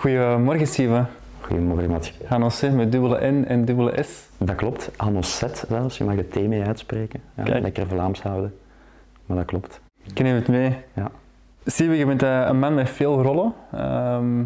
Goedemorgen, 0.00 0.66
Steven. 0.66 1.08
Goedemorgen, 1.40 1.90
Matje. 1.90 2.12
Hanosset 2.26 2.74
met 2.74 2.92
dubbele 2.92 3.30
N 3.30 3.44
en 3.44 3.64
dubbele 3.64 4.02
S. 4.02 4.28
Dat 4.38 4.54
klopt. 4.54 4.90
Hanosset 4.96 5.64
zelfs. 5.68 5.98
Je 5.98 6.04
mag 6.04 6.16
het 6.16 6.32
T 6.32 6.34
mee 6.34 6.62
uitspreken. 6.62 7.20
Ja, 7.36 7.42
Kijk. 7.42 7.62
lekker 7.62 7.86
Vlaams 7.86 8.22
houden. 8.22 8.58
Maar 9.26 9.36
dat 9.36 9.46
klopt. 9.46 9.80
Ik 10.02 10.22
neem 10.22 10.34
het 10.34 10.48
mee. 10.48 10.76
Ja. 10.94 11.10
Steven, 11.64 11.96
je 11.96 12.06
bent 12.06 12.22
eh, 12.22 12.46
een 12.48 12.58
man 12.58 12.74
met 12.74 12.88
veel 12.88 13.22
rollen. 13.22 13.52
Ehm, 13.72 14.44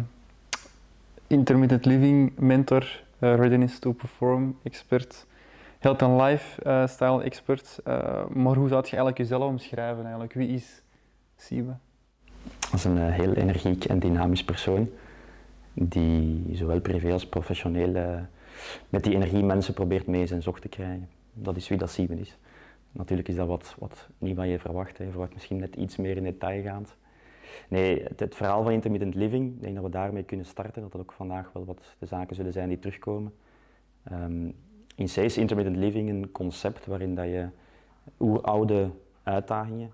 intermittent 1.27 1.85
living 1.85 2.31
mentor, 2.37 3.03
eh, 3.19 3.35
readiness 3.35 3.79
to 3.79 3.91
perform 3.91 4.57
expert, 4.63 5.25
health 5.79 6.01
and 6.01 6.21
lifestyle 6.21 7.23
expert. 7.23 7.79
Eh, 7.83 7.95
maar 8.29 8.55
hoe 8.55 8.67
zou 8.67 8.81
je 8.81 8.87
eigenlijk 8.89 9.17
jezelf 9.17 9.43
omschrijven 9.43 10.01
eigenlijk? 10.03 10.33
Wie 10.33 10.47
is 10.47 10.81
Steven? 11.37 11.79
Dat 12.59 12.73
is 12.73 12.83
een 12.83 12.97
heel 12.97 13.33
energiek 13.33 13.85
en 13.85 13.99
dynamisch 13.99 14.43
persoon. 14.43 14.89
Die 15.77 16.49
zowel 16.51 16.81
privé 16.81 17.11
als 17.11 17.27
professioneel 17.27 17.95
eh, 17.95 18.21
met 18.89 19.03
die 19.03 19.13
energie 19.13 19.43
mensen 19.43 19.73
probeert 19.73 20.07
mee 20.07 20.25
zijn 20.25 20.41
zog 20.41 20.59
te 20.59 20.67
krijgen. 20.67 21.09
Dat 21.33 21.55
is 21.55 21.67
wie 21.67 21.77
dat 21.77 21.89
Steven 21.89 22.17
is. 22.17 22.37
Natuurlijk 22.91 23.27
is 23.27 23.35
dat 23.35 23.47
wat, 23.47 23.75
wat 23.79 24.07
niet 24.17 24.35
wat 24.35 24.47
je 24.47 24.59
verwacht. 24.59 24.97
hè. 24.97 25.03
Je 25.03 25.09
verwacht 25.09 25.33
misschien 25.33 25.59
net 25.59 25.75
iets 25.75 25.95
meer 25.95 26.17
in 26.17 26.23
detail 26.23 26.63
gaand. 26.63 26.95
Nee, 27.69 28.03
het, 28.03 28.19
het 28.19 28.35
verhaal 28.35 28.63
van 28.63 28.71
intermittent 28.71 29.15
living, 29.15 29.55
ik 29.55 29.61
denk 29.61 29.75
dat 29.75 29.83
we 29.83 29.89
daarmee 29.89 30.23
kunnen 30.23 30.45
starten. 30.45 30.81
Dat 30.81 30.91
dat 30.91 31.01
ook 31.01 31.11
vandaag 31.11 31.51
wel 31.53 31.65
wat 31.65 31.95
de 31.99 32.05
zaken 32.05 32.35
zullen 32.35 32.53
zijn 32.53 32.69
die 32.69 32.79
terugkomen. 32.79 33.33
Ehm, 34.03 34.45
in 34.95 35.05
C 35.05 35.15
is 35.17 35.37
intermittent 35.37 35.77
living 35.77 36.09
een 36.09 36.31
concept 36.31 36.85
waarin 36.85 37.15
dat 37.15 37.25
je 37.25 37.47
oeroude 38.19 38.89
uitdagingen, 39.23 39.91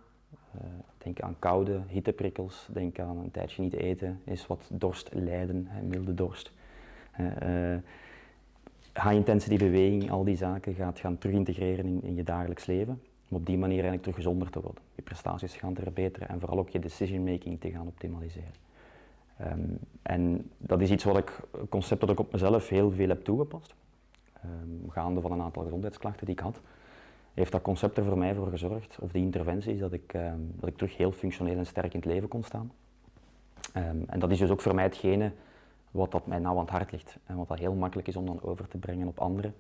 denk 0.98 1.20
aan 1.20 1.36
koude 1.40 1.82
hitteprikkels, 1.88 2.68
denk 2.72 3.00
aan 3.00 3.18
een 3.18 3.32
tijdje 3.32 3.62
niet 3.62 3.74
eten, 3.74 4.22
is 4.24 4.48
wat 4.48 4.70
dorst 4.70 5.10
lijden, 5.14 5.66
hè, 5.70 5.82
milde 5.82 6.14
dorst. 6.14 6.52
Eh, 7.12 7.74
eh, 7.74 7.80
high 8.94 9.14
intensity 9.14 9.58
beweging, 9.58 10.12
al 10.12 10.24
die 10.24 10.36
zaken 10.36 10.74
gaat 10.74 11.00
gaan 11.00 11.18
terug 11.18 11.36
integreren 11.36 11.86
in, 11.86 12.04
in 12.04 12.16
je 12.16 12.24
dagelijks 12.24 12.66
leven. 12.66 13.02
Om 13.30 13.38
op 13.38 13.46
die 13.46 13.58
manier 13.58 13.84
eigenlijk 13.84 14.02
terug 14.02 14.18
gezonder 14.18 14.50
te 14.50 14.62
worden. 14.62 14.84
Je 14.96 15.02
prestaties 15.02 15.56
gaan 15.56 15.74
te 15.74 15.82
verbeteren 15.82 16.30
en 16.30 16.40
vooral 16.40 16.60
ook 16.60 16.70
je 16.70 16.80
decision 16.80 17.24
making 17.24 17.60
te 17.60 17.72
gaan 17.72 17.88
optimaliseren. 17.88 18.54
Ehm, 19.38 19.60
en 20.02 20.50
dat 20.58 20.82
is 20.82 20.92
iets 20.92 21.04
wat 21.04 21.18
ik, 21.18 21.40
concept 21.70 22.02
dat 22.02 22.10
ik 22.10 22.20
op 22.20 22.32
mezelf 22.32 22.70
heel 22.70 22.92
veel 22.92 23.08
heb 23.08 23.24
toegepast. 23.24 23.74
Ehm, 24.34 24.90
gaande 24.90 25.22
van 25.22 25.32
een 25.32 25.42
aantal 25.42 25.64
gezondheidsklachten 25.64 26.26
die 26.26 26.36
ik 26.36 26.42
had, 26.42 26.62
heeft 27.34 27.52
dat 27.52 27.62
concept 27.62 27.98
er 27.98 28.04
voor 28.04 28.18
mij 28.18 28.36
voor 28.36 28.48
gezorgd, 28.48 28.98
of 29.02 29.12
die 29.12 29.24
interventies, 29.24 29.80
dat 29.80 29.94
ik, 29.94 30.14
ehm, 30.14 30.40
dat 30.56 30.70
ik 30.70 30.78
terug 30.78 30.98
heel 30.98 31.12
functioneel 31.12 31.58
en 31.58 31.66
sterk 31.66 31.94
in 31.94 32.00
het 32.00 32.10
leven 32.10 32.28
kon 32.28 32.44
staan. 32.44 32.72
Ehm, 33.74 33.98
en 34.08 34.20
dat 34.20 34.32
is 34.32 34.40
dus 34.40 34.50
ook 34.50 34.62
voor 34.62 34.76
mij 34.76 34.84
hetgene 34.84 35.32
wat 35.92 36.12
dat 36.12 36.28
mij 36.28 36.40
nou 36.40 36.56
aan 36.56 36.62
het 36.62 36.70
hart 36.70 36.92
ligt. 36.92 37.18
En 37.26 37.36
wat 37.36 37.48
dat 37.48 37.60
heel 37.60 37.74
makkelijk 37.74 38.08
is 38.08 38.16
om 38.16 38.26
dan 38.26 38.42
over 38.42 38.68
te 38.68 38.78
brengen 38.78 39.08
op 39.08 39.20
anderen. 39.20 39.56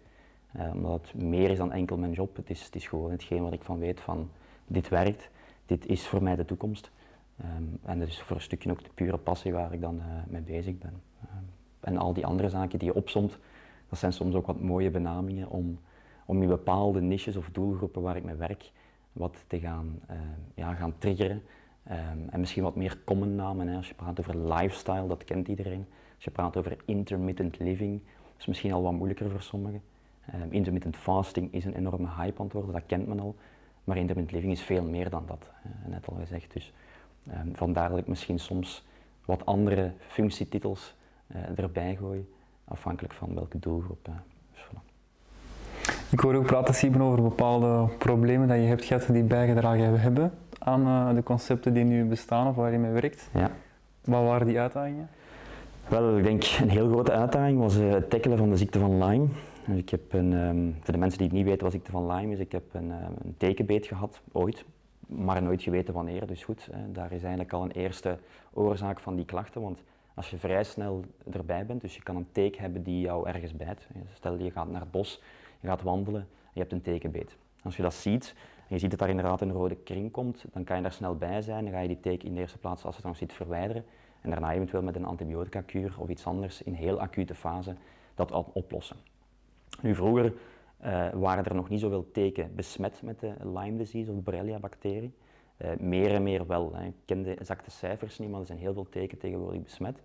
Eh, 0.51 0.71
omdat 0.73 1.11
het 1.11 1.21
meer 1.21 1.49
is 1.49 1.57
dan 1.57 1.71
enkel 1.71 1.97
mijn 1.97 2.11
job. 2.11 2.35
Het 2.35 2.49
is, 2.49 2.63
het 2.65 2.75
is 2.75 2.87
gewoon 2.87 3.11
hetgeen 3.11 3.43
wat 3.43 3.53
ik 3.53 3.63
van 3.63 3.79
weet 3.79 3.99
van 3.99 4.29
dit 4.67 4.89
werkt, 4.89 5.29
dit 5.65 5.85
is 5.85 6.07
voor 6.07 6.23
mij 6.23 6.35
de 6.35 6.45
toekomst. 6.45 6.91
Ehm, 7.37 7.63
en 7.83 7.99
dat 7.99 8.07
is 8.07 8.21
voor 8.21 8.35
een 8.35 8.41
stukje 8.41 8.71
ook 8.71 8.83
de 8.83 8.89
pure 8.93 9.17
passie 9.17 9.53
waar 9.53 9.73
ik 9.73 9.81
dan 9.81 9.99
eh, 9.99 10.05
mee 10.27 10.41
bezig 10.41 10.77
ben. 10.77 11.01
Ehm, 11.21 11.43
en 11.79 11.97
al 11.97 12.13
die 12.13 12.25
andere 12.25 12.49
zaken 12.49 12.79
die 12.79 12.87
je 12.87 12.95
opsomt, 12.95 13.37
dat 13.89 13.99
zijn 13.99 14.13
soms 14.13 14.35
ook 14.35 14.45
wat 14.45 14.61
mooie 14.61 14.89
benamingen 14.89 15.49
om, 15.49 15.79
om 16.31 16.41
in 16.41 16.47
bepaalde 16.47 17.01
niches 17.01 17.35
of 17.35 17.49
doelgroepen 17.51 18.01
waar 18.01 18.15
ik 18.15 18.23
mee 18.23 18.35
werk, 18.35 18.71
wat 19.11 19.43
te 19.47 19.59
gaan, 19.59 19.99
eh, 20.07 20.17
ja, 20.55 20.73
gaan 20.73 20.97
triggeren. 20.97 21.41
Ehm, 21.83 22.29
en 22.29 22.39
misschien 22.39 22.63
wat 22.63 22.75
meer 22.75 22.97
common 23.05 23.35
namen. 23.35 23.67
Hè. 23.67 23.75
Als 23.75 23.87
je 23.87 23.93
praat 23.93 24.19
over 24.19 24.53
lifestyle, 24.53 25.07
dat 25.07 25.23
kent 25.23 25.47
iedereen. 25.47 25.85
Als 26.15 26.23
je 26.23 26.31
praat 26.31 26.57
over 26.57 26.77
intermittent 26.85 27.59
living, 27.59 28.01
is 28.37 28.45
misschien 28.45 28.73
al 28.73 28.81
wat 28.81 28.91
moeilijker 28.91 29.29
voor 29.29 29.41
sommigen. 29.41 29.81
Ehm, 30.25 30.51
intermittent 30.51 30.95
fasting 30.95 31.53
is 31.53 31.65
een 31.65 31.75
enorme 31.75 32.09
hype 32.17 32.47
worden, 32.51 32.71
dat 32.71 32.85
kent 32.85 33.07
men 33.07 33.19
al. 33.19 33.35
Maar 33.83 33.97
intermittent 33.97 34.35
living 34.35 34.53
is 34.53 34.61
veel 34.61 34.83
meer 34.83 35.09
dan 35.09 35.23
dat, 35.25 35.49
net 35.87 36.07
al 36.07 36.15
gezegd. 36.15 36.53
Dus 36.53 36.73
ehm, 37.27 37.53
vandaar 37.53 37.89
dat 37.89 37.97
ik 37.97 38.07
misschien 38.07 38.39
soms 38.39 38.85
wat 39.25 39.45
andere 39.45 39.93
functietitels 39.99 40.95
eh, 41.27 41.59
erbij 41.59 41.95
gooi, 41.95 42.29
afhankelijk 42.63 43.13
van 43.13 43.33
welke 43.35 43.59
doelgroep. 43.59 44.07
eh. 44.07 44.30
Ik 46.11 46.19
hoor 46.19 46.35
ook 46.35 46.45
praten, 46.45 46.73
Steven, 46.73 47.01
over 47.01 47.21
bepaalde 47.21 47.87
problemen 47.97 48.47
dat 48.47 48.57
je 48.57 48.63
hebt 48.63 48.85
gehad 48.85 49.07
die 49.07 49.23
bijgedragen 49.23 50.01
hebben 50.01 50.33
aan 50.59 50.85
eh, 50.85 51.15
de 51.15 51.23
concepten 51.23 51.73
die 51.73 51.83
nu 51.83 52.05
bestaan 52.05 52.47
of 52.47 52.55
waar 52.55 52.71
je 52.71 52.77
mee 52.77 52.91
werkt. 52.91 53.29
Ja. 53.33 53.51
Wat 54.03 54.23
waren 54.23 54.47
die 54.47 54.59
uitdagingen? 54.59 55.09
Wel, 55.87 56.17
ik 56.17 56.23
denk 56.23 56.43
een 56.43 56.69
heel 56.69 56.89
grote 56.89 57.11
uitdaging 57.11 57.59
was 57.59 57.77
eh, 57.77 57.89
het 57.89 58.09
tackelen 58.09 58.37
van 58.37 58.49
de 58.49 58.57
ziekte 58.57 58.79
van 58.79 59.03
Lyme. 59.03 59.27
Dus 59.67 59.77
ik 59.77 59.89
heb 59.89 60.13
een, 60.13 60.33
ehm, 60.33 60.83
voor 60.83 60.93
de 60.93 60.99
mensen 60.99 61.17
die 61.17 61.27
het 61.27 61.35
niet 61.35 61.45
weten 61.45 61.63
wat 61.63 61.71
ziekte 61.71 61.91
van 61.91 62.11
Lyme 62.11 62.33
is, 62.33 62.39
ik 62.39 62.51
heb 62.51 62.63
een, 62.71 62.91
ehm, 62.91 63.11
een 63.23 63.35
tekenbeet 63.37 63.85
gehad, 63.87 64.21
ooit, 64.31 64.65
maar 65.07 65.43
nooit 65.43 65.61
geweten 65.61 65.93
wanneer. 65.93 66.27
Dus 66.27 66.43
goed, 66.43 66.67
hè, 66.71 66.91
daar 66.91 67.11
is 67.11 67.21
eigenlijk 67.21 67.53
al 67.53 67.63
een 67.63 67.71
eerste 67.71 68.17
oorzaak 68.53 68.99
van 68.99 69.15
die 69.15 69.25
klachten. 69.25 69.61
Want 69.61 69.79
als 70.13 70.29
je 70.29 70.37
vrij 70.37 70.63
snel 70.63 71.03
erbij 71.31 71.65
bent, 71.65 71.81
dus 71.81 71.95
je 71.95 72.03
kan 72.03 72.15
een 72.15 72.27
teek 72.31 72.55
hebben 72.55 72.83
die 72.83 73.01
jou 73.01 73.27
ergens 73.27 73.55
bijt. 73.55 73.87
Stel 74.13 74.37
je 74.37 74.51
gaat 74.51 74.69
naar 74.69 74.81
het 74.81 74.91
bos, 74.91 75.21
je 75.61 75.67
gaat 75.67 75.81
wandelen 75.81 76.21
en 76.21 76.51
je 76.53 76.59
hebt 76.59 76.71
een 76.71 76.81
tekenbeet. 76.81 77.37
Als 77.63 77.75
je 77.75 77.81
dat 77.81 77.93
ziet 77.93 78.35
en 78.57 78.75
je 78.75 78.79
ziet 78.79 78.89
dat 78.89 78.99
daar 78.99 79.09
inderdaad 79.09 79.41
een 79.41 79.51
rode 79.51 79.75
kring 79.75 80.11
komt, 80.11 80.45
dan 80.51 80.63
kan 80.63 80.75
je 80.75 80.81
daar 80.81 80.91
snel 80.91 81.15
bij 81.15 81.41
zijn. 81.41 81.63
Dan 81.63 81.73
ga 81.73 81.79
je 81.79 81.87
die 81.87 81.99
teken 81.99 82.27
in 82.27 82.33
de 82.33 82.39
eerste 82.39 82.57
plaats, 82.57 82.85
als 82.85 82.95
het 82.95 83.05
nog 83.05 83.17
zit, 83.17 83.33
verwijderen. 83.33 83.85
En 84.21 84.29
daarna 84.29 84.53
eventueel 84.53 84.83
met 84.83 84.95
een 84.95 85.05
antibiotica-kuur 85.05 85.95
of 85.97 86.09
iets 86.09 86.25
anders 86.25 86.63
in 86.63 86.73
heel 86.73 86.99
acute 86.99 87.35
fase 87.35 87.75
dat 88.15 88.31
oplossen. 88.53 88.97
Nu 89.81 89.95
vroeger 89.95 90.33
eh, 90.77 91.09
waren 91.13 91.45
er 91.45 91.55
nog 91.55 91.69
niet 91.69 91.79
zoveel 91.79 92.11
teken 92.11 92.55
besmet 92.55 93.01
met 93.01 93.19
de 93.19 93.33
Lyme 93.43 93.77
disease 93.77 94.11
of 94.11 94.23
Borrelia-bacterie. 94.23 95.13
Eh, 95.57 95.69
meer 95.79 96.13
en 96.13 96.23
meer 96.23 96.47
wel. 96.47 96.75
Hè. 96.75 96.85
Ik 96.85 96.93
ken 97.05 97.23
de 97.23 97.35
exacte 97.35 97.71
cijfers 97.71 98.19
niet, 98.19 98.29
maar 98.29 98.39
er 98.39 98.45
zijn 98.45 98.57
heel 98.57 98.73
veel 98.73 98.89
teken 98.89 99.17
tegenwoordig 99.17 99.63
besmet. 99.63 100.01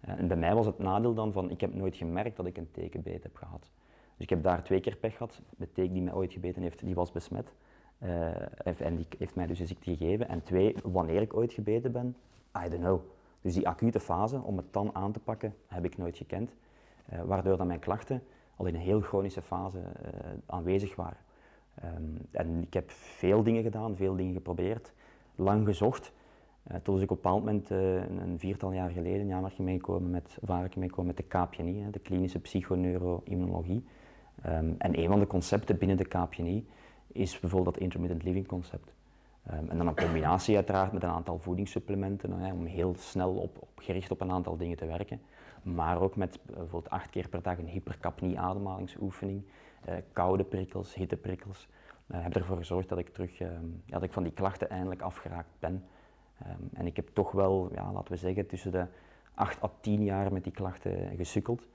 Eh, 0.00 0.18
en 0.18 0.28
bij 0.28 0.36
mij 0.36 0.54
was 0.54 0.66
het 0.66 0.78
nadeel 0.78 1.14
dan 1.14 1.32
van, 1.32 1.50
ik 1.50 1.60
heb 1.60 1.74
nooit 1.74 1.96
gemerkt 1.96 2.36
dat 2.36 2.46
ik 2.46 2.56
een 2.56 2.70
tekenbeet 2.70 3.22
heb 3.22 3.36
gehad. 3.36 3.70
Dus 4.16 4.24
ik 4.24 4.30
heb 4.30 4.42
daar 4.42 4.62
twee 4.62 4.80
keer 4.80 4.96
pech 4.96 5.12
gehad. 5.12 5.40
De 5.56 5.72
teek 5.72 5.92
die 5.92 6.02
mij 6.02 6.14
ooit 6.14 6.32
gebeten 6.32 6.62
heeft, 6.62 6.84
die 6.84 6.94
was 6.94 7.12
besmet. 7.12 7.54
Eh, 7.98 8.80
en 8.80 8.96
die 8.96 9.06
heeft 9.18 9.34
mij 9.34 9.46
dus 9.46 9.58
de 9.58 9.66
ziekte 9.66 9.96
gegeven. 9.96 10.28
En 10.28 10.42
twee, 10.42 10.76
wanneer 10.84 11.20
ik 11.20 11.34
ooit 11.34 11.52
gebeten 11.52 11.92
ben, 11.92 12.16
I 12.64 12.68
don't 12.68 12.82
know. 12.82 13.00
Dus 13.40 13.54
die 13.54 13.68
acute 13.68 14.00
fase, 14.00 14.40
om 14.42 14.56
het 14.56 14.72
dan 14.72 14.94
aan 14.94 15.12
te 15.12 15.20
pakken, 15.20 15.54
heb 15.66 15.84
ik 15.84 15.96
nooit 15.96 16.16
gekend. 16.16 16.54
Eh, 17.06 17.22
waardoor 17.22 17.56
dan 17.56 17.66
mijn 17.66 17.78
klachten 17.78 18.22
al 18.56 18.66
in 18.66 18.74
een 18.74 18.80
heel 18.80 19.00
chronische 19.00 19.42
fase 19.42 19.78
eh, 19.78 20.10
aanwezig 20.46 20.94
waren. 20.94 21.18
Ehm, 21.74 22.02
en 22.30 22.62
ik 22.62 22.74
heb 22.74 22.90
veel 22.90 23.42
dingen 23.42 23.62
gedaan, 23.62 23.96
veel 23.96 24.16
dingen 24.16 24.32
geprobeerd, 24.32 24.92
lang 25.34 25.66
gezocht. 25.66 26.12
Uh, 26.70 26.76
tot 26.82 27.00
ik 27.00 27.10
op 27.10 27.16
een 27.16 27.22
bepaald 27.22 27.44
moment, 27.44 27.70
een, 27.70 28.18
een 28.18 28.38
viertal 28.38 28.72
jaar 28.72 28.90
geleden, 28.90 29.20
in 29.20 29.32
aanmerking 29.32 29.68
meegekomen 29.68 30.10
met, 30.10 30.38
of 30.40 30.50
aanmerking 30.50 30.80
meegekomen 30.80 31.14
met 31.14 31.16
de 31.16 31.38
KPNI, 31.38 31.90
de 31.90 31.98
klinische 31.98 32.40
psychoneuroimmunologie. 32.40 33.84
Ehm, 34.42 34.72
en 34.78 34.98
een 34.98 35.08
van 35.08 35.18
de 35.18 35.26
concepten 35.26 35.78
binnen 35.78 35.96
de 35.96 36.04
KPNI 36.04 36.66
is 37.06 37.40
bijvoorbeeld 37.40 37.74
dat 37.74 37.82
intermittent 37.82 38.22
living 38.22 38.46
concept. 38.46 38.92
Ehm, 39.46 39.68
en 39.68 39.78
dan 39.78 39.86
een 39.86 39.96
combinatie 39.96 40.56
uiteraard 40.56 40.92
met 40.92 41.02
een 41.02 41.08
aantal 41.08 41.38
voedingssupplementen 41.38 42.32
hè, 42.32 42.52
om 42.52 42.64
heel 42.64 42.94
snel 42.98 43.34
op, 43.34 43.56
op 43.60 43.68
gericht 43.76 44.10
op 44.10 44.20
een 44.20 44.30
aantal 44.30 44.56
dingen 44.56 44.76
te 44.76 44.86
werken. 44.86 45.20
Maar 45.62 46.00
ook 46.00 46.16
met 46.16 46.38
bijvoorbeeld 46.46 46.90
acht 46.90 47.10
keer 47.10 47.28
per 47.28 47.42
dag 47.42 47.58
een 47.58 47.66
hypercapnie 47.66 48.38
ademhalingsoefening, 48.38 49.42
eh, 49.84 49.94
koude 50.12 50.44
prikkels, 50.44 50.94
hitteprikkels. 50.94 51.68
Uh, 52.08 52.22
heb 52.22 52.36
ervoor 52.36 52.56
gezorgd 52.56 52.88
dat 52.88 52.98
ik 52.98 53.08
terug, 53.08 53.40
ehm, 53.40 53.64
dat 53.86 54.02
ik 54.02 54.12
van 54.12 54.22
die 54.22 54.32
klachten 54.32 54.70
eindelijk 54.70 55.02
afgeraakt 55.02 55.48
ben. 55.58 55.84
En 56.72 56.86
ik 56.86 56.96
heb 56.96 57.08
toch 57.12 57.32
wel, 57.32 57.70
ja, 57.74 57.92
laten 57.92 58.12
we 58.12 58.18
zeggen, 58.18 58.46
tussen 58.46 58.72
de 58.72 58.86
8 59.34 59.62
à 59.62 59.70
10 59.80 60.04
jaar 60.04 60.32
met 60.32 60.44
die 60.44 60.52
klachten 60.52 61.16
gesukkeld. 61.16 61.66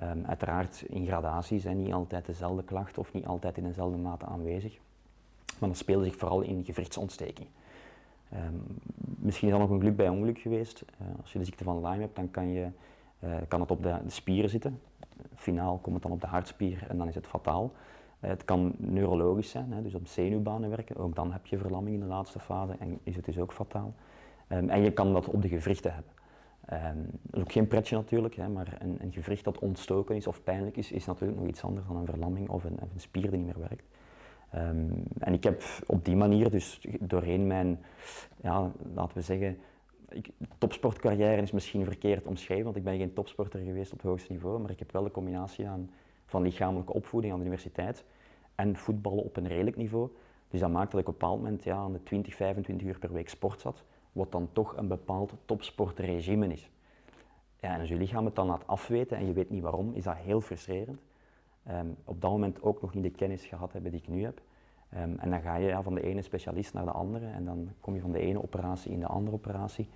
Ehm, 0.00 0.24
uiteraard 0.26 0.84
in 0.88 1.06
gradaties, 1.06 1.64
hè, 1.64 1.72
niet 1.72 1.92
altijd 1.92 2.26
dezelfde 2.26 2.64
klacht 2.64 2.98
of 2.98 3.12
niet 3.12 3.26
altijd 3.26 3.56
in 3.56 3.64
dezelfde 3.64 3.98
mate 3.98 4.24
aanwezig. 4.24 4.78
Maar 5.58 5.68
dat 5.68 5.78
speelde 5.78 6.04
zich 6.04 6.16
vooral 6.16 6.40
in 6.40 6.64
gewrichtsontsteking. 6.64 7.48
Ehm, 8.30 8.54
misschien 9.18 9.48
is 9.48 9.52
dat 9.54 9.62
nog 9.62 9.70
een 9.70 9.78
geluk 9.78 9.96
bij 9.96 10.08
ongeluk 10.08 10.38
geweest. 10.38 10.84
Eh, 10.98 11.06
als 11.20 11.32
je 11.32 11.38
de 11.38 11.44
ziekte 11.44 11.64
van 11.64 11.86
Lyme 11.86 12.00
hebt, 12.00 12.16
dan 12.16 12.30
kan, 12.30 12.48
je, 12.48 12.68
eh, 13.18 13.36
kan 13.48 13.60
het 13.60 13.70
op 13.70 13.82
de, 13.82 13.98
de 14.04 14.10
spieren 14.10 14.50
zitten. 14.50 14.80
Finaal 15.34 15.78
komt 15.78 15.94
het 15.94 16.02
dan 16.02 16.12
op 16.12 16.20
de 16.20 16.26
hartspier 16.26 16.86
en 16.88 16.98
dan 16.98 17.08
is 17.08 17.14
het 17.14 17.26
fataal. 17.26 17.72
Eh, 18.20 18.30
het 18.30 18.44
kan 18.44 18.74
neurologisch 18.76 19.50
zijn, 19.50 19.82
dus 19.82 19.94
op 19.94 20.06
zenuwbanen 20.06 20.70
werken. 20.70 20.96
Ook 20.96 21.14
dan 21.14 21.32
heb 21.32 21.46
je 21.46 21.58
verlamming 21.58 21.94
in 21.94 22.02
de 22.02 22.08
laatste 22.08 22.38
fase 22.38 22.72
en 22.78 22.98
is 23.02 23.16
het 23.16 23.24
dus 23.24 23.38
ook 23.38 23.52
fataal. 23.52 23.94
Ehm, 24.46 24.68
en 24.68 24.82
je 24.82 24.92
kan 24.92 25.12
dat 25.12 25.28
op 25.28 25.42
de 25.42 25.48
gewrichten 25.48 25.94
hebben. 25.94 26.12
Ehm, 26.68 27.02
dat 27.22 27.34
is 27.34 27.40
ook 27.40 27.52
geen 27.52 27.68
pretje 27.68 27.96
natuurlijk, 27.96 28.34
hè, 28.34 28.48
maar 28.48 28.76
een, 28.78 28.96
een 29.00 29.12
gewricht 29.12 29.44
dat 29.44 29.58
ontstoken 29.58 30.16
is 30.16 30.26
of 30.26 30.42
pijnlijk 30.42 30.76
is, 30.76 30.92
is 30.92 31.04
natuurlijk 31.06 31.38
nog 31.38 31.48
iets 31.48 31.62
anders 31.62 31.86
dan 31.86 31.96
een 31.96 32.06
verlamming 32.06 32.48
of 32.48 32.64
een, 32.64 32.78
een 32.80 33.00
spier 33.00 33.30
die 33.30 33.38
niet 33.38 33.46
meer 33.46 33.68
werkt. 33.68 33.84
Ehm, 34.50 34.90
en 35.18 35.32
ik 35.32 35.44
heb 35.44 35.62
op 35.86 36.04
die 36.04 36.16
manier, 36.16 36.50
dus 36.50 36.86
doorheen 37.00 37.46
mijn, 37.46 37.80
ja, 38.40 38.72
laten 38.94 39.16
we 39.16 39.22
zeggen, 39.22 39.58
ik, 40.08 40.30
topsportcarrière 40.58 41.42
is 41.42 41.52
misschien 41.52 41.84
verkeerd 41.84 42.26
omschreven, 42.26 42.64
want 42.64 42.76
ik 42.76 42.84
ben 42.84 42.98
geen 42.98 43.12
topsporter 43.12 43.60
geweest 43.60 43.92
op 43.92 43.98
het 43.98 44.06
hoogste 44.06 44.32
niveau, 44.32 44.60
maar 44.60 44.70
ik 44.70 44.78
heb 44.78 44.92
wel 44.92 45.02
de 45.02 45.10
combinatie 45.10 45.68
aan, 45.68 45.90
van 46.26 46.42
lichamelijke 46.42 46.92
opvoeding 46.92 47.32
aan 47.32 47.38
de 47.38 47.44
universiteit 47.44 48.04
en 48.54 48.76
voetballen 48.76 49.24
op 49.24 49.36
een 49.36 49.48
redelijk 49.48 49.76
niveau. 49.76 50.08
Dus 50.48 50.60
dat 50.60 50.70
maakt 50.70 50.90
dat 50.90 51.00
ik 51.00 51.08
op 51.08 51.12
een 51.12 51.18
bepaald 51.18 51.42
moment 51.42 51.64
ja, 51.64 51.76
aan 51.76 51.92
de 51.92 52.02
20, 52.02 52.34
25 52.34 52.86
uur 52.86 52.98
per 52.98 53.12
week 53.12 53.28
sport 53.28 53.60
zat, 53.60 53.84
wat 54.18 54.32
dan 54.32 54.48
toch 54.52 54.76
een 54.76 54.88
bepaald 54.88 55.32
topsportregime 55.44 56.46
is. 56.46 56.70
Ja, 57.60 57.74
en 57.74 57.80
als 57.80 57.88
je 57.88 57.96
lichaam 57.96 58.24
het 58.24 58.34
dan 58.34 58.46
laat 58.46 58.66
afweten 58.66 59.16
en 59.16 59.26
je 59.26 59.32
weet 59.32 59.50
niet 59.50 59.62
waarom, 59.62 59.92
is 59.94 60.04
dat 60.04 60.16
heel 60.16 60.40
frustrerend. 60.40 61.00
Ehm, 61.64 61.86
op 62.04 62.20
dat 62.20 62.30
moment 62.30 62.62
ook 62.62 62.80
nog 62.82 62.94
niet 62.94 63.02
de 63.02 63.10
kennis 63.10 63.44
gehad 63.44 63.72
hebben 63.72 63.90
die 63.90 64.00
ik 64.00 64.08
nu 64.08 64.24
heb. 64.24 64.40
Ehm, 64.90 65.18
en 65.18 65.30
dan 65.30 65.40
ga 65.40 65.56
je 65.56 65.66
ja, 65.66 65.82
van 65.82 65.94
de 65.94 66.02
ene 66.02 66.22
specialist 66.22 66.74
naar 66.74 66.84
de 66.84 66.90
andere 66.90 67.26
en 67.26 67.44
dan 67.44 67.68
kom 67.80 67.94
je 67.94 68.00
van 68.00 68.12
de 68.12 68.18
ene 68.18 68.42
operatie 68.42 68.92
in 68.92 69.00
de 69.00 69.06
andere 69.06 69.36
operatie. 69.36 69.88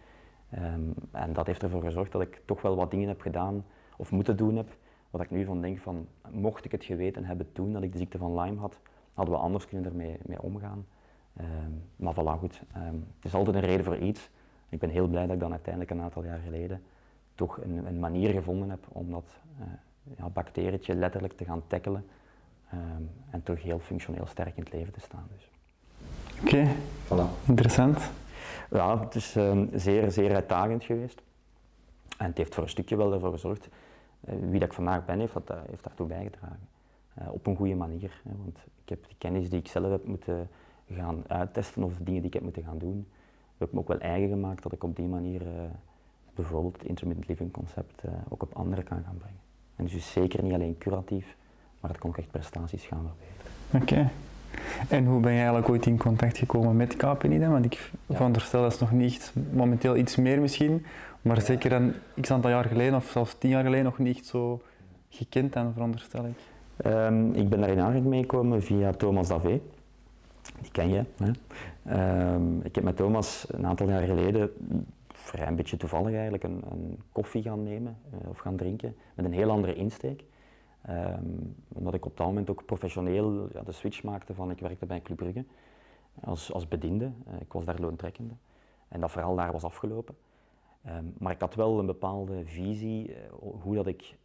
Ehm, 0.51 0.91
en 1.11 1.33
dat 1.33 1.47
heeft 1.47 1.63
ervoor 1.63 1.83
gezorgd 1.83 2.13
dat 2.13 2.23
ik 2.23 2.43
toch 2.45 2.63
wel 2.63 2.77
wat 2.77 2.91
dingen 2.91 3.09
heb 3.09 3.21
gedaan 3.21 3.65
of 3.97 4.11
moeten 4.11 4.37
doen 4.37 4.57
heb, 4.57 4.77
wat 5.11 5.21
ik 5.21 5.31
nu 5.31 5.45
van 5.45 5.61
denk 5.61 5.79
van, 5.79 6.07
mocht 6.31 6.65
ik 6.65 6.73
het 6.73 6.85
geweten 6.85 7.25
hebben 7.25 7.53
toen 7.53 7.73
dat 7.73 7.83
ik 7.83 7.93
de 7.93 7.99
ziekte 7.99 8.19
van 8.19 8.41
Lyme 8.41 8.61
had, 8.61 8.81
hadden 9.15 9.35
we 9.35 9.41
anders 9.41 9.67
kunnen 9.67 9.91
ermee 9.91 10.17
mee 10.27 10.43
omgaan. 10.43 10.87
Maar 11.97 12.15
voilà, 12.15 12.39
goed. 12.39 12.61
het 12.73 13.25
is 13.25 13.35
altijd 13.35 13.57
een 13.57 13.63
reden 13.63 13.85
voor 13.85 13.97
iets. 13.97 14.31
Ik 14.69 14.79
ben 14.79 14.91
heel 14.91 15.07
blij 15.07 15.23
dat 15.23 15.35
ik 15.35 15.41
dan 15.41 15.51
uiteindelijk 15.51 15.91
een 15.91 16.01
aantal 16.01 16.25
jaar 16.25 16.39
geleden 16.39 16.83
toch 17.35 17.61
een, 17.63 17.87
een 17.87 17.99
manier 17.99 18.31
gevonden 18.33 18.71
heb 18.71 18.87
om 18.89 19.11
dat 19.11 19.25
uh, 19.61 19.67
ja, 20.17 20.29
bacterietje 20.29 20.95
letterlijk 20.95 21.37
te 21.37 21.45
gaan 21.45 21.63
tackelen 21.67 22.07
um, 22.75 23.11
en 23.31 23.43
toch 23.43 23.63
heel 23.63 23.79
functioneel 23.79 24.27
sterk 24.27 24.57
in 24.57 24.63
het 24.63 24.73
leven 24.73 24.93
te 24.93 25.01
staan. 25.01 25.29
Dus. 25.35 25.51
Oké, 26.43 26.67
voilà. 27.07 27.47
interessant. 27.47 28.11
Ja, 28.71 29.01
het 29.01 29.15
is 29.15 29.35
um, 29.35 29.71
zeer, 29.75 30.11
zeer 30.11 30.35
uitdagend 30.35 30.85
geweest. 30.85 31.23
En 32.19 32.27
het 32.27 32.37
heeft 32.37 32.55
voor 32.55 32.63
een 32.63 32.69
stukje 32.69 32.97
wel 32.97 33.13
ervoor 33.13 33.33
gezorgd, 33.33 33.69
uh, 34.29 34.35
wie 34.41 34.61
dat 34.61 34.69
ik 34.69 34.75
vandaag 34.75 35.05
ben, 35.05 35.19
heeft, 35.19 35.33
dat, 35.33 35.51
uh, 35.51 35.57
heeft 35.67 35.85
daartoe 35.85 36.07
bijgedragen. 36.07 36.69
op 37.31 37.47
een 37.47 37.57
goede 37.57 37.75
manier. 37.75 38.21
Hè, 38.25 38.31
want 38.37 38.59
ik 38.83 38.89
heb 38.89 39.09
de 39.09 39.15
kennis 39.19 39.51
die 39.51 39.59
ik 39.59 39.69
zelf 39.69 39.91
heb 39.91 40.05
moeten 40.05 40.49
gaan 40.93 41.25
uittesten 41.27 41.83
of 41.83 41.97
de 41.97 42.05
dingen 42.05 42.21
die 42.21 42.29
ik 42.29 42.35
heb 42.35 42.43
moeten 42.43 42.63
gaan 42.63 42.79
doen, 42.79 43.07
heb 43.59 43.69
ik 43.69 43.75
me 43.75 43.81
ook 43.81 43.89
wel 43.89 43.99
eigen 43.99 44.29
gemaakt 44.29 44.63
dat 44.63 44.73
ik 44.73 44.85
op 44.85 44.97
die 44.97 45.07
manier 45.07 45.43
bijvoorbeeld 46.35 46.77
het 46.77 46.87
intermittent 46.87 47.29
living 47.29 47.51
concept 47.51 48.03
uh, 48.07 48.13
ook 48.29 48.43
op 48.43 48.55
anderen 48.55 48.85
kan 48.85 49.03
gaan 49.05 49.17
brengen. 49.19 49.41
En 49.77 49.85
dus 49.87 50.13
zeker 50.13 50.43
niet 50.43 50.53
alleen 50.53 50.79
curatief, 50.79 51.37
maar 51.81 51.91
het 51.91 52.01
kan 52.01 52.11
ook 52.11 52.19
echt 52.19 52.31
prestaties 52.31 52.85
gaan 52.85 53.11
verbeteren. 53.71 53.83
Oké. 53.83 54.11
En 54.89 55.07
hoe 55.07 55.21
ben 55.21 55.31
je 55.31 55.39
eigenlijk 55.39 55.69
ooit 55.69 55.87
in 55.87 55.99
contact 55.99 56.39
gekomen 56.39 56.77
met 56.77 56.97
KPNI 56.97 57.47
Want 57.47 57.65
ik 57.65 57.91
ja. 58.07 58.15
veronderstel 58.15 58.63
dat 58.63 58.73
is 58.73 58.79
nog 58.79 58.93
niet 58.93 59.33
momenteel 59.53 59.97
iets 59.97 60.17
meer 60.17 60.41
misschien, 60.41 60.85
maar 61.23 61.41
zeker 61.41 61.73
een 61.73 61.95
x 62.21 62.31
aantal 62.31 62.51
jaar 62.51 62.65
geleden 62.65 62.95
of 62.95 63.11
zelfs 63.11 63.39
tien 63.39 63.51
jaar 63.51 63.65
geleden 63.65 63.85
nog 63.85 63.99
niet 63.99 64.27
zo 64.27 64.63
gekend 65.09 65.53
dan 65.53 65.73
veronderstel 65.73 66.25
ik. 66.25 66.39
Um, 66.87 67.33
ik 67.35 67.49
ben 67.49 67.61
daar 67.61 67.71
in 67.71 67.81
aanraking 67.81 68.07
meegekomen 68.07 68.63
via 68.63 68.93
Thomas 68.93 69.29
Davé. 69.29 69.61
Die 70.61 70.71
ken 70.71 70.89
je. 70.89 71.05
Um, 71.91 72.61
ik 72.63 72.75
heb 72.75 72.85
met 72.85 72.97
Thomas 72.97 73.47
een 73.49 73.67
aantal 73.67 73.89
jaar 73.89 74.03
geleden 74.03 74.51
vrij 75.13 75.47
een 75.47 75.57
beetje 75.57 75.77
toevallig 75.77 76.13
eigenlijk 76.13 76.45
een, 76.45 76.63
een 76.71 76.99
koffie 77.13 77.43
gaan 77.43 77.63
nemen 77.63 77.97
uh, 78.15 78.29
of 78.29 78.39
gaan 78.39 78.57
drinken 78.57 78.97
met 79.15 79.25
een 79.25 79.33
heel 79.33 79.51
andere 79.51 79.75
insteek. 79.75 80.25
Um, 80.91 81.55
omdat 81.69 81.95
ik 81.95 82.05
op 82.05 82.17
dat 82.17 82.27
moment 82.27 82.51
ook 82.51 82.65
professioneel 82.65 83.49
ja, 83.53 83.63
de 83.63 83.73
switch 83.73 84.03
maakte 84.03 84.35
van 84.35 84.51
ik 84.51 84.59
werkte 84.59 84.87
bij 84.87 85.03
Club 85.03 85.17
Brugge 85.17 85.45
als, 86.21 86.53
als 86.53 86.69
bediende. 86.69 87.05
Uh, 87.05 87.41
ik 87.41 87.53
was 87.53 87.65
daar 87.65 87.81
loontrekkende. 87.81 88.35
En 88.89 89.01
dat 89.01 89.11
verhaal 89.11 89.37
daar 89.37 89.53
was 89.53 89.65
afgelopen. 89.65 90.17
Um, 90.87 91.15
maar 91.19 91.33
ik 91.33 91.41
had 91.41 91.55
wel 91.55 91.79
een 91.79 91.87
bepaalde 91.87 92.45
visie 92.45 93.09
uh, 93.09 93.17
hoe 93.61 93.75
dat 93.75 93.87
ik, 93.87 94.17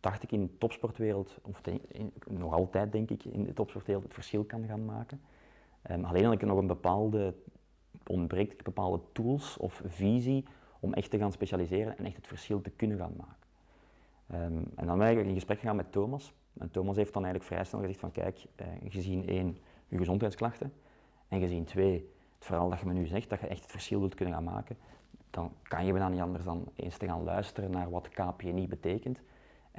dacht 0.00 0.22
ik 0.22 0.32
in 0.32 0.40
de 0.40 0.58
topsportwereld, 0.58 1.38
of 1.42 1.60
in, 1.88 2.12
nog 2.28 2.52
altijd 2.52 2.92
denk 2.92 3.10
ik 3.10 3.24
in 3.24 3.44
de 3.44 3.52
topsportwereld 3.52 4.04
het 4.04 4.14
verschil 4.14 4.44
kan 4.44 4.66
gaan 4.66 4.84
maken. 4.84 5.20
Um, 5.90 6.04
alleen 6.04 6.24
had 6.24 6.32
ik 6.32 6.42
nog 6.42 6.58
een 6.58 6.66
bepaalde 6.66 7.34
ontbreekt 8.06 8.64
bepaalde 8.64 9.00
tools 9.12 9.56
of 9.56 9.82
visie 9.86 10.44
om 10.80 10.94
echt 10.94 11.10
te 11.10 11.18
gaan 11.18 11.32
specialiseren 11.32 11.98
en 11.98 12.04
echt 12.04 12.16
het 12.16 12.26
verschil 12.26 12.60
te 12.60 12.70
kunnen 12.70 12.98
gaan 12.98 13.14
maken. 13.16 13.46
Um, 14.54 14.70
en 14.74 14.86
dan 14.86 14.98
ben 14.98 15.18
ik 15.18 15.26
in 15.26 15.34
gesprek 15.34 15.58
gegaan 15.58 15.76
met 15.76 15.92
Thomas. 15.92 16.32
En 16.58 16.70
Thomas 16.70 16.96
heeft 16.96 17.12
dan 17.12 17.24
eigenlijk 17.24 17.52
vrij 17.52 17.64
snel 17.64 17.80
gezegd 17.80 18.00
van 18.00 18.12
kijk, 18.12 18.46
eh, 18.56 18.66
gezien 18.88 19.28
één, 19.28 19.56
je 19.88 19.98
gezondheidsklachten 19.98 20.72
en 21.28 21.40
gezien 21.40 21.64
twee, 21.64 22.10
het 22.34 22.46
verhaal 22.46 22.70
dat 22.70 22.80
je 22.80 22.86
me 22.86 22.92
nu 22.92 23.06
zegt, 23.06 23.30
dat 23.30 23.40
je 23.40 23.46
echt 23.46 23.62
het 23.62 23.70
verschil 23.70 23.98
wilt 23.98 24.14
kunnen 24.14 24.34
gaan 24.34 24.44
maken, 24.44 24.76
dan 25.30 25.52
kan 25.62 25.86
je 25.86 25.92
bijna 25.92 26.08
niet 26.08 26.20
anders 26.20 26.44
dan 26.44 26.72
eens 26.74 26.96
te 26.96 27.06
gaan 27.06 27.24
luisteren 27.24 27.70
naar 27.70 27.90
wat 27.90 28.08
KPNI 28.08 28.68
betekent 28.68 29.20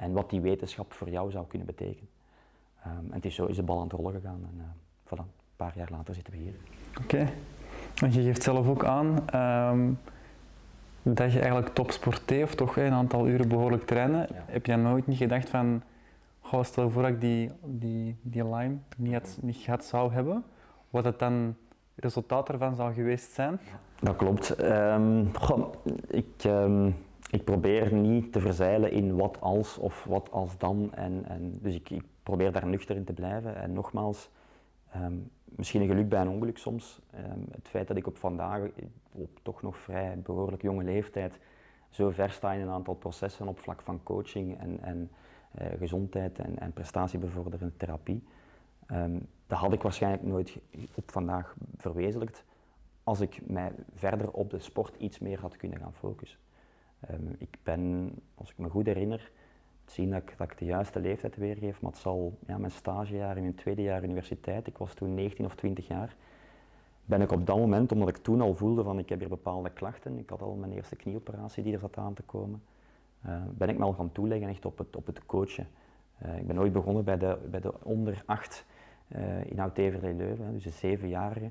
en 0.00 0.12
wat 0.12 0.30
die 0.30 0.40
wetenschap 0.40 0.92
voor 0.92 1.10
jou 1.10 1.30
zou 1.30 1.46
kunnen 1.46 1.66
betekenen. 1.66 2.08
Um, 2.86 3.06
en 3.08 3.14
het 3.14 3.24
is 3.24 3.34
zo 3.34 3.46
is 3.46 3.56
de 3.56 3.62
bal 3.62 3.76
aan 3.76 3.82
het 3.82 3.92
rollen 3.92 4.12
gegaan 4.12 4.48
en 4.52 4.58
uh, 4.58 4.64
voilà, 5.06 5.24
een 5.24 5.56
paar 5.56 5.72
jaar 5.76 5.88
later 5.90 6.14
zitten 6.14 6.32
we 6.32 6.38
hier. 6.38 6.54
Oké. 7.02 7.28
Want 7.94 8.14
je 8.14 8.22
geeft 8.22 8.42
zelf 8.42 8.68
ook 8.68 8.84
aan 8.84 9.34
um, 9.34 9.98
dat 11.02 11.32
je 11.32 11.38
eigenlijk 11.38 11.74
topsport 11.74 12.32
of 12.42 12.54
toch 12.54 12.76
een 12.76 12.92
aantal 12.92 13.26
uren 13.26 13.48
behoorlijk 13.48 13.86
trainen. 13.86 14.26
Heb 14.32 14.66
je 14.66 14.76
nooit 14.76 15.06
niet 15.06 15.16
gedacht 15.16 15.48
van, 15.48 15.82
goh, 16.40 16.62
stel 16.64 16.90
voor 16.90 17.02
dat 17.02 17.10
ik 17.10 17.20
die, 17.20 17.50
die, 17.64 18.16
die 18.22 18.44
Lyme 18.44 18.76
niet, 18.96 19.12
had, 19.12 19.38
niet 19.40 19.56
gehad 19.56 19.84
zou 19.84 20.12
hebben, 20.12 20.44
wat 20.90 21.04
het 21.04 21.18
dan 21.18 21.56
resultaat 21.94 22.48
ervan 22.48 22.74
zou 22.74 22.92
geweest 22.94 23.32
zijn? 23.32 23.60
Dat 24.00 24.16
klopt. 24.16 24.62
Um, 24.62 25.30
goh, 25.36 25.74
ik, 26.06 26.44
ik 27.30 27.44
probeer 27.44 27.94
niet 27.94 28.32
te 28.32 28.40
verzeilen 28.40 28.92
in 28.92 29.16
wat 29.16 29.40
als 29.40 29.78
of 29.78 30.04
wat 30.04 30.30
als 30.30 30.58
dan. 30.58 30.94
En, 30.94 31.24
en, 31.24 31.58
dus 31.62 31.74
ik, 31.74 31.90
ik 31.90 32.04
probeer 32.22 32.52
daar 32.52 32.66
nuchter 32.66 32.96
in 32.96 33.04
te 33.04 33.12
blijven. 33.12 33.56
En 33.56 33.72
nogmaals, 33.72 34.30
Um, 34.96 35.30
misschien 35.44 35.80
een 35.80 35.88
geluk 35.88 36.08
bij 36.08 36.20
een 36.20 36.28
ongeluk 36.28 36.58
soms. 36.58 37.00
Um, 37.14 37.46
het 37.50 37.68
feit 37.68 37.88
dat 37.88 37.96
ik 37.96 38.06
op 38.06 38.16
vandaag, 38.16 38.68
op 39.12 39.38
toch 39.42 39.62
nog 39.62 39.76
vrij 39.76 40.18
behoorlijk 40.18 40.62
jonge 40.62 40.84
leeftijd, 40.84 41.38
zo 41.88 42.10
ver 42.10 42.30
sta 42.30 42.52
in 42.52 42.60
een 42.60 42.68
aantal 42.68 42.94
processen 42.94 43.48
op 43.48 43.58
vlak 43.58 43.82
van 43.82 44.02
coaching 44.02 44.58
en, 44.58 44.80
en 44.82 45.10
uh, 45.60 45.66
gezondheid 45.78 46.38
en, 46.38 46.58
en 46.58 46.72
prestatiebevorderende 46.72 47.76
therapie, 47.76 48.24
um, 48.92 49.26
dat 49.46 49.58
had 49.58 49.72
ik 49.72 49.82
waarschijnlijk 49.82 50.22
nooit 50.22 50.58
op 50.94 51.10
vandaag 51.10 51.54
verwezenlijkt 51.76 52.44
als 53.04 53.20
ik 53.20 53.40
mij 53.46 53.72
verder 53.94 54.30
op 54.30 54.50
de 54.50 54.58
sport 54.58 54.96
iets 54.96 55.18
meer 55.18 55.40
had 55.40 55.56
kunnen 55.56 55.78
gaan 55.78 55.94
focussen. 55.94 56.38
Ik 57.38 57.58
ben, 57.62 58.12
als 58.34 58.50
ik 58.50 58.58
me 58.58 58.68
goed 58.68 58.86
herinner, 58.86 59.30
zien 59.84 60.10
dat 60.10 60.22
ik, 60.22 60.34
dat 60.38 60.50
ik 60.50 60.58
de 60.58 60.64
juiste 60.64 61.00
leeftijd 61.00 61.36
weergeef, 61.36 61.80
maar 61.80 61.90
het 61.90 62.00
zal 62.00 62.38
ja, 62.46 62.58
mijn 62.58 62.72
stagejaar 62.72 63.36
in 63.36 63.42
mijn 63.42 63.54
tweede 63.54 63.82
jaar 63.82 64.04
universiteit, 64.04 64.66
ik 64.66 64.78
was 64.78 64.94
toen 64.94 65.14
19 65.14 65.44
of 65.44 65.54
20 65.54 65.86
jaar, 65.86 66.16
ben 67.04 67.20
ik 67.20 67.32
op 67.32 67.46
dat 67.46 67.56
moment, 67.56 67.92
omdat 67.92 68.08
ik 68.08 68.16
toen 68.16 68.40
al 68.40 68.54
voelde 68.54 68.82
van 68.82 68.98
ik 68.98 69.08
heb 69.08 69.18
hier 69.18 69.28
bepaalde 69.28 69.70
klachten, 69.70 70.18
ik 70.18 70.30
had 70.30 70.42
al 70.42 70.54
mijn 70.54 70.72
eerste 70.72 70.96
knieoperatie 70.96 71.62
die 71.62 71.72
er 71.72 71.78
zat 71.78 71.96
aan 71.96 72.14
te 72.14 72.22
komen, 72.22 72.62
uh, 73.26 73.42
ben 73.50 73.68
ik 73.68 73.78
me 73.78 73.84
al 73.84 73.92
gaan 73.92 74.12
toeleggen 74.12 74.48
echt 74.48 74.64
op 74.64 74.78
het, 74.78 74.96
op 74.96 75.06
het 75.06 75.26
coachen. 75.26 75.68
Uh, 76.26 76.38
ik 76.38 76.46
ben 76.46 76.58
ooit 76.58 76.72
begonnen 76.72 77.04
bij 77.04 77.18
de, 77.18 77.38
bij 77.50 77.60
de 77.60 77.84
onder 77.84 78.22
8 78.26 78.64
uh, 79.08 79.44
in 79.44 79.60
Oud-Everlee 79.60 80.14
Leuven, 80.14 80.52
dus 80.52 80.62
de 80.62 80.70
zevenjarige. 80.70 81.50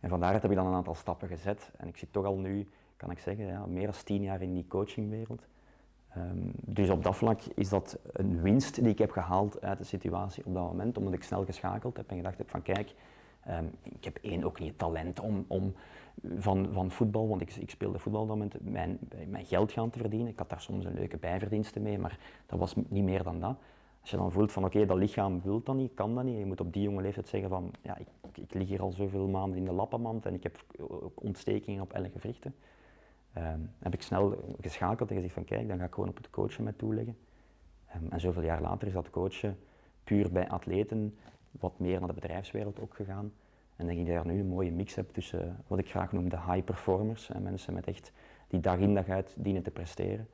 En 0.00 0.08
vandaar 0.08 0.32
heb 0.32 0.44
ik 0.44 0.54
dan 0.54 0.66
een 0.66 0.74
aantal 0.74 0.94
stappen 0.94 1.28
gezet 1.28 1.70
en 1.76 1.88
ik 1.88 1.96
zit 1.96 2.12
toch 2.12 2.24
al 2.24 2.38
nu, 2.38 2.68
kan 2.98 3.10
ik 3.10 3.18
zeggen, 3.18 3.46
ja, 3.46 3.66
meer 3.66 3.84
dan 3.84 3.94
10 4.04 4.22
jaar 4.22 4.42
in 4.42 4.54
die 4.54 4.66
coachingwereld. 4.68 5.46
Um, 6.16 6.52
dus 6.54 6.90
op 6.90 7.02
dat 7.04 7.16
vlak 7.16 7.40
is 7.54 7.68
dat 7.68 7.98
een 8.12 8.40
winst 8.40 8.74
die 8.74 8.88
ik 8.88 8.98
heb 8.98 9.10
gehaald 9.10 9.60
uit 9.60 9.78
de 9.78 9.84
situatie 9.84 10.44
op 10.46 10.54
dat 10.54 10.62
moment, 10.62 10.98
omdat 10.98 11.12
ik 11.12 11.22
snel 11.22 11.44
geschakeld 11.44 11.96
heb 11.96 12.10
en 12.10 12.16
gedacht 12.16 12.38
heb 12.38 12.50
van 12.50 12.62
kijk, 12.62 12.94
um, 13.48 13.70
ik 13.82 14.04
heb 14.04 14.18
één 14.22 14.44
ook 14.44 14.58
niet 14.58 14.68
het 14.68 14.78
talent 14.78 15.20
om, 15.20 15.44
om 15.48 15.74
van, 16.36 16.68
van 16.72 16.90
voetbal, 16.90 17.28
want 17.28 17.40
ik, 17.40 17.54
ik 17.54 17.70
speelde 17.70 17.98
voetbal 17.98 18.26
dan 18.26 18.38
met 18.38 18.56
mijn, 18.60 18.98
mijn 19.26 19.46
geld 19.46 19.72
gaan 19.72 19.90
te 19.90 19.98
verdienen. 19.98 20.28
Ik 20.28 20.38
had 20.38 20.50
daar 20.50 20.60
soms 20.60 20.84
een 20.84 20.94
leuke 20.94 21.16
bijverdiensten 21.16 21.82
mee, 21.82 21.98
maar 21.98 22.18
dat 22.46 22.58
was 22.58 22.74
niet 22.88 23.04
meer 23.04 23.22
dan 23.22 23.40
dat. 23.40 23.56
Als 24.00 24.10
je 24.10 24.16
dan 24.16 24.32
voelt 24.32 24.52
van 24.52 24.64
oké, 24.64 24.86
dat 24.86 24.96
lichaam 24.96 25.40
wil 25.42 25.62
dat 25.62 25.74
niet, 25.74 25.94
kan 25.94 26.14
dat 26.14 26.24
niet, 26.24 26.38
je 26.38 26.46
moet 26.46 26.60
op 26.60 26.72
die 26.72 26.82
jonge 26.82 27.02
leeftijd 27.02 27.28
zeggen 27.28 27.48
van 27.48 27.70
ja, 27.82 27.96
ik, 27.96 28.06
ik 28.34 28.54
lig 28.54 28.68
hier 28.68 28.82
al 28.82 28.92
zoveel 28.92 29.28
maanden 29.28 29.58
in 29.58 29.64
de 29.64 29.72
lappenmand 29.72 30.26
en 30.26 30.34
ik 30.34 30.42
heb 30.42 30.64
ontstekingen 31.14 31.82
op 31.82 31.92
alle 31.92 32.10
gewrichten. 32.10 32.54
Um, 33.38 33.70
heb 33.78 33.94
ik 33.94 34.02
snel 34.02 34.56
geschakeld 34.60 35.08
en 35.08 35.14
gezegd 35.14 35.34
van 35.34 35.44
kijk, 35.44 35.68
dan 35.68 35.78
ga 35.78 35.84
ik 35.84 35.94
gewoon 35.94 36.08
op 36.08 36.16
het 36.16 36.30
coachen 36.30 36.64
met 36.64 36.78
toeleggen. 36.78 37.16
Um, 37.96 38.10
en 38.10 38.20
zoveel 38.20 38.42
jaar 38.42 38.60
later 38.60 38.86
is 38.86 38.92
dat 38.92 39.10
coachen 39.10 39.58
puur 40.04 40.32
bij 40.32 40.48
atleten 40.48 41.14
wat 41.50 41.78
meer 41.78 41.98
naar 41.98 42.08
de 42.08 42.14
bedrijfswereld 42.14 42.80
ook 42.80 42.94
gegaan. 42.94 43.32
En 43.76 43.86
denk 43.86 43.98
ik 43.98 44.14
dat 44.14 44.22
je 44.24 44.30
nu 44.30 44.40
een 44.40 44.46
mooie 44.46 44.72
mix 44.72 44.94
hebt 44.94 45.14
tussen 45.14 45.56
wat 45.66 45.78
ik 45.78 45.90
graag 45.90 46.12
noem 46.12 46.28
de 46.28 46.40
high 46.40 46.64
performers 46.64 47.30
en 47.30 47.42
mensen 47.42 47.74
met 47.74 47.86
echt 47.86 48.12
die 48.48 48.60
dag 48.60 48.78
in 48.78 48.94
dag 48.94 49.08
uit 49.08 49.34
dienen 49.36 49.62
te 49.62 49.70
presteren. 49.70 50.28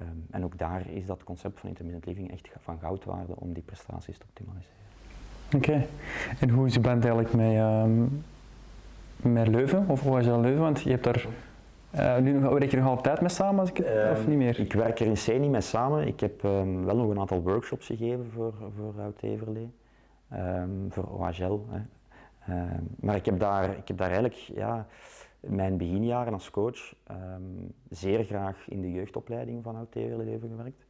Um, 0.00 0.26
en 0.30 0.44
ook 0.44 0.58
daar 0.58 0.90
is 0.90 1.06
dat 1.06 1.24
concept 1.24 1.60
van 1.60 1.68
intermittent 1.68 2.06
living 2.06 2.30
echt 2.30 2.50
van 2.58 2.78
goudwaarde 2.78 3.36
om 3.36 3.52
die 3.52 3.62
prestaties 3.62 4.18
te 4.18 4.24
optimaliseren. 4.28 4.76
Oké, 5.54 5.86
en 6.40 6.50
hoe 6.50 6.66
is 6.66 6.74
je 6.74 6.80
band 6.80 7.04
eigenlijk 7.04 7.34
met, 7.34 8.10
met 9.16 9.48
Leuven? 9.48 9.88
Of 9.88 10.02
je 10.02 10.40
Leuven? 10.40 10.60
Want 10.60 10.80
je 10.80 10.90
hebt 10.90 11.04
daar 11.04 11.26
Uh, 11.94 12.18
nu 12.18 12.38
werk 12.40 12.70
je 12.70 12.76
nog 12.76 12.86
altijd 12.86 13.20
mee 13.20 13.30
samen, 13.30 13.60
als 13.60 13.68
ik 13.68 13.76
het, 13.76 13.86
of 13.86 14.18
Ehm, 14.18 14.28
niet 14.28 14.38
meer? 14.38 14.60
Ik 14.60 14.72
werk 14.72 15.00
er 15.00 15.06
in 15.06 15.14
C 15.14 15.40
niet 15.40 15.50
mee 15.50 15.60
samen. 15.60 16.06
Ik 16.06 16.20
heb 16.20 16.44
ehm, 16.44 16.84
wel 16.84 16.96
nog 16.96 17.10
een 17.10 17.18
aantal 17.18 17.42
workshops 17.42 17.86
gegeven 17.86 18.30
voor, 18.30 18.54
voor 18.76 18.94
Oud-Everlee, 19.00 19.70
Ehm, 20.28 20.68
voor 20.88 21.04
OHL. 21.04 21.66
Hè. 21.68 21.80
Maar 23.00 23.16
ik 23.16 23.24
heb, 23.24 23.38
daar, 23.38 23.76
ik 23.76 23.88
heb 23.88 23.96
daar 23.96 24.10
eigenlijk 24.10 24.34
ja, 24.36 24.86
mijn 25.40 25.76
beginjaren 25.76 26.32
als 26.32 26.50
coach 26.50 26.94
zeer 27.88 28.24
graag 28.24 28.68
in 28.68 28.80
de 28.80 28.92
jeugdopleiding 28.92 29.62
van 29.62 29.76
Oud-Everlee 29.76 30.38
gewerkt. 30.38 30.86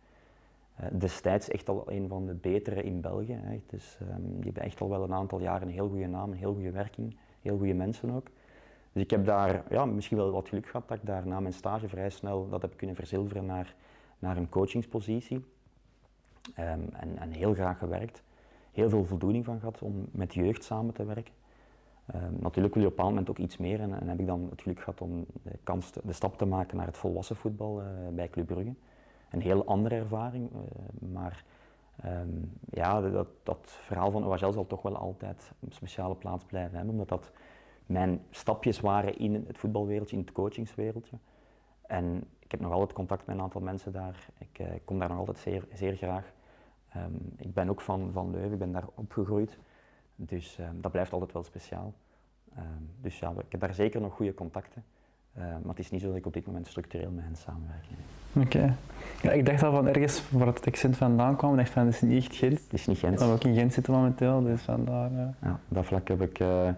Eh, 0.75 0.87
destijds 0.92 1.49
echt 1.49 1.68
al 1.68 1.84
een 1.87 2.08
van 2.08 2.26
de 2.26 2.34
betere 2.34 2.82
in 2.82 3.00
België. 3.00 3.38
Hè. 3.42 3.61
Dus, 3.66 3.99
die 4.18 4.44
hebben 4.44 4.62
echt 4.62 4.80
al 4.80 4.88
wel 4.88 5.02
een 5.02 5.14
aantal 5.14 5.40
jaren 5.40 5.68
een 5.68 5.75
heel 5.75 5.88
goede 5.88 6.06
naam, 6.06 6.30
een 6.30 6.38
heel 6.38 6.54
goede 6.54 6.70
werking, 6.70 7.16
heel 7.42 7.56
goede 7.56 7.75
mensen 7.75 8.11
ook. 8.11 8.26
Dus 8.95 9.03
ik 9.03 9.11
heb 9.11 9.25
daar 9.25 9.65
ja, 9.71 9.85
misschien 9.85 10.17
wel 10.17 10.31
wat 10.31 10.49
geluk 10.49 10.67
gehad 10.67 10.89
dat 10.89 10.97
ik 10.97 11.07
daar 11.07 11.27
na 11.27 11.41
mijn 11.41 11.55
stage 11.55 11.89
vrij 11.89 12.11
snel 12.11 12.49
dat 12.49 12.63
heb 12.63 12.77
kunnen 12.77 12.97
verzilveren 12.97 13.47
naar, 13.47 13.75
naar 14.19 14.37
een 14.37 14.49
coachingspositie. 14.49 15.45
Ehm, 16.55 16.81
en, 16.93 17.19
en 17.19 17.31
heel 17.31 17.55
graag 17.55 17.79
gewerkt. 17.79 18.23
Heel 18.73 18.89
veel 18.89 19.05
voldoening 19.05 19.45
van 19.45 19.59
gehad 19.59 19.83
om 19.83 20.07
met 20.11 20.35
jeugd 20.35 20.65
samen 20.65 20.95
te 20.95 21.05
werken. 21.05 21.35
Ehm, 22.07 22.33
natuurlijk 22.39 22.75
wil 22.75 22.83
je 22.83 22.89
op 22.89 22.99
een 22.99 23.05
moment 23.05 23.31
ook 23.31 23.39
iets 23.39 23.57
meer 23.57 23.81
en, 23.81 24.01
en 24.01 24.09
heb 24.09 24.21
ik 24.21 24.27
dan 24.27 24.47
het 24.51 24.63
geluk 24.63 24.79
gehad 24.79 25.01
om 25.01 25.27
de, 25.43 25.59
kans 25.63 25.93
de 25.93 26.13
stap 26.13 26.39
te 26.39 26.47
maken 26.47 26.77
naar 26.77 26.87
het 26.87 26.97
volwassen 26.97 27.37
voetbal 27.37 27.81
eh, 27.81 27.87
bij 28.13 28.29
Club 28.29 28.47
Brugge. 28.47 28.75
Een 29.31 29.41
heel 29.41 29.65
andere 29.65 29.95
ervaring, 29.95 30.51
eh, 30.53 31.09
maar 31.13 31.45
ehm, 32.03 32.29
ja, 32.71 33.01
dat, 33.01 33.29
dat 33.43 33.59
verhaal 33.65 34.11
van 34.11 34.25
OHL 34.25 34.53
zal 34.53 34.67
toch 34.67 34.83
wel 34.83 34.97
altijd 34.97 35.53
een 35.61 35.73
speciale 35.73 36.15
plaats 36.15 36.45
blijven 36.45 36.77
hebben, 36.77 36.93
omdat 36.93 37.09
dat 37.09 37.33
mijn 37.87 38.21
stapjes 38.31 38.81
waren 38.81 39.19
in 39.19 39.45
het 39.47 39.59
voetbalwereldje, 39.59 40.17
in 40.17 40.23
het 40.23 40.33
coachingswereldje. 40.33 41.17
En 41.87 42.25
ik 42.38 42.50
heb 42.50 42.61
nog 42.61 42.73
altijd 42.73 42.93
contact 42.93 43.26
met 43.26 43.37
een 43.37 43.43
aantal 43.43 43.61
mensen 43.61 43.93
daar. 43.93 44.26
Ik 44.38 44.59
eh, 44.59 44.67
kom 44.85 44.99
daar 44.99 45.09
nog 45.09 45.19
altijd 45.19 45.38
zeer, 45.38 45.64
zeer 45.73 45.97
graag. 45.97 46.33
Ehm, 46.93 47.12
ik 47.37 47.55
ben 47.55 47.69
ook 47.69 47.81
van, 47.81 48.11
van 48.12 48.31
Leuven, 48.31 48.53
ik 48.53 48.59
ben 48.59 48.73
daar 48.73 48.88
opgegroeid. 48.95 49.59
Dus 50.17 50.59
ehm, 50.59 50.81
dat 50.81 50.93
blijft 50.93 51.12
altijd 51.12 51.33
wel 51.33 51.43
speciaal. 51.43 51.93
Ehm, 52.55 52.64
dus 53.00 53.19
ja, 53.19 53.31
ik 53.31 53.53
heb 53.53 53.61
daar 53.61 53.75
zeker 53.75 54.00
nog 54.00 54.14
goede 54.14 54.35
contacten. 54.35 54.85
Maar 55.35 55.61
het 55.69 55.79
is 55.79 55.91
niet 55.91 56.00
zo 56.00 56.07
dat 56.07 56.17
ik 56.17 56.26
op 56.26 56.33
dit 56.33 56.47
moment 56.47 56.67
structureel 56.67 57.11
met 57.11 57.25
hen 57.25 57.37
samenwerk. 57.37 57.85
Oké. 58.33 58.76
Ja, 59.23 59.31
ik 59.31 59.47
dacht 59.47 59.62
al 59.62 59.73
van 59.73 59.87
ergens 59.87 60.31
waar 60.31 60.47
het 60.47 60.67
accent 60.67 60.97
vandaan 60.97 61.37
kwam, 61.37 61.50
ik 61.50 61.57
dacht 61.57 61.71
van, 61.71 61.85
dat 61.85 61.95
is 61.95 62.00
niet 62.00 62.25
echt 62.25 62.35
Gent. 62.35 62.61
Het 62.62 62.73
is 62.73 62.87
niet 62.87 62.99
Gent. 62.99 63.21
Ik 63.21 63.26
ook 63.26 63.45
in 63.45 63.55
Gent 63.55 63.73
zitten 63.73 63.93
momenteel, 63.93 64.43
dus 64.43 64.62
vandaar... 64.62 65.11
Ja, 65.12 65.61
op 65.69 65.75
dat 65.75 65.85
vlak 65.85 66.09
heb 66.09 66.23
ik 66.23 66.38
eh, 66.41 66.69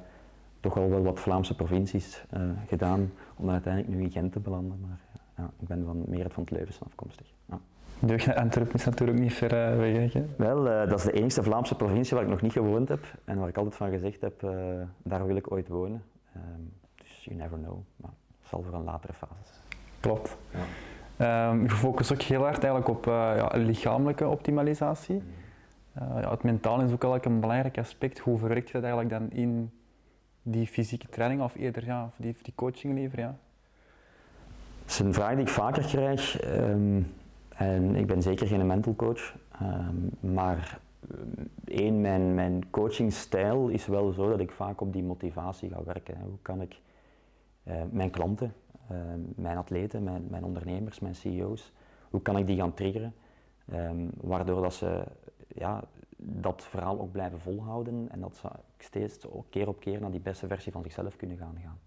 toch 0.67 0.79
al 0.79 0.91
wel 0.91 1.03
wat 1.03 1.21
Vlaamse 1.21 1.55
provincies 1.55 2.25
eh, 2.31 2.41
gedaan 2.67 3.13
om 3.37 3.51
uiteindelijk 3.51 3.95
nu 3.95 4.03
in 4.03 4.11
Gent 4.11 4.33
te 4.33 4.41
belanden. 4.41 4.79
Maar 4.81 4.99
ja, 5.37 5.51
ik 5.61 5.69
ben 5.69 5.85
van 5.85 6.05
meer 6.07 6.31
van 6.31 6.43
het 6.43 6.53
Leuvense 6.53 6.85
afkomstig. 6.85 7.27
Ja. 7.45 7.59
Deug 7.99 8.27
naar 8.27 8.37
Antwerpen 8.37 8.75
is 8.75 8.85
natuurlijk 8.85 9.19
niet 9.19 9.33
ver 9.33 9.53
eh, 9.53 9.77
weg. 9.77 10.13
hè. 10.13 10.25
Wel, 10.37 10.69
eh, 10.69 10.89
dat 10.89 10.99
is 10.99 11.05
de 11.05 11.13
enige 11.13 11.43
Vlaamse 11.43 11.75
provincie 11.75 12.15
waar 12.15 12.25
ik 12.25 12.31
nog 12.31 12.43
niet 12.43 12.53
gewoond 12.53 12.89
heb 12.89 13.05
en 13.25 13.39
waar 13.39 13.49
ik 13.49 13.57
altijd 13.57 13.75
van 13.75 13.91
gezegd 13.91 14.21
heb, 14.21 14.41
daar 15.03 15.27
wil 15.27 15.37
ik 15.37 15.53
ooit 15.53 15.69
wonen. 15.69 16.03
Ehm, 16.35 16.63
dus 16.95 17.25
you 17.25 17.37
never 17.37 17.59
know, 17.59 17.79
maar 17.97 18.13
het 18.41 18.49
zal 18.49 18.63
voor 18.63 18.75
een 18.75 18.85
latere 18.85 19.13
fase. 19.13 19.53
Klopt. 20.01 20.37
Ja. 20.51 21.51
Ehm, 21.51 21.63
je 21.63 21.71
focust 21.71 22.13
ook 22.13 22.23
heel 22.23 22.43
hard 22.43 22.65
eigenlijk 22.65 22.89
op 22.89 23.05
ja, 23.05 23.51
lichamelijke 23.55 24.27
optimalisatie. 24.27 25.23
Eh, 25.97 26.21
ja, 26.21 26.31
het 26.31 26.43
mentaal 26.43 26.81
is 26.81 26.93
ook 26.93 27.03
eigenlijk 27.03 27.25
een 27.25 27.41
belangrijk 27.41 27.79
aspect. 27.79 28.19
Hoe 28.19 28.39
verwerkt 28.39 28.67
je 28.67 28.73
dat 28.73 28.83
eigenlijk 28.83 29.13
dan 29.13 29.31
in 29.31 29.71
die 30.49 30.67
fysieke 30.67 31.09
training 31.09 31.43
of 31.43 31.55
eerder 31.55 31.85
ja, 31.85 32.11
die, 32.17 32.37
die 32.43 32.53
coaching 32.55 32.95
liever? 32.95 33.19
Ja? 33.19 33.37
Het 34.83 34.91
is 34.91 34.99
een 34.99 35.15
vraag 35.15 35.31
die 35.33 35.41
ik 35.41 35.49
vaker 35.49 35.85
krijg. 35.85 36.41
ehm, 36.41 37.03
en 37.57 37.97
ik 37.97 38.07
ben 38.07 38.23
zeker 38.23 38.47
geen 38.47 38.67
mental 38.67 38.95
coach. 38.97 39.35
ehm, 39.61 40.33
maar 40.35 40.81
ehm, 41.11 41.47
één, 41.65 42.01
mijn, 42.01 42.35
mijn 42.35 42.71
coachingstijl 42.71 43.69
is 43.69 43.87
wel 43.87 44.13
zo 44.13 44.29
dat 44.29 44.41
ik 44.41 44.51
vaak 44.51 44.81
op 44.81 44.93
die 44.93 45.03
motivatie 45.03 45.69
ga 45.71 45.85
werken. 45.85 46.21
Hoe 46.21 46.39
kan 46.43 46.61
ik 46.61 46.81
eh, 47.63 47.75
mijn 47.91 48.11
klanten, 48.11 48.55
mijn 49.35 49.57
atleten, 49.57 50.03
mijn, 50.03 50.27
mijn 50.31 50.45
ondernemers, 50.45 51.01
mijn 51.01 51.15
CEO's, 51.15 51.73
hoe 52.11 52.23
kan 52.23 52.39
ik 52.39 52.47
die 52.47 52.57
gaan 52.57 52.75
triggeren? 52.75 53.15
Waardoor 54.21 54.63
dat 54.63 54.75
ze 54.75 55.05
ja, 55.49 55.83
dat 56.17 56.65
verhaal 56.65 57.01
ook 57.01 57.13
blijven 57.13 57.41
volhouden 57.41 58.09
en 58.11 58.21
dat 58.21 58.37
ze 58.37 58.49
steeds 58.79 59.27
keer 59.51 59.69
op 59.69 59.81
keer 59.81 60.01
naar 60.01 60.11
die 60.11 60.21
beste 60.21 60.47
versie 60.47 60.73
van 60.73 60.83
zichzelf 60.83 61.17
kunnen 61.17 61.37
gaan. 61.37 61.59
gaan. 61.63 61.79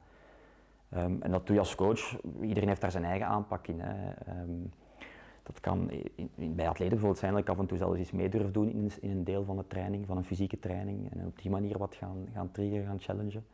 Ehm, 0.90 1.22
en 1.22 1.32
dat 1.32 1.46
doe 1.46 1.56
je 1.56 1.62
als 1.62 1.76
coach. 1.76 2.22
Iedereen 2.42 2.68
heeft 2.68 2.82
daar 2.82 2.92
zijn 2.92 3.04
eigen 3.04 3.28
aanpak 3.28 3.68
in. 3.68 3.80
Hè. 3.80 4.12
Ehm, 4.12 4.52
dat 5.44 5.60
kan 5.60 5.92
bij 6.36 6.68
atleten 6.68 6.90
bijvoorbeeld 6.90 7.18
zijn 7.18 7.32
dat 7.32 7.42
ik 7.42 7.50
af 7.50 7.60
en 7.60 7.66
toe 7.66 7.78
zelfs 7.78 8.00
iets 8.00 8.12
mee 8.12 8.30
durf 8.30 8.52
doen 8.52 8.70
in, 8.70 8.92
in 9.02 9.10
een 9.10 9.24
deel 9.24 9.44
van 9.44 9.58
de 9.58 9.68
training, 9.68 10.06
van 10.06 10.18
een 10.18 10.24
fysieke 10.24 10.60
training. 10.60 11.12
En 11.12 11.26
op 11.26 11.42
die 11.42 11.52
manier 11.52 11.78
wat 11.78 11.96
gaan, 11.96 12.28
gaan 12.34 12.52
triggeren, 12.52 12.86
gaan 12.86 13.00
challengen. 13.00 13.46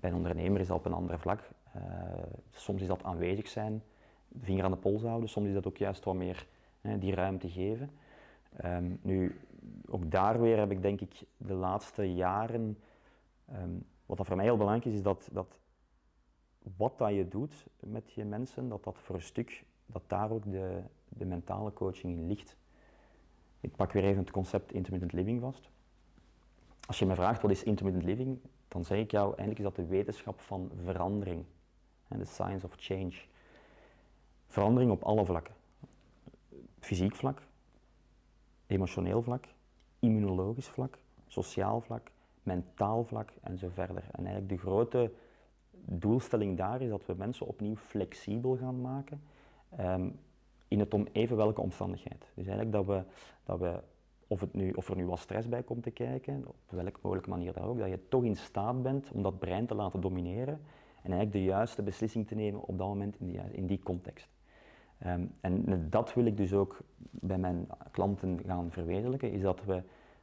Bij 0.00 0.10
een 0.10 0.16
ondernemer 0.16 0.60
is 0.60 0.66
dat 0.66 0.76
op 0.76 0.84
een 0.84 0.92
ander 0.92 1.18
vlak. 1.18 1.40
Eh, 1.72 1.82
soms 2.50 2.82
is 2.82 2.88
dat 2.88 3.02
aanwezig 3.02 3.48
zijn, 3.48 3.82
de 4.28 4.44
vinger 4.44 4.64
aan 4.64 4.70
de 4.70 4.76
pols 4.76 5.02
houden. 5.02 5.28
Soms 5.28 5.48
is 5.48 5.54
dat 5.54 5.66
ook 5.66 5.76
juist 5.76 6.04
wat 6.04 6.14
meer 6.14 6.46
hè, 6.80 6.98
die 6.98 7.14
ruimte 7.14 7.50
geven. 7.50 7.90
Ehm, 8.56 8.90
nu, 9.02 9.40
ook 9.88 10.10
daar 10.10 10.40
weer 10.40 10.58
heb 10.58 10.70
ik 10.70 10.82
denk 10.82 11.00
ik 11.00 11.22
de 11.36 11.54
laatste 11.54 12.14
jaren, 12.14 12.78
ehm, 13.44 13.70
wat 14.06 14.26
voor 14.26 14.36
mij 14.36 14.44
heel 14.44 14.56
belangrijk 14.56 14.86
is, 14.86 14.94
is 14.94 15.02
dat, 15.02 15.28
dat 15.32 15.58
wat 16.76 16.98
dat 16.98 17.14
je 17.14 17.28
doet 17.28 17.66
met 17.80 18.12
je 18.12 18.24
mensen, 18.24 18.68
dat 18.68 18.84
dat 18.84 18.98
voor 18.98 19.14
een 19.14 19.22
stuk, 19.22 19.64
dat 19.86 20.02
daar 20.06 20.30
ook 20.30 20.50
de, 20.50 20.82
de 21.08 21.24
mentale 21.24 21.72
coaching 21.72 22.16
in 22.16 22.26
ligt. 22.26 22.56
Ik 23.60 23.76
pak 23.76 23.92
weer 23.92 24.04
even 24.04 24.20
het 24.20 24.30
concept 24.30 24.72
intermittent 24.72 25.12
living 25.12 25.40
vast. 25.40 25.70
Als 26.86 26.98
je 26.98 27.06
me 27.06 27.14
vraagt 27.14 27.42
wat 27.42 27.50
is 27.50 27.62
intermittent 27.62 28.04
living, 28.04 28.38
dan 28.68 28.84
zeg 28.84 28.98
ik 28.98 29.10
jou, 29.10 29.26
eigenlijk 29.26 29.58
is 29.58 29.64
dat 29.64 29.76
de 29.76 29.86
wetenschap 29.86 30.40
van 30.40 30.70
verandering. 30.84 31.44
De 32.08 32.24
science 32.24 32.66
of 32.66 32.74
change. 32.76 33.14
Verandering 34.46 34.90
op 34.90 35.02
alle 35.02 35.24
vlakken. 35.24 35.54
Fysiek 36.78 37.14
vlak, 37.14 37.42
emotioneel 38.70 39.22
vlak, 39.22 39.44
immunologisch 39.98 40.68
vlak, 40.68 40.98
sociaal 41.26 41.80
vlak, 41.80 42.10
mentaal 42.42 43.04
vlak 43.04 43.32
en 43.42 43.58
zo 43.58 43.68
verder. 43.68 44.04
En 44.10 44.24
eigenlijk 44.26 44.48
de 44.48 44.58
grote 44.58 45.12
doelstelling 45.84 46.56
daar 46.56 46.80
is 46.82 46.88
dat 46.88 47.06
we 47.06 47.14
mensen 47.14 47.46
opnieuw 47.46 47.76
flexibel 47.76 48.56
gaan 48.56 48.80
maken 48.80 49.22
ehm, 49.76 50.08
in 50.68 50.78
het 50.78 50.94
om 50.94 51.06
even 51.12 51.36
welke 51.36 51.60
omstandigheid. 51.60 52.32
Dus 52.34 52.46
eigenlijk 52.46 52.72
dat 52.72 52.86
we, 52.86 53.02
dat 53.44 53.58
we 53.58 53.82
of, 54.26 54.40
het 54.40 54.54
nu, 54.54 54.70
of 54.70 54.88
er 54.88 54.96
nu 54.96 55.06
wat 55.06 55.18
stress 55.18 55.48
bij 55.48 55.62
komt 55.62 55.82
te 55.82 55.90
kijken, 55.90 56.46
op 56.46 56.56
welke 56.68 56.98
mogelijke 57.02 57.30
manier 57.30 57.52
dan 57.52 57.62
ook, 57.62 57.78
dat 57.78 57.88
je 57.88 58.08
toch 58.08 58.24
in 58.24 58.36
staat 58.36 58.82
bent 58.82 59.10
om 59.12 59.22
dat 59.22 59.38
brein 59.38 59.66
te 59.66 59.74
laten 59.74 60.00
domineren 60.00 60.60
en 61.02 61.12
eigenlijk 61.12 61.32
de 61.32 61.44
juiste 61.44 61.82
beslissing 61.82 62.26
te 62.26 62.34
nemen 62.34 62.60
op 62.60 62.78
dat 62.78 62.86
moment 62.86 63.16
in 63.18 63.26
die, 63.26 63.40
in 63.52 63.66
die 63.66 63.82
context. 63.82 64.28
Ehm, 65.00 65.26
en 65.40 65.86
dat 65.90 66.14
wil 66.14 66.24
ik 66.24 66.36
dus 66.36 66.52
ook 66.52 66.78
bij 67.10 67.38
mijn 67.38 67.66
klanten 67.90 68.40
gaan 68.46 68.70
verwezenlijken, 68.70 69.32
is 69.32 69.40
dat 69.40 69.64
we 69.64 69.82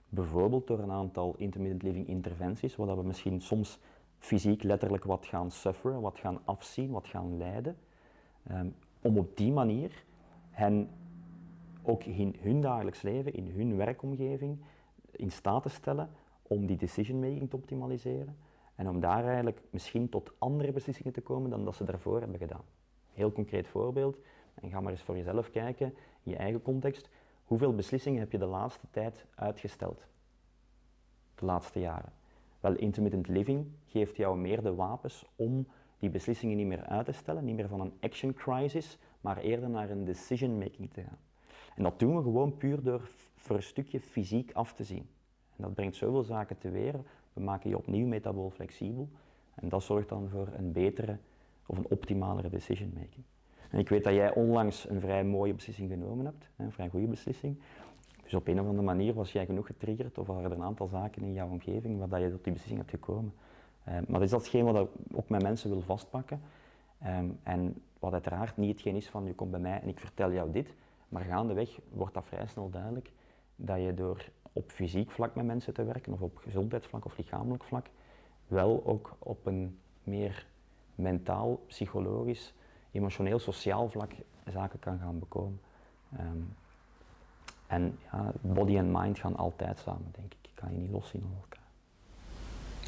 bijvoorbeeld 0.09 0.67
door 0.67 0.79
een 0.79 0.91
aantal 0.91 1.35
intermittent 1.37 1.83
living 1.83 2.07
interventies, 2.07 2.75
waar 2.75 2.97
we 2.97 3.03
misschien 3.03 3.41
soms 3.41 3.79
fysiek 4.17 4.63
letterlijk 4.63 5.03
wat 5.03 5.25
gaan 5.25 5.51
sufferen, 5.51 6.01
wat 6.01 6.17
gaan 6.17 6.39
afzien, 6.45 6.91
wat 6.91 7.07
gaan 7.07 7.37
lijden, 7.37 7.77
ehm, 8.47 8.67
om 9.01 9.17
op 9.17 9.37
die 9.37 9.51
manier 9.51 10.03
hen 10.49 10.89
ook 11.83 12.03
in 12.03 12.35
hun 12.39 12.61
dagelijks 12.61 13.01
leven, 13.01 13.33
in 13.33 13.51
hun 13.55 13.75
werkomgeving, 13.75 14.57
in 15.11 15.31
staat 15.31 15.63
te 15.63 15.69
stellen 15.69 16.09
om 16.41 16.65
die 16.65 16.77
decision 16.77 17.19
making 17.19 17.49
te 17.49 17.55
optimaliseren 17.55 18.37
en 18.75 18.89
om 18.89 18.99
daar 18.99 19.25
eigenlijk 19.25 19.61
misschien 19.69 20.09
tot 20.09 20.31
andere 20.37 20.71
beslissingen 20.71 21.13
te 21.13 21.21
komen 21.21 21.49
dan 21.49 21.65
dat 21.65 21.75
ze 21.75 21.83
daarvoor 21.83 22.19
hebben 22.19 22.39
gedaan. 22.39 22.63
Heel 23.13 23.31
concreet 23.31 23.67
voorbeeld, 23.67 24.17
en 24.61 24.69
ga 24.69 24.79
maar 24.79 24.91
eens 24.91 25.01
voor 25.01 25.17
jezelf 25.17 25.51
kijken, 25.51 25.93
in 26.23 26.31
je 26.31 26.37
eigen 26.37 26.61
context, 26.61 27.09
hoeveel 27.45 27.75
beslissingen 27.75 28.19
heb 28.19 28.31
je 28.31 28.37
de 28.37 28.45
laatste 28.45 28.87
tijd 28.91 29.25
uitgesteld? 29.35 30.05
De 31.35 31.45
laatste 31.45 31.79
jaren. 31.79 32.13
Wel, 32.59 32.75
intermittent 32.75 33.27
living 33.27 33.67
geeft 33.85 34.15
jou 34.15 34.37
meer 34.37 34.61
de 34.61 34.75
wapens 34.75 35.25
om 35.35 35.67
die 35.99 36.09
beslissingen 36.09 36.57
niet 36.57 36.67
meer 36.67 36.83
uit 36.83 37.05
te 37.05 37.11
stellen, 37.11 37.45
niet 37.45 37.55
meer 37.55 37.67
van 37.67 37.81
een 37.81 37.93
action 37.99 38.33
crisis, 38.33 38.97
maar 39.21 39.37
eerder 39.37 39.69
naar 39.69 39.89
een 39.89 40.05
decision 40.05 40.57
making 40.57 40.93
te 40.93 41.01
gaan. 41.01 41.19
En 41.75 41.83
dat 41.83 41.99
doen 41.99 42.15
we 42.15 42.21
gewoon 42.21 42.57
puur 42.57 42.83
door 42.83 43.09
voor 43.35 43.55
een 43.55 43.63
stukje 43.63 43.99
fysiek 43.99 44.51
af 44.51 44.73
te 44.73 44.83
zien. 44.83 45.09
En 45.55 45.63
dat 45.63 45.73
brengt 45.73 45.95
zoveel 45.95 46.23
zaken 46.23 46.57
te 46.57 46.69
weer. 46.69 46.95
We 47.33 47.41
maken 47.41 47.69
je 47.69 47.77
opnieuw 47.77 48.07
metabool 48.07 48.49
flexibel. 48.49 49.09
En 49.55 49.69
dat 49.69 49.83
zorgt 49.83 50.09
dan 50.09 50.29
voor 50.29 50.47
een 50.53 50.71
betere 50.71 51.17
of 51.65 51.77
een 51.77 51.89
optimalere 51.89 52.49
decision 52.49 52.91
making. 52.93 53.23
Ik 53.71 53.89
weet 53.89 54.03
dat 54.03 54.13
jij 54.13 54.33
onlangs 54.33 54.89
een 54.89 54.99
vrij 54.99 55.23
mooie 55.23 55.53
beslissing 55.53 55.89
genomen 55.89 56.25
hebt, 56.25 56.49
een 56.55 56.71
vrij 56.71 56.89
goede 56.89 57.07
beslissing. 57.07 57.57
Dus 58.23 58.33
op 58.33 58.47
een 58.47 58.59
of 58.59 58.65
andere 58.65 58.85
manier 58.85 59.13
was 59.13 59.31
jij 59.31 59.45
genoeg 59.45 59.65
getriggerd 59.65 60.17
of 60.17 60.27
waren 60.27 60.43
er 60.43 60.51
een 60.51 60.63
aantal 60.63 60.87
zaken 60.87 61.21
in 61.21 61.33
jouw 61.33 61.49
omgeving 61.49 62.09
waar 62.09 62.21
je 62.21 62.31
tot 62.31 62.43
die 62.43 62.53
beslissing 62.53 62.79
hebt 62.79 62.91
gekomen. 62.91 63.33
Eh, 63.83 63.93
maar 63.93 64.05
dat 64.07 64.21
is 64.21 64.29
datgene 64.29 64.71
wat 64.71 64.85
ik 64.85 65.17
ook 65.17 65.29
met 65.29 65.41
mensen 65.41 65.69
wil 65.69 65.81
vastpakken. 65.81 66.41
Ehm, 66.99 67.29
en 67.43 67.81
wat 67.99 68.13
uiteraard 68.13 68.57
niet 68.57 68.71
hetgeen 68.71 68.95
is 68.95 69.09
van 69.09 69.25
je 69.25 69.33
komt 69.33 69.51
bij 69.51 69.59
mij 69.59 69.81
en 69.81 69.87
ik 69.87 69.99
vertel 69.99 70.31
jou 70.31 70.51
dit, 70.51 70.73
maar 71.09 71.23
gaandeweg 71.23 71.79
wordt 71.89 72.13
dat 72.13 72.25
vrij 72.25 72.47
snel 72.47 72.69
duidelijk 72.69 73.11
dat 73.55 73.81
je 73.81 73.93
door 73.93 74.29
op 74.53 74.71
fysiek 74.71 75.11
vlak 75.11 75.35
met 75.35 75.45
mensen 75.45 75.73
te 75.73 75.83
werken 75.83 76.13
of 76.13 76.21
op 76.21 76.37
gezondheidsvlak 76.37 77.05
of 77.05 77.17
lichamelijk 77.17 77.63
vlak 77.63 77.89
wel 78.47 78.81
ook 78.85 79.15
op 79.19 79.45
een 79.45 79.79
meer 80.03 80.47
mentaal, 80.95 81.59
psychologisch, 81.67 82.53
emotioneel, 82.91 83.39
sociaal 83.39 83.89
vlak 83.89 84.11
zaken 84.51 84.79
kan 84.79 84.99
gaan 84.99 85.19
bekomen. 85.19 85.59
Ehm, 86.17 86.41
en 87.67 87.97
ja, 88.11 88.31
body 88.41 88.77
en 88.77 88.91
mind 88.91 89.19
gaan 89.19 89.35
altijd 89.35 89.79
samen, 89.79 90.11
denk 90.11 90.33
ik. 90.33 90.37
Ik 90.41 90.55
kan 90.55 90.71
je 90.71 90.77
niet 90.77 90.91
loszien 90.91 91.21
van 91.21 91.31
elkaar. 91.41 91.65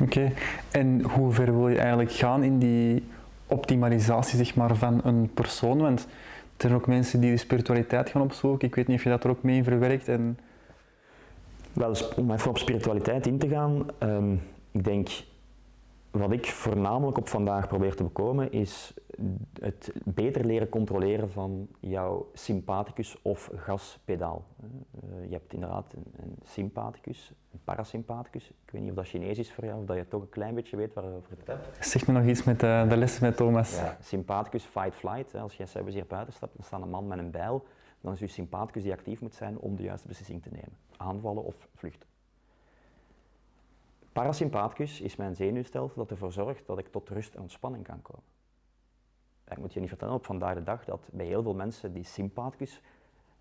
Oké, 0.01 0.33
en 0.71 1.01
hoe 1.01 1.31
ver 1.31 1.57
wil 1.57 1.69
je 1.69 1.77
eigenlijk 1.77 2.11
gaan 2.11 2.43
in 2.43 2.59
die 2.59 3.07
optimalisatie 3.47 4.37
zeg 4.37 4.55
maar, 4.55 4.75
van 4.75 5.01
een 5.03 5.33
persoon? 5.33 5.77
Want 5.77 5.99
er 5.99 6.07
zijn 6.57 6.73
ook 6.73 6.87
mensen 6.87 7.19
die 7.19 7.31
de 7.31 7.37
spiritualiteit 7.37 8.09
gaan 8.09 8.21
opzoeken. 8.21 8.67
Ik 8.67 8.75
weet 8.75 8.87
niet 8.87 8.97
of 8.97 9.03
je 9.03 9.09
dat 9.09 9.23
er 9.23 9.29
ook 9.29 9.43
mee 9.43 9.55
in 9.55 9.63
verwerkt. 9.63 10.07
En... 10.07 10.39
Wel, 11.73 11.95
om 12.15 12.31
even 12.31 12.49
op 12.49 12.57
spiritualiteit 12.57 13.27
in 13.27 13.37
te 13.37 13.47
gaan, 13.47 13.85
um, 13.99 14.41
ik 14.71 14.83
denk 14.83 15.09
wat 16.11 16.31
ik 16.31 16.45
voornamelijk 16.45 17.17
op 17.17 17.27
vandaag 17.27 17.67
probeer 17.67 17.95
te 17.95 18.03
bekomen 18.03 18.51
is 18.51 18.93
het 19.61 19.91
beter 20.05 20.45
leren 20.45 20.69
controleren 20.69 21.31
van 21.31 21.67
jouw 21.79 22.29
sympathicus 22.33 23.21
of 23.21 23.49
gaspedaal. 23.55 24.45
Eh, 24.61 25.25
je 25.25 25.33
hebt 25.33 25.53
inderdaad 25.53 25.93
een, 25.93 26.37
sympathicus, 26.43 27.33
een 27.51 27.59
parasympathicus. 27.63 28.49
Ik 28.49 28.71
weet 28.71 28.81
niet 28.81 28.89
of 28.89 28.95
dat 28.95 29.07
Chinees 29.07 29.37
is 29.37 29.53
voor 29.53 29.65
jou 29.65 29.79
of 29.79 29.85
dat 29.85 29.97
je 29.97 30.07
toch 30.07 30.21
een 30.21 30.29
klein 30.29 30.55
beetje 30.55 30.77
weet 30.77 30.93
waarover 30.93 31.29
het 31.37 31.47
hebt. 31.47 31.85
Zeg 31.85 32.07
me 32.07 32.13
nog 32.13 32.25
iets 32.25 32.43
met 32.43 32.59
de, 32.59 32.67
eh, 32.67 32.89
de 32.89 32.97
lessen 32.97 33.23
met 33.23 33.37
Thomas. 33.37 33.75
Ja, 33.75 33.97
sympathicus, 34.01 34.63
fight, 34.63 34.95
flight. 34.95 35.35
Als 35.35 35.57
je 35.57 35.65
zelfs 35.65 35.93
hier 35.93 36.05
buiten 36.07 36.33
stapt, 36.33 36.55
dan 36.55 36.65
staat 36.65 36.81
een 36.81 36.89
man 36.89 37.07
met 37.07 37.17
een 37.17 37.31
bijl. 37.31 37.65
Dan 38.01 38.13
is 38.13 38.19
je 38.19 38.27
sympathicus 38.27 38.83
die 38.83 38.91
actief 38.91 39.21
moet 39.21 39.35
zijn 39.35 39.59
om 39.59 39.75
de 39.75 39.83
juiste 39.83 40.07
beslissing 40.07 40.41
te 40.41 40.49
nemen. 40.51 40.77
Aanvallen 40.97 41.43
of 41.43 41.55
vluchten. 41.75 42.08
Parasympathicus 44.19 45.01
is 45.01 45.15
mijn 45.15 45.35
zenuwstelsel 45.35 45.97
dat 45.97 46.11
ervoor 46.11 46.31
zorgt 46.31 46.65
dat 46.67 46.77
ik 46.77 46.87
tot 46.87 47.09
rust 47.09 47.35
en 47.35 47.41
ontspanning 47.41 47.83
kan 47.83 48.01
komen. 48.01 48.23
Ik 49.47 49.57
moet 49.57 49.73
je 49.73 49.79
niet 49.79 49.89
vertellen 49.89 50.13
op 50.13 50.25
vandaag 50.25 50.53
de 50.53 50.63
dag 50.63 50.85
dat 50.85 51.09
bij 51.11 51.25
heel 51.25 51.43
veel 51.43 51.53
mensen 51.53 51.93
die 51.93 52.03
sympathicus 52.03 52.81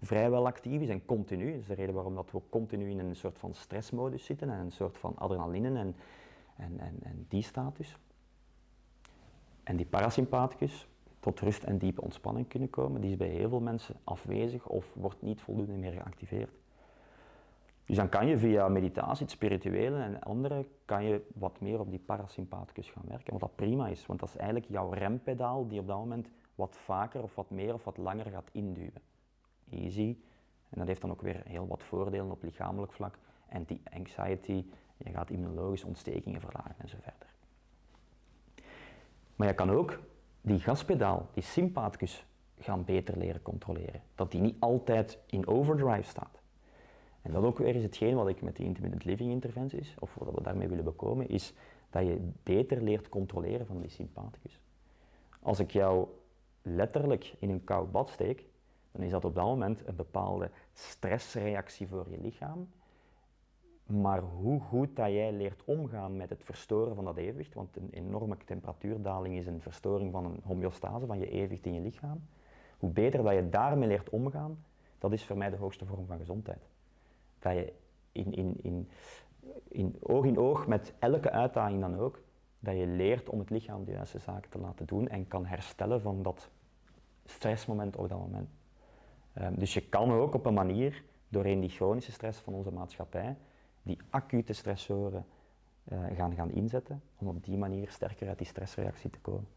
vrijwel 0.02 0.46
actief 0.46 0.80
is 0.80 0.88
en 0.88 1.04
continu, 1.04 1.50
dat 1.50 1.60
is 1.60 1.66
de 1.66 1.74
reden 1.74 1.94
waarom 1.94 2.14
dat 2.14 2.30
we 2.30 2.40
continu 2.50 2.90
in 2.90 2.98
een 2.98 3.16
soort 3.16 3.38
van 3.38 3.54
stressmodus 3.54 4.24
zitten 4.24 4.50
en 4.50 4.58
een 4.58 4.72
soort 4.72 4.98
van 4.98 5.16
adrenaline 5.16 5.78
en, 5.78 5.96
en, 6.56 6.80
en, 6.80 6.98
en 7.02 7.26
die 7.28 7.42
status. 7.42 7.98
En 9.62 9.76
die 9.76 9.86
parasympathicus 9.86 10.88
tot 11.20 11.40
rust 11.40 11.62
en 11.62 11.78
diepe 11.78 12.02
ontspanning 12.02 12.48
kunnen 12.48 12.70
komen, 12.70 13.00
die 13.00 13.10
is 13.10 13.16
bij 13.16 13.28
heel 13.28 13.48
veel 13.48 13.60
mensen 13.60 13.96
afwezig 14.04 14.66
of 14.66 14.92
wordt 14.94 15.22
niet 15.22 15.40
voldoende 15.40 15.76
meer 15.76 15.92
geactiveerd. 15.92 16.58
Dus 17.88 17.96
dan 17.96 18.08
kan 18.08 18.26
je 18.26 18.38
via 18.38 18.68
meditatie, 18.68 19.22
het 19.22 19.30
spirituele 19.30 20.02
en 20.02 20.20
andere, 20.20 20.66
kan 20.84 21.04
je 21.04 21.22
wat 21.34 21.60
meer 21.60 21.80
op 21.80 21.90
die 21.90 21.98
parasympathicus 21.98 22.90
gaan 22.90 23.04
werken. 23.08 23.32
Wat 23.32 23.40
dat 23.40 23.56
prima 23.56 23.88
is, 23.88 24.06
want 24.06 24.20
dat 24.20 24.28
is 24.28 24.36
eigenlijk 24.36 24.70
jouw 24.70 24.90
rempedaal 24.90 25.68
die 25.68 25.80
op 25.80 25.86
dat 25.86 25.96
moment 25.96 26.30
wat 26.54 26.76
vaker 26.76 27.22
of 27.22 27.34
wat 27.34 27.50
meer 27.50 27.74
of 27.74 27.84
wat 27.84 27.96
langer 27.96 28.26
gaat 28.26 28.48
induwen. 28.52 29.02
Easy. 29.70 30.16
En 30.68 30.78
dat 30.78 30.86
heeft 30.86 31.00
dan 31.00 31.10
ook 31.10 31.22
weer 31.22 31.42
heel 31.44 31.66
wat 31.66 31.82
voordelen 31.82 32.30
op 32.30 32.42
lichamelijk 32.42 32.92
vlak. 32.92 33.18
Anti-anxiety, 33.52 34.64
je 34.96 35.10
gaat 35.10 35.30
immunologische 35.30 35.86
ontstekingen 35.86 36.40
verlagen 36.40 36.74
en 36.78 36.88
zo 36.88 36.96
verder. 37.00 37.28
Maar 39.36 39.48
je 39.48 39.54
kan 39.54 39.70
ook 39.70 39.98
die 40.40 40.60
gaspedaal, 40.60 41.28
die 41.32 41.42
sympathicus, 41.42 42.26
gaan 42.58 42.84
beter 42.84 43.18
leren 43.18 43.42
controleren. 43.42 44.02
Dat 44.14 44.30
die 44.30 44.40
niet 44.40 44.56
altijd 44.58 45.18
in 45.26 45.46
overdrive 45.46 46.08
staat. 46.08 46.40
En 47.28 47.34
dat 47.34 47.44
ook 47.44 47.58
weer 47.58 47.74
is 47.74 47.82
hetgeen 47.82 48.14
wat 48.14 48.28
ik 48.28 48.42
met 48.42 48.56
die 48.56 48.66
intermittent 48.66 49.04
living 49.04 49.30
interventies, 49.30 49.94
of 49.98 50.14
wat 50.14 50.34
we 50.34 50.42
daarmee 50.42 50.68
willen 50.68 50.84
bekomen, 50.84 51.28
is 51.28 51.54
dat 51.90 52.06
je 52.06 52.30
beter 52.42 52.82
leert 52.82 53.08
controleren 53.08 53.66
van 53.66 53.80
die 53.80 53.90
sympathicus. 53.90 54.60
Als 55.42 55.58
ik 55.58 55.70
jou 55.70 56.08
letterlijk 56.62 57.34
in 57.38 57.50
een 57.50 57.64
koud 57.64 57.92
bad 57.92 58.10
steek, 58.10 58.46
dan 58.92 59.02
is 59.02 59.10
dat 59.10 59.24
op 59.24 59.34
dat 59.34 59.44
moment 59.44 59.86
een 59.86 59.96
bepaalde 59.96 60.50
stressreactie 60.72 61.88
voor 61.88 62.06
je 62.10 62.20
lichaam. 62.20 62.68
Maar 63.86 64.20
hoe 64.20 64.60
goed 64.60 64.96
dat 64.96 65.08
jij 65.08 65.32
leert 65.32 65.64
omgaan 65.64 66.16
met 66.16 66.28
het 66.28 66.44
verstoren 66.44 66.94
van 66.94 67.04
dat 67.04 67.16
evenwicht, 67.16 67.54
want 67.54 67.76
een 67.76 67.90
enorme 67.90 68.36
temperatuurdaling 68.44 69.36
is 69.36 69.46
een 69.46 69.60
verstoring 69.60 70.12
van 70.12 70.24
een 70.24 70.40
homeostase 70.44 71.06
van 71.06 71.18
je 71.18 71.30
evenwicht 71.30 71.66
in 71.66 71.74
je 71.74 71.80
lichaam. 71.80 72.22
Hoe 72.78 72.90
beter 72.90 73.22
dat 73.22 73.34
je 73.34 73.48
daarmee 73.48 73.88
leert 73.88 74.10
omgaan, 74.10 74.64
dat 74.98 75.12
is 75.12 75.24
voor 75.24 75.36
mij 75.36 75.50
de 75.50 75.56
hoogste 75.56 75.86
vorm 75.86 76.06
van 76.06 76.18
gezondheid 76.18 76.68
dat 77.38 77.52
je 77.52 77.72
in, 78.12 78.32
in, 78.32 78.56
in, 78.62 78.88
in 79.68 79.96
oog 80.00 80.24
in 80.24 80.38
oog 80.38 80.66
met 80.66 80.92
elke 80.98 81.30
uitdaging 81.30 81.80
dan 81.80 81.98
ook, 81.98 82.20
dat 82.58 82.76
je 82.76 82.86
leert 82.86 83.28
om 83.28 83.38
het 83.38 83.50
lichaam 83.50 83.84
de 83.84 83.92
juiste 83.92 84.18
zaken 84.18 84.50
te 84.50 84.58
laten 84.58 84.86
doen 84.86 85.08
en 85.08 85.28
kan 85.28 85.46
herstellen 85.46 86.00
van 86.00 86.22
dat 86.22 86.50
stressmoment 87.24 87.96
op 87.96 88.08
dat 88.08 88.18
moment. 88.18 88.48
Um, 89.40 89.58
dus 89.58 89.74
je 89.74 89.88
kan 89.88 90.12
ook 90.12 90.34
op 90.34 90.46
een 90.46 90.54
manier, 90.54 91.02
doorheen 91.28 91.60
die 91.60 91.70
chronische 91.70 92.12
stress 92.12 92.40
van 92.40 92.54
onze 92.54 92.72
maatschappij, 92.72 93.36
die 93.82 93.98
acute 94.10 94.52
stressoren 94.52 95.24
uh, 95.92 95.98
gaan, 96.16 96.34
gaan 96.34 96.50
inzetten, 96.50 97.02
om 97.18 97.28
op 97.28 97.44
die 97.44 97.56
manier 97.56 97.90
sterker 97.90 98.28
uit 98.28 98.38
die 98.38 98.46
stressreactie 98.46 99.10
te 99.10 99.18
komen. 99.20 99.48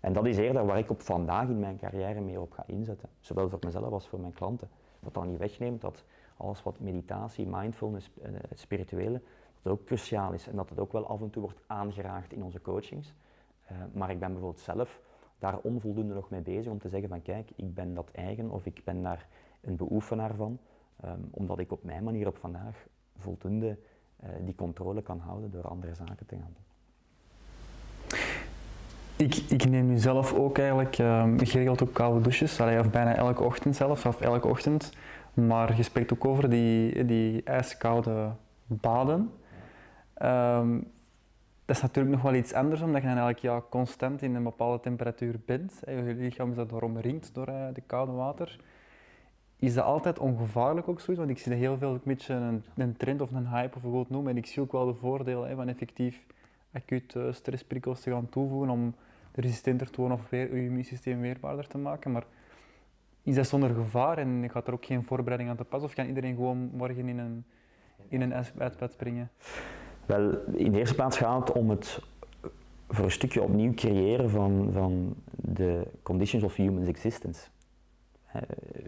En 0.00 0.12
dat 0.12 0.26
is 0.26 0.36
eerder 0.36 0.66
waar 0.66 0.78
ik 0.78 0.90
op 0.90 1.00
vandaag 1.00 1.48
in 1.48 1.58
mijn 1.58 1.78
carrière 1.78 2.20
meer 2.20 2.40
op 2.40 2.52
ga 2.52 2.64
inzetten, 2.66 3.08
zowel 3.20 3.48
voor 3.48 3.58
mezelf 3.60 3.92
als 3.92 4.08
voor 4.08 4.20
mijn 4.20 4.32
klanten. 4.32 4.68
Wat 5.00 5.14
dan 5.14 5.28
niet 5.28 5.38
wegneemt 5.38 5.80
dat 5.80 6.04
alles 6.42 6.62
wat 6.62 6.80
meditatie, 6.80 7.46
mindfulness, 7.46 8.10
uh, 8.18 8.28
het 8.48 8.60
spirituele, 8.60 9.20
dat 9.62 9.72
ook 9.72 9.84
cruciaal 9.84 10.32
is 10.32 10.48
en 10.48 10.56
dat 10.56 10.68
het 10.68 10.78
ook 10.78 10.92
wel 10.92 11.06
af 11.06 11.20
en 11.20 11.30
toe 11.30 11.42
wordt 11.42 11.60
aangeraakt 11.66 12.32
in 12.32 12.42
onze 12.42 12.60
coachings. 12.60 13.14
Uh, 13.70 13.78
maar 13.92 14.10
ik 14.10 14.18
ben 14.18 14.32
bijvoorbeeld 14.32 14.62
zelf 14.62 15.00
daar 15.38 15.58
onvoldoende 15.58 16.14
nog 16.14 16.30
mee 16.30 16.40
bezig 16.40 16.72
om 16.72 16.78
te 16.78 16.88
zeggen 16.88 17.08
van 17.08 17.22
kijk, 17.22 17.50
ik 17.56 17.74
ben 17.74 17.94
dat 17.94 18.10
eigen 18.10 18.50
of 18.50 18.66
ik 18.66 18.80
ben 18.84 19.02
daar 19.02 19.26
een 19.60 19.76
beoefenaar 19.76 20.34
van, 20.34 20.58
um, 21.04 21.28
omdat 21.30 21.58
ik 21.58 21.72
op 21.72 21.84
mijn 21.84 22.04
manier 22.04 22.26
op 22.26 22.36
vandaag 22.36 22.86
voldoende 23.18 23.78
uh, 24.24 24.28
die 24.44 24.54
controle 24.54 25.02
kan 25.02 25.18
houden 25.18 25.50
door 25.50 25.68
andere 25.68 25.94
zaken 25.94 26.26
te 26.26 26.36
gaan 26.36 26.54
doen. 26.54 26.70
Ik, 29.16 29.34
ik, 29.34 29.68
neem 29.68 29.86
nu 29.86 29.98
zelf 29.98 30.34
ook 30.34 30.58
eigenlijk 30.58 30.98
um, 30.98 31.38
geregeld 31.38 31.82
ook 31.82 31.92
koude 31.92 32.20
douches, 32.20 32.60
allee, 32.60 32.78
of 32.78 32.90
bijna 32.90 33.14
elke 33.14 33.42
ochtend 33.42 33.76
zelfs, 33.76 34.04
of 34.04 34.20
elke 34.20 34.48
ochtend. 34.48 34.92
Maar 35.34 35.76
je 35.76 35.82
spreekt 35.82 36.12
ook 36.12 36.24
over 36.24 36.50
die, 36.50 37.04
die 37.04 37.42
ijskoude 37.42 38.30
baden. 38.66 39.32
Um, 40.22 40.90
dat 41.64 41.76
is 41.76 41.82
natuurlijk 41.82 42.14
nog 42.14 42.24
wel 42.24 42.34
iets 42.34 42.52
anders, 42.52 42.80
omdat 42.80 43.02
je 43.02 43.08
dan 43.08 43.16
eigenlijk 43.16 43.54
ja, 43.54 43.62
constant 43.68 44.22
in 44.22 44.34
een 44.34 44.42
bepaalde 44.42 44.80
temperatuur 44.80 45.40
bent. 45.44 45.82
Je 45.86 46.14
lichaam 46.18 46.50
is 46.50 46.56
dat 46.56 46.72
omringd 46.72 47.34
door 47.34 47.48
uh, 47.48 47.66
de 47.72 47.82
koude 47.86 48.12
water. 48.12 48.58
Is 49.56 49.74
dat 49.74 49.84
altijd 49.84 50.18
ongevaarlijk 50.18 50.88
ook 50.88 51.00
zoiets? 51.00 51.24
Want 51.24 51.38
ik 51.38 51.44
zie 51.44 51.52
heel 51.52 51.78
veel 51.78 51.92
een 51.92 52.00
beetje 52.04 52.34
een, 52.34 52.64
een 52.76 52.96
trend 52.96 53.20
of 53.20 53.32
een 53.32 53.48
hype 53.48 53.76
of 53.76 53.82
wat 53.82 54.10
noemen. 54.10 54.30
En 54.30 54.36
ik 54.36 54.46
zie 54.46 54.62
ook 54.62 54.72
wel 54.72 54.86
de 54.86 54.94
voordelen 54.94 55.48
hè, 55.48 55.54
van 55.54 55.68
effectief 55.68 56.26
acuut 56.72 57.14
uh, 57.14 57.32
stressprikkels 57.32 58.00
te 58.00 58.10
gaan 58.10 58.28
toevoegen 58.28 58.70
om 58.70 58.94
resistenter 59.34 59.90
te 59.90 60.00
worden 60.00 60.18
of 60.18 60.30
weer, 60.30 60.56
je 60.56 60.64
immuunsysteem 60.64 61.20
weerbaarder 61.20 61.66
te 61.66 61.78
maken. 61.78 62.12
Maar 62.12 62.24
is 63.22 63.34
dat 63.34 63.46
zonder 63.46 63.74
gevaar 63.74 64.18
en 64.18 64.50
gaat 64.50 64.66
er 64.66 64.72
ook 64.72 64.84
geen 64.84 65.04
voorbereiding 65.04 65.50
aan 65.50 65.56
te 65.56 65.64
pas? 65.64 65.82
Of 65.82 65.94
kan 65.94 66.06
iedereen 66.06 66.34
gewoon 66.34 66.70
morgen 66.72 67.08
in 67.08 67.18
een, 67.18 67.44
in 68.08 68.20
een 68.20 68.32
ijsbad 68.32 68.92
springen? 68.92 69.30
Wel, 70.06 70.46
in 70.54 70.72
de 70.72 70.78
eerste 70.78 70.94
plaats 70.94 71.16
gaat 71.16 71.48
het 71.48 71.56
om 71.56 71.70
het 71.70 72.00
voor 72.88 73.04
een 73.04 73.10
stukje 73.10 73.42
opnieuw 73.42 73.74
creëren 73.74 74.30
van, 74.30 74.70
van 74.72 75.14
de 75.30 75.86
conditions 76.02 76.44
of 76.44 76.54
human 76.54 76.86
existence. 76.86 77.48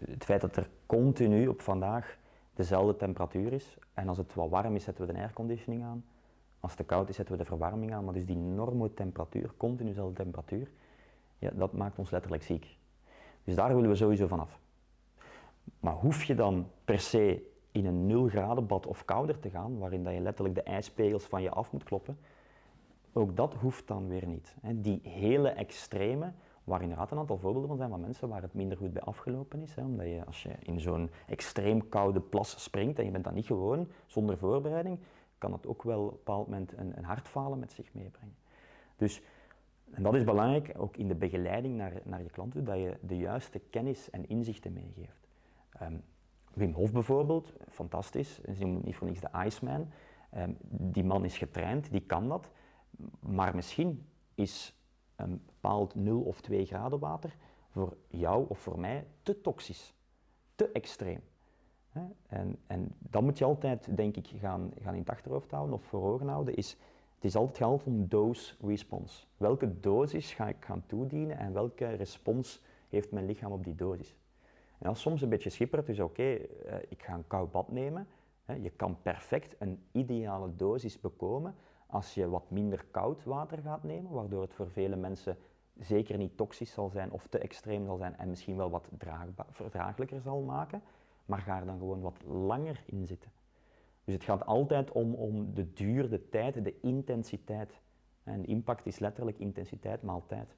Het 0.09 0.25
feit 0.25 0.41
dat 0.41 0.57
er 0.57 0.69
continu 0.87 1.47
op 1.47 1.61
vandaag 1.61 2.17
dezelfde 2.55 2.97
temperatuur 2.97 3.53
is 3.53 3.77
en 3.95 4.09
als 4.09 4.19
het 4.19 4.35
wat 4.35 4.51
warm 4.51 4.75
is 4.75 4.85
zetten 4.85 5.07
we 5.07 5.13
de 5.13 5.19
airconditioning 5.19 5.83
aan, 5.83 6.05
als 6.61 6.71
het 6.71 6.81
te 6.81 6.87
koud 6.87 7.09
is 7.09 7.17
zetten 7.17 7.37
we 7.37 7.43
de 7.43 7.49
verwarming 7.49 7.95
aan, 7.95 8.05
maar 8.05 8.15
dus 8.15 8.27
die 8.27 8.37
enorme 8.37 8.95
temperatuur, 8.95 9.51
continu 9.57 9.89
dezelfde 9.89 10.23
temperatuur, 10.23 10.71
ja, 11.39 11.51
dat 11.55 11.73
maakt 11.73 11.99
ons 11.99 12.11
letterlijk 12.11 12.43
ziek. 12.43 12.77
Dus 13.45 13.55
daar 13.55 13.75
willen 13.75 13.91
we 13.91 13.97
sowieso 13.97 14.27
vanaf. 14.27 14.59
Maar 15.81 15.95
hoef 15.95 16.25
je 16.25 16.35
dan 16.35 16.67
per 16.85 17.01
se 17.01 17.53
in 17.73 17.87
een 17.87 18.07
0 18.07 18.29
graden 18.29 18.67
bad 18.67 18.87
of 18.87 19.05
kouder 19.05 19.39
te 19.39 19.51
gaan, 19.51 19.79
waarin 19.79 20.05
dat 20.05 20.13
je 20.15 20.21
letterlijk 20.21 20.55
de 20.55 20.63
ijspegels 20.63 21.25
van 21.25 21.43
je 21.43 21.51
af 21.51 21.73
moet 21.73 21.85
kloppen, 21.85 22.19
ook 23.13 23.37
dat 23.37 23.55
hoeft 23.55 23.89
dan 23.89 24.09
weer 24.09 24.27
niet. 24.27 24.55
Die 24.75 25.01
hele 25.03 25.49
extreme, 25.49 26.33
waar 26.65 26.83
inderdaad 26.83 27.11
een 27.11 27.19
aantal 27.19 27.39
voorbeelden 27.39 27.69
van 27.69 27.77
zijn 27.77 27.91
van 27.91 28.01
mensen 28.01 28.29
waar 28.29 28.43
het 28.43 28.55
minder 28.55 28.77
goed 28.77 28.93
bij 28.93 29.03
afgelopen 29.03 29.63
is. 29.63 29.75
Omdat 29.77 30.07
je 30.07 30.23
als 30.27 30.43
je 30.43 30.51
in 30.63 30.81
zo'n 30.81 31.11
extreem 31.27 31.89
koude 31.89 32.21
plas 32.21 32.63
springt 32.63 32.99
en 32.99 33.05
je 33.05 33.11
bent 33.11 33.25
dat 33.25 33.35
niet 33.35 33.47
gewoon, 33.47 33.89
zonder 34.07 34.39
voorbereiding, 34.39 34.99
kan 35.39 35.53
het 35.53 35.67
ook 35.67 35.83
wel 35.83 36.01
op 36.01 36.11
een 36.11 36.17
bepaald 36.17 36.49
moment 36.49 36.73
een, 36.77 36.97
een 36.97 37.05
hartfalen 37.05 37.59
met 37.59 37.73
zich 37.73 37.95
meebrengen. 37.95 38.37
Dus 38.97 39.23
en 39.95 40.03
dat 40.03 40.15
is 40.15 40.25
belangrijk, 40.25 40.75
ook 40.77 40.97
in 40.97 41.09
de 41.09 41.15
begeleiding 41.15 41.77
naar, 41.77 41.93
naar 42.05 42.23
je 42.23 42.31
klanten, 42.31 42.65
dat 42.65 42.77
je 42.77 42.99
de 43.01 43.17
juiste 43.17 43.59
kennis 43.59 44.11
en 44.11 44.29
inzichten 44.29 44.73
meegeeft. 44.73 45.29
Um, 45.83 46.03
Wim 46.55 46.73
Hof 46.73 46.93
bijvoorbeeld, 46.93 47.53
fantastisch, 47.69 48.41
ze 48.41 48.65
noemen 48.65 48.85
niet 48.85 48.97
voor 48.97 49.07
niks 49.07 49.21
de 49.21 49.31
Iceman. 49.45 49.89
Um, 50.37 50.57
die 50.69 51.05
man 51.05 51.25
is 51.25 51.39
getraind, 51.39 51.91
die 51.91 52.01
kan 52.01 52.29
dat, 52.29 52.51
maar 53.21 53.55
misschien 53.55 54.07
is 54.35 54.75
een 55.17 55.43
bepaald 55.47 55.95
0 55.95 56.21
of 56.21 56.41
2 56.41 56.67
graden 56.67 56.99
water 56.99 57.37
voor 57.71 57.97
jou 58.09 58.45
of 58.49 58.59
voor 58.59 58.79
mij 58.79 59.07
te 59.23 59.41
toxisch, 59.41 59.95
te 60.55 60.71
extreem. 60.73 61.21
En, 62.27 62.59
en 62.67 62.95
dat 62.99 63.23
moet 63.23 63.39
je 63.39 63.45
altijd, 63.45 63.97
denk 63.97 64.17
ik, 64.17 64.27
gaan, 64.41 64.71
gaan 64.83 64.93
in 64.93 65.01
het 65.01 65.11
achterhoofd 65.11 65.51
houden 65.51 65.75
of 65.75 65.83
voor 65.83 66.13
ogen 66.13 66.29
houden, 66.29 66.55
is 66.55 66.77
het 67.25 67.33
is 67.33 67.39
altijd 67.39 67.57
gehaald 67.57 67.85
om 67.85 68.09
dose-response. 68.09 69.25
Welke 69.37 69.81
dosis 69.81 70.33
ga 70.33 70.49
ik 70.49 70.65
gaan 70.65 70.87
toedienen 70.87 71.39
en 71.39 71.53
welke 71.53 71.87
respons 71.87 72.63
heeft 72.89 73.11
mijn 73.11 73.27
lichaam 73.27 73.53
op 73.53 73.65
die 73.65 73.75
dosis? 73.75 74.17
En 74.79 74.89
als 74.89 75.01
soms 75.01 75.23
een 75.23 75.29
beetje 75.29 75.51
schippert, 75.51 75.87
dus 75.87 76.01
oké, 76.01 76.23
eh, 76.23 76.77
ik 76.89 77.03
ga 77.03 77.15
een 77.15 77.27
koud 77.27 77.51
bad 77.51 77.73
nemen. 77.73 78.07
Je 78.61 78.71
kan 78.71 78.97
perfect 79.03 79.55
een 79.59 79.83
ideale 79.93 80.57
dosis 80.57 81.01
bekomen 81.01 81.55
als 81.87 82.15
je 82.15 82.29
wat 82.29 82.51
minder 82.51 82.85
koud 82.91 83.25
water 83.25 83.59
gaat 83.59 83.83
nemen, 83.85 84.13
waardoor 84.13 84.43
het 84.43 84.55
voor 84.55 84.71
vele 84.71 84.97
mensen 84.97 85.37
zeker 85.79 86.17
niet 86.17 86.37
toxisch 86.37 86.73
zal 86.73 86.89
zijn 86.89 87.11
of 87.11 87.27
te 87.27 87.39
extreem 87.39 87.85
zal 87.85 87.97
zijn 87.97 88.17
en 88.17 88.29
misschien 88.29 88.57
wel 88.57 88.71
wat 88.71 88.89
verdraaglijker 89.51 90.21
zal 90.21 90.41
maken, 90.41 90.83
maar 91.27 91.41
ga 91.41 91.61
er 91.61 91.67
dan 91.67 91.79
gewoon 91.79 92.01
wat 92.01 92.23
langer 92.25 92.83
in 92.87 93.07
zitten. 93.07 93.31
Dus 94.05 94.15
het 94.15 94.25
gaat 94.25 94.47
altijd 94.47 94.93
om, 94.93 95.15
om 95.15 95.55
de 95.55 95.73
duur, 95.73 96.11
de 96.11 96.29
tijd, 96.29 96.65
de 96.65 96.81
intensiteit. 96.81 97.81
En 98.23 98.47
impact 98.47 98.87
is 98.87 98.99
letterlijk 98.99 99.39
intensiteit 99.39 100.03
maal 100.03 100.25
tijd. 100.27 100.57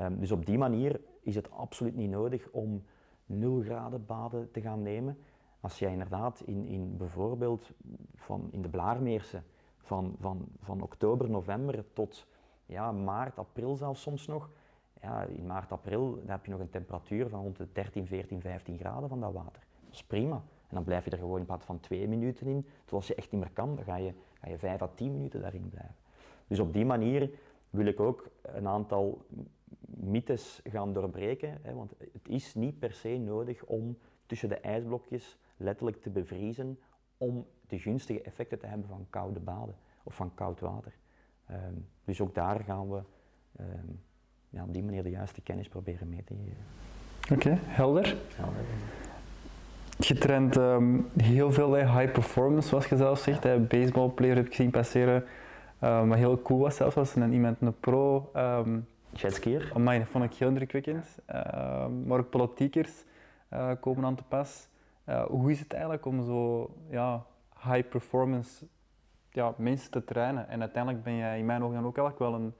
Um, 0.00 0.18
dus 0.18 0.30
op 0.30 0.46
die 0.46 0.58
manier 0.58 1.00
is 1.20 1.34
het 1.34 1.50
absoluut 1.50 1.96
niet 1.96 2.10
nodig 2.10 2.48
om 2.50 2.84
0 3.26 3.60
graden 3.60 4.06
baden 4.06 4.50
te 4.50 4.60
gaan 4.60 4.82
nemen. 4.82 5.18
Als 5.60 5.78
jij 5.78 5.92
inderdaad 5.92 6.42
in, 6.44 6.66
in 6.66 6.96
bijvoorbeeld 6.96 7.70
van, 8.14 8.48
in 8.50 8.62
de 8.62 8.68
Blaarmeersen 8.68 9.44
van, 9.78 10.16
van, 10.20 10.48
van 10.60 10.82
oktober, 10.82 11.30
november 11.30 11.84
tot 11.92 12.26
ja, 12.66 12.92
maart, 12.92 13.38
april 13.38 13.76
zelfs 13.76 14.02
soms 14.02 14.26
nog. 14.26 14.50
Ja, 15.02 15.22
in 15.22 15.46
maart, 15.46 15.72
april 15.72 16.22
heb 16.26 16.44
je 16.44 16.50
nog 16.50 16.60
een 16.60 16.70
temperatuur 16.70 17.28
van 17.28 17.42
rond 17.42 17.56
de 17.56 17.72
13, 17.72 18.06
14, 18.06 18.40
15 18.40 18.78
graden 18.78 19.08
van 19.08 19.20
dat 19.20 19.32
water. 19.32 19.62
Dat 19.84 19.94
is 19.94 20.04
prima. 20.04 20.42
En 20.68 20.74
dan 20.74 20.84
blijf 20.84 21.04
je 21.04 21.10
er 21.10 21.18
gewoon 21.18 21.38
in 21.38 21.46
plaats 21.46 21.64
van 21.64 21.80
twee 21.80 22.08
minuten 22.08 22.46
in. 22.46 22.66
Tot 22.84 22.92
als 22.94 23.06
je 23.06 23.14
echt 23.14 23.30
niet 23.30 23.40
meer 23.40 23.50
kan, 23.52 23.76
dan 23.76 23.84
ga 23.84 23.96
je, 23.96 24.12
ga 24.40 24.48
je 24.48 24.58
vijf 24.58 24.82
à 24.82 24.88
tien 24.94 25.12
minuten 25.12 25.40
daarin 25.40 25.68
blijven. 25.68 25.94
Dus 26.46 26.58
op 26.58 26.72
die 26.72 26.84
manier 26.84 27.30
wil 27.70 27.86
ik 27.86 28.00
ook 28.00 28.30
een 28.42 28.66
aantal 28.66 29.26
mythes 29.86 30.60
gaan 30.64 30.92
doorbreken. 30.92 31.58
Hè, 31.62 31.74
want 31.74 31.94
het 32.12 32.28
is 32.28 32.54
niet 32.54 32.78
per 32.78 32.92
se 32.92 33.08
nodig 33.08 33.64
om 33.64 33.98
tussen 34.26 34.48
de 34.48 34.58
ijsblokjes 34.58 35.38
letterlijk 35.56 36.02
te 36.02 36.10
bevriezen 36.10 36.78
om 37.16 37.46
de 37.66 37.78
gunstige 37.78 38.22
effecten 38.22 38.58
te 38.58 38.66
hebben 38.66 38.88
van 38.88 39.06
koude 39.10 39.40
baden 39.40 39.74
of 40.02 40.14
van 40.14 40.34
koud 40.34 40.60
water. 40.60 40.92
Ehm, 41.46 41.74
dus 42.04 42.20
ook 42.20 42.34
daar 42.34 42.60
gaan 42.60 42.90
we 42.90 43.02
um, 43.60 44.00
ja, 44.50 44.64
op 44.64 44.72
die 44.72 44.82
manier 44.82 45.02
de 45.02 45.10
juiste 45.10 45.40
kennis 45.40 45.68
proberen 45.68 46.08
mee 46.08 46.24
te 46.24 46.34
geven. 46.34 46.64
Oké, 47.32 47.58
helder. 47.64 48.16
helder. 48.34 48.64
Je 49.98 50.14
traint 50.14 50.56
um, 50.56 51.08
heel 51.16 51.52
veel 51.52 51.74
high 51.74 52.12
performance, 52.12 52.68
zoals 52.68 52.86
je 52.86 52.96
zelf 52.96 53.18
zegt. 53.18 53.42
Ja. 53.42 53.56
Baseballplayer 53.56 54.36
heb 54.36 54.46
ik 54.46 54.54
gezien 54.54 54.70
passeren. 54.70 55.24
Uh, 55.82 56.02
maar 56.02 56.18
heel 56.18 56.42
cool 56.42 56.60
was 56.60 56.76
zelfs 56.76 56.96
als 56.96 57.14
een, 57.14 57.32
iemand 57.32 57.60
een 57.60 57.78
pro. 57.80 58.30
Um, 58.36 58.86
Jetskier. 59.10 59.72
dat 59.74 60.08
vond 60.08 60.24
ik 60.24 60.34
heel 60.34 60.48
indrukwekkend. 60.48 61.06
Uh, 61.30 61.86
maar 62.06 62.18
ook 62.18 62.30
politiekers 62.30 63.04
uh, 63.52 63.70
komen 63.80 64.04
aan 64.04 64.14
te 64.14 64.22
pas. 64.28 64.68
Uh, 65.08 65.24
hoe 65.24 65.50
is 65.50 65.58
het 65.58 65.72
eigenlijk 65.72 66.06
om 66.06 66.24
zo 66.24 66.70
ja, 66.90 67.24
high 67.62 67.88
performance 67.88 68.66
ja, 69.30 69.54
mensen 69.56 69.90
te 69.90 70.04
trainen? 70.04 70.48
En 70.48 70.60
uiteindelijk 70.60 71.04
ben 71.04 71.16
jij 71.16 71.38
in 71.38 71.46
mijn 71.46 71.62
ogen 71.62 71.84
ook 71.84 71.98
eigenlijk 71.98 72.18
wel 72.18 72.34
een, 72.34 72.52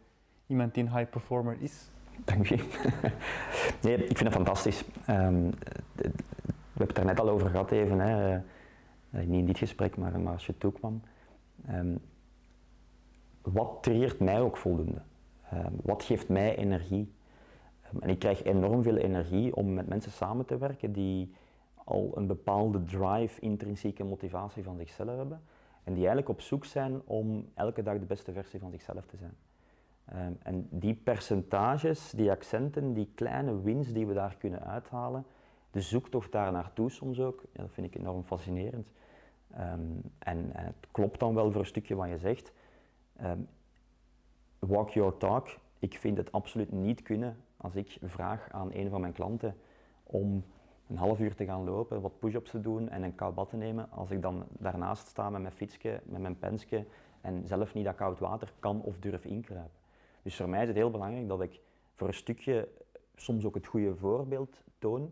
iemand 0.46 0.74
die 0.74 0.85
een 0.85 0.96
high 0.96 1.11
performer 1.11 1.57
is. 1.61 1.90
Dank 2.24 2.46
je. 2.46 2.57
nee, 3.83 3.94
ik 3.94 4.16
vind 4.16 4.20
het 4.20 4.33
fantastisch. 4.33 4.85
Um, 5.11 5.51
we 6.79 6.85
hebben 6.85 6.97
het 6.97 7.07
daar 7.07 7.14
net 7.14 7.21
al 7.21 7.35
over 7.35 7.51
gehad 7.51 7.71
even, 7.71 7.99
hè. 7.99 8.35
Eh, 9.11 9.27
niet 9.27 9.38
in 9.38 9.47
dit 9.47 9.59
gesprek, 9.59 9.97
maar, 9.97 10.21
maar 10.21 10.33
als 10.33 10.47
je 10.47 10.59
toekwam. 10.59 11.03
Um, 11.71 11.99
wat 13.43 13.79
triggert 13.81 14.21
mij 14.21 14.41
ook 14.41 14.57
voldoende? 14.57 15.03
Um, 15.55 15.77
wat 15.83 16.03
geeft 16.03 16.29
mij 16.29 16.57
energie? 16.57 17.12
Um, 17.95 18.01
en 18.03 18.09
ik 18.09 18.19
krijg 18.19 18.43
enorm 18.43 18.83
veel 18.83 18.97
energie 18.97 19.57
om 19.57 19.75
met 19.75 19.88
mensen 19.88 20.12
samen 20.12 20.45
te 20.45 20.59
werken 20.59 20.93
die 20.93 21.35
al 21.85 22.12
een 22.14 22.27
bepaalde 22.27 22.85
drive, 22.85 23.41
intrinsieke 23.41 24.05
motivatie 24.05 24.62
van 24.62 24.77
zichzelf 24.77 25.17
hebben. 25.17 25.41
En 25.85 25.93
die 25.95 26.07
eigenlijk 26.07 26.29
op 26.29 26.41
zoek 26.41 26.64
zijn 26.64 27.01
om 27.05 27.49
elke 27.55 27.83
dag 27.83 27.99
de 27.99 28.07
beste 28.07 28.33
versie 28.33 28.61
van 28.61 28.71
zichzelf 28.71 29.07
te 29.07 29.17
zijn. 29.17 29.37
en 30.43 30.69
die 30.71 30.95
percentages, 30.95 32.11
die 32.11 32.31
accenten, 32.31 32.93
die 32.93 33.11
kleine 33.14 33.61
wins 33.62 33.93
die 33.93 34.07
we 34.07 34.14
daar 34.14 34.37
kunnen 34.38 34.64
uithalen, 34.64 35.25
de 35.70 35.81
zoektocht 35.81 36.33
daar 36.33 36.52
naartoe 36.52 36.90
soms 36.90 37.20
ook, 37.20 37.42
ja, 37.52 37.62
dat 37.62 37.72
vind 37.72 37.87
ik 37.87 38.00
enorm 38.00 38.24
fascinerend. 38.24 38.88
Ehm, 39.50 39.81
en, 40.18 40.52
en, 40.52 40.64
het 40.64 40.88
klopt 40.90 41.20
dan 41.20 41.35
wel 41.35 41.50
voor 41.50 41.61
een 41.61 41.66
stukje 41.66 41.94
wat 41.94 42.09
je 42.09 42.18
zegt. 42.18 42.52
Um, 43.22 43.48
walk 44.59 44.90
your 44.90 45.16
talk. 45.16 45.48
Ik 45.78 45.98
vind 45.98 46.16
het 46.16 46.33
absoluut 46.33 46.72
niet 46.72 47.02
kunnen 47.02 47.37
als 47.57 47.74
ik 47.74 47.98
vraag 48.02 48.48
aan 48.50 48.72
een 48.72 48.90
van 48.90 49.00
mijn 49.00 49.12
klanten 49.12 49.57
om 50.02 50.44
een 50.88 50.96
half 50.96 51.18
uur 51.18 51.35
te 51.35 51.44
gaan 51.44 51.64
lopen, 51.64 52.00
wat 52.00 52.18
push-ups 52.18 52.50
te 52.50 52.61
doen 52.61 52.88
en 52.88 53.02
een 53.02 53.14
koud 53.14 53.35
bad 53.35 53.48
te 53.48 53.57
nemen, 53.57 53.90
als 53.90 54.11
ik 54.11 54.22
dan 54.22 54.46
daarnaast 54.48 55.07
sta 55.09 55.31
met 55.31 55.40
mijn 55.40 55.54
fietsje, 55.54 56.00
met 56.04 56.20
mijn 56.20 56.38
pensje 56.38 56.85
en 57.20 57.46
zelf 57.46 57.74
niet 57.74 57.85
dat 57.85 57.94
koud 57.94 58.18
water 58.18 58.52
kan 58.59 58.83
of 58.83 58.98
durf 58.98 59.24
inkruipen. 59.24 59.78
Dus 60.22 60.37
voor 60.37 60.48
mij 60.48 60.61
is 60.61 60.68
het 60.68 60.76
heel 60.76 60.90
belangrijk 60.90 61.28
dat 61.28 61.40
ik 61.40 61.61
voor 61.94 62.09
een 62.09 62.14
stukje 62.14 62.68
soms 63.14 63.44
ook 63.44 63.54
het 63.54 63.66
goede 63.66 63.96
voorbeeld 63.96 64.62
toon, 64.78 65.11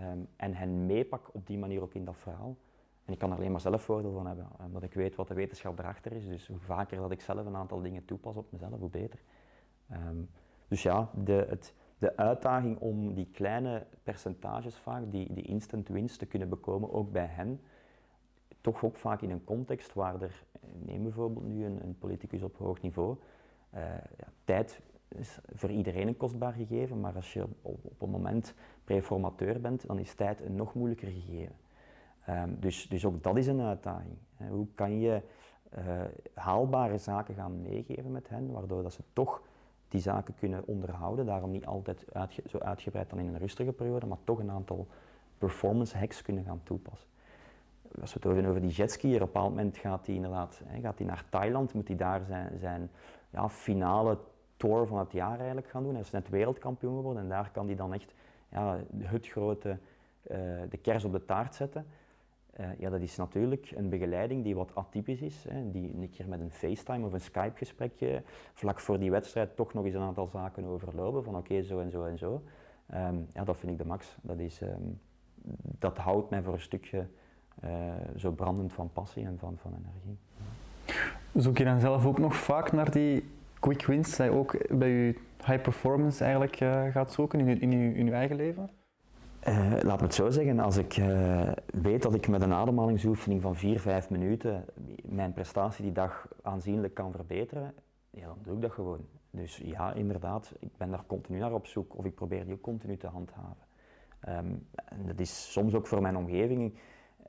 Ehm, 0.00 0.18
en 0.36 0.54
hen 0.54 0.86
meepak 0.86 1.30
op 1.32 1.46
die 1.46 1.58
manier 1.58 1.82
ook 1.82 1.94
in 1.94 2.04
dat 2.04 2.16
verhaal. 2.16 2.56
En 3.04 3.12
ik 3.12 3.18
kan 3.18 3.30
er 3.30 3.36
alleen 3.36 3.50
maar 3.50 3.60
zelf 3.60 3.82
voordeel 3.82 4.12
van 4.12 4.26
hebben, 4.26 4.48
omdat 4.64 4.82
ik 4.82 4.94
weet 4.94 5.14
wat 5.14 5.28
de 5.28 5.34
wetenschap 5.34 5.78
erachter 5.78 6.12
is. 6.12 6.26
Dus 6.26 6.46
hoe 6.48 6.58
vaker 6.58 6.98
dat 6.98 7.10
ik 7.10 7.20
zelf 7.20 7.46
een 7.46 7.56
aantal 7.56 7.80
dingen 7.80 8.04
toepas 8.04 8.36
op 8.36 8.52
mezelf, 8.52 8.78
hoe 8.78 8.90
beter. 8.90 9.22
Ehm, 9.88 10.22
dus 10.68 10.82
ja, 10.82 11.10
de, 11.14 11.46
het, 11.48 11.74
de 11.98 12.16
uitdaging 12.16 12.78
om 12.78 13.14
die 13.14 13.28
kleine 13.32 13.86
percentages 14.02 14.76
vaak, 14.76 15.10
die, 15.10 15.32
die 15.32 15.44
instant 15.44 15.88
wins 15.88 16.16
te 16.16 16.26
kunnen 16.26 16.48
bekomen, 16.48 16.92
ook 16.92 17.12
bij 17.12 17.26
hen, 17.26 17.60
toch 18.60 18.84
ook 18.84 18.96
vaak 18.96 19.20
in 19.20 19.30
een 19.30 19.44
context 19.44 19.94
waar 19.94 20.22
er, 20.22 20.44
neem 20.72 21.02
bijvoorbeeld 21.02 21.46
nu 21.46 21.64
een, 21.64 21.82
een 21.82 21.98
politicus 21.98 22.42
op 22.42 22.56
hoog 22.56 22.80
niveau, 22.80 23.16
uh, 23.74 23.80
ja, 24.16 24.32
tijd 24.44 24.80
is 25.08 25.38
voor 25.54 25.70
iedereen 25.70 26.08
een 26.08 26.16
kostbaar 26.16 26.52
gegeven, 26.52 27.00
maar 27.00 27.14
als 27.14 27.32
je 27.32 27.46
op, 27.62 28.02
een 28.02 28.10
moment 28.10 28.54
preformateur 28.84 29.60
bent, 29.60 29.86
dan 29.86 29.98
is 29.98 30.14
tijd 30.14 30.40
een 30.40 30.56
nog 30.56 30.74
moeilijker 30.74 31.08
gegeven. 31.08 31.54
Ehm, 32.24 32.50
dus, 32.58 32.88
dus 32.88 33.04
ook 33.04 33.22
dat 33.22 33.36
is 33.36 33.46
een 33.46 33.60
uitdaging. 33.60 34.16
Hoe 34.48 34.66
kan 34.74 35.00
je 35.00 35.22
uh, 35.78 36.02
haalbare 36.34 36.98
zaken 36.98 37.34
gaan 37.34 37.62
meegeven 37.62 38.12
met 38.12 38.28
hen, 38.28 38.52
waardoor 38.52 38.82
dat 38.82 38.92
ze 38.92 39.02
toch 39.12 39.42
die 39.88 40.00
zaken 40.00 40.34
kunnen 40.34 40.66
onderhouden, 40.66 41.26
daarom 41.26 41.50
niet 41.50 41.66
altijd 41.66 42.04
zo 42.46 42.58
uitgebreid 42.58 43.10
dan 43.10 43.18
in 43.18 43.26
een 43.26 43.38
rustige 43.38 43.72
periode, 43.72 44.06
maar 44.06 44.18
toch 44.24 44.38
een 44.38 44.50
aantal 44.50 44.86
performance 45.38 45.98
hacks 45.98 46.22
kunnen 46.22 46.44
gaan 46.44 46.60
toepassen. 46.62 47.08
Als 48.00 48.12
we 48.12 48.18
het 48.20 48.24
hebben 48.24 48.46
over 48.46 48.60
die 48.60 48.70
jetski, 48.70 49.08
op 49.08 49.12
een 49.12 49.18
bepaald 49.18 49.48
moment 49.48 49.76
gaat 49.76 50.06
hij 50.06 50.14
inderdaad 50.14 50.62
gaat 50.82 50.98
hij 50.98 51.06
naar 51.06 51.24
Thailand, 51.28 51.74
moet 51.74 51.88
hij 51.88 51.96
daar 51.96 52.24
zijn, 52.24 52.58
zijn 52.58 52.90
ja, 53.30 53.48
finale 53.48 54.18
tour 54.56 54.86
van 54.86 54.98
het 54.98 55.12
jaar 55.12 55.36
eigenlijk 55.36 55.68
gaan 55.68 55.82
doen. 55.82 55.92
Hij 55.92 56.00
is 56.00 56.10
net 56.10 56.28
wereldkampioen 56.28 56.96
geworden 56.96 57.22
en 57.22 57.28
daar 57.28 57.50
kan 57.50 57.66
hij 57.66 57.76
dan 57.76 57.92
echt 57.92 58.14
ja, 58.48 58.78
het 58.98 59.26
grote, 59.26 59.68
uh, 60.30 60.36
de 60.68 60.76
kers 60.76 61.04
op 61.04 61.12
de 61.12 61.24
taart 61.24 61.54
zetten. 61.54 61.86
Uh, 62.60 62.66
ja, 62.78 62.90
dat 62.90 63.00
is 63.00 63.16
natuurlijk 63.16 63.72
een 63.74 63.88
begeleiding 63.88 64.44
die 64.44 64.56
wat 64.56 64.74
atypisch 64.74 65.20
is. 65.20 65.44
Hè, 65.48 65.70
die 65.70 65.94
een 65.94 66.10
keer 66.10 66.28
met 66.28 66.40
een 66.40 66.50
FaceTime 66.50 67.06
of 67.06 67.12
een 67.12 67.20
Skype-gesprekje 67.20 68.22
vlak 68.52 68.80
voor 68.80 68.98
die 68.98 69.10
wedstrijd 69.10 69.56
toch 69.56 69.72
nog 69.72 69.84
eens 69.84 69.94
een 69.94 70.00
aantal 70.00 70.26
zaken 70.26 70.64
overlopen. 70.64 71.24
Van 71.24 71.36
oké, 71.36 71.62
zo 71.62 71.80
en 71.80 71.90
zo 71.90 72.04
en 72.04 72.18
zo. 72.18 72.42
Um, 72.94 73.28
ja, 73.32 73.44
dat 73.44 73.56
vind 73.56 73.72
ik 73.72 73.78
de 73.78 73.86
max. 73.86 74.16
Dat, 74.22 74.38
is, 74.38 74.60
um, 74.60 75.00
dat 75.78 75.96
houdt 75.96 76.30
mij 76.30 76.42
voor 76.42 76.52
een 76.52 76.60
stukje 76.60 77.06
uh, 77.64 77.70
zo 78.16 78.30
brandend 78.30 78.72
van 78.72 78.92
passie 78.92 79.24
en 79.24 79.38
van, 79.38 79.56
van 79.58 79.72
energie. 79.72 80.18
Zoek 81.34 81.58
je 81.58 81.64
dan 81.64 81.80
zelf 81.80 82.06
ook 82.06 82.18
nog 82.18 82.34
vaak 82.36 82.72
naar 82.72 82.90
die 82.90 83.24
quick 83.60 83.86
wins 83.86 84.16
je 84.16 84.30
ook 84.30 84.78
bij 84.78 84.88
je 84.88 85.14
high 85.44 85.60
performance 85.60 86.24
eigenlijk 86.24 86.60
uh, 86.60 86.86
gaat 86.86 87.12
zoeken 87.12 87.40
in 87.40 87.70
je, 87.70 87.94
in, 87.94 88.12
eigen 88.12 88.36
leven? 88.36 88.70
Uh, 89.48 89.72
laat 89.82 89.98
me 89.98 90.04
het 90.04 90.14
zo 90.14 90.30
zeggen, 90.30 90.58
als 90.58 90.76
ik 90.76 90.96
uh, 90.96 91.52
weet 91.66 92.02
dat 92.02 92.14
ik 92.14 92.28
met 92.28 92.42
een 92.42 92.52
ademhalingsoefening 92.52 93.42
van 93.42 93.56
4, 93.56 93.80
5 93.80 94.10
minuten 94.10 94.64
mijn 95.04 95.32
prestatie 95.32 95.84
die 95.84 95.92
dag 95.92 96.28
aanzienlijk 96.42 96.94
kan 96.94 97.12
verbeteren, 97.12 97.74
ja, 98.10 98.26
dan 98.26 98.38
doe 98.42 98.54
ik 98.54 98.62
dat 98.62 98.72
gewoon. 98.72 99.06
Dus 99.30 99.56
ja, 99.56 99.92
inderdaad, 99.92 100.52
ik 100.58 100.76
ben 100.76 100.90
daar 100.90 101.04
continu 101.06 101.38
naar 101.38 101.52
op 101.52 101.66
zoek 101.66 101.98
of 101.98 102.04
ik 102.04 102.14
probeer 102.14 102.44
die 102.44 102.54
ook 102.54 102.60
continu 102.60 102.96
te 102.96 103.06
handhaven. 103.06 103.66
Ehm, 104.20 104.54
en 104.74 105.06
dat 105.06 105.20
is 105.20 105.52
soms 105.52 105.74
ook 105.74 105.86
voor 105.86 106.02
mijn 106.02 106.16
omgeving 106.16 106.74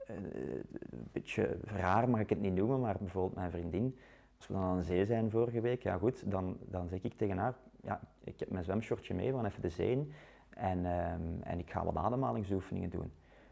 een 0.07 1.07
beetje 1.11 1.57
raar, 1.63 2.09
mag 2.09 2.19
ik 2.19 2.29
het 2.29 2.41
niet 2.41 2.55
noemen, 2.55 2.79
maar 2.79 2.95
bijvoorbeeld 2.99 3.35
mijn 3.35 3.51
vriendin, 3.51 3.97
als 4.37 4.47
we 4.47 4.53
dan 4.53 4.63
aan 4.63 4.77
de 4.77 4.83
zee 4.83 5.05
zijn 5.05 5.31
vorige 5.31 5.61
week, 5.61 5.83
ja 5.83 5.97
goed, 5.97 6.31
dan, 6.31 6.57
dan 6.65 6.87
zeg 6.87 7.03
ik 7.03 7.13
tegen 7.13 7.37
haar, 7.37 7.55
ja, 7.81 7.99
ik 8.23 8.39
heb 8.39 8.49
mijn 8.49 8.63
zwemshortje 8.63 9.13
mee, 9.13 9.31
we 9.31 9.37
gaan 9.37 9.45
even 9.45 9.61
de 9.61 9.69
zee 9.69 9.91
in 9.91 10.13
en, 10.49 10.85
um, 10.85 11.41
en 11.43 11.59
ik 11.59 11.71
ga 11.71 11.85
wat 11.85 11.95
ademhalingsoefeningen 11.95 12.89
doen. 12.89 13.11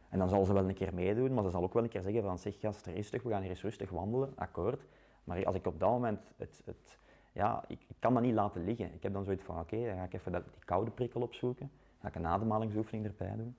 En 0.09 0.19
dan 0.19 0.29
zal 0.29 0.45
ze 0.45 0.53
wel 0.53 0.67
een 0.67 0.73
keer 0.73 0.93
meedoen, 0.93 1.33
maar 1.33 1.43
ze 1.43 1.49
zal 1.49 1.63
ook 1.63 1.73
wel 1.73 1.83
een 1.83 1.89
keer 1.89 2.01
zeggen 2.01 2.23
van 2.23 2.37
zeg 2.37 2.59
gast, 2.59 2.85
rustig, 2.85 3.23
we 3.23 3.29
gaan 3.29 3.41
hier 3.41 3.49
eens 3.49 3.61
rustig 3.61 3.89
wandelen, 3.89 4.33
akkoord. 4.35 4.85
Maar 5.23 5.45
als 5.45 5.55
ik 5.55 5.65
op 5.65 5.79
dat 5.79 5.89
moment 5.89 6.19
het, 6.37 6.61
het 6.65 6.97
ja, 7.31 7.63
ik, 7.67 7.79
kan 7.99 8.13
dat 8.13 8.23
niet 8.23 8.33
laten 8.33 8.63
liggen. 8.63 8.93
Ik 8.93 9.03
heb 9.03 9.13
dan 9.13 9.23
zoiets 9.23 9.43
van 9.43 9.59
oké, 9.59 9.85
dan 9.85 9.95
ga 9.95 10.03
ik 10.03 10.13
even 10.13 10.31
dat, 10.31 10.43
die 10.43 10.65
koude 10.65 10.91
prikkel 10.91 11.21
opzoeken, 11.21 11.71
ga 12.01 12.07
ik 12.07 12.15
een 12.15 12.27
ademhalingsoefening 12.27 13.05
erbij 13.05 13.35
doen. 13.35 13.55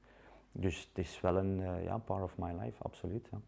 Dus 0.52 0.88
het 0.88 0.98
is 0.98 1.20
wel 1.20 1.36
een 1.36 1.60
uh, 1.60 1.84
ja, 1.84 1.98
part 1.98 2.22
of 2.22 2.38
my 2.38 2.52
life, 2.52 2.82
absoluut. 2.82 3.28
Ja. 3.30 3.38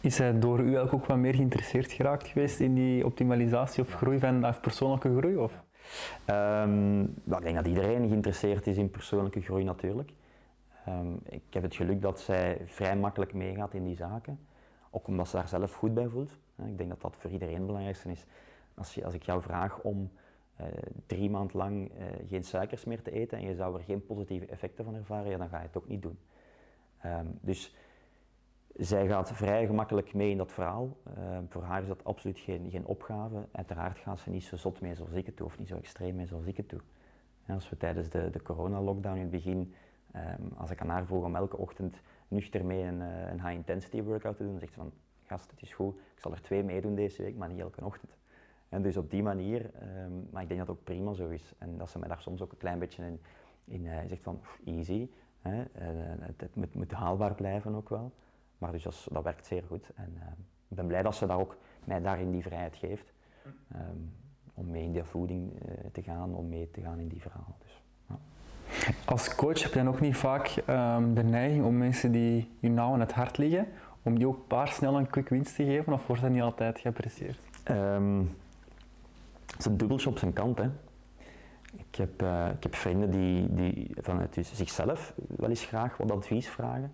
Is 0.00 0.18
hij 0.18 0.38
door 0.38 0.60
u 0.60 0.78
ook 0.78 1.06
wat 1.06 1.16
meer 1.16 1.34
geïnteresseerd 1.34 1.92
geraakt 1.92 2.26
geweest 2.26 2.60
in 2.60 2.74
die 2.74 3.06
optimalisatie 3.06 3.82
of 3.82 3.92
groei 3.92 4.18
van 4.18 4.54
persoonlijke 4.60 5.16
groei? 5.16 5.36
Of? 5.36 5.62
Um, 6.26 7.02
ik 7.02 7.42
denk 7.42 7.54
dat 7.54 7.66
iedereen 7.66 8.08
geïnteresseerd 8.08 8.66
is 8.66 8.76
in 8.76 8.90
persoonlijke 8.90 9.40
groei 9.40 9.64
natuurlijk. 9.64 10.12
Um, 10.88 11.20
ik 11.28 11.42
heb 11.50 11.62
het 11.62 11.74
geluk 11.74 12.02
dat 12.02 12.20
zij 12.20 12.60
vrij 12.66 12.96
makkelijk 12.96 13.34
meegaat 13.34 13.74
in 13.74 13.84
die 13.84 13.96
zaken, 13.96 14.38
ook 14.90 15.06
omdat 15.06 15.28
ze 15.28 15.36
daar 15.36 15.48
zelf 15.48 15.74
goed 15.74 15.94
bij 15.94 16.08
voelt. 16.08 16.30
Ik 16.66 16.78
denk 16.78 16.88
dat 16.88 17.00
dat 17.00 17.16
voor 17.18 17.30
iedereen 17.30 17.54
het 17.54 17.66
belangrijkste 17.66 18.10
is. 18.10 18.24
Als, 18.74 18.94
je, 18.94 19.04
als 19.04 19.14
ik 19.14 19.22
jou 19.22 19.42
vraag 19.42 19.80
om 19.80 20.10
uh, 20.60 20.66
drie 21.06 21.30
maand 21.30 21.54
lang 21.54 21.90
uh, 21.90 22.04
geen 22.28 22.44
suikers 22.44 22.84
meer 22.84 23.02
te 23.02 23.10
eten 23.10 23.38
en 23.38 23.44
je 23.44 23.54
zou 23.54 23.76
er 23.76 23.84
geen 23.84 24.06
positieve 24.06 24.46
effecten 24.46 24.84
van 24.84 24.94
ervaren, 24.94 25.30
ja, 25.30 25.36
dan 25.36 25.48
ga 25.48 25.58
je 25.58 25.66
het 25.66 25.76
ook 25.76 25.88
niet 25.88 26.02
doen. 26.02 26.18
Um, 27.04 27.38
dus 27.40 27.74
zij 28.78 29.06
gaat 29.06 29.32
vrij 29.32 29.66
gemakkelijk 29.66 30.14
mee 30.14 30.30
in 30.30 30.36
dat 30.36 30.52
verhaal. 30.52 30.96
Uh, 31.18 31.38
voor 31.48 31.62
haar 31.62 31.82
is 31.82 31.88
dat 31.88 32.04
absoluut 32.04 32.38
geen, 32.38 32.70
geen 32.70 32.86
opgave. 32.86 33.46
Uiteraard 33.52 33.98
gaat 33.98 34.20
ze 34.20 34.30
niet 34.30 34.44
zo 34.44 34.56
zot 34.56 34.80
mee 34.80 34.94
zoals 34.94 35.12
ik 35.12 35.26
het 35.26 35.36
doe, 35.36 35.46
of 35.46 35.58
niet 35.58 35.68
zo 35.68 35.76
extreem 35.76 36.14
mee 36.14 36.26
zoals 36.26 36.44
ik 36.44 36.56
het 36.56 36.68
doe. 36.68 36.80
Als 37.46 37.68
we 37.68 37.76
tijdens 37.76 38.08
de, 38.08 38.30
de 38.30 38.42
corona-lockdown 38.42 39.16
in 39.16 39.22
het 39.22 39.30
begin, 39.30 39.74
um, 40.16 40.52
als 40.56 40.70
ik 40.70 40.80
aan 40.80 40.88
haar 40.88 41.06
vroeg 41.06 41.24
om 41.24 41.36
elke 41.36 41.56
ochtend 41.56 42.00
nuchter 42.28 42.64
mee 42.64 42.82
een, 42.82 43.00
een 43.00 43.40
high-intensity 43.40 44.02
workout 44.02 44.36
te 44.36 44.42
doen, 44.42 44.52
dan 44.52 44.60
zegt 44.60 44.72
ze 44.72 44.78
van, 44.78 44.92
gast, 45.26 45.50
het 45.50 45.62
is 45.62 45.74
goed, 45.74 45.94
ik 45.94 46.20
zal 46.20 46.32
er 46.32 46.42
twee 46.42 46.62
meedoen 46.62 46.94
deze 46.94 47.22
week, 47.22 47.36
maar 47.36 47.48
niet 47.48 47.60
elke 47.60 47.84
ochtend. 47.84 48.16
En 48.68 48.82
dus 48.82 48.96
op 48.96 49.10
die 49.10 49.22
manier, 49.22 49.70
um, 50.04 50.28
maar 50.30 50.42
ik 50.42 50.48
denk 50.48 50.60
dat 50.60 50.68
het 50.68 50.76
ook 50.76 50.84
prima 50.84 51.12
zo 51.12 51.28
is. 51.28 51.54
En 51.58 51.78
dat 51.78 51.90
ze 51.90 51.98
mij 51.98 52.08
daar 52.08 52.20
soms 52.20 52.42
ook 52.42 52.52
een 52.52 52.58
klein 52.58 52.78
beetje 52.78 53.04
in, 53.04 53.20
in 53.64 53.84
uh, 53.84 53.98
zegt 54.06 54.22
van 54.22 54.40
easy, 54.64 55.08
hè, 55.40 55.64
het, 56.20 56.40
het 56.40 56.74
moet, 56.74 56.92
haalbaar 56.92 57.34
blijven 57.34 57.74
ook 57.74 57.88
wel. 57.88 58.12
Maar 58.58 58.72
dus 58.72 58.82
dat, 58.82 59.06
dat 59.10 59.24
werkt 59.24 59.46
zeer 59.46 59.62
goed. 59.66 59.90
En 59.94 60.12
uh, 60.16 60.22
ik 60.68 60.76
ben 60.76 60.86
blij 60.86 61.02
dat 61.02 61.14
ze 61.14 61.26
daar 61.26 61.38
ook, 61.38 61.56
mij 61.84 62.00
daarin 62.00 62.30
die 62.30 62.42
vrijheid 62.42 62.76
geeft. 62.76 63.12
Um, 63.74 64.12
om 64.54 64.70
mee 64.70 64.82
in 64.82 64.92
die 64.92 65.04
voeding 65.04 65.52
te 65.92 66.02
gaan, 66.02 66.34
om 66.34 66.48
mee 66.48 66.70
te 66.70 66.80
gaan 66.80 66.98
in 66.98 67.08
die 67.08 67.20
verhaal. 67.20 67.56
Dus, 67.62 67.82
ja. 68.08 68.18
Als 69.04 69.34
coach 69.34 69.62
heb 69.62 69.72
je 69.72 69.78
dan 69.78 69.88
ook 69.88 70.00
niet 70.00 70.16
vaak 70.16 70.62
um, 70.68 71.14
de 71.14 71.22
neiging 71.22 71.64
om 71.64 71.76
mensen 71.76 72.12
die 72.12 72.56
je 72.58 72.68
nauw 72.70 72.92
aan 72.92 73.00
het 73.00 73.12
hart 73.12 73.38
liggen, 73.38 73.66
om 74.02 74.18
die 74.18 74.28
ook 74.28 74.46
paar 74.46 74.68
snel 74.68 74.98
een 74.98 75.10
quick 75.10 75.28
wins 75.28 75.54
te 75.54 75.64
geven, 75.64 75.92
of 75.92 76.06
wordt 76.06 76.22
dat 76.22 76.30
niet 76.30 76.42
altijd 76.42 76.78
geapprecieerd? 76.78 77.38
Um, 77.70 78.36
het 79.46 79.58
is 79.58 79.64
een 79.64 79.76
dubbeltje 79.76 80.08
op 80.08 80.18
zijn 80.18 80.32
kant. 80.32 80.58
Hè. 80.58 80.70
Ik, 81.76 81.94
heb, 81.94 82.22
uh, 82.22 82.48
ik 82.56 82.62
heb 82.62 82.74
vrienden 82.74 83.10
die, 83.10 83.54
die 83.54 83.90
vanuit 84.00 84.36
zichzelf 84.40 85.14
wel 85.36 85.48
eens 85.48 85.64
graag 85.64 85.96
wat 85.96 86.10
advies 86.10 86.48
vragen. 86.48 86.92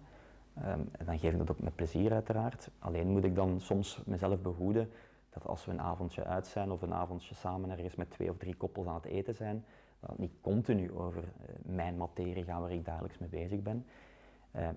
Um, 0.58 0.88
en 0.92 1.04
dan 1.04 1.18
geef 1.18 1.32
ik 1.32 1.38
dat 1.38 1.50
ook 1.50 1.60
met 1.60 1.74
plezier 1.74 2.12
uiteraard. 2.12 2.70
Alleen 2.78 3.08
moet 3.08 3.24
ik 3.24 3.34
dan 3.34 3.60
soms 3.60 4.02
mezelf 4.06 4.40
behoeden 4.40 4.90
dat 5.30 5.46
als 5.46 5.64
we 5.64 5.72
een 5.72 5.80
avondje 5.80 6.24
uit 6.24 6.46
zijn 6.46 6.70
of 6.70 6.82
een 6.82 6.94
avondje 6.94 7.34
samen 7.34 7.70
ergens 7.70 7.94
met 7.94 8.10
twee 8.10 8.30
of 8.30 8.36
drie 8.36 8.54
koppels 8.54 8.86
aan 8.86 8.94
het 8.94 9.04
eten 9.04 9.34
zijn, 9.34 9.64
dat 10.00 10.10
het 10.10 10.18
niet 10.18 10.32
continu 10.40 10.92
over 10.92 11.22
uh, 11.22 11.54
mijn 11.62 11.96
materie 11.96 12.44
gaat 12.44 12.60
waar 12.60 12.72
ik 12.72 12.84
dagelijks 12.84 13.18
mee 13.18 13.28
bezig 13.28 13.62
ben. 13.62 13.86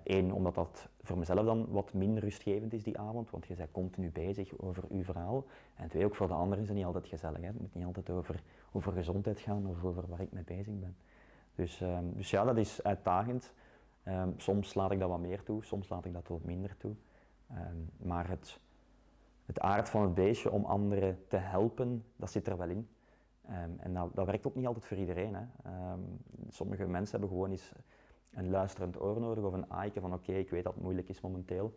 Eén, 0.03 0.27
uh, 0.27 0.35
omdat 0.35 0.55
dat 0.55 0.89
voor 1.01 1.17
mezelf 1.17 1.45
dan 1.45 1.67
wat 1.69 1.93
minder 1.93 2.23
rustgevend 2.23 2.73
is 2.73 2.83
die 2.83 2.99
avond, 2.99 3.29
want 3.29 3.47
je 3.47 3.55
bent 3.55 3.71
continu 3.71 4.11
bezig 4.11 4.57
over 4.57 4.83
uw 4.89 5.03
verhaal. 5.03 5.45
En 5.75 5.89
twee, 5.89 6.05
ook 6.05 6.15
voor 6.15 6.27
de 6.27 6.33
anderen 6.33 6.61
is 6.61 6.67
het 6.67 6.77
niet 6.77 6.85
altijd 6.85 7.07
gezellig. 7.07 7.41
Hè. 7.41 7.47
Het 7.47 7.59
moet 7.59 7.75
niet 7.75 7.85
altijd 7.85 8.09
over, 8.09 8.41
over 8.71 8.91
gezondheid 8.91 9.39
gaan 9.39 9.67
of 9.67 9.83
over 9.83 10.07
waar 10.07 10.21
ik 10.21 10.31
mee 10.31 10.43
bezig 10.43 10.79
ben. 10.79 10.95
Dus, 11.55 11.81
um, 11.81 12.13
dus 12.15 12.29
ja, 12.29 12.43
dat 12.43 12.57
is 12.57 12.83
uitdagend. 12.83 13.53
Um, 14.07 14.33
soms 14.37 14.73
laat 14.73 14.91
ik 14.91 14.99
dat 14.99 15.09
wat 15.09 15.19
meer 15.19 15.43
toe, 15.43 15.63
soms 15.63 15.89
laat 15.89 16.05
ik 16.05 16.13
dat 16.13 16.27
wat 16.27 16.43
minder 16.43 16.77
toe. 16.77 16.95
Um, 17.51 17.89
maar 17.97 18.29
het, 18.29 18.59
het 19.45 19.59
aard 19.59 19.89
van 19.89 20.01
het 20.01 20.13
beestje 20.13 20.51
om 20.51 20.65
anderen 20.65 21.27
te 21.27 21.37
helpen, 21.37 22.05
dat 22.15 22.31
zit 22.31 22.47
er 22.47 22.57
wel 22.57 22.69
in. 22.69 22.89
en 23.77 23.93
dat, 23.93 24.15
dat 24.15 24.25
werkt 24.25 24.47
ook 24.47 24.55
niet 24.55 24.67
altijd 24.67 24.85
voor 24.85 24.97
iedereen. 24.97 25.35
Hè. 25.35 25.43
sommige 26.49 26.87
mensen 26.87 27.11
hebben 27.11 27.37
gewoon 27.37 27.51
eens 27.51 27.71
een 28.31 28.49
luisterend 28.49 29.01
oor 29.01 29.19
nodig 29.19 29.43
of 29.43 29.53
een 29.53 29.71
aaike 29.71 29.99
van 29.99 30.13
oké, 30.13 30.33
ik 30.33 30.49
weet 30.49 30.63
dat 30.63 30.73
het 30.73 30.83
moeilijk 30.83 31.09
is 31.09 31.21
momenteel. 31.21 31.75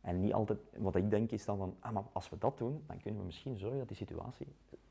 En 0.00 0.20
niet 0.20 0.32
altijd, 0.32 0.58
wat 0.76 0.94
ik 0.94 1.10
denk 1.10 1.30
is 1.30 1.44
dan 1.44 1.58
van, 1.58 1.76
ah, 1.80 1.92
maar 1.92 2.02
als 2.12 2.28
we 2.28 2.38
dat 2.38 2.58
doen, 2.58 2.84
dan 2.86 3.00
kunnen 3.00 3.20
we 3.20 3.26
misschien 3.26 3.58
zorgen 3.58 3.78
dat 3.78 3.88
die 3.88 3.96
situatie, 3.96 4.46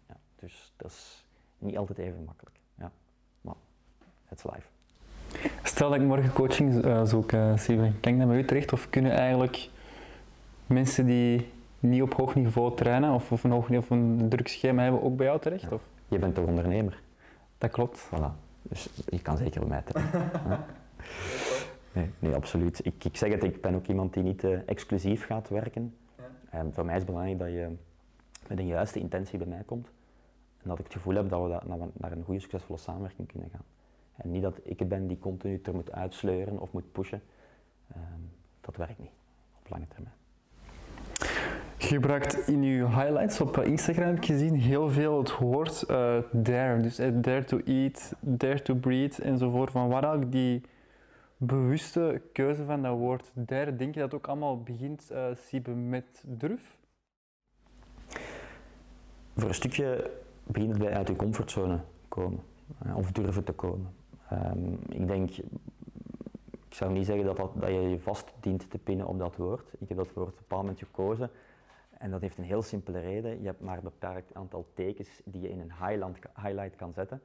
ja, 0.07 0.17
dus 0.35 0.73
dat 0.75 0.91
is 0.91 1.25
niet 1.57 1.77
altijd 1.77 1.97
even 1.97 2.23
makkelijk. 2.23 2.59
Ja, 2.75 2.91
maar 3.41 3.55
het 4.25 4.37
is 4.37 4.43
live. 4.43 4.76
Stel 5.63 5.89
dat 5.89 5.99
ik 5.99 6.05
morgen 6.05 6.33
coaching 6.33 6.85
uh, 6.85 7.05
zoek, 7.05 7.31
uh, 7.31 7.57
Steven, 7.57 7.97
kan 7.99 8.11
ik 8.11 8.19
dat 8.19 8.27
bij 8.27 8.37
u 8.37 8.45
terecht 8.45 8.73
of 8.73 8.89
kunnen 8.89 9.11
eigenlijk 9.11 9.69
mensen 10.65 11.05
die 11.05 11.51
niet 11.79 12.01
op 12.01 12.13
hoog 12.13 12.35
niveau 12.35 12.75
trainen 12.75 13.13
of, 13.13 13.31
of 13.31 13.43
een 13.43 13.51
hoog 13.51 13.69
of 13.69 13.89
een 13.89 14.25
druk 14.29 14.47
schema 14.47 14.81
hebben 14.81 15.03
ook 15.03 15.17
bij 15.17 15.25
jou 15.25 15.39
terecht? 15.39 15.61
Ja. 15.61 15.69
Of? 15.71 15.81
Je 16.07 16.19
bent 16.19 16.35
toch 16.35 16.45
ondernemer? 16.45 17.01
Dat 17.57 17.71
klopt. 17.71 18.09
Voilà. 18.09 18.31
Dus 18.61 18.89
je 19.09 19.21
kan 19.21 19.37
zeker 19.37 19.59
bij 19.59 19.69
mij 19.69 19.81
terecht. 19.81 20.13
Nee, 21.97 22.09
nee 22.19 22.35
absoluut. 22.35 22.85
Ik, 22.85 23.03
ik 23.03 23.17
zeg 23.17 23.31
het, 23.31 23.43
ik 23.43 23.61
ben 23.61 23.75
ook 23.75 23.87
iemand 23.87 24.13
die 24.13 24.23
niet 24.23 24.43
uh, 24.43 24.59
exclusief 24.65 25.25
gaat 25.25 25.49
werken. 25.49 25.95
Ja. 26.51 26.59
Um, 26.59 26.73
voor 26.73 26.85
mij 26.85 26.93
is 26.93 27.01
het 27.01 27.09
belangrijk 27.09 27.39
dat 27.39 27.49
je 27.49 27.75
met 28.47 28.59
een 28.59 28.67
juiste 28.67 28.99
intentie 28.99 29.37
bij 29.37 29.47
mij 29.47 29.63
komt. 29.65 29.87
En 30.61 30.69
dat 30.69 30.79
ik 30.79 30.83
het 30.83 30.93
gevoel 30.93 31.15
heb 31.15 31.29
dat 31.29 31.43
we, 31.43 31.49
dat, 31.49 31.63
dat 31.67 31.79
we 31.79 31.85
naar 31.93 32.11
een 32.11 32.23
goede, 32.23 32.39
succesvolle 32.39 32.79
samenwerking 32.79 33.27
kunnen 33.27 33.49
gaan. 33.49 33.63
En 34.17 34.31
niet 34.31 34.41
dat 34.41 34.59
ik 34.63 34.79
het 34.79 34.87
ben 34.87 35.07
die 35.07 35.19
continu 35.19 35.59
er 35.63 35.73
moet 35.73 35.91
uitsleuren 35.91 36.59
of 36.59 36.71
moet 36.71 36.91
pushen. 36.91 37.21
Um, 37.95 38.31
dat 38.61 38.75
werkt 38.75 38.99
niet 38.99 39.11
op 39.59 39.69
lange 39.69 39.87
termijn. 39.87 40.15
Je 41.77 41.87
gebruikt 41.87 42.47
in 42.47 42.63
je 42.63 42.87
highlights 42.87 43.41
op 43.41 43.57
Instagram 43.57 44.07
heb 44.07 44.17
ik 44.17 44.25
gezien 44.25 44.55
heel 44.55 44.89
veel 44.89 45.17
het 45.17 45.37
woord 45.37 45.85
uh, 45.89 46.17
dare. 46.31 46.81
Dus 46.81 46.99
uh, 46.99 47.07
dare 47.21 47.43
to 47.43 47.59
eat, 47.65 48.13
dare 48.19 48.61
to 48.61 48.75
breathe 48.75 49.23
enzovoort. 49.23 49.71
Van 49.71 49.87
waar 49.87 50.03
eigenlijk 50.03 50.31
die 50.31 50.61
bewuste 51.37 52.21
keuze 52.33 52.63
van 52.63 52.81
dat 52.81 52.97
woord 52.97 53.31
dare, 53.33 53.75
denk 53.75 53.93
je 53.93 53.99
dat 53.99 54.13
ook 54.13 54.27
allemaal 54.27 54.63
begint, 54.63 55.09
uh, 55.11 55.25
Siebe, 55.33 55.71
met 55.71 56.23
durf? 56.25 56.77
Voor 59.35 59.47
een 59.47 59.55
stukje 59.55 60.11
begint 60.43 60.69
het 60.69 60.79
bij 60.79 60.93
uit 60.93 61.07
je 61.07 61.15
comfortzone 61.15 61.79
komen. 62.07 62.39
of 62.95 63.11
durven 63.11 63.43
te 63.43 63.53
komen. 63.53 63.93
Um, 64.33 64.79
ik 64.89 65.07
denk, 65.07 65.29
ik 66.67 66.73
zou 66.73 66.91
niet 66.91 67.05
zeggen 67.05 67.25
dat, 67.25 67.37
dat, 67.37 67.51
dat, 67.55 67.69
je 67.69 67.81
je 67.81 67.99
vast 67.99 68.33
dient 68.39 68.69
te 68.69 68.77
pinnen 68.77 69.07
op 69.07 69.19
dat 69.19 69.35
woord. 69.35 69.73
Ik 69.77 69.87
heb 69.87 69.97
dat 69.97 70.13
woord 70.13 70.27
op 70.27 70.33
een 70.33 70.41
bepaald 70.41 70.61
moment 70.61 70.79
gekozen. 70.79 71.29
En 71.97 72.11
dat 72.11 72.21
heeft 72.21 72.37
een 72.37 72.43
heel 72.43 72.61
simpele 72.61 72.99
reden. 72.99 73.41
Je 73.41 73.45
hebt 73.45 73.61
maar 73.61 73.77
een 73.77 73.83
beperkt 73.83 74.33
aantal 74.33 74.65
tekens 74.73 75.21
die 75.25 75.41
je 75.41 75.49
in 75.49 75.59
een 75.59 75.73
highlight 76.35 76.75
kan 76.75 76.93
zetten. 76.93 77.21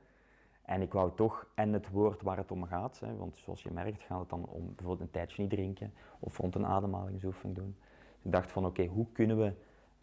En 0.62 0.82
ik 0.82 0.92
wou 0.92 1.10
toch, 1.14 1.46
en 1.54 1.72
het 1.72 1.90
woord 1.90 2.22
waar 2.22 2.36
het 2.36 2.50
om 2.50 2.64
gaat, 2.64 3.00
hè, 3.00 3.16
want 3.16 3.36
zoals 3.36 3.62
je 3.62 3.70
merkt 3.70 4.02
gaat 4.02 4.20
het 4.20 4.28
dan 4.28 4.46
om 4.46 4.66
bijvoorbeeld 4.66 5.00
een 5.00 5.10
tijdje 5.10 5.42
niet 5.42 5.50
drinken 5.50 5.92
of 6.18 6.38
rond 6.38 6.54
een 6.54 6.66
ademhalingsoefening 6.66 7.56
doen. 7.56 7.76
Ik 8.22 8.32
dacht 8.32 8.50
van 8.50 8.66
oké, 8.66 8.86
hoe 8.86 9.06
kunnen 9.12 9.38
we 9.38 9.52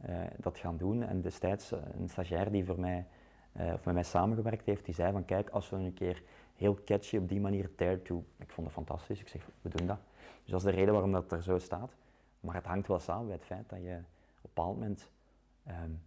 uh, 0.09 0.21
dat 0.37 0.57
gaan 0.57 0.77
doen? 0.77 1.03
En 1.03 1.21
destijds 1.21 1.71
uh, 1.71 1.79
een 1.99 2.09
stagiair 2.09 2.51
die 2.51 2.65
voor 2.65 2.79
mij, 2.79 3.05
uh, 3.59 3.73
of 3.73 3.85
met 3.85 3.93
mij 3.93 4.03
samengewerkt 4.03 4.65
heeft, 4.65 4.85
die 4.85 4.93
zei 4.93 5.11
van 5.11 5.25
kijk, 5.25 5.49
als 5.49 5.69
we 5.69 5.75
een 5.75 5.93
keer 5.93 6.23
heel 6.59 6.77
catchy 6.85 7.17
op 7.17 7.29
die 7.29 7.39
manier 7.39 7.69
dare 7.75 8.01
to, 8.01 8.23
ik 8.37 8.51
vond 8.51 8.67
het 8.67 8.75
fantastisch, 8.75 9.19
ik 9.19 9.27
zeg 9.27 9.47
we 9.61 9.69
doen 9.69 9.87
dat. 9.87 9.99
Dus 10.43 10.51
dat 10.51 10.59
is 10.59 10.65
de 10.65 10.71
reden 10.71 10.93
waarom 10.93 11.11
dat 11.11 11.31
er 11.31 11.43
zo 11.43 11.57
staat. 11.57 11.91
Maar 12.39 12.55
het 12.55 12.65
hangt 12.65 12.87
wel 12.87 12.99
samen 12.99 13.25
bij 13.25 13.35
het 13.35 13.45
feit 13.45 13.69
dat 13.69 13.79
je 13.79 13.95
op 13.95 13.95
een 13.95 14.41
bepaald 14.41 14.73
moment 14.73 15.09
um, 15.67 16.01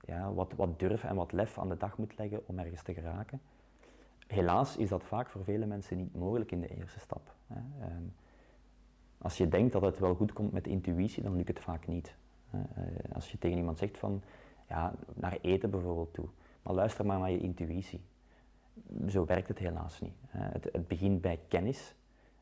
ja, 0.00 0.32
wat, 0.32 0.52
wat 0.56 0.78
durf 0.78 1.04
en 1.04 1.16
wat 1.16 1.32
lef 1.32 1.58
aan 1.58 1.68
de 1.68 1.76
dag 1.76 1.98
moet 1.98 2.18
leggen 2.18 2.40
om 2.46 2.58
ergens 2.58 2.82
te 2.82 2.94
geraken. 2.94 3.40
Helaas 4.26 4.76
is 4.76 4.88
dat 4.88 5.02
vaak 5.02 5.28
voor 5.28 5.44
vele 5.44 5.66
mensen 5.66 5.96
niet 5.96 6.14
mogelijk 6.14 6.52
in 6.52 6.60
de 6.60 6.76
eerste 6.76 7.00
stap. 7.00 7.34
Hè. 7.46 7.86
Um, 7.86 8.14
als 9.18 9.36
je 9.36 9.48
denkt 9.48 9.72
dat 9.72 9.82
het 9.82 9.98
wel 9.98 10.14
goed 10.14 10.32
komt 10.32 10.52
met 10.52 10.66
intuïtie, 10.66 11.22
dan 11.22 11.36
lukt 11.36 11.48
het 11.48 11.60
vaak 11.60 11.86
niet. 11.86 12.14
Uh, 12.54 12.60
als 13.12 13.30
je 13.30 13.38
tegen 13.38 13.58
iemand 13.58 13.78
zegt 13.78 13.98
van, 13.98 14.22
ja, 14.68 14.94
naar 15.14 15.38
eten 15.40 15.70
bijvoorbeeld 15.70 16.14
toe, 16.14 16.28
Maar 16.62 16.74
luister 16.74 17.06
maar 17.06 17.18
naar 17.18 17.30
je 17.30 17.38
intuïtie. 17.38 18.00
Zo 19.08 19.24
werkt 19.24 19.48
het 19.48 19.58
helaas 19.58 20.00
niet. 20.00 20.14
Het, 20.28 20.68
het 20.72 20.88
begint 20.88 21.20
bij 21.20 21.40
kennis. 21.48 21.94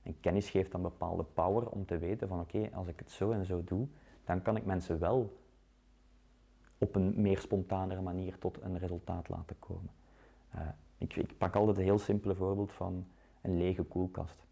En 0.02 0.20
kennis 0.20 0.50
geeft 0.50 0.72
dan 0.72 0.82
bepaalde 0.82 1.24
power 1.24 1.68
om 1.68 1.86
te 1.86 1.98
weten 1.98 2.28
van 2.28 2.40
oké, 2.40 2.70
als 2.72 2.88
ik 2.88 2.98
het 2.98 3.10
zo 3.10 3.30
en 3.30 3.44
zo 3.44 3.64
doe, 3.64 3.86
dan 4.24 4.42
kan 4.42 4.56
ik 4.56 4.64
mensen 4.64 4.98
wel 4.98 5.36
op 6.78 6.94
een 6.94 7.20
meer 7.20 7.38
spontanere 7.38 8.00
manier 8.00 8.38
tot 8.38 8.62
een 8.62 8.78
resultaat 8.78 9.28
laten 9.28 9.58
komen. 9.58 9.90
Uh, 10.54 10.60
ik, 10.98 11.16
ik, 11.16 11.38
pak 11.38 11.54
altijd 11.54 11.76
een 11.76 11.82
heel 11.82 11.98
simpele 11.98 12.34
voorbeeld 12.34 12.72
van 12.72 13.06
een 13.40 13.56
lege 13.56 13.82
koelkast. 13.82 14.44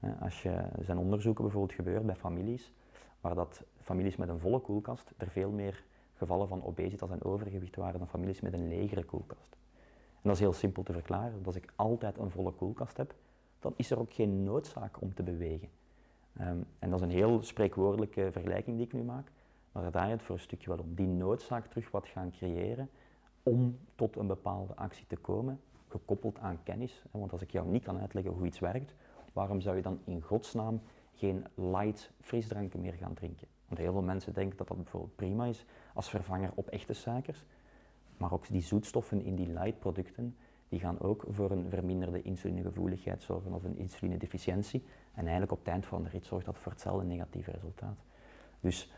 Uh, 0.00 0.22
als 0.22 0.42
je, 0.42 0.50
er 0.50 0.84
zijn 0.84 0.98
onderzoeken 0.98 1.44
bijvoorbeeld 1.44 1.74
gebeurd 1.74 2.06
bij 2.06 2.16
families, 2.16 2.72
waar 3.20 3.34
dat 3.34 3.64
families 3.80 4.16
met 4.16 4.28
een 4.28 4.40
volle 4.40 4.60
koelkast 4.60 5.12
er 5.16 5.30
veel 5.30 5.50
meer 5.50 5.84
gevallen 6.14 6.48
van 6.48 6.64
obesitas 6.64 7.10
en 7.10 7.22
overgewicht 7.22 7.76
waren 7.76 7.98
dan 7.98 8.08
families 8.08 8.40
met 8.40 8.52
een 8.52 8.68
legere 8.68 9.04
koelkast. 9.04 9.56
En 10.22 10.28
dat 10.28 10.32
is 10.32 10.40
heel 10.40 10.52
simpel 10.52 10.82
te 10.82 10.92
verklaren. 10.92 11.42
Als 11.44 11.56
ik 11.56 11.72
altijd 11.76 12.18
een 12.18 12.30
volle 12.30 12.52
koelkast 12.52 12.96
heb, 12.96 13.14
dan 13.58 13.74
is 13.76 13.90
er 13.90 13.98
ook 13.98 14.12
geen 14.12 14.42
noodzaak 14.42 15.00
om 15.00 15.14
te 15.14 15.22
bewegen. 15.22 15.68
Um, 16.40 16.64
en 16.78 16.90
dat 16.90 16.98
is 16.98 17.04
een 17.04 17.12
heel 17.12 17.42
spreekwoordelijke 17.42 18.28
vergelijking 18.32 18.76
die 18.76 18.86
ik 18.86 18.92
nu 18.92 19.02
maak, 19.02 19.30
maar 19.72 19.82
daar 19.82 19.92
draait 19.92 20.10
het 20.10 20.22
voor 20.22 20.34
een 20.34 20.40
stukje 20.40 20.68
wel 20.68 20.78
om. 20.78 20.94
Die 20.94 21.06
noodzaak 21.06 21.66
terug 21.66 21.90
wat 21.90 22.06
gaan 22.06 22.30
creëren 22.30 22.90
om 23.42 23.78
tot 23.94 24.16
een 24.16 24.26
bepaalde 24.26 24.76
actie 24.76 25.06
te 25.06 25.16
komen, 25.16 25.60
gekoppeld 25.88 26.38
aan 26.38 26.62
kennis. 26.62 27.02
Want 27.10 27.32
als 27.32 27.42
ik 27.42 27.50
jou 27.50 27.68
niet 27.68 27.84
kan 27.84 27.98
uitleggen 27.98 28.32
hoe 28.32 28.46
iets 28.46 28.58
werkt, 28.58 28.94
waarom 29.32 29.60
zou 29.60 29.76
je 29.76 29.82
dan 29.82 30.00
in 30.04 30.22
godsnaam 30.22 30.80
geen 31.14 31.46
light 31.54 32.10
frisdranken 32.20 32.80
meer 32.80 32.94
gaan 32.94 33.14
drinken? 33.14 33.46
Want 33.66 33.80
heel 33.80 33.92
veel 33.92 34.02
mensen 34.02 34.34
denken 34.34 34.56
dat 34.56 34.68
dat 34.68 34.76
bijvoorbeeld 34.76 35.16
prima 35.16 35.46
is 35.46 35.64
als 35.94 36.10
vervanger 36.10 36.50
op 36.54 36.68
echte 36.68 36.92
suikers, 36.92 37.44
maar 38.20 38.32
ook 38.32 38.48
die 38.48 38.62
zoetstoffen 38.62 39.24
in 39.24 39.34
die 39.34 39.52
light 39.52 39.78
producten, 39.78 40.36
die 40.68 40.80
gaan 40.80 41.00
ook 41.00 41.24
voor 41.28 41.50
een 41.50 41.66
verminderde 41.68 42.22
insulinegevoeligheid 42.22 43.22
zorgen 43.22 43.52
of 43.52 43.64
een 43.64 43.76
insulinedeficiëntie. 43.76 44.82
En 45.14 45.20
eigenlijk 45.22 45.52
op 45.52 45.58
het 45.58 45.68
eind 45.68 45.86
van 45.86 46.02
de 46.02 46.08
rit 46.08 46.26
zorgt 46.26 46.46
dat 46.46 46.58
voor 46.58 46.72
hetzelfde 46.72 47.06
negatieve 47.06 47.50
resultaat. 47.50 47.96
Dus 48.60 48.92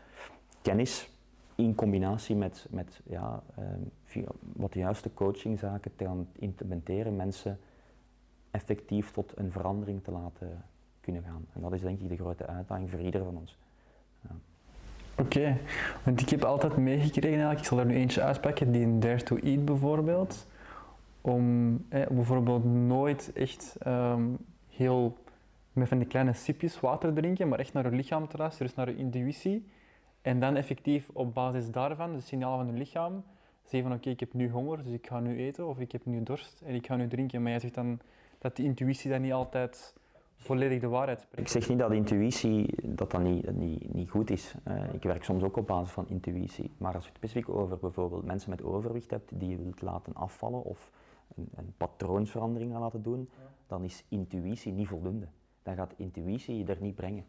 kennis 0.61 1.09
in 1.55 1.75
combinatie 1.75 2.35
met, 2.35 2.67
met 2.69 3.01
ja, 3.03 3.43
uh, 4.15 4.23
wat 4.53 4.73
de 4.73 4.79
juiste 4.79 5.13
coachingzaken 5.13 5.95
te 5.95 6.05
gaan 6.05 6.27
implementeren, 6.33 7.15
mensen 7.15 7.59
effectief 8.51 9.11
tot 9.11 9.37
een 9.37 9.51
verandering 9.51 10.03
te 10.03 10.11
laten 10.11 10.65
kunnen 11.01 11.23
gaan. 11.23 11.45
En 11.53 11.61
dat 11.61 11.73
is 11.73 11.81
denk 11.81 11.99
ik 11.99 12.09
de 12.09 12.17
grote 12.17 12.45
uitdaging 12.45 12.89
voor 12.89 12.99
ieder 12.99 13.23
van 13.23 13.37
ons. 13.37 13.57
Oké, 15.17 15.57
want 16.03 16.21
ik 16.21 16.29
heb 16.29 16.43
altijd 16.43 16.77
meegekregen 16.77 17.29
eigenlijk, 17.29 17.59
ik 17.59 17.65
zal 17.65 17.79
er 17.79 17.85
nu 17.85 17.95
eentje 17.95 18.21
uitpakken, 18.21 18.71
die 18.71 18.81
in 18.81 18.99
Dare 18.99 19.23
to 19.23 19.37
Eat 19.37 19.65
bijvoorbeeld, 19.65 20.47
om 21.21 21.77
bijvoorbeeld 21.89 22.63
nooit 22.65 23.31
echt 23.33 23.75
um, 23.87 24.37
heel 24.69 25.17
met 25.73 25.87
van 25.87 25.97
die 25.97 26.07
kleine 26.07 26.33
sipjes 26.33 26.79
water 26.79 27.13
drinken, 27.13 27.47
maar 27.47 27.59
echt 27.59 27.73
naar 27.73 27.89
je 27.89 27.95
lichaam 27.95 28.27
te 28.27 28.37
luisteren, 28.37 28.67
dus 28.67 28.75
naar 28.75 28.89
je 28.89 28.95
intuïtie. 28.95 29.65
En 30.21 30.39
dan 30.39 30.55
effectief 30.55 31.09
op 31.13 31.33
basis 31.33 31.71
daarvan, 31.71 32.13
de 32.13 32.21
signalen 32.21 32.65
van 32.65 32.73
je 32.73 32.79
lichaam, 32.79 33.23
zeggen 33.63 33.89
van 33.89 33.97
oké, 33.97 34.09
ik 34.09 34.19
heb 34.19 34.33
nu 34.33 34.49
honger, 34.49 34.83
dus 34.83 34.93
ik 34.93 35.07
ga 35.07 35.19
nu 35.19 35.37
eten, 35.37 35.67
of 35.67 35.79
ik 35.79 35.91
heb 35.91 36.05
nu 36.05 36.23
dorst 36.23 36.61
en 36.65 36.75
ik 36.75 36.85
ga 36.85 36.95
nu 36.95 37.07
drinken. 37.07 37.41
Maar 37.41 37.51
jij 37.51 37.59
zegt 37.59 37.73
dan 37.73 37.99
dat 38.37 38.55
die 38.55 38.65
intuïtie 38.65 39.09
dan 39.09 39.21
niet 39.21 39.33
altijd 39.33 39.95
volledig 40.35 40.79
de 40.79 40.87
waarheid 40.87 41.19
spreekt. 41.19 41.39
Ik 41.39 41.61
zeg 41.61 41.69
niet 41.69 41.79
dat 41.79 41.91
intuïtie 41.91 42.75
dat 42.95 43.11
dat 43.11 43.21
niet, 43.21 43.51
niet, 43.55 43.93
niet 43.93 44.09
goed 44.09 44.29
is. 44.29 44.55
Uh, 44.67 44.93
ik 44.93 45.03
werk 45.03 45.23
soms 45.23 45.43
ook 45.43 45.57
op 45.57 45.67
basis 45.67 45.93
van 45.93 46.07
intuïtie. 46.07 46.71
Maar 46.77 46.93
als 46.93 47.03
je 47.03 47.09
het 47.09 47.17
specifiek 47.17 47.49
over 47.49 47.77
bijvoorbeeld 47.77 48.25
mensen 48.25 48.49
met 48.49 48.63
overwicht 48.63 49.09
hebt 49.09 49.39
die 49.39 49.49
je 49.49 49.57
wilt 49.57 49.81
laten 49.81 50.13
afvallen 50.13 50.63
of 50.63 50.91
een, 51.35 51.49
een 51.55 51.73
patroonsverandering 51.77 52.71
gaan 52.71 52.81
laten 52.81 53.03
doen, 53.03 53.29
dan 53.67 53.83
is 53.83 54.05
intuïtie 54.09 54.71
niet 54.71 54.87
voldoende. 54.87 55.27
Dan 55.63 55.75
gaat 55.75 55.93
intuïtie 55.97 56.57
je 56.57 56.65
er 56.65 56.81
niet 56.81 56.95
brengen. 56.95 57.25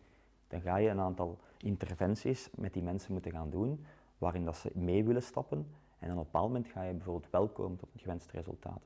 Dan 0.49 0.61
ga 0.61 0.77
je 0.77 0.89
een 0.89 1.01
aantal 1.01 1.39
interventies 1.59 2.51
met 2.55 2.73
die 2.73 2.83
mensen 2.83 3.13
moeten 3.13 3.31
gaan 3.31 3.51
doen, 3.51 3.85
waarin 4.19 4.45
dat 4.45 4.57
ze 4.57 4.71
mee 4.75 5.05
willen 5.05 5.23
stappen. 5.23 5.67
En 5.99 6.11
op 6.11 6.17
een 6.17 6.23
bepaald 6.23 6.47
moment 6.47 6.67
ga 6.67 6.83
je 6.83 6.93
bijvoorbeeld 6.93 7.31
wel 7.31 7.49
komen 7.49 7.77
tot 7.79 7.89
een 7.93 8.01
gewenst 8.01 8.31
resultaat. 8.31 8.83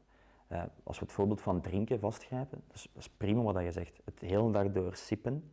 Uh, 0.53 0.63
als 0.83 0.99
we 0.99 1.05
het 1.05 1.15
voorbeeld 1.15 1.41
van 1.41 1.61
drinken 1.61 2.01
vastgrijpen, 2.01 2.63
dat 2.67 2.77
is, 2.77 2.89
dat 2.93 3.03
is 3.03 3.09
prima 3.09 3.43
wat 3.43 3.63
je 3.63 3.73
zegt. 3.73 4.01
Het 4.05 4.21
hele 4.21 4.51
dag 4.51 4.73
door 4.73 4.95
sippen, 4.95 5.51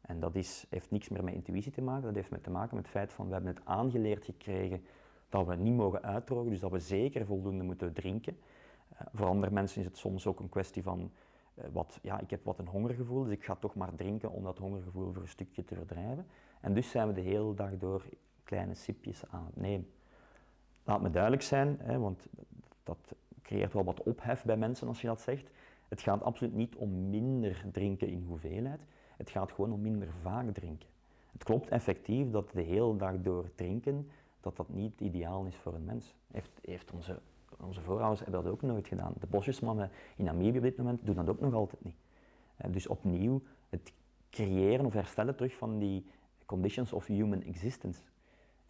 en 0.00 0.20
dat 0.20 0.34
is, 0.34 0.66
heeft 0.70 0.90
niks 0.90 1.08
meer 1.08 1.24
met 1.24 1.34
intuïtie 1.34 1.72
te 1.72 1.82
maken, 1.82 2.02
dat 2.02 2.14
heeft 2.14 2.30
met 2.30 2.42
te 2.42 2.50
maken 2.50 2.76
met 2.76 2.84
het 2.84 2.94
feit 2.94 3.12
van 3.12 3.26
we 3.26 3.32
hebben 3.32 3.54
het 3.54 3.64
aangeleerd 3.64 4.24
gekregen 4.24 4.84
dat 5.28 5.46
we 5.46 5.54
niet 5.54 5.74
mogen 5.74 6.02
uitdrogen, 6.02 6.50
dus 6.50 6.60
dat 6.60 6.70
we 6.70 6.78
zeker 6.78 7.26
voldoende 7.26 7.64
moeten 7.64 7.92
drinken. 7.92 8.36
Uh, 8.92 9.00
voor 9.12 9.26
andere 9.26 9.52
mensen 9.52 9.80
is 9.80 9.86
het 9.86 9.96
soms 9.96 10.26
ook 10.26 10.40
een 10.40 10.48
kwestie 10.48 10.82
van 10.82 11.10
uh, 11.54 11.64
wat, 11.72 11.98
ja, 12.02 12.20
ik 12.20 12.30
heb 12.30 12.44
wat 12.44 12.58
een 12.58 12.68
hongergevoel, 12.68 13.22
dus 13.22 13.32
ik 13.32 13.44
ga 13.44 13.54
toch 13.54 13.74
maar 13.74 13.94
drinken 13.94 14.30
om 14.30 14.42
dat 14.42 14.58
hongergevoel 14.58 15.12
voor 15.12 15.22
een 15.22 15.28
stukje 15.28 15.64
te 15.64 15.74
verdrijven. 15.74 16.26
En 16.60 16.74
dus 16.74 16.90
zijn 16.90 17.06
we 17.06 17.14
de 17.14 17.20
hele 17.20 17.54
dag 17.54 17.76
door 17.76 18.04
kleine 18.44 18.74
sipjes 18.74 19.22
aan 19.30 19.44
het 19.44 19.56
nemen. 19.56 19.90
Laat 20.84 21.00
me 21.00 21.10
duidelijk 21.10 21.42
zijn, 21.42 21.78
hè, 21.80 21.98
want 21.98 22.26
dat 22.82 23.14
creëert 23.44 23.72
wel 23.72 23.84
wat 23.84 24.02
ophef 24.02 24.44
bij 24.44 24.56
mensen 24.56 24.88
als 24.88 25.00
je 25.00 25.06
dat 25.06 25.20
zegt. 25.20 25.50
Het 25.88 26.00
gaat 26.00 26.22
absoluut 26.22 26.54
niet 26.54 26.76
om 26.76 27.10
minder 27.10 27.64
drinken 27.72 28.08
in 28.08 28.24
hoeveelheid, 28.28 28.80
het 29.16 29.30
gaat 29.30 29.52
gewoon 29.52 29.72
om 29.72 29.80
minder 29.80 30.08
vaak 30.22 30.54
drinken. 30.54 30.88
Het 31.32 31.44
klopt 31.44 31.68
effectief 31.68 32.30
dat 32.30 32.50
de 32.52 32.62
hele 32.62 32.96
dag 32.96 33.20
door 33.20 33.50
drinken, 33.54 34.10
dat 34.40 34.56
dat 34.56 34.68
niet 34.68 35.00
ideaal 35.00 35.44
is 35.44 35.56
voor 35.56 35.74
een 35.74 35.84
mens. 35.84 36.14
Heeft, 36.32 36.50
heeft 36.64 36.90
onze, 36.90 37.20
onze 37.60 37.80
voorouders 37.80 38.20
hebben 38.20 38.42
dat 38.42 38.52
ook 38.52 38.62
nooit 38.62 38.86
gedaan. 38.86 39.12
De 39.20 39.26
bosjesmannen 39.26 39.90
in 40.16 40.24
Namibië 40.24 40.56
op 40.56 40.62
dit 40.62 40.76
moment 40.76 41.06
doen 41.06 41.14
dat 41.14 41.28
ook 41.28 41.40
nog 41.40 41.54
altijd 41.54 41.84
niet. 41.84 41.96
Eh, 42.56 42.72
dus 42.72 42.86
opnieuw, 42.86 43.42
het 43.68 43.92
creëren 44.30 44.86
of 44.86 44.92
herstellen 44.92 45.36
terug 45.36 45.56
van 45.56 45.78
die 45.78 46.06
conditions 46.46 46.92
of 46.92 47.06
human 47.06 47.42
existence. 47.42 48.00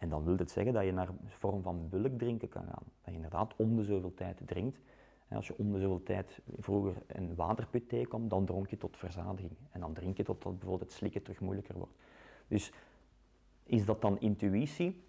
En 0.05 0.11
dan 0.11 0.23
wil 0.23 0.37
het 0.37 0.51
zeggen 0.51 0.73
dat 0.73 0.85
je 0.85 0.91
naar 0.91 1.07
een 1.07 1.19
vorm 1.25 1.61
van 1.61 1.89
bulk 1.89 2.17
drinken 2.17 2.49
kan 2.49 2.63
gaan. 2.63 2.83
Dat 3.01 3.05
je 3.05 3.11
inderdaad 3.11 3.55
om 3.55 3.75
de 3.75 3.83
zoveel 3.83 4.13
tijd 4.13 4.41
drinkt. 4.45 4.79
En 5.27 5.35
als 5.35 5.47
je 5.47 5.57
om 5.57 5.71
de 5.71 5.79
zoveel 5.79 6.03
tijd 6.03 6.41
vroeger 6.59 6.93
een 7.07 7.35
waterput 7.35 7.89
tegenkomt, 7.89 8.29
dan 8.29 8.45
dronk 8.45 8.69
je 8.69 8.77
tot 8.77 8.97
verzadiging. 8.97 9.51
En 9.71 9.79
dan 9.79 9.93
drink 9.93 10.17
je 10.17 10.23
totdat 10.23 10.51
bijvoorbeeld 10.51 10.89
het 10.89 10.91
slikken 10.91 11.21
terug 11.21 11.39
moeilijker 11.39 11.77
wordt. 11.77 11.93
Dus 12.47 12.71
is 13.63 13.85
dat 13.85 14.01
dan 14.01 14.19
intuïtie? 14.19 15.03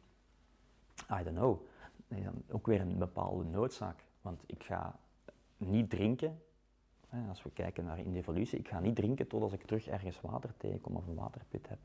I 1.21 1.23
don't 1.23 1.37
know. 1.37 1.61
Dat 2.09 2.19
is 2.19 2.25
dan 2.25 2.43
ook 2.51 2.67
weer 2.67 2.81
een 2.81 2.99
bepaalde 2.99 3.45
noodzaak. 3.45 4.05
Want 4.21 4.43
ik 4.47 4.63
ga 4.63 4.99
niet 5.57 5.91
drinken, 5.91 6.43
als 7.29 7.43
we 7.43 7.51
kijken 7.51 7.85
naar 7.85 7.99
in 7.99 8.13
de 8.13 8.19
evolutie, 8.19 8.59
ik 8.59 8.69
ga 8.69 8.81
niet 8.81 8.97
drinken 8.97 9.27
totdat 9.27 9.53
ik 9.53 9.63
terug 9.63 9.87
ergens 9.87 10.21
water 10.21 10.55
tegenkom 10.57 10.97
of 10.97 11.07
een 11.07 11.15
waterput 11.15 11.69
heb. 11.69 11.79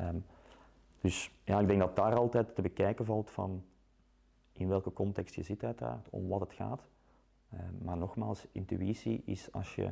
Um, 0.00 0.24
dus 1.00 1.30
ja, 1.44 1.60
ik 1.60 1.66
denk 1.66 1.80
dat 1.80 1.96
daar 1.96 2.14
altijd 2.14 2.54
te 2.54 2.62
bekijken 2.62 3.04
valt 3.04 3.30
van 3.30 3.64
in 4.52 4.68
welke 4.68 4.92
context 4.92 5.34
je 5.34 5.42
zit 5.42 5.64
uiteraard, 5.64 6.08
om 6.10 6.28
wat 6.28 6.40
het 6.40 6.52
gaat. 6.52 6.86
Uh, 7.54 7.60
maar 7.82 7.96
nogmaals, 7.96 8.46
intuïtie 8.52 9.22
is 9.24 9.52
als 9.52 9.74
je 9.74 9.90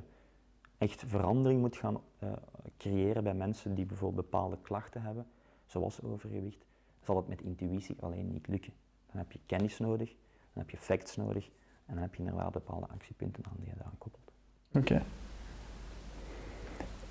echt 0.78 1.04
verandering 1.06 1.60
moet 1.60 1.76
gaan 1.76 2.00
uh, 2.22 2.32
creëren 2.76 3.22
bij 3.22 3.34
mensen 3.34 3.74
die 3.74 3.86
bijvoorbeeld 3.86 4.30
bepaalde 4.30 4.58
klachten 4.62 5.02
hebben, 5.02 5.26
zoals 5.66 6.02
overgewicht, 6.02 6.64
zal 7.00 7.16
het 7.16 7.28
met 7.28 7.42
intuïtie 7.42 7.96
alleen 8.00 8.28
niet 8.32 8.48
lukken. 8.48 8.72
Dan 9.06 9.16
heb 9.16 9.32
je 9.32 9.40
kennis 9.46 9.78
nodig, 9.78 10.08
dan 10.52 10.62
heb 10.62 10.70
je 10.70 10.76
facts 10.76 11.16
nodig 11.16 11.50
en 11.86 11.94
dan 11.94 12.02
heb 12.02 12.14
je 12.14 12.22
inderdaad 12.22 12.52
bepaalde 12.52 12.86
actiepunten 12.86 13.44
aan 13.44 13.56
die 13.56 13.68
je 13.68 13.74
daaraan 13.74 13.98
koppelt. 13.98 14.32
Oké. 14.72 15.02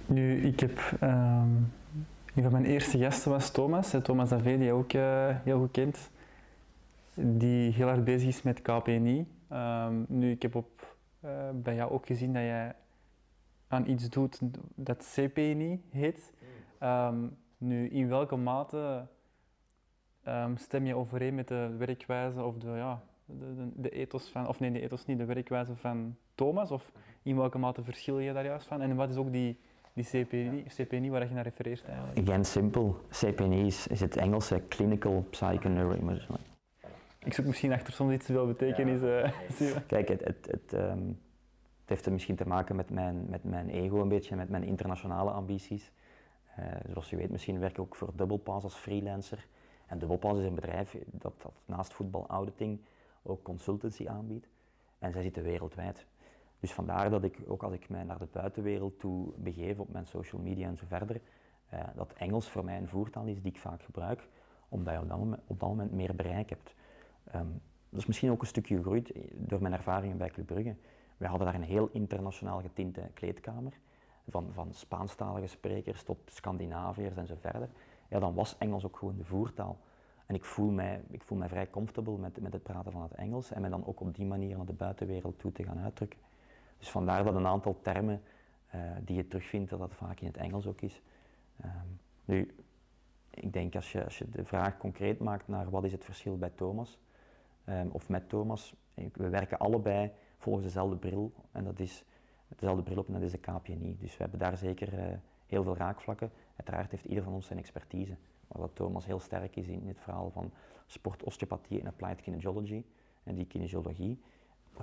Nu, 0.05 0.41
ik 0.41 0.59
heb 0.59 0.79
um 1.01 1.71
een 2.37 2.43
van 2.43 2.51
mijn 2.51 2.65
eerste 2.65 2.97
gasten 2.97 3.31
was 3.31 3.51
Thomas, 3.51 3.95
Thomas 4.03 4.29
Davé, 4.29 4.57
die 4.57 4.71
ook 4.71 4.93
uh, 4.93 5.35
heel 5.43 5.59
goed 5.59 5.71
kent, 5.71 6.09
die 7.13 7.71
heel 7.71 7.87
hard 7.87 8.03
bezig 8.03 8.27
is 8.27 8.41
met 8.41 8.61
KPNI. 8.61 9.17
Um, 9.19 9.27
ehm, 9.47 10.03
nu, 10.07 10.31
ik 10.31 10.41
heb 10.41 10.55
op, 10.55 10.95
uh, 11.25 11.31
bij 11.53 11.75
jou 11.75 11.91
ook 11.91 12.05
gezien 12.05 12.33
dat 12.33 12.41
jij 12.41 12.75
aan 13.67 13.87
iets 13.89 14.09
doet 14.09 14.39
dat 14.75 15.11
CPNI 15.13 15.83
heet. 15.89 16.33
Um, 16.83 17.37
nu, 17.57 17.89
in 17.89 18.07
welke 18.07 18.35
mate 18.35 19.07
um, 20.27 20.57
stem 20.57 20.85
je 20.85 20.95
overeen 20.95 21.35
met 21.35 21.47
de 21.47 21.75
werkwijze 21.77 22.43
of 22.43 22.57
de, 22.57 22.67
ja, 22.67 23.01
de, 23.25 23.55
de, 23.55 23.69
de, 23.75 23.89
ethos 23.89 24.29
van, 24.29 24.47
of 24.47 24.59
nee, 24.59 24.71
de 24.71 24.81
ethos 24.81 25.05
niet, 25.05 25.17
de 25.17 25.25
werkwijze 25.25 25.75
van 25.75 26.15
Thomas? 26.35 26.71
Of 26.71 26.91
in 27.23 27.35
welke 27.35 27.57
mate 27.57 27.83
verschil 27.83 28.19
je 28.19 28.33
daar 28.33 28.45
juist 28.45 28.67
van? 28.67 28.81
En 28.81 28.95
wat 28.95 29.09
is 29.09 29.15
ook 29.15 29.31
die 29.31 29.59
die 29.97 30.05
CPNI, 30.05 30.63
CPNI 30.63 31.09
waar 31.09 31.27
je 31.27 31.33
naar 31.33 31.43
refereert 31.43 31.83
eigenlijk? 31.85 32.19
Again, 32.19 32.45
simpel. 32.45 33.01
CPNI 33.09 33.65
is, 33.65 33.87
is 33.87 33.99
het 33.99 34.17
Engelse 34.17 34.61
Clinical 34.67 35.25
Psychoneuroimaging. 35.29 36.39
Ik 37.19 37.33
zoek 37.33 37.45
misschien 37.45 37.73
achter 37.73 37.93
soms 37.93 38.13
iets 38.13 38.27
wel 38.27 38.47
betekenis. 38.47 39.01
Ja. 39.01 39.31
Uh, 39.61 39.75
Kijk, 39.87 40.07
het, 40.07 40.23
het, 40.23 40.47
het, 40.51 40.73
um, 40.73 41.07
het, 41.79 41.89
heeft 41.89 42.05
er 42.05 42.11
misschien 42.11 42.35
te 42.35 42.47
maken 42.47 42.75
met 42.75 42.89
mijn, 42.89 43.25
met 43.29 43.43
mijn 43.43 43.69
ego 43.69 44.01
een 44.01 44.07
beetje, 44.07 44.35
met 44.35 44.49
mijn 44.49 44.63
internationale 44.63 45.31
ambities. 45.31 45.91
Uh, 46.59 46.65
zoals 46.87 47.09
je 47.09 47.15
weet, 47.15 47.29
misschien 47.29 47.59
werk 47.59 47.71
ik 47.71 47.79
ook 47.79 47.95
voor 47.95 48.11
Doublepass 48.15 48.63
als 48.63 48.75
freelancer. 48.75 49.47
En 49.87 49.99
Doublepass 49.99 50.39
is 50.39 50.45
een 50.45 50.55
bedrijf 50.55 50.97
dat, 51.05 51.33
dat 51.41 51.53
naast 51.65 51.93
voetbal 51.93 52.27
auditing 52.27 52.79
ook 53.23 53.43
consultancy 53.43 54.07
aanbiedt. 54.07 54.47
En 54.99 55.11
zij 55.11 55.21
zitten 55.21 55.43
wereldwijd. 55.43 56.05
Dus 56.59 56.73
vandaar 56.73 57.09
dat 57.09 57.23
ik, 57.23 57.39
ook 57.47 57.63
als 57.63 57.73
ik 57.73 57.89
mij 57.89 58.03
naar 58.03 58.19
de 58.19 58.27
buitenwereld 58.31 58.99
toe 58.99 59.33
begeef 59.35 59.79
op 59.79 59.89
mijn 59.89 60.05
social 60.05 60.41
media 60.41 60.67
en 60.67 60.77
zo 60.77 60.85
verder, 60.87 61.21
uh, 61.73 61.79
dat 61.95 62.13
Engels 62.13 62.49
voor 62.49 62.63
mij 62.63 62.77
een 62.77 62.87
voertaal 62.87 63.25
is 63.25 63.41
die 63.41 63.51
ik 63.51 63.59
vaak 63.59 63.81
gebruik, 63.81 64.27
omdat 64.69 64.93
je 64.93 64.99
op 65.47 65.59
dat 65.59 65.69
moment, 65.69 65.91
meer 65.91 66.15
bereik 66.15 66.49
hebt. 66.49 66.75
Um, 67.35 67.61
dat 67.89 67.99
is 67.99 68.05
misschien 68.05 68.31
ook 68.31 68.41
een 68.41 68.47
stukje 68.47 68.75
gegroeid 68.75 69.11
door 69.33 69.61
mijn 69.61 69.73
ervaringen 69.73 70.17
bij 70.17 70.29
Club 70.29 70.45
Brugge. 70.45 70.75
We 71.17 71.27
hadden 71.27 71.45
daar 71.45 71.55
een 71.55 71.61
heel 71.61 71.89
internationaal 71.91 72.61
getinte 72.61 73.01
kleedkamer, 73.13 73.73
van, 74.27 74.47
van 74.53 74.73
Spaanstalige 74.73 75.47
sprekers 75.47 76.03
tot 76.03 76.17
Scandinaviërs 76.25 77.15
en 77.15 77.27
zo 77.27 77.35
verder. 77.39 77.69
Ja, 78.09 78.19
dan 78.19 78.33
was 78.33 78.57
Engels 78.57 78.85
ook 78.85 78.97
gewoon 78.97 79.17
de 79.17 79.23
voertaal. 79.23 79.77
En 80.25 80.35
ik 80.35 80.45
voel 80.45 80.71
mij, 80.71 81.01
ik 81.09 81.23
voel 81.23 81.37
mij 81.37 81.49
vrij 81.49 81.69
comfortabel 81.69 82.17
met, 82.17 82.41
met 82.41 82.53
het 82.53 82.63
praten 82.63 82.91
van 82.91 83.01
het 83.01 83.13
Engels 83.13 83.51
en 83.51 83.61
me 83.61 83.69
dan 83.69 83.85
ook 83.85 83.99
op 83.99 84.15
die 84.15 84.25
manier 84.25 84.57
naar 84.57 84.65
de 84.65 84.73
buitenwereld 84.73 85.39
toe 85.39 85.51
te 85.51 85.63
gaan 85.63 85.79
uitdrukken. 85.79 86.19
Dus 86.77 86.89
vandaar 86.89 87.23
dat 87.23 87.35
een 87.35 87.47
aantal 87.47 87.79
termen 87.81 88.21
uh, 88.75 88.81
die 89.01 89.15
je 89.15 89.27
terugvindt, 89.27 89.69
dat 89.69 89.79
dat 89.79 89.93
vaak 89.93 90.19
in 90.19 90.27
het 90.27 90.37
Engels 90.37 90.67
ook 90.67 90.81
is. 90.81 91.01
Um, 91.65 91.99
nu, 92.25 92.55
ik 93.29 93.53
denk 93.53 93.75
als 93.75 93.91
je, 93.91 94.03
als 94.03 94.17
je 94.17 94.29
de 94.29 94.45
vraag 94.45 94.77
concreet 94.77 95.19
maakt 95.19 95.47
naar 95.47 95.69
wat 95.69 95.83
is 95.83 95.91
het 95.91 96.05
verschil 96.05 96.37
bij 96.37 96.51
Thomas 96.55 96.99
um, 97.65 97.89
of 97.91 98.09
met 98.09 98.29
Thomas, 98.29 98.75
we 98.93 99.29
werken 99.29 99.57
allebei 99.57 100.11
volgens 100.37 100.65
dezelfde 100.65 100.95
bril 100.95 101.33
en 101.51 101.63
dat 101.63 101.79
is 101.79 102.03
dezelfde 102.47 102.83
bril 102.83 102.97
op 102.97 103.07
en 103.07 103.13
dat 103.13 103.21
is 103.21 103.31
de 103.31 103.37
KPNI. 103.37 103.97
Dus 103.99 104.11
we 104.11 104.21
hebben 104.21 104.39
daar 104.39 104.57
zeker 104.57 104.93
uh, 104.93 105.05
heel 105.45 105.63
veel 105.63 105.77
raakvlakken. 105.77 106.31
Uiteraard 106.55 106.91
heeft 106.91 107.05
ieder 107.05 107.23
van 107.23 107.33
ons 107.33 107.45
zijn 107.47 107.59
expertise. 107.59 108.15
Maar 108.47 108.61
wat 108.61 108.75
Thomas 108.75 109.05
heel 109.05 109.19
sterk 109.19 109.55
is 109.55 109.67
in 109.67 109.87
het 109.87 109.99
verhaal 109.99 110.29
van 110.29 110.51
sport, 110.85 111.23
osteopathie 111.23 111.79
en 111.79 111.87
applied 111.87 112.21
kinesiology 112.21 112.83
en 113.23 113.35
die 113.35 113.45
kinesiologie, 113.45 114.19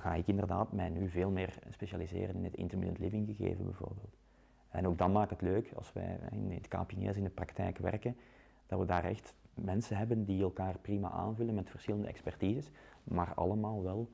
ga 0.00 0.14
ik 0.14 0.26
inderdaad 0.26 0.72
mij 0.72 0.88
nu 0.88 1.08
veel 1.08 1.30
meer 1.30 1.54
specialiseren 1.70 2.34
in 2.34 2.44
het 2.44 2.56
intermittent 2.56 2.98
living 2.98 3.26
gegeven 3.26 3.64
bijvoorbeeld. 3.64 4.16
En 4.68 4.86
ook 4.86 4.98
dan 4.98 5.12
maakt 5.12 5.30
het 5.30 5.42
leuk 5.42 5.72
als 5.76 5.92
wij 5.92 6.18
in 6.30 6.50
het 6.50 6.68
KPNS 6.68 7.16
in 7.16 7.22
de 7.22 7.30
praktijk 7.30 7.78
werken, 7.78 8.16
dat 8.66 8.78
we 8.78 8.84
daar 8.84 9.04
echt 9.04 9.34
mensen 9.54 9.96
hebben 9.96 10.24
die 10.24 10.42
elkaar 10.42 10.78
prima 10.78 11.10
aanvullen 11.10 11.54
met 11.54 11.70
verschillende 11.70 12.08
expertises, 12.08 12.70
maar 13.04 13.32
allemaal 13.34 13.82
wel 13.82 14.08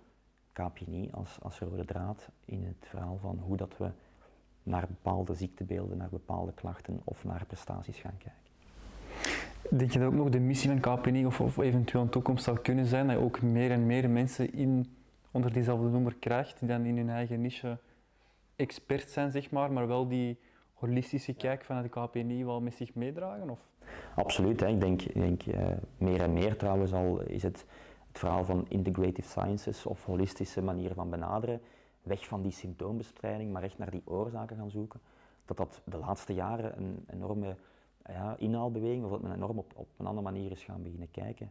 KPNI 0.52 1.10
als, 1.12 1.38
als 1.42 1.58
rode 1.58 1.84
draad 1.84 2.28
in 2.44 2.64
het 2.64 2.88
verhaal 2.88 3.18
van 3.18 3.38
hoe 3.38 3.56
dat 3.56 3.76
we 3.76 3.90
naar 4.62 4.86
bepaalde 4.86 5.34
ziektebeelden, 5.34 5.96
naar 5.96 6.08
bepaalde 6.08 6.52
klachten 6.52 7.00
of 7.04 7.24
naar 7.24 7.44
prestaties 7.46 7.98
gaan 7.98 8.18
kijken. 8.18 8.38
Denk 9.78 9.90
je 9.90 9.98
dat 9.98 10.08
ook 10.08 10.14
nog 10.14 10.28
de 10.28 10.40
missie 10.40 10.70
van 10.70 10.80
KPNI 10.80 11.26
of, 11.26 11.40
of 11.40 11.56
eventueel 11.58 12.00
in 12.00 12.06
de 12.06 12.12
toekomst 12.12 12.44
zal 12.44 12.58
kunnen 12.58 12.86
zijn 12.86 13.06
dat 13.06 13.16
je 13.16 13.22
ook 13.22 13.42
meer 13.42 13.70
en 13.70 13.86
meer 13.86 14.10
mensen 14.10 14.52
in, 14.52 14.86
onder 15.30 15.52
diezelfde 15.52 15.88
noemer 15.88 16.16
krijgt 16.16 16.58
die 16.58 16.68
dan 16.68 16.84
in 16.84 16.96
hun 16.96 17.10
eigen 17.10 17.40
niche 17.40 17.78
expert 18.56 19.10
zijn, 19.10 19.30
zeg 19.30 19.50
maar, 19.50 19.72
maar 19.72 19.86
wel 19.86 20.08
die 20.08 20.38
holistische 20.74 21.34
kijk 21.34 21.64
vanuit 21.64 21.92
de 21.92 22.00
KPNI 22.00 22.44
wel 22.44 22.60
met 22.60 22.74
zich 22.74 22.94
meedragen? 22.94 23.50
Of? 23.50 23.60
Absoluut, 24.14 24.60
hè. 24.60 24.66
ik 24.66 24.80
denk, 24.80 25.02
ik 25.02 25.20
denk 25.20 25.46
uh, 25.46 25.68
meer 25.98 26.20
en 26.20 26.32
meer 26.32 26.56
trouwens 26.56 26.92
al 26.92 27.20
is 27.20 27.42
het 27.42 27.66
het 28.10 28.18
verhaal 28.18 28.44
van 28.44 28.66
integrative 28.68 29.28
sciences 29.28 29.86
of 29.86 30.04
holistische 30.04 30.62
manieren 30.62 30.96
van 30.96 31.10
benaderen, 31.10 31.60
weg 32.02 32.26
van 32.26 32.42
die 32.42 32.52
symptoombestrijding, 32.52 33.52
maar 33.52 33.62
echt 33.62 33.78
naar 33.78 33.90
die 33.90 34.02
oorzaken 34.04 34.56
gaan 34.56 34.70
zoeken, 34.70 35.00
dat 35.44 35.56
dat 35.56 35.82
de 35.84 35.96
laatste 35.96 36.34
jaren 36.34 36.78
een 36.78 37.04
enorme 37.06 37.56
ja, 38.06 38.36
inhaalbeweging, 38.38 39.04
of 39.04 39.10
dat 39.10 39.22
men 39.22 39.34
enorm 39.34 39.58
op, 39.58 39.72
op 39.76 39.88
een 39.96 40.06
andere 40.06 40.30
manier 40.30 40.50
is 40.50 40.64
gaan 40.64 40.82
beginnen 40.82 41.10
kijken. 41.10 41.50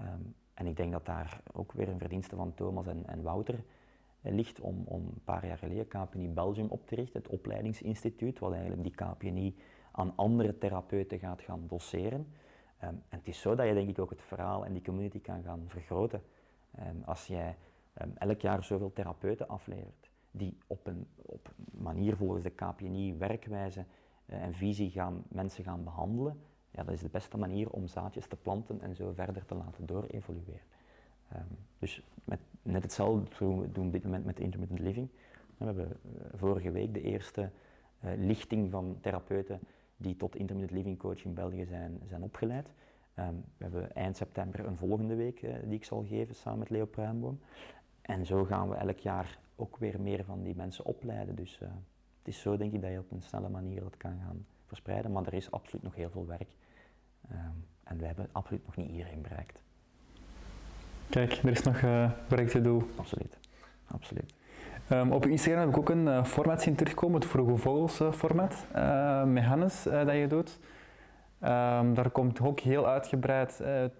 Um, 0.00 0.34
en 0.54 0.66
ik 0.66 0.76
denk 0.76 0.92
dat 0.92 1.06
daar 1.06 1.40
ook 1.52 1.72
weer 1.72 1.88
een 1.88 1.98
verdienste 1.98 2.36
van 2.36 2.54
Thomas 2.54 2.86
en, 2.86 3.06
en 3.06 3.22
Wouter 3.22 3.64
eh, 4.20 4.32
ligt 4.32 4.60
om, 4.60 4.82
om 4.84 5.02
een 5.06 5.24
paar 5.24 5.46
jaar 5.46 5.58
geleden 5.58 5.88
KPNI 5.88 6.28
Belgium 6.28 6.68
op 6.68 6.86
te 6.86 6.94
richten, 6.94 7.20
het 7.20 7.30
opleidingsinstituut, 7.30 8.38
wat 8.38 8.52
eigenlijk 8.52 8.82
die 8.82 8.94
KPNI 8.94 9.56
aan 9.92 10.12
andere 10.16 10.58
therapeuten 10.58 11.18
gaat 11.18 11.42
gaan 11.42 11.66
doseren. 11.68 12.26
Um, 12.84 13.02
en 13.08 13.18
het 13.18 13.28
is 13.28 13.40
zo 13.40 13.54
dat 13.54 13.66
je 13.66 13.74
denk 13.74 13.88
ik 13.88 13.98
ook 13.98 14.10
het 14.10 14.22
verhaal 14.22 14.64
en 14.64 14.72
die 14.72 14.82
community 14.82 15.20
kan 15.20 15.42
gaan 15.42 15.64
vergroten. 15.66 16.22
Um, 16.78 17.02
als 17.04 17.26
jij 17.26 17.56
um, 18.02 18.12
elk 18.18 18.40
jaar 18.40 18.64
zoveel 18.64 18.92
therapeuten 18.92 19.48
aflevert, 19.48 20.10
die 20.30 20.58
op 20.66 20.86
een, 20.86 21.06
op 21.16 21.54
manier 21.70 22.16
volgens 22.16 22.42
de 22.42 22.50
KPNI 22.50 23.14
werkwijze 23.14 23.84
uh, 24.26 24.42
en 24.42 24.54
visie 24.54 24.90
gaan, 24.90 25.24
mensen 25.28 25.64
gaan 25.64 25.84
behandelen, 25.84 26.40
ja, 26.70 26.82
dat 26.84 26.94
is 26.94 27.00
de 27.00 27.08
beste 27.08 27.36
manier 27.36 27.70
om 27.70 27.88
zaadjes 27.88 28.26
te 28.26 28.36
planten 28.36 28.80
en 28.80 28.94
zo 28.94 29.12
verder 29.12 29.44
te 29.44 29.54
laten 29.54 29.86
doorevolueren. 29.86 30.66
dus 31.78 32.02
met, 32.24 32.40
net 32.62 32.82
hetzelfde 32.82 33.36
doen 33.38 33.70
we 33.70 33.80
op 33.80 33.92
dit 33.92 34.04
moment 34.04 34.24
met 34.24 34.40
intermittent 34.40 34.80
living. 34.80 35.08
We 35.56 35.64
hebben 35.64 35.88
uh, 35.88 36.22
vorige 36.34 36.70
week 36.70 36.94
de 36.94 37.02
eerste 37.02 37.50
uh, 38.04 38.10
lichting 38.16 38.70
van 38.70 38.98
therapeuten 39.00 39.60
die 39.96 40.16
tot 40.16 40.36
intermittent 40.36 40.78
living 40.78 40.98
coach 40.98 41.24
in 41.24 41.34
België 41.34 41.64
zijn, 41.64 42.00
zijn 42.08 42.22
opgeleid. 42.22 42.72
Um, 43.18 43.44
we 43.56 43.64
hebben 43.64 43.94
eind 43.94 44.16
september 44.16 44.66
een 44.66 44.76
volgende 44.76 45.14
week 45.14 45.42
uh, 45.42 45.54
die 45.64 45.74
ik 45.74 45.84
zal 45.84 46.04
geven 46.08 46.34
samen 46.34 46.58
met 46.58 46.70
Leo 46.70 46.86
Pruimboom. 46.86 47.40
En 48.02 48.26
zo 48.26 48.44
gaan 48.44 48.68
we 48.68 48.74
elk 48.74 48.98
jaar 48.98 49.38
ook 49.56 49.76
weer 49.76 50.00
meer 50.00 50.24
van 50.24 50.42
die 50.42 50.54
mensen 50.54 50.84
opleiden. 50.84 51.34
Dus 51.34 51.58
het 52.18 52.28
is 52.28 52.40
zo 52.40 52.56
denk 52.56 52.72
ik 52.72 52.80
dat 52.80 52.90
je 52.90 52.98
op 52.98 53.10
een 53.10 53.22
snelle 53.22 53.48
manier 53.48 53.80
dat 53.80 53.96
kan 53.96 54.18
gaan 54.24 54.46
verspreiden. 54.70 55.12
Maar 55.12 55.26
er 55.26 55.34
is 55.34 55.50
absoluut 55.50 55.82
nog 55.82 55.94
heel 55.94 56.10
veel 56.10 56.26
werk. 56.26 56.56
Um, 57.32 57.64
en 57.84 57.98
we 57.98 58.06
hebben 58.06 58.28
absoluut 58.32 58.66
nog 58.66 58.76
niet 58.76 58.90
iedereen 58.90 59.22
bereikt. 59.22 59.62
Kijk, 61.08 61.32
er 61.32 61.50
is 61.50 61.62
nog 61.62 61.80
uh, 61.80 62.10
werk 62.28 62.48
te 62.48 62.60
doen. 62.60 62.90
Absoluut, 62.96 63.38
absoluut. 63.86 64.34
Um, 64.90 65.12
op 65.12 65.26
Instagram 65.26 65.60
heb 65.60 65.70
ik 65.70 65.78
ook 65.78 65.90
een 65.90 66.06
uh, 66.06 66.24
format 66.24 66.62
zien 66.62 66.74
terugkomen, 66.74 67.20
het 67.20 67.30
Vroege 67.30 67.56
Vogels 67.56 68.00
uh, 68.00 68.12
format, 68.12 68.66
met 69.26 69.44
Hannes 69.44 69.82
dat 69.82 70.12
je 70.12 70.26
doet. 70.28 70.58
Um, 71.42 71.94
daar 71.94 72.10
komt 72.10 72.40
ook 72.40 72.60
heel 72.60 72.86
uitgebreid 72.86 73.56
de, 73.56 73.90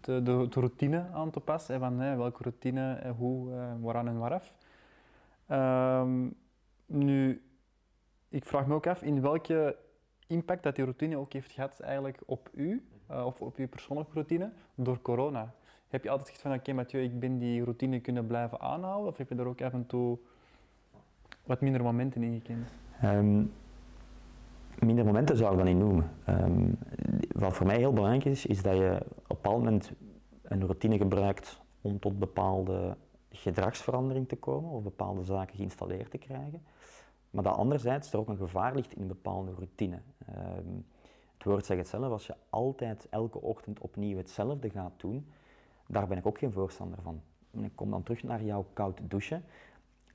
de, 0.00 0.22
de, 0.22 0.48
routine 0.50 1.06
aan 1.12 1.30
te 1.30 1.40
pas, 1.40 1.68
hè, 1.68 1.78
van 1.78 2.16
welke 2.16 2.42
routine, 2.42 3.12
hoe, 3.16 3.50
waaraan 3.80 4.08
en 4.08 4.18
waaraf. 4.18 4.54
Um, 5.50 6.34
nu, 6.86 7.42
ik 8.28 8.44
vraag 8.44 8.66
me 8.66 8.74
ook 8.74 8.86
af 8.86 9.02
in 9.02 9.20
welke 9.20 9.76
impact 10.26 10.62
dat 10.62 10.74
die 10.74 10.84
routine 10.84 11.16
ook 11.16 11.32
heeft 11.32 11.52
gehad 11.52 11.80
eigenlijk 11.80 12.20
op 12.26 12.50
u, 12.54 12.86
of 13.08 13.40
op 13.40 13.56
uw 13.56 13.68
persoonlijke 13.68 14.12
routine, 14.12 14.52
door 14.74 15.02
corona. 15.02 15.54
Heb 15.88 16.02
je 16.02 16.10
altijd 16.10 16.28
gezegd 16.28 16.46
van, 16.46 16.52
oké 16.52 16.60
okay, 16.60 16.74
Mathieu, 16.74 17.02
ik 17.02 17.20
ben 17.20 17.38
die 17.38 17.64
routine 17.64 18.00
kunnen 18.00 18.26
blijven 18.26 18.60
aanhouden? 18.60 19.10
Of 19.10 19.16
heb 19.16 19.28
je 19.28 19.34
er 19.34 19.46
ook 19.46 19.62
af 19.62 19.72
en 19.72 19.86
toe 19.86 20.18
wat 21.44 21.60
minder 21.60 21.82
momenten 21.82 22.22
ingekend? 22.22 22.68
Um, 23.04 23.52
minder 24.78 25.04
momenten 25.04 25.36
zou 25.36 25.50
ik 25.50 25.58
dat 25.58 25.66
niet 25.66 25.76
noemen. 25.76 26.10
Um, 26.28 26.78
wat 27.32 27.54
voor 27.54 27.66
mij 27.66 27.76
heel 27.76 27.92
belangrijk 27.92 28.24
is, 28.24 28.46
is 28.46 28.62
dat 28.62 28.76
je 28.76 29.00
op 29.00 29.10
een 29.16 29.26
bepaald 29.28 29.58
moment 29.58 29.92
een 30.42 30.60
routine 30.60 30.96
gebruikt 30.96 31.60
om 31.80 31.98
tot 31.98 32.18
bepaalde 32.18 32.96
gedragsverandering 33.30 34.28
te 34.28 34.36
komen 34.36 34.70
of 34.70 34.82
bepaalde 34.82 35.24
zaken 35.24 35.56
geïnstalleerd 35.56 36.10
te 36.10 36.18
krijgen. 36.18 36.62
Maar 37.36 37.44
dat 37.44 37.56
anderzijds 37.56 38.12
er 38.12 38.18
ook 38.18 38.28
een 38.28 38.36
gevaar 38.36 38.74
ligt 38.74 38.94
in 38.94 39.00
een 39.00 39.08
bepaalde 39.08 39.52
routine. 39.52 40.00
Um, 40.28 40.86
het 41.34 41.44
woord 41.44 41.64
zegt 41.64 41.80
het 41.80 41.88
zelf, 41.88 42.10
als 42.10 42.26
je 42.26 42.34
altijd 42.50 43.06
elke 43.10 43.40
ochtend 43.40 43.80
opnieuw 43.80 44.16
hetzelfde 44.16 44.70
gaat 44.70 44.92
doen, 44.96 45.26
daar 45.86 46.06
ben 46.06 46.18
ik 46.18 46.26
ook 46.26 46.38
geen 46.38 46.52
voorstander 46.52 46.98
van. 47.02 47.22
Ik 47.50 47.72
kom 47.74 47.90
dan 47.90 48.02
terug 48.02 48.22
naar 48.22 48.42
jouw 48.42 48.66
koud 48.72 49.00
douchen. 49.02 49.44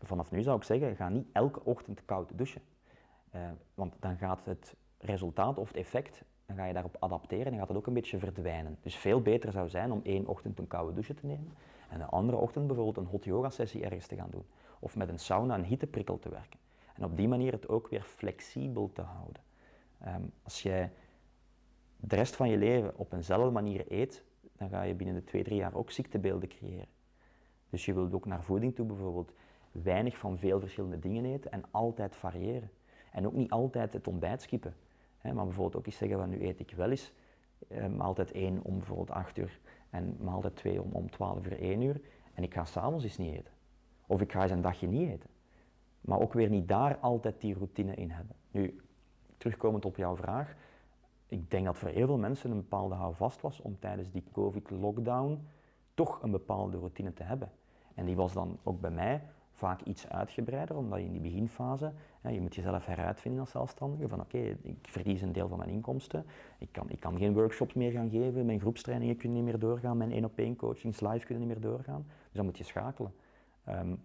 Vanaf 0.02 0.32
nu 0.32 0.42
zou 0.42 0.58
ik 0.58 0.64
zeggen, 0.64 0.96
ga 0.96 1.10
niet 1.10 1.28
elke 1.32 1.64
ochtend 1.64 2.06
koud 2.06 2.32
douchen. 2.36 2.62
Uh, 3.36 3.42
want 3.74 3.96
dan 4.00 4.18
gaat 4.18 4.46
het 4.46 4.76
resultaat 4.98 5.58
of 5.58 5.68
het 5.68 5.78
effect, 5.78 6.24
dan 6.46 6.56
ga 6.56 6.66
je 6.66 6.74
daarop 6.74 6.98
adapteren 7.00 7.52
en 7.52 7.58
gaat 7.58 7.68
het 7.68 7.78
ook 7.78 7.88
een 7.88 7.94
beetje 7.94 8.20
verdwijnen. 8.20 8.78
Dus 8.82 8.96
veel 8.96 9.22
beter 9.22 9.52
zou 9.52 9.70
zijn 9.70 9.92
om 9.92 10.02
één 10.04 10.28
ochtend 10.28 10.60
een 10.60 10.68
koude 10.68 10.94
douche 10.94 11.14
te 11.14 11.26
nemen 11.26 11.54
en 11.90 12.00
de 12.00 12.06
andere 12.06 12.38
ochtend 12.38 12.68
bijvoorbeeld 12.68 12.98
een 12.98 13.12
hot 13.12 13.24
yoga 13.24 13.50
sessie 13.50 13.84
ergens 13.84 14.08
te 14.08 14.16
gaan 14.16 14.30
doen. 14.30 14.46
Of 14.80 14.96
met 14.96 15.10
een 15.10 15.20
sauna 15.20 15.56
een 15.56 15.64
hitteprikkel 15.64 16.20
te 16.20 16.30
werken. 16.30 16.60
En 16.96 17.04
op 17.04 17.18
die 17.18 17.28
manier 17.28 17.52
het 17.52 17.68
ook 17.68 17.88
weer 17.88 18.02
flexibel 18.02 18.92
te 18.94 19.02
houden. 19.02 19.42
Um, 20.08 20.32
als 20.44 20.62
jij 20.62 20.92
de 21.98 22.16
rest 22.16 22.36
van 22.36 22.50
je 22.50 22.58
leven 22.58 22.98
op 22.98 23.14
eenzelfde 23.14 23.52
manier 23.52 23.86
eet, 23.88 24.24
dan 24.58 24.70
ga 24.70 24.82
je 24.82 24.94
binnen 24.94 25.16
de 25.16 25.24
twee, 25.24 25.44
drie 25.44 25.58
jaar 25.58 25.74
ook 25.74 25.92
ziektebeelden 25.92 26.50
creëren. 26.50 26.88
Dus 27.70 27.86
je 27.86 27.94
wilt 27.94 28.14
ook 28.14 28.26
naar 28.26 28.44
voeding 28.44 28.76
toe 28.76 28.86
bijvoorbeeld 28.86 29.34
weinig 29.72 30.18
van 30.18 30.38
veel 30.38 30.60
verschillende 30.60 31.00
dingen 31.00 31.26
eten 31.26 31.52
en 31.52 31.64
altijd 31.72 32.16
variëren. 32.16 32.70
En 33.12 33.26
ook 33.26 33.34
niet 33.34 33.52
altijd 33.52 33.94
het 33.94 34.08
ontbijt 34.08 34.42
skippen. 34.42 34.76
Maar 35.22 35.34
bijvoorbeeld 35.34 35.76
ook 35.76 35.86
eens 35.86 35.98
zeggen 35.98 36.18
van 36.18 36.30
nu 36.30 36.46
eet 36.48 36.60
ik 36.60 36.72
wel 36.72 36.90
eens 36.90 37.14
eh, 37.68 37.88
maaltijd 37.88 38.32
1 38.32 38.64
om 38.64 38.78
bijvoorbeeld 38.78 39.12
8 39.12 39.38
uur 39.38 39.60
en 39.90 40.18
maaltijd 40.20 40.56
2 40.56 40.82
om, 40.82 40.92
om 40.92 41.10
12 41.10 41.46
uur 41.46 41.60
1 41.60 41.82
uur 41.82 42.02
en 42.34 42.44
ik 42.44 42.54
ga 42.54 42.66
s'avonds 42.66 43.04
eens 43.04 43.18
niet 43.18 43.34
eten. 43.34 43.54
Of 44.08 44.22
ik 44.22 44.32
ga 44.32 44.42
eens 44.42 44.52
een 44.52 44.62
dagje 44.62 44.88
niet 44.88 45.10
eten. 45.10 45.30
Maar 46.02 46.20
ook 46.20 46.34
weer 46.34 46.50
niet 46.50 46.68
daar 46.68 46.98
altijd 46.98 47.42
die 47.42 47.54
routine 47.54 47.96
in 47.96 48.10
hebben. 48.10 48.36
Nu, 48.52 48.82
terugkomend 49.38 49.86
op 49.86 49.98
jouw 49.98 50.16
vraag, 50.16 50.56
ik 51.28 51.52
denk 51.52 51.66
dat 51.66 51.78
voor 51.78 51.90
heel 51.90 52.08
veel 52.08 52.18
mensen 52.18 52.52
een 52.52 52.58
bepaalde 52.58 52.96
houvast 52.96 53.42
was 53.42 53.62
om 53.62 53.80
tijdens 53.80 54.12
die 54.12 54.24
COVID-lockdown 54.32 55.48
toch 55.94 56.24
een 56.24 56.32
bepaalde 56.32 56.78
routine 56.78 57.14
te 57.14 57.24
hebben. 57.24 57.52
En 57.96 58.06
die 58.06 58.16
was 58.16 58.34
dan 58.34 58.58
ook 58.64 58.82
bij 58.82 58.92
mij 58.92 59.24
vaak 59.52 59.82
iets 59.82 60.10
uitgebreider, 60.10 60.78
omdat 60.78 61.00
je 61.00 61.06
in 61.06 61.12
die 61.12 61.22
beginfase, 61.22 61.94
hè, 62.22 62.30
je 62.30 62.42
moet 62.42 62.56
jezelf 62.56 62.86
heruitvinden 62.86 63.40
als 63.40 63.52
zelfstandige, 63.52 64.08
van 64.08 64.20
oké, 64.20 64.38
ik 64.62 64.78
verlies 64.82 65.22
een 65.22 65.32
deel 65.32 65.48
van 65.48 65.58
mijn 65.58 65.70
inkomsten, 65.70 66.26
ik 66.58 66.72
kan, 66.72 66.90
ik 66.90 67.00
kan 67.00 67.18
geen 67.18 67.34
workshops 67.34 67.74
meer 67.74 67.92
gaan 67.92 68.10
geven, 68.10 68.46
mijn 68.46 68.60
groepstrainingen 68.60 69.18
kunnen 69.18 69.38
niet 69.38 69.52
meer 69.52 69.60
doorgaan, 69.60 69.98
mijn 69.98 70.12
één 70.12 70.26
op 70.26 70.38
één 70.38 70.56
coachings 70.56 71.00
live 71.00 71.26
kunnen 71.26 71.48
niet 71.48 71.54
meer 71.54 71.72
doorgaan, 71.72 72.06
dus 72.08 72.34
dan 72.34 72.46
moet 72.46 72.58
je 72.58 72.64
schakelen. 72.64 73.14
Ehm, 73.64 73.96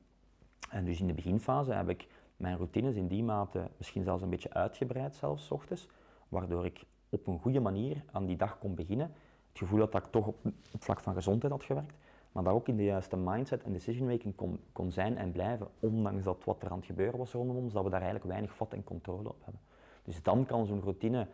en 0.70 0.84
dus 0.84 1.00
in 1.00 1.06
de 1.06 1.12
beginfase 1.12 1.72
heb 1.72 1.88
ik 1.88 2.06
mijn 2.36 2.56
routines 2.56 2.94
in 2.94 3.06
die 3.06 3.22
mate 3.22 3.70
misschien 3.76 4.02
zelfs 4.02 4.22
een 4.22 4.30
beetje 4.30 4.52
uitgebreid, 4.52 5.14
zelfs 5.14 5.50
ochtends, 5.50 5.88
waardoor 6.28 6.64
ik 6.64 6.84
op 7.08 7.26
een 7.26 7.38
goede 7.38 7.60
manier 7.60 8.04
aan 8.12 8.26
die 8.26 8.36
dag 8.36 8.58
kon 8.58 8.74
beginnen. 8.74 9.12
Het 9.48 9.58
gevoel 9.58 9.78
dat 9.78 9.94
ik 9.94 10.10
toch 10.10 10.26
op, 10.26 10.36
op 10.72 10.82
vlak 10.82 11.00
van 11.00 11.14
gezondheid 11.14 11.52
had 11.52 11.62
gewerkt, 11.62 11.96
maar 12.32 12.44
dat 12.44 12.52
ook 12.52 12.68
in 12.68 12.76
de 12.76 12.84
juiste 12.84 13.16
mindset 13.16 13.62
en 13.62 13.72
decision 13.72 14.08
making 14.08 14.34
kon, 14.34 14.60
kon 14.72 14.90
zijn 14.90 15.16
en 15.16 15.32
blijven, 15.32 15.68
ondanks 15.80 16.24
dat 16.24 16.44
wat 16.44 16.62
er 16.62 16.70
aan 16.70 16.76
het 16.76 16.86
gebeuren 16.86 17.18
was 17.18 17.32
rondom 17.32 17.56
ons, 17.56 17.72
dat 17.72 17.84
we 17.84 17.90
daar 17.90 18.00
eigenlijk 18.00 18.30
weinig 18.30 18.54
vat 18.54 18.72
en 18.72 18.84
controle 18.84 19.28
op 19.28 19.44
hebben. 19.44 19.60
Dus 20.04 20.22
dan 20.22 20.46
kan 20.46 20.66
zo'n 20.66 20.80
routine, 20.80 21.26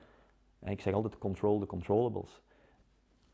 ik 0.65 0.81
zeg 0.81 0.95
altijd 0.95 1.19
control 1.19 1.59
the 1.59 1.67
controllables, 1.67 2.43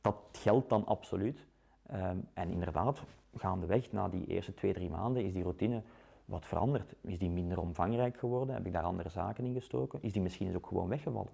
dat 0.00 0.16
geldt 0.32 0.68
dan 0.68 0.86
absoluut. 0.86 1.46
Um, 1.94 2.28
en 2.34 2.50
inderdaad, 2.50 3.02
gaandeweg, 3.34 3.92
na 3.92 4.08
die 4.08 4.26
eerste 4.26 4.54
twee, 4.54 4.72
drie 4.72 4.90
maanden, 4.90 5.24
is 5.24 5.32
die 5.32 5.42
routine 5.42 5.82
wat 6.24 6.46
veranderd. 6.46 6.94
Is 7.00 7.18
die 7.18 7.30
minder 7.30 7.60
omvangrijk 7.60 8.18
geworden? 8.18 8.54
Heb 8.54 8.66
ik 8.66 8.72
daar 8.72 8.82
andere 8.82 9.08
zaken 9.08 9.44
in 9.44 9.54
gestoken? 9.54 10.02
Is 10.02 10.12
die 10.12 10.22
misschien 10.22 10.46
eens 10.46 10.56
ook 10.56 10.66
gewoon 10.66 10.88
weggevallen? 10.88 11.32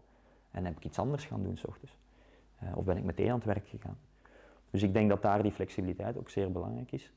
En 0.50 0.64
heb 0.64 0.76
ik 0.76 0.84
iets 0.84 0.98
anders 0.98 1.24
gaan 1.24 1.42
doen 1.42 1.56
s 1.56 1.64
ochtends? 1.64 1.96
Uh, 2.62 2.76
of 2.76 2.84
ben 2.84 2.96
ik 2.96 3.04
meteen 3.04 3.28
aan 3.28 3.36
het 3.36 3.44
werk 3.44 3.68
gegaan? 3.68 3.98
Dus 4.70 4.82
ik 4.82 4.92
denk 4.92 5.08
dat 5.08 5.22
daar 5.22 5.42
die 5.42 5.52
flexibiliteit 5.52 6.18
ook 6.18 6.28
zeer 6.28 6.52
belangrijk 6.52 6.92
is. 6.92 7.12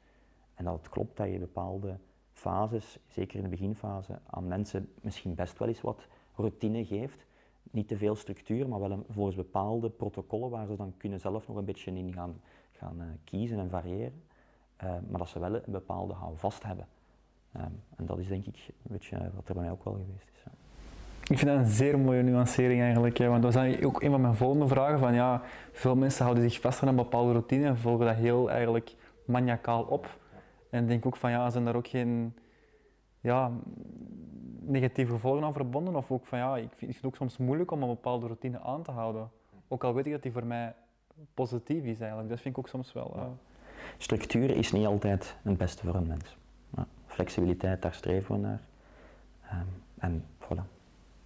En 0.54 0.66
dat 0.66 0.78
het 0.78 0.90
klopt 0.90 1.18
dat 1.18 1.32
je 1.32 1.40
bepaalde 1.40 1.98
fases, 2.32 3.00
zeker 3.08 3.38
in 3.38 3.44
de 3.44 3.50
beginfase, 3.50 4.20
aan 4.26 4.48
mensen 4.48 4.90
misschien 5.02 5.36
best 5.36 5.60
wel 5.60 5.68
eens 5.68 5.82
wat 5.82 6.08
routine 6.36 6.86
geeft. 6.86 7.26
Niet 7.72 7.88
te 7.88 7.98
veel 7.98 8.16
structuur, 8.16 8.68
maar 8.68 8.80
wel 8.80 8.92
een, 8.92 9.04
volgens 9.10 9.36
bepaalde 9.36 9.90
protocollen 9.90 10.50
waar 10.50 10.68
ze 10.68 10.76
dan 10.76 10.94
kunnen 10.98 11.20
zelf 11.20 11.48
nog 11.48 11.58
een 11.58 11.66
beetje 11.66 11.92
in 11.92 12.14
gaan, 12.14 12.42
gaan 12.78 12.96
uh, 13.02 13.06
kiezen 13.24 13.60
en 13.60 13.70
variëren. 13.70 14.24
Uh, 14.84 14.90
maar 15.10 15.20
dat 15.20 15.30
ze 15.30 15.40
wel 15.40 15.56
een 15.56 15.62
bepaalde 15.66 16.14
houvast 16.14 16.64
hebben. 16.64 16.88
Um, 17.56 17.84
en 17.96 18.06
dat 18.06 18.20
is 18.20 18.28
denk 18.28 18.46
ik 18.46 18.56
een 18.68 18.92
beetje 18.92 19.18
wat 19.36 19.48
er 19.48 19.54
bij 19.54 19.64
mij 19.64 19.72
ook 19.72 19.84
wel 19.84 19.94
geweest 19.94 20.30
is. 20.34 20.38
Ik 21.30 21.38
vind 21.38 21.52
dat 21.52 21.60
een 21.60 21.66
zeer 21.66 22.00
mooie 22.00 22.22
nuancering 22.22 22.82
eigenlijk. 22.82 23.18
Hè, 23.18 23.28
want 23.28 23.44
dat 23.44 23.54
was 23.54 23.82
ook 23.84 24.02
een 24.02 24.12
van 24.12 24.22
mijn 24.22 24.36
volgende 24.36 24.68
vragen. 24.68 25.00
Van, 25.00 25.14
ja, 25.14 25.42
veel 25.72 25.96
mensen 25.96 26.24
houden 26.24 26.50
zich 26.50 26.62
vast 26.62 26.82
aan 26.82 26.88
een 26.88 26.96
bepaalde 26.96 27.32
routine 27.32 27.66
en 27.66 27.78
volgen 27.78 28.06
dat 28.06 28.16
heel 28.16 28.50
eigenlijk 28.50 28.96
maniacaal 29.26 29.84
op. 29.84 30.18
En 30.70 30.88
denk 30.88 31.06
ook 31.06 31.18
van 31.18 31.32
ja, 31.32 31.50
zijn 31.50 31.66
daar 31.66 31.76
ook 31.76 31.88
geen 31.88 32.38
ja, 33.20 33.52
negatieve 34.60 35.12
gevolgen 35.12 35.44
aan 35.44 35.54
verbonden? 35.54 35.96
Of 35.96 36.12
ook 36.12 36.26
van 36.26 36.40
ja, 36.40 36.58
ik 36.58 36.70
vind, 36.76 36.96
het 36.96 37.06
ook 37.06 37.16
soms 37.16 37.38
moeilijk 37.38 37.72
om 37.72 37.82
een 37.82 37.90
bepaalde 37.90 38.26
routine 38.26 38.60
aan 38.60 38.84
te 38.84 38.92
houden. 38.92 39.30
Ook 39.68 39.84
al 39.84 39.94
weet 39.94 40.06
ik 40.06 40.12
dat 40.12 40.22
die 40.22 40.32
voor 40.32 40.46
mij 40.46 40.76
positief 41.34 41.84
is 41.84 42.00
eigenlijk. 42.00 42.30
Dat 42.30 42.40
vind 42.42 42.58
ik 42.58 42.60
ook 42.60 42.68
soms 42.68 42.94
wel. 42.94 43.14
Uh... 43.16 43.24
Structuur 43.98 44.50
is 44.50 44.72
niet 44.72 44.86
altijd 44.86 45.36
het 45.42 45.58
beste 45.58 45.86
voor 45.86 45.96
een 45.96 46.08
mens. 46.08 46.38
Ja, 46.76 46.86
flexibiliteit, 47.06 47.82
daar 47.82 47.94
streven 47.94 48.36
we 48.36 48.42
naar. 48.42 48.60
Um, 49.54 49.68
en 49.98 50.26
voilà. 50.40 50.76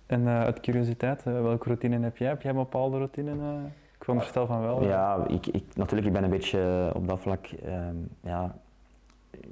En 0.05 0.21
uh, 0.21 0.39
uit 0.39 0.59
curiositeit, 0.59 1.25
uh, 1.25 1.41
welke 1.41 1.67
routine 1.67 1.99
heb 1.99 2.17
jij? 2.17 2.27
Heb 2.27 2.41
jij 2.41 2.51
een 2.51 2.57
bepaalde 2.57 2.97
routine? 2.97 3.31
Ik 3.97 4.03
veronderstel 4.03 4.45
van 4.45 4.61
wel. 4.61 4.83
Ja, 4.83 5.27
ik, 5.27 5.47
ik, 5.47 5.63
natuurlijk, 5.75 6.07
ik 6.07 6.13
ben 6.13 6.23
een 6.23 6.29
beetje 6.29 6.91
op 6.95 7.07
dat 7.07 7.19
vlak 7.19 7.49
um, 7.65 8.09
ja, 8.21 8.55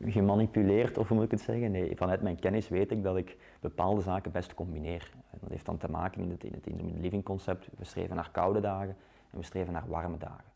gemanipuleerd, 0.05 0.97
of 0.97 1.07
hoe 1.07 1.17
moet 1.17 1.25
ik 1.25 1.31
het 1.31 1.41
zeggen? 1.41 1.71
Nee, 1.71 1.95
vanuit 1.95 2.21
mijn 2.21 2.39
kennis 2.39 2.69
weet 2.69 2.91
ik 2.91 3.03
dat 3.03 3.17
ik 3.17 3.37
bepaalde 3.59 4.01
zaken 4.01 4.31
best 4.31 4.53
combineer. 4.53 5.11
En 5.31 5.37
dat 5.41 5.49
heeft 5.49 5.65
dan 5.65 5.77
te 5.77 5.91
maken 5.91 6.21
in 6.21 6.29
het, 6.29 6.43
in 6.43 6.53
het 6.53 7.01
living 7.01 7.23
concept. 7.23 7.67
We 7.77 7.85
streven 7.85 8.15
naar 8.15 8.29
koude 8.31 8.59
dagen 8.59 8.95
en 9.31 9.37
we 9.37 9.43
streven 9.43 9.73
naar 9.73 9.87
warme 9.87 10.17
dagen. 10.17 10.51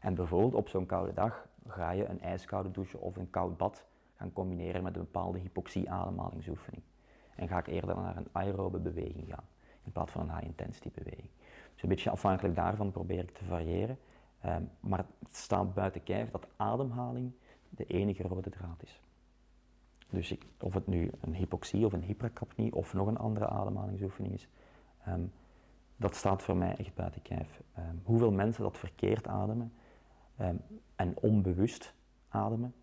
En 0.00 0.14
bijvoorbeeld 0.14 0.54
op 0.54 0.68
zo'n 0.68 0.86
koude 0.86 1.12
dag 1.12 1.48
ga 1.66 1.90
je 1.90 2.06
een 2.06 2.20
ijskoude 2.20 2.70
douche 2.70 2.98
of 2.98 3.16
een 3.16 3.30
koud 3.30 3.56
bad 3.56 3.86
gaan 4.16 4.32
combineren 4.32 4.82
met 4.82 4.94
een 4.94 5.00
bepaalde 5.02 5.38
hypoxie-ademhalingsoefening. 5.38 6.82
En 7.36 7.48
ga 7.48 7.58
ik 7.58 7.66
eerder 7.66 7.96
naar 7.96 8.16
een 8.16 8.28
aerobe 8.32 8.78
beweging 8.78 9.28
gaan, 9.28 9.44
in 9.82 9.92
plaats 9.92 10.12
van 10.12 10.20
een 10.20 10.34
high-intensity 10.34 10.90
beweging. 10.94 11.30
Dus 11.72 11.82
een 11.82 11.88
beetje 11.88 12.10
afhankelijk 12.10 12.54
daarvan 12.54 12.90
probeer 12.90 13.18
ik 13.18 13.30
te 13.30 13.44
variëren. 13.44 13.98
Um, 14.46 14.70
maar 14.80 14.98
het 14.98 15.36
staat 15.36 15.74
buiten 15.74 16.02
kijf 16.02 16.30
dat 16.30 16.48
ademhaling 16.56 17.32
de 17.68 17.84
enige 17.84 18.22
rode 18.22 18.50
draad 18.50 18.82
is. 18.82 19.00
Dus 20.10 20.32
ik, 20.32 20.46
of 20.60 20.74
het 20.74 20.86
nu 20.86 21.10
een 21.20 21.34
hypoxie 21.34 21.86
of 21.86 21.92
een 21.92 22.02
hypercapnie 22.02 22.74
of 22.74 22.94
nog 22.94 23.06
een 23.06 23.18
andere 23.18 23.46
ademhalingsoefening 23.46 24.34
is, 24.34 24.48
um, 25.08 25.32
dat 26.00 26.14
staat 26.14 26.42
voor 26.42 26.56
mij 26.56 26.76
echt 26.76 26.94
buiten 26.94 27.22
kijf. 27.22 27.60
Um, 27.78 28.00
hoeveel 28.04 28.32
mensen 28.32 28.62
dat 28.62 28.78
verkeerd 28.78 29.26
ademen 29.26 29.72
en 30.96 31.16
onbewust 31.20 31.94
ademen, 32.28 32.74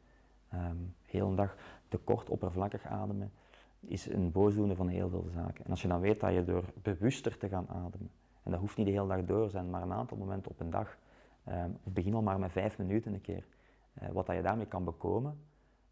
heel 1.05 1.28
een 1.28 1.36
dag 1.36 1.55
te 1.88 1.97
kort 1.97 2.30
oppervlakkig 2.30 2.86
ademen, 2.86 3.32
is 3.80 4.09
een 4.09 4.32
boosdoener 4.32 4.76
van 4.76 4.88
heel 4.88 5.09
veel 5.09 5.28
zaken. 5.34 5.65
En 5.65 5.72
als 5.72 5.82
je 5.82 5.88
dan 5.88 5.99
weet 5.99 6.20
dat 6.20 6.34
je 6.34 6.43
door 6.43 6.63
bewuster 6.82 7.38
te 7.38 7.47
gaan 7.47 7.68
ademen, 7.70 8.09
en 8.43 8.51
dat 8.51 8.59
hoeft 8.59 8.78
niet 8.78 8.86
de 8.86 8.91
hele 8.91 9.07
dag 9.07 9.26
door 9.26 9.45
te 9.45 9.51
zijn, 9.51 9.70
maar 9.70 9.82
een 9.82 9.93
aantal 9.93 10.18
momenten 10.18 10.51
op 10.51 10.59
een 10.59 10.70
dag, 10.70 10.97
um, 11.49 11.78
of 11.84 11.93
begin 11.93 12.13
al 12.13 12.22
maar 12.22 12.39
met 12.39 12.51
vijf 12.51 12.78
minuten 12.78 13.13
een 13.13 13.22
keer, 13.22 13.45
uh, 14.01 14.09
wat 14.09 14.26
dat 14.26 14.36
je 14.36 14.41
daarmee 14.41 14.65
kan 14.65 14.84
bekomen, 14.84 15.39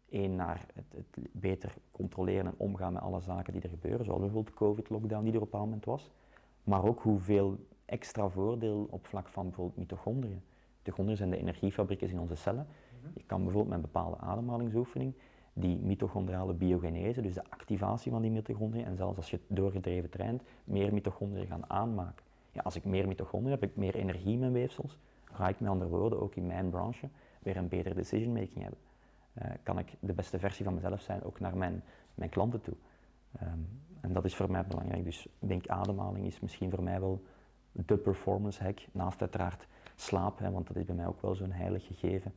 één 0.08 0.36
naar 0.36 0.66
het, 0.74 1.06
beter 1.32 1.74
controleren 1.90 2.46
en 2.46 2.54
omgaan 2.56 2.92
met 2.92 3.02
alle 3.02 3.20
zaken 3.20 3.52
die 3.52 3.62
er 3.62 3.68
gebeuren, 3.68 4.04
zoals 4.04 4.20
bijvoorbeeld 4.20 4.58
de 4.58 4.64
COVID-lockdown 4.64 5.24
die 5.24 5.32
er 5.32 5.40
op 5.40 5.52
een 5.52 5.60
moment 5.60 5.84
was, 5.84 6.10
maar 6.66 6.84
ook 6.84 7.00
hoeveel 7.00 7.66
extra 7.84 8.28
voordeel 8.28 8.86
op 8.90 9.06
vlak 9.06 9.28
van 9.28 9.44
bijvoorbeeld 9.44 9.78
mitochondriën. 9.78 10.42
Mitochondriën 10.78 11.16
zijn 11.16 11.30
de 11.30 11.36
energiefabrieken 11.36 12.08
in 12.08 12.20
onze 12.20 12.34
cellen. 12.34 12.66
Mhm. 13.00 13.10
Je 13.14 13.24
kan 13.26 13.42
bijvoorbeeld 13.42 13.74
met 13.74 13.84
een 13.84 13.92
bepaalde 13.92 14.18
ademhalingsoefening 14.18 15.14
die 15.52 15.78
mitochondriale 15.78 16.54
biogenese, 16.54 17.20
dus 17.20 17.34
de 17.34 17.50
activatie 17.50 18.12
van 18.12 18.22
die 18.22 18.30
mitochondriën, 18.30 18.84
en 18.84 18.96
zelfs 18.96 19.16
als 19.16 19.30
je 19.30 19.36
het 19.36 19.56
doorgedreven 19.56 20.10
traint, 20.10 20.42
meer 20.64 20.92
mitochondriën 20.92 21.46
gaan 21.46 21.70
aanmaken. 21.70 22.24
Ja, 22.52 22.60
als 22.62 22.76
ik 22.76 22.84
meer 22.84 23.08
mitochondriën 23.08 23.52
heb, 23.52 23.60
heb 23.60 23.70
ik 23.70 23.76
meer 23.76 23.94
energie 23.94 24.32
in 24.32 24.38
mijn 24.38 24.52
weefsels, 24.52 24.98
ga 25.24 25.48
ik 25.48 25.60
met 25.60 25.70
andere 25.70 25.90
woorden 25.90 26.20
ook 26.20 26.34
in 26.34 26.46
mijn 26.46 26.70
branche 26.70 27.08
weer 27.38 27.56
een 27.56 27.68
betere 27.68 27.94
decision 27.94 28.32
making 28.32 28.62
hebben. 28.62 28.78
Uh, 29.42 29.50
kan 29.62 29.78
ik 29.78 29.94
de 30.00 30.12
beste 30.12 30.38
versie 30.38 30.64
van 30.64 30.74
mezelf 30.74 31.00
zijn, 31.00 31.22
ook 31.22 31.40
naar 31.40 31.56
mijn, 31.56 31.82
mijn 32.14 32.30
klanten 32.30 32.60
toe. 32.60 32.74
Um, 33.42 33.68
en 34.00 34.12
dat 34.12 34.24
is 34.24 34.34
voor 34.34 34.50
mij 34.50 34.66
belangrijk. 34.66 35.04
Dus 35.04 35.26
ik 35.26 35.48
denk 35.48 35.66
ademhaling 35.66 36.26
is 36.26 36.40
misschien 36.40 36.70
voor 36.70 36.82
mij 36.82 37.00
wel 37.00 37.22
de 37.72 37.96
performance 37.96 38.62
hack, 38.62 38.80
naast 38.92 39.20
uiteraard 39.20 39.66
slaap, 39.94 40.38
hè, 40.38 40.50
want 40.50 40.66
dat 40.66 40.76
is 40.76 40.84
bij 40.84 40.94
mij 40.94 41.06
ook 41.06 41.22
wel 41.22 41.34
zo'n 41.34 41.50
heilig 41.50 41.86
gegeven. 41.86 42.34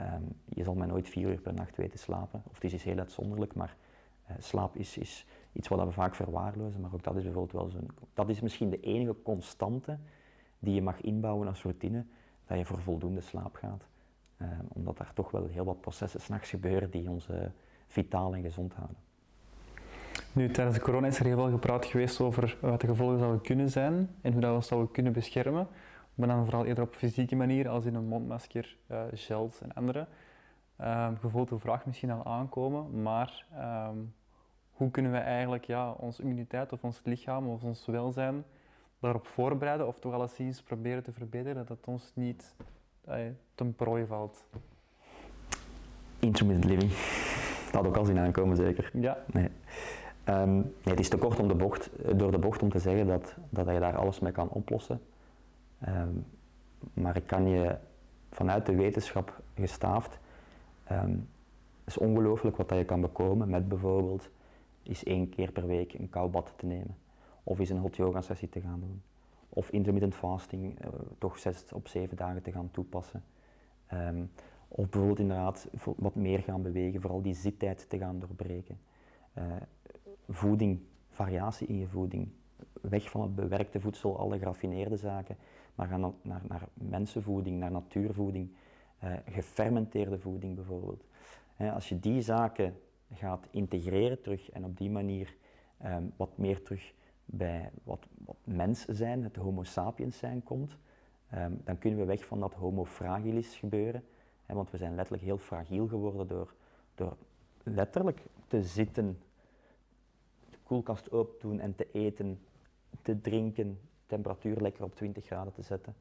Um, 0.00 0.28
je 0.44 0.64
zal 0.64 0.74
mij 0.74 0.86
nooit 0.86 1.08
vier 1.08 1.28
uur 1.28 1.40
per 1.40 1.54
nacht 1.54 1.76
weten 1.76 1.98
slapen, 1.98 2.42
of 2.48 2.54
het 2.54 2.64
is 2.64 2.72
iets 2.72 2.82
heel 2.82 2.98
uitzonderlijk, 2.98 3.54
maar 3.54 3.76
uh, 4.30 4.36
slaap 4.38 4.76
is, 4.76 4.98
is, 4.98 5.26
iets 5.52 5.68
wat 5.68 5.84
we 5.84 5.92
vaak 5.92 6.14
verwaarlozen, 6.14 6.80
maar 6.80 6.94
ook 6.94 7.02
dat 7.02 7.16
is 7.16 7.22
bijvoorbeeld 7.22 7.62
wel 7.62 7.70
zo'n, 7.70 7.90
dat 8.14 8.28
is 8.28 8.40
misschien 8.40 8.70
de 8.70 8.80
enige 8.80 9.16
constante 9.22 9.98
die 10.58 10.74
je 10.74 10.82
mag 10.82 11.00
inbouwen 11.00 11.48
als 11.48 11.62
routine, 11.62 12.04
dat 12.46 12.58
je 12.58 12.64
voor 12.64 12.80
voldoende 12.80 13.20
slaap 13.20 13.54
gaat. 13.54 13.88
Um, 14.42 14.48
omdat 14.68 14.98
er 14.98 15.10
toch 15.14 15.30
wel 15.30 15.46
heel 15.46 15.64
wat 15.64 15.80
processen 15.80 16.20
s'nachts 16.20 16.50
gebeuren 16.50 16.90
die 16.90 17.10
ons 17.10 17.28
uh, 17.28 17.36
vitaal 17.86 18.34
en 18.34 18.42
gezond 18.42 18.74
houden. 18.74 18.96
Nu, 20.32 20.50
tijdens 20.50 20.76
de 20.76 20.82
corona 20.82 21.06
is 21.06 21.18
er 21.18 21.26
heel 21.26 21.36
veel 21.36 21.50
gepraat 21.50 21.86
geweest 21.86 22.20
over 22.20 22.56
wat 22.60 22.80
de 22.80 22.86
gevolgen 22.86 23.18
zouden 23.18 23.40
kunnen 23.40 23.70
zijn 23.70 24.10
en 24.20 24.32
hoe 24.32 24.40
dat 24.40 24.56
we 24.56 24.64
zouden 24.64 24.90
kunnen 24.90 25.12
beschermen 25.12 25.68
maar 26.20 26.28
dan 26.28 26.44
vooral 26.44 26.64
eerder 26.64 26.84
op 26.84 26.94
fysieke 26.94 27.36
manier, 27.36 27.68
als 27.68 27.84
in 27.84 27.94
een 27.94 28.06
mondmasker, 28.06 28.76
uh, 28.90 29.02
gels 29.12 29.60
en 29.60 29.74
andere. 29.74 30.06
Um, 30.80 31.18
de 31.48 31.58
vraag 31.58 31.86
misschien 31.86 32.10
al 32.10 32.24
aankomen, 32.24 33.02
maar 33.02 33.44
um, 33.88 34.14
hoe 34.70 34.90
kunnen 34.90 35.12
we 35.12 35.18
eigenlijk 35.18 35.64
ja, 35.64 35.90
onze 35.90 36.22
immuniteit 36.22 36.72
of 36.72 36.84
ons 36.84 37.00
lichaam 37.04 37.48
of 37.48 37.62
ons 37.62 37.86
welzijn 37.86 38.44
daarop 38.98 39.26
voorbereiden 39.26 39.86
of 39.86 39.98
toch 39.98 40.12
alleszins 40.12 40.62
proberen 40.62 41.02
te 41.02 41.12
verbeteren 41.12 41.54
dat 41.54 41.68
het 41.68 41.86
ons 41.86 42.12
niet 42.14 42.54
uh, 43.08 43.14
ten 43.54 43.74
prooi 43.74 44.06
valt? 44.06 44.44
Intermittent 46.18 46.70
living. 46.70 46.90
Dat 47.64 47.74
had 47.74 47.86
ook 47.86 47.96
al 47.96 48.04
zien 48.04 48.18
aankomen, 48.18 48.56
zeker. 48.56 48.90
Ja. 48.94 49.18
Nee. 49.32 49.48
Nee, 50.24 50.64
het 50.82 51.00
is 51.00 51.08
te 51.08 51.16
kort 51.16 51.38
om 51.38 51.48
de 51.48 51.54
bocht, 51.54 51.90
door 52.16 52.30
de 52.30 52.38
bocht 52.38 52.62
om 52.62 52.70
te 52.70 52.78
zeggen 52.78 53.06
dat, 53.06 53.36
dat 53.48 53.66
je 53.66 53.80
daar 53.80 53.96
alles 53.96 54.20
mee 54.20 54.32
kan 54.32 54.48
oplossen. 54.48 55.00
Um, 55.88 56.26
maar 56.94 57.16
ik 57.16 57.26
kan 57.26 57.48
je 57.48 57.76
vanuit 58.30 58.66
de 58.66 58.74
wetenschap 58.74 59.40
gestaafd, 59.54 60.18
um, 60.92 61.28
is 61.84 61.98
ongelooflijk 61.98 62.56
wat 62.56 62.68
dat 62.68 62.78
je 62.78 62.84
kan 62.84 63.00
bekomen 63.00 63.50
met 63.50 63.68
bijvoorbeeld 63.68 64.30
is 64.82 65.04
één 65.04 65.28
keer 65.28 65.52
per 65.52 65.66
week 65.66 65.94
een 65.94 66.10
koud 66.10 66.30
bad 66.30 66.52
te 66.56 66.66
nemen. 66.66 66.96
Of 67.42 67.60
is 67.60 67.70
een 67.70 67.78
hot 67.78 67.96
yoga 67.96 68.20
sessie 68.20 68.48
te 68.48 68.60
gaan 68.60 68.80
doen. 68.80 69.02
Of 69.48 69.70
intermittent 69.70 70.14
fasting 70.14 70.84
uh, 70.84 70.88
toch 71.18 71.38
zes 71.38 71.72
op 71.72 71.88
zeven 71.88 72.16
dagen 72.16 72.42
te 72.42 72.52
gaan 72.52 72.70
toepassen. 72.70 73.22
Of 74.68 74.88
bijvoorbeeld 74.88 75.18
inderdaad 75.18 75.68
wat 75.96 76.14
meer 76.14 76.38
gaan 76.38 76.62
bewegen, 76.62 77.00
vooral 77.00 77.22
die 77.22 77.34
zittijd 77.34 77.86
te 77.88 77.98
gaan 77.98 78.18
doorbreken. 78.18 78.78
Uh, 79.38 79.44
voeding, 80.30 80.80
variatie 81.08 81.66
in 81.66 81.78
je 81.78 81.86
voeding. 81.86 82.28
Weg 82.80 83.10
van 83.10 83.22
het 83.22 83.34
bewerkte 83.34 83.80
voedsel, 83.80 84.18
alle 84.18 84.38
geraffineerde 84.38 84.96
zaken, 84.96 85.36
maar 85.74 85.86
gaan 85.86 86.14
naar, 86.22 86.42
naar, 86.48 86.68
mensenvoeding, 86.74 87.58
naar 87.58 87.70
natuurvoeding. 87.70 88.50
Uh, 89.04 89.12
gefermenteerde 89.26 90.18
voeding 90.18 90.54
bijvoorbeeld. 90.54 91.04
als 91.56 91.88
je 91.88 91.98
die 91.98 92.22
zaken 92.22 92.74
gaat 93.12 93.46
integreren 93.50 94.20
terug 94.20 94.50
en 94.50 94.64
op 94.64 94.76
die 94.76 94.90
manier 94.90 95.36
um, 95.84 96.12
wat 96.16 96.38
meer 96.38 96.62
terug 96.62 96.92
bij 97.24 97.70
wat, 97.82 98.06
wat 98.24 98.36
mens 98.44 98.84
zijn, 98.84 99.22
het 99.24 99.36
homo 99.36 99.62
sapiens 99.62 100.18
zijn 100.18 100.42
komt, 100.42 100.76
um, 101.34 101.60
dan 101.64 101.78
kunnen 101.78 101.98
we 101.98 102.04
weg 102.04 102.24
van 102.24 102.40
dat 102.40 102.54
homo 102.54 102.84
fragilis 102.84 103.56
gebeuren. 103.56 104.04
Want 104.46 104.70
we 104.70 104.76
zijn 104.76 104.94
letterlijk 104.94 105.24
heel 105.24 105.38
fragiel 105.38 105.86
geworden 105.86 106.26
door, 106.26 106.54
door 106.94 107.16
letterlijk 107.62 108.22
te 108.46 108.62
zitten, 108.62 109.18
koelkast 110.70 111.12
open 111.12 111.34
doen 111.40 111.60
en 111.60 111.74
te 111.74 111.88
eten, 111.92 112.40
te 113.02 113.20
drinken, 113.20 113.80
temperatuur 114.06 114.60
lekker 114.60 114.84
op 114.84 114.94
20 114.94 115.24
graden 115.24 115.52
te 115.52 115.62
zetten. 115.62 115.94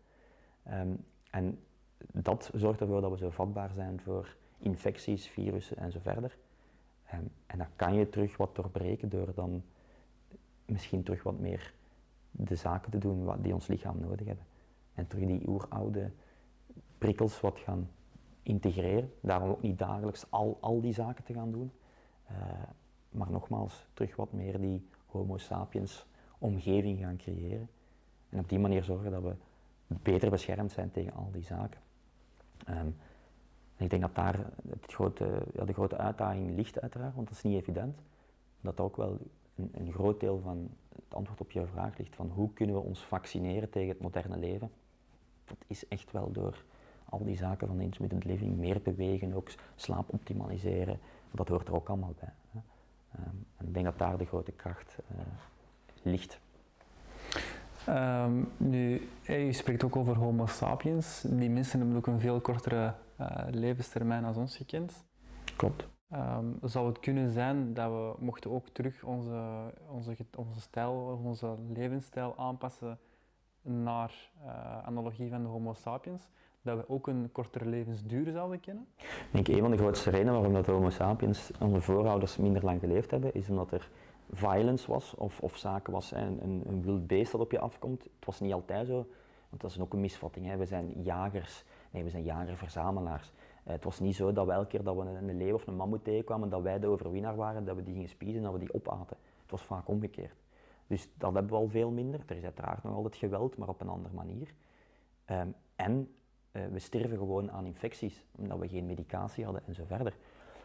Um, 0.71 1.05
en 1.29 1.59
dat 2.11 2.51
zorgt 2.53 2.81
ervoor 2.81 3.01
dat 3.01 3.11
we 3.11 3.17
zo 3.17 3.29
vatbaar 3.29 3.71
zijn 3.73 3.99
voor 3.99 4.35
infecties, 4.57 5.27
virussen 5.27 5.77
en 5.77 5.91
zo 5.91 5.99
verder. 5.99 6.37
Um, 7.13 7.31
en 7.45 7.57
dat 7.57 7.67
kan 7.75 7.93
je 7.93 8.09
terug 8.09 8.37
wat 8.37 8.55
doorbreken 8.55 9.09
door 9.09 9.33
dan 9.33 9.63
misschien 10.65 11.03
terug 11.03 11.23
wat 11.23 11.39
meer 11.39 11.73
de 12.31 12.55
zaken 12.55 12.91
te 12.91 12.97
doen 12.97 13.23
wat 13.23 13.43
die 13.43 13.53
ons 13.53 13.67
lichaam 13.67 13.99
nodig 13.99 14.27
hebben. 14.27 14.45
En 14.93 15.07
terug 15.07 15.25
die 15.25 15.47
oeroude 15.47 16.11
prikkels 16.97 17.41
wat 17.41 17.59
gaan 17.59 17.89
integreren. 18.43 19.13
Daarom 19.21 19.49
ook 19.49 19.61
niet 19.61 19.77
dagelijks 19.77 20.25
al, 20.31 20.57
al 20.61 20.81
die 20.81 20.93
zaken 20.93 21.23
te 21.23 21.33
gaan 21.33 21.51
doen. 21.51 21.71
Uh, 22.31 22.37
maar 23.09 23.31
nogmaals, 23.31 23.85
terug 23.93 24.15
wat 24.15 24.31
meer 24.31 24.59
die 24.59 24.87
homo 25.05 25.37
sapiens 25.37 26.05
omgeving 26.37 26.99
gaan 26.99 27.17
creëren. 27.17 27.69
En 28.29 28.39
op 28.39 28.49
die 28.49 28.59
manier 28.59 28.83
zorgen 28.83 29.11
dat 29.11 29.23
we 29.23 29.35
beter 29.87 30.29
beschermd 30.29 30.71
zijn 30.71 30.91
tegen 30.91 31.13
al 31.13 31.29
die 31.31 31.43
zaken. 31.43 31.81
Um, 32.69 32.95
ik 33.77 33.89
denk 33.89 34.01
dat 34.01 34.15
daar 34.15 34.45
het 34.69 34.93
grote, 34.93 35.45
ja, 35.53 35.65
de 35.65 35.73
grote 35.73 35.97
uitdaging 35.97 36.55
ligt 36.55 36.81
uiteraard, 36.81 37.15
want 37.15 37.27
dat 37.27 37.37
is 37.37 37.43
niet 37.43 37.61
evident. 37.61 37.99
Dat 38.61 38.79
ook 38.79 38.97
wel 38.97 39.17
een, 39.55 39.69
een, 39.73 39.91
groot 39.91 40.19
deel 40.19 40.39
van 40.39 40.69
het 40.95 41.13
antwoord 41.13 41.41
op 41.41 41.51
je 41.51 41.65
vraag 41.65 41.97
ligt 41.97 42.15
van 42.15 42.29
hoe 42.29 42.53
kunnen 42.53 42.75
we 42.75 42.81
ons 42.81 43.05
vaccineren 43.05 43.69
tegen 43.69 43.89
het 43.89 43.99
moderne 43.99 44.37
leven. 44.37 44.71
Dat 45.45 45.57
is 45.67 45.87
echt 45.87 46.11
wel 46.11 46.31
door 46.31 46.63
al 47.05 47.23
die 47.23 47.37
zaken 47.37 47.67
van 47.67 47.81
intermittent 47.81 48.25
living, 48.25 48.57
meer 48.57 48.81
bewegen, 48.81 49.33
ook 49.33 49.49
slaap 49.75 50.13
optimaliseren, 50.13 50.99
dat 51.31 51.47
hoort 51.47 51.67
er 51.67 51.75
ook 51.75 51.89
allemaal 51.89 52.13
bij. 52.19 52.33
Hè. 52.51 52.59
Um, 53.17 53.45
en 53.57 53.67
ik 53.67 53.73
denk 53.73 53.85
dat 53.85 53.97
daar 53.97 54.17
de 54.17 54.25
grote 54.25 54.51
kracht 54.51 54.97
uh, 55.11 55.17
ligt. 56.01 56.39
Um, 57.89 58.51
nu, 58.57 59.09
je 59.21 59.53
spreekt 59.53 59.83
ook 59.83 59.95
over 59.95 60.15
Homo 60.15 60.45
sapiens. 60.45 61.21
Die 61.21 61.49
mensen 61.49 61.79
hebben 61.79 61.97
ook 61.97 62.07
een 62.07 62.19
veel 62.19 62.41
kortere 62.41 62.93
uh, 63.19 63.27
levenstermijn 63.51 64.25
als 64.25 64.37
ons 64.37 64.57
gekend. 64.57 65.05
Klopt. 65.55 65.87
Um, 66.13 66.57
zou 66.61 66.87
het 66.87 66.99
kunnen 66.99 67.29
zijn 67.29 67.73
dat 67.73 67.91
we 67.91 68.15
mochten 68.19 68.51
ook 68.51 68.67
terug 68.67 69.03
onze, 69.03 69.73
onze, 69.87 70.15
onze 70.35 70.61
stijl, 70.61 71.19
onze 71.23 71.55
levensstijl 71.73 72.37
aanpassen 72.37 72.99
naar 73.61 74.31
uh, 74.45 74.77
analogie 74.83 75.29
van 75.29 75.41
de 75.41 75.47
Homo 75.47 75.73
sapiens, 75.73 76.29
dat 76.61 76.77
we 76.77 76.89
ook 76.89 77.07
een 77.07 77.29
kortere 77.31 77.65
levensduur 77.65 78.31
zouden 78.31 78.59
kennen? 78.59 78.87
Ik 78.97 79.29
denk 79.31 79.47
een 79.47 79.59
van 79.59 79.71
de 79.71 79.77
grootste 79.77 80.09
redenen 80.09 80.33
waarom 80.33 80.53
dat 80.53 80.65
Homo 80.65 80.89
sapiens, 80.89 81.51
onze 81.59 81.81
voorouders, 81.81 82.37
minder 82.37 82.65
lang 82.65 82.79
geleefd 82.79 83.11
hebben, 83.11 83.33
is 83.33 83.49
omdat 83.49 83.71
er 83.71 83.89
violence 84.31 84.91
was 84.91 85.15
of, 85.15 85.39
of 85.39 85.57
zaken 85.57 85.93
was, 85.93 86.11
een, 86.11 86.43
een, 86.43 86.63
een 86.65 86.81
wild 86.81 87.07
beest 87.07 87.31
dat 87.31 87.41
op 87.41 87.51
je 87.51 87.59
afkomt. 87.59 88.03
Het 88.03 88.25
was 88.25 88.39
niet 88.39 88.53
altijd 88.53 88.87
zo, 88.87 89.07
want 89.49 89.61
dat 89.61 89.71
is 89.71 89.79
ook 89.79 89.93
een 89.93 89.99
misvatting. 89.99 90.45
Hè. 90.45 90.57
We 90.57 90.65
zijn 90.65 91.01
jagers, 91.01 91.63
nee, 91.91 92.03
we 92.03 92.09
zijn 92.09 92.23
jager-verzamelaars. 92.23 93.31
Uh, 93.67 93.73
het 93.73 93.83
was 93.83 93.99
niet 93.99 94.15
zo 94.15 94.33
dat 94.33 94.45
we 94.45 94.51
elke 94.51 94.67
keer 94.67 94.83
dat 94.83 94.95
we 94.95 95.01
een, 95.01 95.29
een 95.29 95.37
leeuw 95.37 95.53
of 95.53 95.67
een 95.67 95.75
mammoet 95.75 96.03
tegenkwamen, 96.03 96.49
dat 96.49 96.61
wij 96.61 96.79
de 96.79 96.87
overwinnaar 96.87 97.35
waren, 97.35 97.65
dat 97.65 97.75
we 97.75 97.83
die 97.83 97.93
gingen 97.93 98.09
spiezen 98.09 98.37
en 98.37 98.43
dat 98.43 98.53
we 98.53 98.59
die 98.59 98.73
opaten. 98.73 99.17
Het 99.41 99.51
was 99.51 99.61
vaak 99.61 99.87
omgekeerd. 99.87 100.35
Dus 100.87 101.09
dat 101.17 101.33
hebben 101.33 101.51
we 101.51 101.57
al 101.57 101.67
veel 101.67 101.91
minder. 101.91 102.19
Er 102.25 102.35
is 102.35 102.43
uiteraard 102.43 102.83
nog 102.83 102.95
altijd 102.95 103.15
geweld, 103.15 103.57
maar 103.57 103.67
op 103.67 103.81
een 103.81 103.89
andere 103.89 104.15
manier. 104.15 104.53
Um, 105.31 105.53
en 105.75 106.09
uh, 106.51 106.65
we 106.67 106.79
sterven 106.79 107.17
gewoon 107.17 107.51
aan 107.51 107.65
infecties, 107.65 108.23
omdat 108.37 108.59
we 108.59 108.67
geen 108.67 108.85
medicatie 108.85 109.43
hadden 109.43 109.61
en 109.65 109.75
zo 109.75 109.83
verder. 109.85 110.17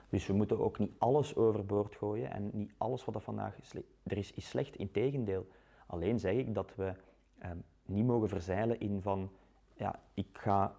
Dus 0.08 0.26
we 0.26 0.32
moeten 0.32 0.58
ook 0.58 0.78
niet 0.78 0.92
alles 0.98 1.36
overboord 1.36 1.94
gooien 1.94 2.30
en 2.30 2.50
niet 2.52 2.72
alles 2.76 3.04
wat 3.04 3.14
er 3.14 3.20
vandaag 3.20 3.56
er 4.02 4.18
is, 4.18 4.32
is 4.32 4.48
slecht. 4.48 4.76
Integendeel, 4.76 5.46
alleen 5.86 6.18
zeg 6.18 6.34
ik 6.34 6.54
dat 6.54 6.74
we 6.74 6.92
um, 7.44 7.64
niet 7.84 8.06
mogen 8.06 8.28
verzeilen 8.28 8.80
in 8.80 9.02
van, 9.02 9.30
ja, 9.74 10.00
ik 10.14 10.26
ga 10.32 10.76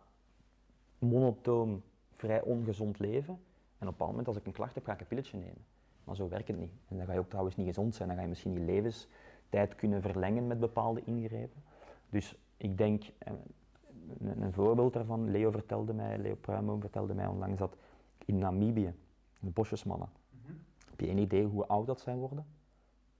monotoon, 0.99 1.83
vrij 2.15 2.41
ongezond 2.41 2.99
leven 2.99 3.39
en 3.77 3.87
op 3.87 3.99
een 3.99 4.07
moment 4.07 4.27
als 4.27 4.37
ik 4.37 4.45
een 4.45 4.51
klacht 4.51 4.75
heb, 4.75 4.85
ga 4.85 4.93
ik 4.93 4.99
een 4.99 5.07
pilletje 5.07 5.37
nemen. 5.37 5.65
Maar 6.03 6.15
zo 6.15 6.29
werkt 6.29 6.47
het 6.47 6.57
niet. 6.57 6.71
En 6.87 6.97
dan 6.97 7.05
ga 7.05 7.13
je 7.13 7.19
ook 7.19 7.29
trouwens 7.29 7.55
niet 7.55 7.67
gezond 7.67 7.95
zijn, 7.95 8.07
dan 8.07 8.17
ga 8.17 8.23
je 8.23 8.29
misschien 8.29 8.53
je 8.53 8.59
levenstijd 8.59 9.75
kunnen 9.75 10.01
verlengen 10.01 10.47
met 10.47 10.59
bepaalde 10.59 11.01
ingrepen. 11.05 11.63
Dus 12.09 12.35
ik 12.57 12.77
denk, 12.77 13.03
eh, 13.17 13.33
een, 14.19 14.41
een 14.41 14.53
voorbeeld 14.53 14.93
daarvan, 14.93 15.31
Leo 15.31 15.51
vertelde 15.51 15.93
mij, 15.93 16.17
Leo 16.17 16.35
Pruimo 16.35 16.79
vertelde 16.79 17.13
mij 17.13 17.27
onlangs 17.27 17.59
dat 17.59 17.75
in 18.25 18.37
Namibië, 18.37 18.93
de 19.39 19.49
bosjesmannen, 19.49 20.09
mm 20.29 20.39
-hmm. 20.45 20.59
heb 20.89 20.99
je 20.99 21.09
een 21.09 21.17
idee 21.17 21.45
hoe 21.45 21.65
oud 21.65 21.87
dat 21.87 21.99
zij 21.99 22.15
worden? 22.15 22.45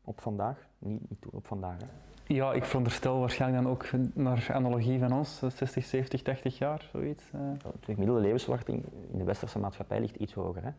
Op 0.03 0.21
vandaag? 0.21 0.67
Niet, 0.77 1.09
niet 1.09 1.25
op 1.31 1.47
vandaag. 1.47 1.77
Hè? 1.79 1.87
Ja, 2.27 2.53
ik 2.53 2.63
veronderstel 2.63 3.19
waarschijnlijk 3.19 3.63
dan 3.63 3.71
ook 3.71 3.89
naar 4.13 4.49
analogie 4.53 4.99
van 4.99 5.13
ons, 5.13 5.39
60, 5.39 5.83
70, 5.83 6.21
80 6.21 6.57
jaar, 6.57 6.89
zoiets. 6.91 7.31
Uh. 7.35 7.41
De 7.61 7.93
gemiddelde 7.93 8.21
levensverwachting 8.21 8.85
in 9.11 9.17
de 9.17 9.23
westerse 9.23 9.59
maatschappij 9.59 9.99
ligt 9.99 10.15
iets 10.15 10.33
hoger, 10.33 10.63
hè? 10.63 10.71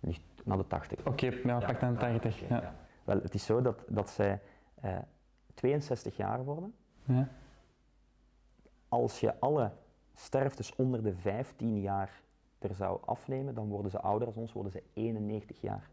ligt 0.00 0.22
naar 0.44 0.56
de 0.56 0.66
80. 0.66 0.98
Oké, 0.98 1.08
okay, 1.08 1.40
ja, 1.44 1.58
pak 1.58 1.80
dan 1.80 1.96
80. 1.96 2.42
Okay, 2.42 2.48
ja. 2.48 2.62
ja. 2.62 2.74
Wel, 3.04 3.20
het 3.22 3.34
is 3.34 3.44
zo 3.44 3.62
dat, 3.62 3.84
dat 3.88 4.10
zij 4.10 4.40
uh, 4.84 4.98
62 5.54 6.16
jaar 6.16 6.44
worden. 6.44 6.74
Ja. 7.04 7.28
Als 8.88 9.20
je 9.20 9.40
alle 9.40 9.72
sterftes 10.14 10.74
onder 10.74 11.02
de 11.02 11.14
15 11.14 11.80
jaar 11.80 12.22
er 12.58 12.74
zou 12.74 12.98
afnemen, 13.04 13.54
dan 13.54 13.68
worden 13.68 13.90
ze 13.90 14.00
ouder 14.00 14.26
als 14.26 14.36
ons, 14.36 14.52
worden 14.52 14.72
ze 14.72 14.82
91 14.92 15.60
jaar. 15.60 15.90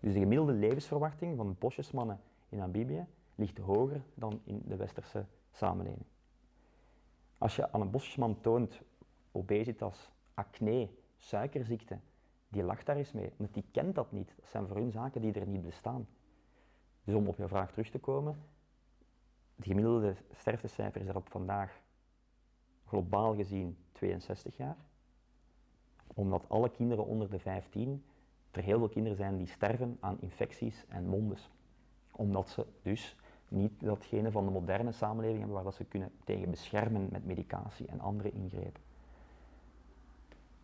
Dus 0.00 0.12
de 0.12 0.18
gemiddelde 0.18 0.52
levensverwachting 0.52 1.36
van 1.36 1.56
bosjesmannen 1.58 2.20
in 2.48 2.58
Namibië 2.58 3.06
ligt 3.34 3.58
hoger 3.58 4.02
dan 4.14 4.40
in 4.44 4.62
de 4.66 4.76
westerse 4.76 5.24
samenleving. 5.50 6.06
Als 7.38 7.56
je 7.56 7.72
aan 7.72 7.80
een 7.80 7.90
bosjesman 7.90 8.40
toont 8.40 8.80
obesitas, 9.32 10.10
acne, 10.34 10.88
suikerziekte, 11.16 11.98
die 12.48 12.62
lacht 12.62 12.86
daar 12.86 12.96
eens 12.96 13.12
mee, 13.12 13.32
want 13.36 13.54
die 13.54 13.64
kent 13.70 13.94
dat 13.94 14.12
niet. 14.12 14.32
Dat 14.36 14.48
zijn 14.48 14.66
voor 14.66 14.76
hun 14.76 14.90
zaken 14.90 15.20
die 15.20 15.32
er 15.32 15.46
niet 15.46 15.64
bestaan. 15.64 16.06
Dus 17.04 17.14
om 17.14 17.28
op 17.28 17.36
je 17.36 17.48
vraag 17.48 17.70
terug 17.70 17.90
te 17.90 17.98
komen, 17.98 18.42
de 19.56 19.64
gemiddelde 19.64 20.14
sterftecijfer 20.32 21.00
is 21.00 21.08
er 21.08 21.16
op 21.16 21.30
vandaag 21.30 21.80
globaal 22.94 23.34
gezien 23.34 23.76
62 23.92 24.56
jaar. 24.56 24.76
Omdat 26.14 26.48
alle 26.48 26.70
kinderen 26.70 27.06
onder 27.06 27.30
de 27.30 27.38
15, 27.38 28.04
er 28.50 28.62
heel 28.62 28.78
veel 28.78 28.88
kinderen 28.88 29.16
zijn 29.16 29.36
die 29.36 29.46
sterven 29.46 29.96
aan 30.00 30.20
infecties 30.20 30.84
en 30.88 31.06
mondes. 31.06 31.50
Omdat 32.10 32.48
ze 32.48 32.66
dus 32.82 33.16
niet 33.48 33.72
datgene 33.80 34.30
van 34.30 34.44
de 34.44 34.50
moderne 34.50 34.92
samenleving 34.92 35.38
hebben 35.38 35.56
waar 35.56 35.64
dat 35.64 35.74
ze 35.74 35.84
kunnen 35.84 36.10
tegen 36.24 36.50
beschermen 36.50 37.08
met 37.10 37.24
medicatie 37.24 37.86
en 37.86 38.00
andere 38.00 38.30
ingrepen. 38.30 38.82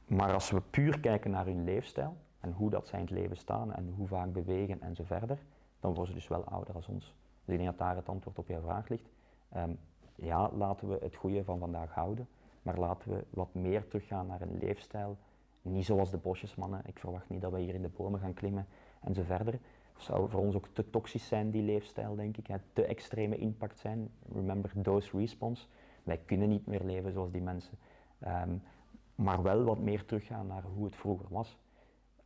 Maar 0.07 0.33
als 0.33 0.51
we 0.51 0.61
puur 0.61 1.01
kijken 1.01 1.31
naar 1.31 1.47
hun 1.47 1.65
leefstijl 1.65 2.17
en 2.41 2.53
hoe 2.53 2.71
dat 2.71 2.87
zij 2.87 2.99
in 2.99 3.05
het 3.05 3.15
leven 3.15 3.37
staan 3.37 3.75
en 3.75 3.93
hoe 3.97 4.07
vaak 4.07 4.33
bewegen 4.33 4.81
en 4.81 4.95
zo 4.95 5.05
verder, 5.05 5.39
dan 5.81 5.95
worden 5.95 6.15
ze 6.15 6.19
dus 6.19 6.29
wel 6.29 6.45
ouder 6.45 6.75
als 6.75 6.89
ons. 6.89 7.05
Dus 7.45 7.55
ik 7.55 7.61
denk 7.61 7.71
dat 7.71 7.79
daar 7.79 7.97
het 7.97 8.09
antwoord 8.09 8.39
op 8.39 8.49
je 8.49 8.61
vraag 8.61 8.89
ligt. 8.89 9.09
Um, 9.57 9.79
ja, 10.23 10.51
laten 10.53 10.89
we 10.89 10.99
het 11.01 11.15
goede 11.15 11.45
van 11.45 11.59
vandaag 11.59 11.95
houden, 11.95 12.29
maar 12.63 12.79
laten 12.79 13.11
we 13.11 13.25
wat 13.31 13.55
meer 13.55 13.89
teruggaan 13.89 14.27
naar 14.27 14.41
een 14.41 14.59
leefstijl. 14.59 15.17
Niet 15.63 15.85
zoals 15.85 16.11
de 16.11 16.17
bosjesmannen. 16.17 16.83
Ik 16.87 16.99
verwacht 16.99 17.29
niet 17.29 17.41
dat 17.41 17.53
we 17.53 17.61
hier 17.61 17.75
in 17.75 17.83
de 17.83 17.89
bomen 17.89 18.21
gaan 18.21 18.35
klimmen 18.35 18.67
en 19.01 19.15
zo 19.15 19.23
verder. 19.23 19.59
Zou 19.97 20.31
voor 20.31 20.41
ons 20.41 20.55
ook 20.55 20.69
te 20.73 20.91
toxisch 20.91 21.27
zijn, 21.27 21.51
die 21.51 21.63
leefstijl, 21.63 22.15
denk 22.15 22.37
ik. 22.37 22.49
Te 22.73 22.85
extreme 22.85 23.37
impact 23.37 23.79
zijn. 23.79 24.11
Remember 24.33 24.71
dose 24.75 25.17
response. 25.17 25.67
Wij 26.03 26.19
kunnen 26.19 26.49
niet 26.49 26.67
meer 26.67 26.85
leven 26.85 27.13
zoals 27.13 27.31
die 27.31 27.43
mensen. 27.43 27.79
Um, 28.27 28.63
maar 29.15 29.43
wel 29.43 29.65
wat 29.65 29.79
meer 29.79 30.05
teruggaan 30.05 30.47
naar 30.47 30.63
hoe 30.63 30.85
het 30.85 30.97
vroeger 30.97 31.27
was. 31.29 31.59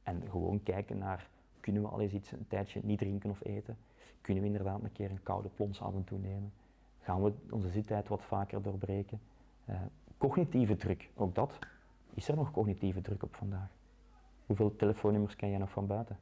En 0.03 0.23
gewoon 0.31 0.63
kijken 0.63 0.99
naar, 0.99 1.29
kunnen 1.61 1.83
we 1.83 1.89
al 1.89 2.01
eens 2.01 2.13
iets 2.13 2.33
een 2.33 2.47
tijdje 2.49 2.81
niet 2.83 2.99
drinken 2.99 3.31
of 3.31 3.45
eten? 3.45 3.77
Kunnen 4.21 4.43
we 4.43 4.49
inderdaad 4.49 4.83
een 4.83 4.93
keer 4.93 5.11
een 5.11 5.23
koude 5.23 5.49
plons 5.49 5.81
af 5.81 5.95
en 5.95 6.05
toe 6.05 6.19
nemen? 6.19 6.53
Gaan 7.05 7.23
we 7.23 7.33
onze 7.51 7.69
zittijd 7.69 8.09
wat 8.09 8.23
vaker 8.23 8.63
doorbreken? 8.63 9.21
Uh, 9.71 9.77
cognitieve 10.19 10.77
druk, 10.77 11.11
ook 11.15 11.35
dat. 11.35 11.59
is 12.15 12.29
er 12.29 12.37
nog 12.37 12.51
cognitieve 12.51 13.01
druk 13.01 13.23
op 13.23 13.35
vandaag? 13.35 13.69
Hoeveel 14.47 14.77
telefoonnummers 14.77 15.37
ken 15.37 15.51
jij 15.51 15.59
nog 15.59 15.71
van 15.71 15.87
buiten? 15.87 16.19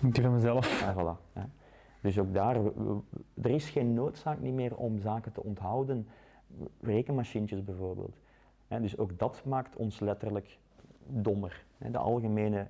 Die 0.00 0.22
van 0.22 0.32
mezelf. 0.32 0.80
Ja, 0.80 0.94
voilà. 0.94 1.32
Ja. 1.34 1.48
Dus 2.00 2.18
ook 2.18 2.34
daar, 2.34 2.56
er 3.34 3.50
is 3.50 3.70
geen 3.70 3.94
noodzaak 3.94 4.40
niet 4.40 4.54
meer 4.54 4.76
om 4.76 4.98
zaken 4.98 5.32
te 5.32 5.42
onthouden. 5.42 6.08
Rekenmachientjes 6.80 7.64
bijvoorbeeld. 7.64 8.16
dus 8.68 8.98
ook 8.98 9.18
dat 9.18 9.44
maakt 9.44 9.76
ons 9.76 10.00
letterlijk 10.00 10.58
dommer. 11.06 11.64
De 11.78 11.98
algemene 11.98 12.68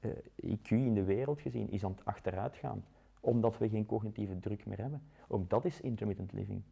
eh, 0.00 0.10
IQ 0.44 0.68
in 0.68 0.94
de 0.94 1.04
wereld 1.04 1.40
gezien 1.40 1.70
is 1.70 1.84
aan 1.84 1.90
het 1.90 2.04
achteruitgaan, 2.04 2.84
omdat 3.22 3.58
we 3.58 3.68
geen 3.68 3.86
cognitieve 3.86 4.40
druk 4.40 4.66
meer 4.66 4.78
hebben. 4.78 5.02
Ook 5.28 5.50
dat 5.50 5.64
is 5.64 5.80
intermittent 5.80 6.32
living. 6.32 6.62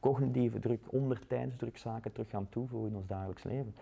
Cognitieve 0.00 0.58
druk, 0.58 0.80
onder 0.86 1.26
tijdsdruk 1.26 1.76
zaken 1.76 2.12
terug 2.12 2.30
gaan 2.30 2.48
toevoegen 2.48 2.90
in 2.90 2.96
ons 2.96 3.06
dagelijks 3.06 3.42
leven. 3.42 3.74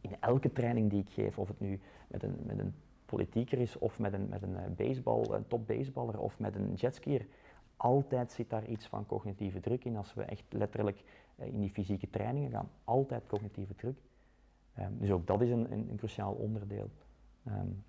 In 0.00 0.16
elke 0.20 0.52
training 0.52 0.90
die 0.90 1.00
ik 1.00 1.10
geef, 1.10 1.38
of 1.38 1.48
het 1.48 1.60
nu 1.60 1.80
met 2.08 2.22
een, 2.22 2.36
met 2.46 2.58
een 2.58 2.74
politieker 3.06 3.58
is, 3.58 3.78
of 3.78 3.98
met 3.98 4.12
een, 4.12 4.28
met 4.28 4.42
een, 4.42 4.56
eh, 4.56 4.70
baseball, 4.76 5.24
een 5.30 5.46
top 5.46 5.66
baseballer, 5.66 6.18
of 6.18 6.38
met 6.38 6.54
een 6.54 6.74
jetskier, 6.74 7.26
altijd 7.76 8.32
zit 8.32 8.50
daar 8.50 8.66
iets 8.66 8.86
van 8.86 9.06
cognitieve 9.06 9.60
druk 9.60 9.84
in 9.84 9.96
als 9.96 10.14
we 10.14 10.22
echt 10.22 10.44
letterlijk 10.48 11.04
eh, 11.36 11.46
in 11.46 11.60
die 11.60 11.70
fysieke 11.70 12.10
trainingen 12.10 12.50
gaan. 12.50 12.68
Altijd 12.84 13.26
cognitieve 13.26 13.74
druk. 13.74 13.98
Um, 14.78 14.98
dus 14.98 15.10
ook 15.10 15.26
dat 15.26 15.40
is 15.40 15.50
een, 15.50 15.72
een, 15.72 15.90
een 15.90 15.96
cruciaal 15.96 16.32
onderdeel. 16.32 16.90
Um, 17.46 17.84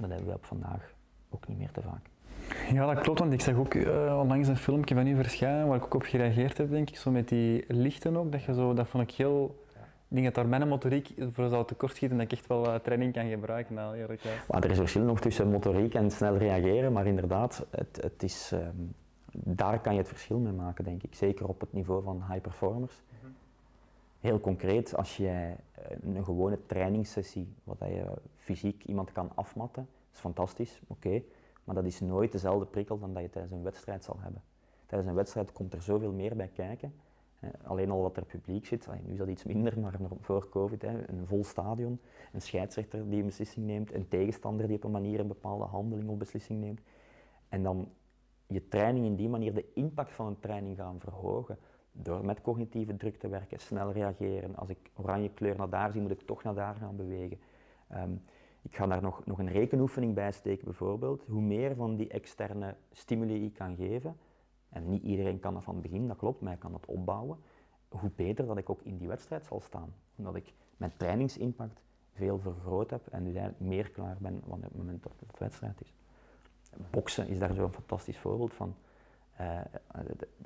dat 0.00 0.10
hebben 0.10 0.28
we 0.28 0.34
op 0.34 0.44
vandaag 0.44 0.94
ook 1.30 1.48
niet 1.48 1.58
meer 1.58 1.70
te 1.70 1.82
vaak. 1.82 2.10
Ja, 2.72 2.94
dat 2.94 3.02
klopt, 3.02 3.18
want 3.18 3.32
ik 3.32 3.40
zag 3.40 3.54
ook 3.54 3.74
uh, 3.74 4.18
onlangs 4.20 4.48
een 4.48 4.56
filmpje 4.56 4.94
van 4.94 5.06
u 5.06 5.14
verschijnen 5.14 5.66
waar 5.66 5.76
ik 5.76 5.84
ook 5.84 5.94
op 5.94 6.02
gereageerd 6.02 6.58
heb, 6.58 6.70
denk 6.70 6.88
ik, 6.90 6.96
zo 6.96 7.10
met 7.10 7.28
die 7.28 7.64
lichten 7.68 8.16
ook, 8.16 8.32
dat 8.32 8.42
je 8.42 8.54
zo, 8.54 8.74
dat 8.74 8.88
vond 8.88 9.10
ik 9.10 9.14
heel... 9.16 9.64
Ik 10.08 10.16
denk 10.16 10.24
dat 10.24 10.34
daar 10.34 10.46
mijn 10.46 10.68
motoriek 10.68 11.14
voor 11.32 11.48
zou 11.48 11.66
tekortschieten 11.66 12.18
dat 12.18 12.26
ik 12.26 12.38
echt 12.38 12.46
wel 12.46 12.66
uh, 12.66 12.74
training 12.74 13.12
kan 13.12 13.28
gebruiken. 13.28 13.74
Nou, 13.74 13.96
eerlijk 13.96 14.22
maar 14.48 14.64
er 14.64 14.70
is 14.70 14.78
verschil 14.78 15.02
nog 15.02 15.20
tussen 15.20 15.50
motoriek 15.50 15.94
en 15.94 16.10
snel 16.10 16.36
reageren, 16.36 16.92
maar 16.92 17.06
inderdaad, 17.06 17.66
het, 17.70 17.98
het 18.02 18.22
is, 18.22 18.50
um, 18.52 18.94
daar 19.32 19.80
kan 19.80 19.92
je 19.92 19.98
het 19.98 20.08
verschil 20.08 20.38
mee 20.38 20.52
maken, 20.52 20.84
denk 20.84 21.02
ik. 21.02 21.14
Zeker 21.14 21.48
op 21.48 21.60
het 21.60 21.72
niveau 21.72 22.02
van 22.02 22.24
high 22.28 22.40
performers. 22.40 23.02
Mhm. 23.20 23.32
Heel 24.20 24.40
concreet, 24.40 24.96
als 24.96 25.16
jij 25.16 25.56
eh, 25.74 26.14
een 26.14 26.24
gewone 26.24 26.58
trainingssessie, 26.66 27.48
wat 27.64 27.78
je 27.78 28.04
fysiek 28.36 28.84
iemand 28.84 29.12
kan 29.12 29.30
afmatten, 29.34 29.88
is 30.12 30.18
fantastisch, 30.18 30.80
oké. 30.86 31.22
Maar 31.70 31.82
dat 31.82 31.92
is 31.92 32.00
nooit 32.00 32.32
dezelfde 32.32 32.66
prikkel 32.66 32.98
dan 32.98 33.14
dat 33.14 33.22
je 33.22 33.30
tijdens 33.30 33.52
een 33.52 33.62
wedstrijd 33.62 34.04
zal 34.04 34.16
hebben. 34.20 34.42
Tijdens 34.86 35.10
een 35.10 35.16
wedstrijd 35.16 35.52
komt 35.52 35.72
er 35.72 35.82
zoveel 35.82 36.12
meer 36.12 36.36
bij 36.36 36.48
kijken. 36.48 36.94
Alleen 37.62 37.90
al 37.90 38.00
wat 38.00 38.16
er 38.16 38.24
publiek 38.24 38.66
zit, 38.66 38.88
nu 39.04 39.12
is 39.12 39.18
dat 39.18 39.28
iets 39.28 39.44
minder, 39.44 39.80
maar 39.80 39.94
voor 40.20 40.48
COVID, 40.48 40.82
een 40.82 41.26
vol 41.26 41.44
stadion, 41.44 42.00
een 42.32 42.42
scheidsrechter 42.42 43.10
die 43.10 43.20
een 43.20 43.26
beslissing 43.26 43.66
neemt, 43.66 43.94
een 43.94 44.08
tegenstander 44.08 44.66
die 44.66 44.76
op 44.76 44.84
een 44.84 44.90
manier 44.90 45.20
een 45.20 45.26
bepaalde 45.26 45.64
handeling 45.64 46.08
of 46.08 46.16
beslissing 46.16 46.60
neemt. 46.60 46.80
En 47.48 47.62
dan 47.62 47.88
je 48.46 48.68
training 48.68 49.06
in 49.06 49.16
die 49.16 49.28
manier 49.28 49.54
de 49.54 49.72
impact 49.74 50.12
van 50.12 50.26
een 50.26 50.40
training 50.40 50.76
gaan 50.76 51.00
verhogen. 51.00 51.58
Door 51.92 52.24
met 52.24 52.40
cognitieve 52.40 52.96
druk 52.96 53.16
te 53.16 53.28
werken, 53.28 53.60
snel 53.60 53.92
reageren. 53.92 54.56
Als 54.56 54.68
ik 54.68 54.90
oranje 54.94 55.30
kleur 55.30 55.56
naar 55.56 55.70
daar 55.70 55.92
zie, 55.92 56.00
moet 56.00 56.10
ik 56.10 56.20
toch 56.20 56.42
naar 56.42 56.54
daar 56.54 56.74
gaan 56.74 56.96
bewegen. 56.96 57.38
Ehm, 57.88 58.12
ik 58.62 58.76
ga 58.76 58.86
daar 58.86 59.02
nog, 59.02 59.26
nog 59.26 59.38
een 59.38 59.50
rekenoefening 59.52 60.14
bij 60.14 60.32
steken 60.32 60.64
bijvoorbeeld. 60.64 61.24
Hoe 61.28 61.42
meer 61.42 61.74
van 61.74 61.96
die 61.96 62.08
externe 62.08 62.76
stimuli 62.90 63.44
ik 63.44 63.54
kan 63.54 63.76
geven, 63.76 64.16
en 64.68 64.88
niet 64.88 65.02
iedereen 65.02 65.40
kan 65.40 65.54
dat 65.54 65.62
van 65.62 65.74
het 65.74 65.82
begin, 65.82 66.08
dat 66.08 66.16
klopt, 66.16 66.40
maar 66.40 66.52
ik 66.52 66.58
kan 66.58 66.72
dat 66.72 66.86
opbouwen, 66.86 67.38
hoe 67.88 68.10
beter 68.16 68.46
dat 68.46 68.56
ik 68.56 68.70
ook 68.70 68.82
in 68.82 68.96
die 68.96 69.08
wedstrijd 69.08 69.46
zal 69.46 69.60
staan. 69.60 69.94
Omdat 70.16 70.36
ik 70.36 70.52
mijn 70.76 70.92
trainingsimpact 70.96 71.80
veel 72.12 72.38
vergroot 72.38 72.90
heb 72.90 73.06
en 73.06 73.24
dus 73.24 73.34
eigenlijk 73.34 73.60
meer 73.70 73.90
klaar 73.90 74.16
ben 74.20 74.42
op 74.44 74.62
het 74.62 74.76
moment 74.76 75.02
dat 75.02 75.12
het 75.26 75.38
wedstrijd 75.38 75.80
is. 75.80 75.94
Boksen 76.90 77.28
is 77.28 77.38
daar 77.38 77.54
zo'n 77.54 77.72
fantastisch 77.72 78.18
voorbeeld 78.18 78.54
van. 78.54 78.74
Uh, 79.40 79.60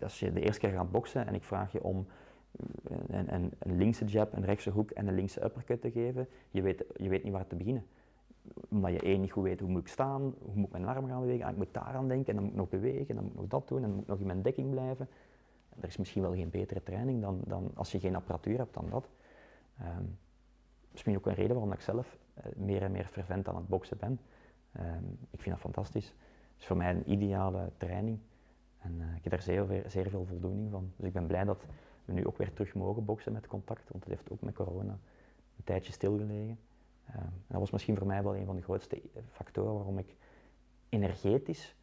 als 0.03 0.19
je 0.19 0.33
de 0.33 0.41
eerste 0.41 0.61
keer 0.61 0.71
gaat 0.71 0.91
boksen 0.91 1.27
en 1.27 1.35
ik 1.35 1.43
vraag 1.43 1.73
je 1.73 1.83
om 1.83 2.07
een, 3.07 3.35
een, 3.35 3.53
een 3.59 3.77
linkse 3.77 4.05
jab, 4.05 4.33
een 4.33 4.45
rechtse 4.45 4.71
hoek 4.71 4.91
en 4.91 5.07
een 5.07 5.15
linkse 5.15 5.45
uppercut 5.45 5.81
te 5.81 5.91
geven, 5.91 6.29
je 6.51 6.62
weet, 6.62 6.85
je 6.97 7.09
weet 7.09 7.25
niet 7.25 7.33
waar 7.33 7.47
te 7.47 7.57
beginnen. 7.57 7.87
Omdat 8.68 8.92
je 8.92 9.01
één 9.01 9.20
niet 9.20 9.32
goed 9.32 9.42
weet 9.42 9.61
hoe 9.61 9.68
moet 9.68 9.80
ik 9.80 9.88
staan, 9.88 10.22
hoe 10.22 10.55
moet 10.55 10.66
ik 10.66 10.72
mijn 10.72 10.84
arm 10.84 11.07
gaan 11.07 11.20
bewegen, 11.20 11.49
ik 11.49 11.57
moet 11.57 11.74
daar 11.74 11.95
aan 11.95 12.09
denken 12.09 12.28
en 12.28 12.34
dan 12.34 12.42
moet 12.42 12.53
ik 12.53 12.59
nog 12.59 12.68
bewegen, 12.68 13.09
en 13.09 13.14
dan 13.14 13.24
moet 13.24 13.32
ik 13.32 13.40
nog 13.40 13.49
dat 13.49 13.68
doen 13.68 13.82
en 13.82 13.84
dan 13.84 13.92
moet 13.92 14.03
ik 14.03 14.09
nog 14.09 14.18
in 14.18 14.26
mijn 14.26 14.42
dekking 14.42 14.70
blijven. 14.70 15.09
Er 15.80 15.88
is 15.88 15.97
misschien 15.97 16.22
wel 16.22 16.34
geen 16.34 16.51
betere 16.51 16.82
training 16.82 17.20
dan, 17.20 17.40
dan 17.47 17.70
als 17.74 17.92
je 17.92 18.01
geen 18.01 18.16
apparatuur 18.16 18.59
hebt 18.59 18.74
dan 18.74 18.90
dat. 18.90 19.09
Um, 19.80 20.18
misschien 20.92 21.16
ook 21.16 21.26
een 21.26 21.34
reden 21.34 21.53
waarom 21.53 21.72
ik 21.72 21.80
zelf 21.80 22.18
uh, 22.38 22.45
meer 22.57 22.82
en 22.82 22.92
meer 22.92 23.07
fervent 23.07 23.49
aan 23.49 23.57
het 23.57 23.68
boksen 23.68 23.97
ben. 23.99 24.20
Um, 24.80 25.18
ik 25.30 25.40
vind 25.40 25.55
dat 25.55 25.64
fantastisch. 25.64 26.07
Het 26.07 26.62
is 26.62 26.66
voor 26.66 26.76
mij 26.76 26.90
een 26.90 27.11
ideale 27.11 27.70
training. 27.76 28.18
En 28.78 28.92
uh, 29.01 29.16
ik 29.16 29.22
heb 29.22 29.32
daar 29.32 29.42
zeer, 29.42 29.84
zeer 29.86 30.11
veel 30.11 30.24
voldoening 30.24 30.70
van. 30.70 30.92
Dus 30.97 31.07
ik 31.07 31.12
ben 31.12 31.26
blij 31.26 31.45
dat 31.45 31.66
we 32.05 32.12
nu 32.12 32.26
ook 32.26 32.38
weer 32.38 32.53
terug 32.53 32.74
mogen 32.74 33.05
boksen 33.05 33.32
met 33.32 33.47
contact, 33.47 33.88
want 33.90 34.05
het 34.05 34.12
heeft 34.12 34.30
ook 34.30 34.40
met 34.40 34.55
corona 34.55 34.99
een 35.57 35.64
tijdje 35.64 35.92
stilgelegen. 35.92 36.59
Uh, 37.09 37.16
dat 37.46 37.61
was 37.61 37.70
misschien 37.70 37.96
voor 37.96 38.07
mij 38.07 38.22
wel 38.22 38.36
een 38.36 38.46
van 38.46 38.57
de 38.57 38.62
grootste 38.62 39.02
factoren 39.30 39.74
waarom 39.74 39.98
ik 39.98 40.16
energetisch 40.88 41.74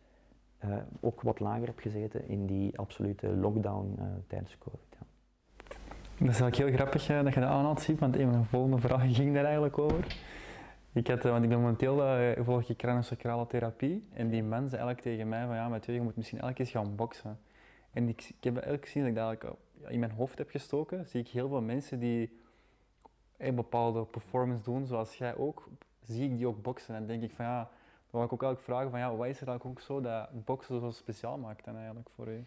uh, 0.66 0.76
ook 1.00 1.22
wat 1.22 1.40
lager 1.40 1.66
heb 1.66 1.80
gezeten 1.80 2.28
in 2.28 2.46
die 2.46 2.78
absolute 2.78 3.28
lockdown 3.28 3.96
uh, 4.00 4.06
tijdens 4.28 4.58
COVID. 4.58 4.88
Ja. 4.90 5.06
Dat 6.18 6.30
is 6.30 6.42
eigenlijk 6.42 6.56
heel 6.56 6.72
grappig 6.72 7.06
dat 7.06 7.34
je 7.34 7.40
dat 7.40 7.50
aanhaalt, 7.50 7.82
ziet, 7.82 8.00
want 8.00 8.16
een 8.16 8.32
van 8.32 8.42
de 8.42 8.48
volgende 8.48 8.78
vragen 8.78 9.14
ging 9.14 9.34
daar 9.34 9.44
eigenlijk 9.44 9.78
over. 9.78 10.18
Ik 10.94 11.08
had, 11.08 11.24
want 11.24 11.44
ik 11.44 11.50
ben 11.50 11.60
momenteel 11.60 11.96
volg 12.44 12.70
ik 12.70 12.78
craniosacrale 12.78 13.48
therapie 13.48 14.08
en 14.14 14.30
die 14.30 14.44
mensen 14.44 14.78
eigenlijk 14.78 15.02
tegen 15.02 15.30
mij 15.30 15.46
van 15.46 15.56
ja, 15.56 15.70
met 15.70 15.86
je 15.86 16.02
moet 16.02 16.16
misschien 16.16 16.40
elke 16.40 16.54
keer 16.54 16.66
gaan 16.66 16.96
boksen. 16.96 17.40
En 17.92 18.10
ik, 18.10 18.34
ik 18.38 18.44
heb 18.44 18.58
elke 18.58 18.86
gezien 18.86 19.14
dat 19.14 19.32
ik 19.32 19.42
dat 19.42 19.58
in 19.88 20.00
mijn 20.00 20.12
hoofd 20.12 20.38
heb 20.38 20.50
gestoken, 20.50 21.08
zie 21.08 21.20
ik 21.20 21.28
heel 21.28 21.48
veel 21.48 21.62
mensen 21.62 22.00
die 22.00 22.41
een 23.42 23.56
bepaalde 23.56 24.04
performance 24.04 24.64
doen, 24.64 24.86
zoals 24.86 25.18
jij 25.18 25.36
ook, 25.36 25.70
zie 26.04 26.30
ik 26.30 26.38
die 26.38 26.48
ook 26.48 26.62
boksen. 26.62 26.96
En 26.96 27.08
denk 27.08 27.24
ik 27.24 27.32
van 27.32 27.46
ja, 27.46 27.58
dan 27.58 28.20
wil 28.20 28.24
ik 28.24 28.34
ook 28.34 28.44
eigenlijk 28.44 28.62
vragen 28.62 28.90
van 28.90 29.00
ja, 29.00 29.16
wat 29.16 29.28
is 29.28 29.42
er 29.42 29.48
eigenlijk 29.48 29.80
ook 29.80 29.86
zo 29.86 30.02
dat 30.02 30.46
boksen 30.46 30.80
zo 30.80 30.92
speciaal 30.92 31.38
maakt 31.38 31.66
dan 31.66 31.76
eigenlijk 31.76 32.10
voor 32.16 32.28
u? 32.28 32.46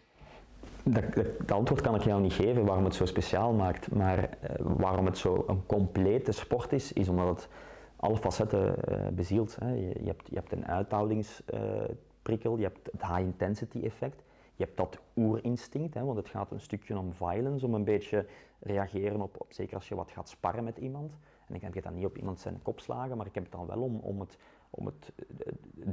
Dat, 0.83 1.51
antwoord 1.51 1.81
kan 1.81 1.95
ik 1.95 2.01
jou 2.01 2.21
niet 2.21 2.33
geven 2.33 2.65
waarom 2.65 2.83
het 2.83 2.95
zo 2.95 3.05
speciaal 3.05 3.53
maakt, 3.53 3.91
maar 3.91 4.19
uh, 4.19 4.27
waarom 4.59 5.05
het 5.05 5.17
zo 5.17 5.43
een 5.47 5.65
complete 5.65 6.31
sport 6.31 6.73
is, 6.73 6.93
is 6.93 7.09
omdat 7.09 7.27
het 7.27 7.47
alle 7.95 8.17
facetten 8.17 8.75
uh, 8.89 9.07
bezielt. 9.07 9.55
Hè. 9.59 9.73
Je, 9.73 9.87
je, 9.87 10.07
hebt, 10.07 10.29
je 10.29 10.35
hebt 10.35 10.51
een 10.51 10.67
uithoudingsprikkel, 10.67 12.57
je 12.57 12.63
hebt 12.63 12.89
het 12.91 13.01
high 13.01 13.19
intensity 13.19 13.79
effect, 13.83 14.23
je 14.55 14.63
hebt 14.63 14.77
dat 14.77 14.99
oerinstinct, 15.15 15.93
hè, 15.93 16.03
want 16.03 16.17
het 16.17 16.29
gaat 16.29 16.51
een 16.51 16.59
stukje 16.59 16.97
om 16.97 17.13
violence, 17.13 17.65
om 17.65 17.73
een 17.73 17.83
beetje 17.83 18.25
reageren 18.59 19.21
op, 19.21 19.41
op, 19.41 19.53
zeker 19.53 19.75
als 19.75 19.87
je 19.87 19.95
wat 19.95 20.11
gaat 20.11 20.29
sparren 20.29 20.63
met 20.63 20.77
iemand. 20.77 21.13
En 21.47 21.55
ik 21.55 21.61
heb 21.61 21.73
het 21.73 21.83
dan 21.83 21.93
niet 21.93 22.05
op 22.05 22.17
iemand 22.17 22.39
zijn 22.39 22.61
kop 22.61 22.79
slagen, 22.79 23.17
maar 23.17 23.25
ik 23.25 23.33
heb 23.35 23.43
het 23.43 23.51
dan 23.51 23.65
wel 23.65 23.81
om, 23.81 23.99
om 23.99 24.19
het, 24.19 24.37
om 24.69 24.85
het, 24.85 25.11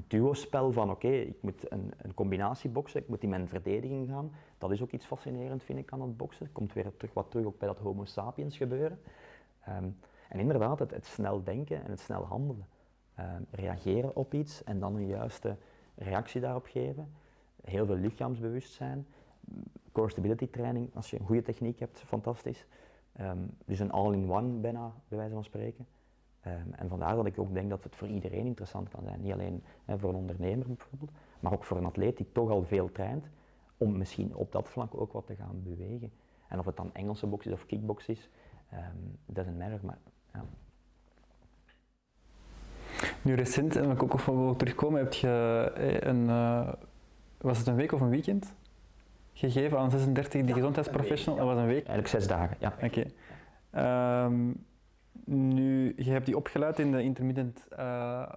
duo-spel 0.08 0.72
van 0.72 0.90
oké, 0.90 1.08
ik 1.08 1.42
moet 1.42 1.72
een, 1.72 1.92
een 1.96 2.14
combinatie 2.14 2.70
boksen, 2.70 3.00
ik 3.00 3.08
moet 3.08 3.22
in 3.22 3.28
mijn 3.28 3.48
verdediging 3.48 4.08
gaan. 4.08 4.32
Dat 4.58 4.70
is 4.70 4.82
ook 4.82 4.90
iets 4.90 5.06
fascinerend 5.06 5.62
vind 5.62 5.78
ik 5.78 5.92
aan 5.92 6.00
het 6.00 6.16
boksen. 6.16 6.52
Komt 6.52 6.72
weer 6.72 6.96
terug, 6.96 7.14
wat 7.14 7.30
terug 7.30 7.46
ook 7.46 7.58
bij 7.58 7.68
dat 7.68 7.78
homo 7.78 8.04
sapiens 8.04 8.56
gebeuren. 8.56 9.00
Ehm, 9.64 9.88
en 10.28 10.38
inderdaad, 10.38 10.78
het, 10.78 10.90
het, 10.90 11.06
snel 11.06 11.42
denken 11.44 11.84
en 11.84 11.90
het 11.90 12.00
snel 12.00 12.24
handelen. 12.24 12.66
Ehm, 13.14 13.42
reageren 13.50 14.16
op 14.16 14.34
iets 14.34 14.64
en 14.64 14.78
dan 14.78 14.96
een 14.96 15.06
juiste 15.06 15.56
reactie 15.94 16.40
daarop 16.40 16.66
geven 16.66 17.12
heel 17.64 17.86
veel 17.86 17.96
lichaamsbewustzijn. 17.96 19.06
Core 19.92 20.10
stability 20.10 20.50
training, 20.50 20.90
als 20.94 21.10
je 21.10 21.18
een 21.18 21.26
goede 21.26 21.42
techniek 21.42 21.78
hebt, 21.78 21.98
fantastisch. 21.98 22.66
Um, 23.20 23.50
dus 23.64 23.78
een 23.78 23.90
all-in-one 23.90 24.48
bijna, 24.48 24.92
bij 25.08 25.18
wijze 25.18 25.34
van 25.34 25.44
spreken. 25.44 25.86
Um, 26.46 26.72
en 26.72 26.88
vandaar 26.88 27.16
dat 27.16 27.26
ik 27.26 27.38
ook 27.38 27.54
denk 27.54 27.70
dat 27.70 27.84
het 27.84 27.96
voor 27.96 28.08
iedereen 28.08 28.46
interessant 28.46 28.88
kan 28.88 29.02
zijn. 29.04 29.20
Niet 29.20 29.32
alleen 29.32 29.62
voor 29.86 30.08
een 30.08 30.16
ondernemer 30.16 30.66
bijvoorbeeld, 30.66 31.10
maar 31.40 31.52
ook 31.52 31.64
voor 31.64 31.76
een 31.76 31.84
atleet 31.84 32.16
die 32.16 32.32
toch 32.32 32.50
al 32.50 32.64
veel 32.64 32.92
traint, 32.92 33.28
om 33.76 33.98
misschien 33.98 34.34
op 34.34 34.52
dat 34.52 34.68
vlak 34.68 35.00
ook 35.00 35.12
wat 35.12 35.26
te 35.26 35.34
gaan 35.34 35.62
bewegen. 35.62 36.12
En 36.48 36.58
of 36.58 36.64
het 36.64 36.76
dan 36.76 36.94
Engelse 36.94 37.26
box 37.26 37.46
is 37.46 37.52
of 37.52 37.66
kickbox 37.66 38.06
is, 38.06 38.30
um, 38.72 39.18
doesn't 39.26 39.58
matter. 39.58 39.80
Maar. 39.82 39.98
Nu 43.22 43.34
recent, 43.34 43.76
en 43.76 43.90
ik 43.90 44.02
ook 44.02 44.12
op 44.12 44.20
wil 44.20 44.56
terugkomen, 44.56 45.00
heb 45.00 45.12
je 45.12 45.72
eh, 45.76 46.08
een, 46.08 46.22
uh, 46.22 46.72
was 47.42 47.58
het 47.58 47.66
een 47.66 47.74
week 47.74 47.92
of 47.92 48.00
een 48.00 48.08
weekend? 48.08 48.54
Gegeven 49.32 49.78
aan 49.78 49.90
36 49.90 50.42
die 50.42 50.54
gezondheidsprofessional? 50.54 51.38
Dat 51.38 51.54
was 51.54 51.62
een 51.62 51.66
week? 51.66 51.86
Eigenlijk 51.86 52.08
zes 52.08 52.26
dagen, 52.26 52.56
ja. 52.60 52.74
Oké. 52.82 53.04
Ehm, 53.70 54.50
nu, 55.24 55.92
je 55.96 56.10
hebt 56.10 56.26
die 56.26 56.36
opgeleid 56.36 56.78
in 56.78 56.92
de 56.92 57.02
intermittent 57.02 57.68
uh, 57.78 58.28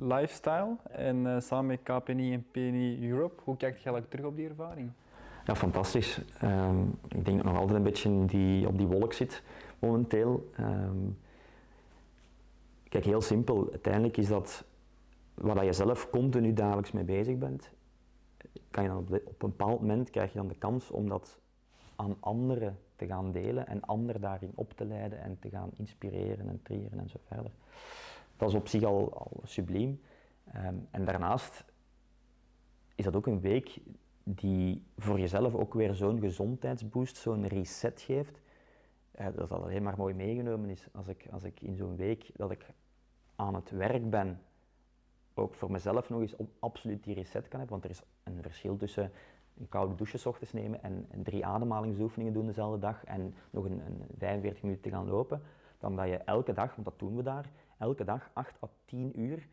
lifestyle 0.00 0.76
en 0.90 1.16
uh, 1.16 1.40
samen 1.40 1.66
met 1.66 1.82
KPNI 1.82 2.32
en 2.32 2.46
PNI 2.50 3.10
Europe. 3.10 3.42
Hoe 3.44 3.56
kijkt 3.56 3.82
je 3.82 3.84
eigenlijk 3.84 4.10
terug 4.10 4.26
op 4.26 4.36
die 4.36 4.48
ervaring? 4.48 4.90
Ja, 5.44 5.54
fantastisch. 5.54 6.20
Um, 6.42 6.98
ik 7.08 7.24
denk 7.24 7.24
dat 7.24 7.34
ik 7.36 7.42
nog 7.44 7.56
altijd 7.56 7.76
een 7.76 7.82
beetje 7.82 8.24
die, 8.24 8.66
op 8.66 8.78
die 8.78 8.86
wolk 8.86 9.12
zit. 9.12 9.42
momenteel. 9.78 10.50
Ehm, 10.56 11.08
kijk, 12.88 13.04
heel 13.04 13.20
simpel. 13.20 13.68
Uiteindelijk 13.70 14.16
is 14.16 14.28
dat 14.28 14.64
waar 15.34 15.64
je 15.64 15.72
zelf 15.72 16.10
continu 16.10 16.52
dagelijks 16.52 16.92
mee 16.92 17.04
bezig 17.04 17.38
bent, 17.38 17.70
kan 18.70 18.82
je 18.82 18.88
dan 18.88 18.98
op, 18.98 19.12
een 19.12 19.22
bepaald 19.38 19.80
moment 19.80 20.10
krijg 20.10 20.32
je 20.32 20.38
dan 20.38 20.48
de 20.48 20.58
kans 20.58 20.90
om 20.90 21.08
dat 21.08 21.40
aan 21.96 22.16
anderen 22.20 22.78
te 22.96 23.06
gaan 23.06 23.32
delen 23.32 23.66
en 23.66 23.80
anderen 23.80 24.20
daarin 24.20 24.52
op 24.54 24.72
te 24.72 24.84
leiden 24.84 25.20
en 25.20 25.38
te 25.38 25.48
gaan 25.48 25.70
inspireren 25.76 26.48
en 26.48 26.62
triëren 26.62 26.98
en 26.98 27.08
zo 27.08 27.18
verder. 27.22 27.50
Dat 28.36 28.48
is 28.48 28.54
op 28.54 28.68
zich 28.68 28.82
al, 28.82 29.12
al 29.12 29.40
subliem. 29.44 30.00
Ehm, 30.52 30.74
en 30.90 31.04
daarnaast 31.04 31.64
is 32.94 33.04
dat 33.04 33.16
ook 33.16 33.26
een 33.26 33.40
week 33.40 33.80
die 34.22 34.82
voor 34.96 35.20
jezelf 35.20 35.54
ook 35.54 35.74
weer 35.74 35.94
zo'n 35.94 36.20
gezondheidsboost, 36.20 37.16
zo'n 37.16 37.46
reset 37.46 38.00
geeft. 38.00 38.40
Uh, 39.20 39.24
dat 39.24 39.48
dat 39.48 39.62
alleen 39.62 39.82
maar 39.82 39.96
mooi 39.96 40.14
meegenomen 40.14 40.70
is 40.70 40.86
als 40.92 41.08
ik, 41.08 41.26
als 41.30 41.42
ik 41.42 41.60
in 41.60 41.76
zo'n 41.76 41.96
week 41.96 42.30
dat 42.36 42.50
ik 42.50 42.66
aan 43.36 43.54
het 43.54 43.70
werk 43.70 44.10
ben, 44.10 44.40
ook 45.38 45.54
voor 45.54 45.70
mezelf 45.70 46.08
nog 46.08 46.20
eens 46.20 46.34
absoluut 46.58 47.04
die 47.04 47.14
reset 47.14 47.48
kan 47.48 47.58
hebben. 47.60 47.80
Want 47.80 47.84
er 47.84 47.90
is 47.90 48.02
een 48.22 48.42
verschil 48.42 48.76
tussen 48.76 49.12
een 49.58 49.68
koude 49.68 49.94
douche 49.94 50.18
s 50.18 50.26
ochtends 50.26 50.52
nemen 50.52 50.82
en, 50.82 51.06
drie 51.22 51.46
ademhalingsoefeningen 51.46 52.32
doen 52.32 52.46
dezelfde 52.46 52.78
dag 52.78 53.04
en 53.04 53.34
nog 53.50 53.64
een, 53.64 53.80
een 53.86 54.04
45 54.18 54.62
minuten 54.62 54.82
te 54.82 54.90
gaan 54.90 55.08
lopen, 55.08 55.42
dan 55.78 55.96
dat 55.96 56.06
je 56.06 56.16
elke 56.16 56.52
dag, 56.52 56.74
want 56.74 56.84
dat 56.84 56.98
doen 56.98 57.16
we 57.16 57.22
daar, 57.22 57.50
elke 57.78 58.04
dag 58.04 58.30
8 58.32 58.62
à 58.62 58.68
10 58.84 59.20
uur 59.20 59.48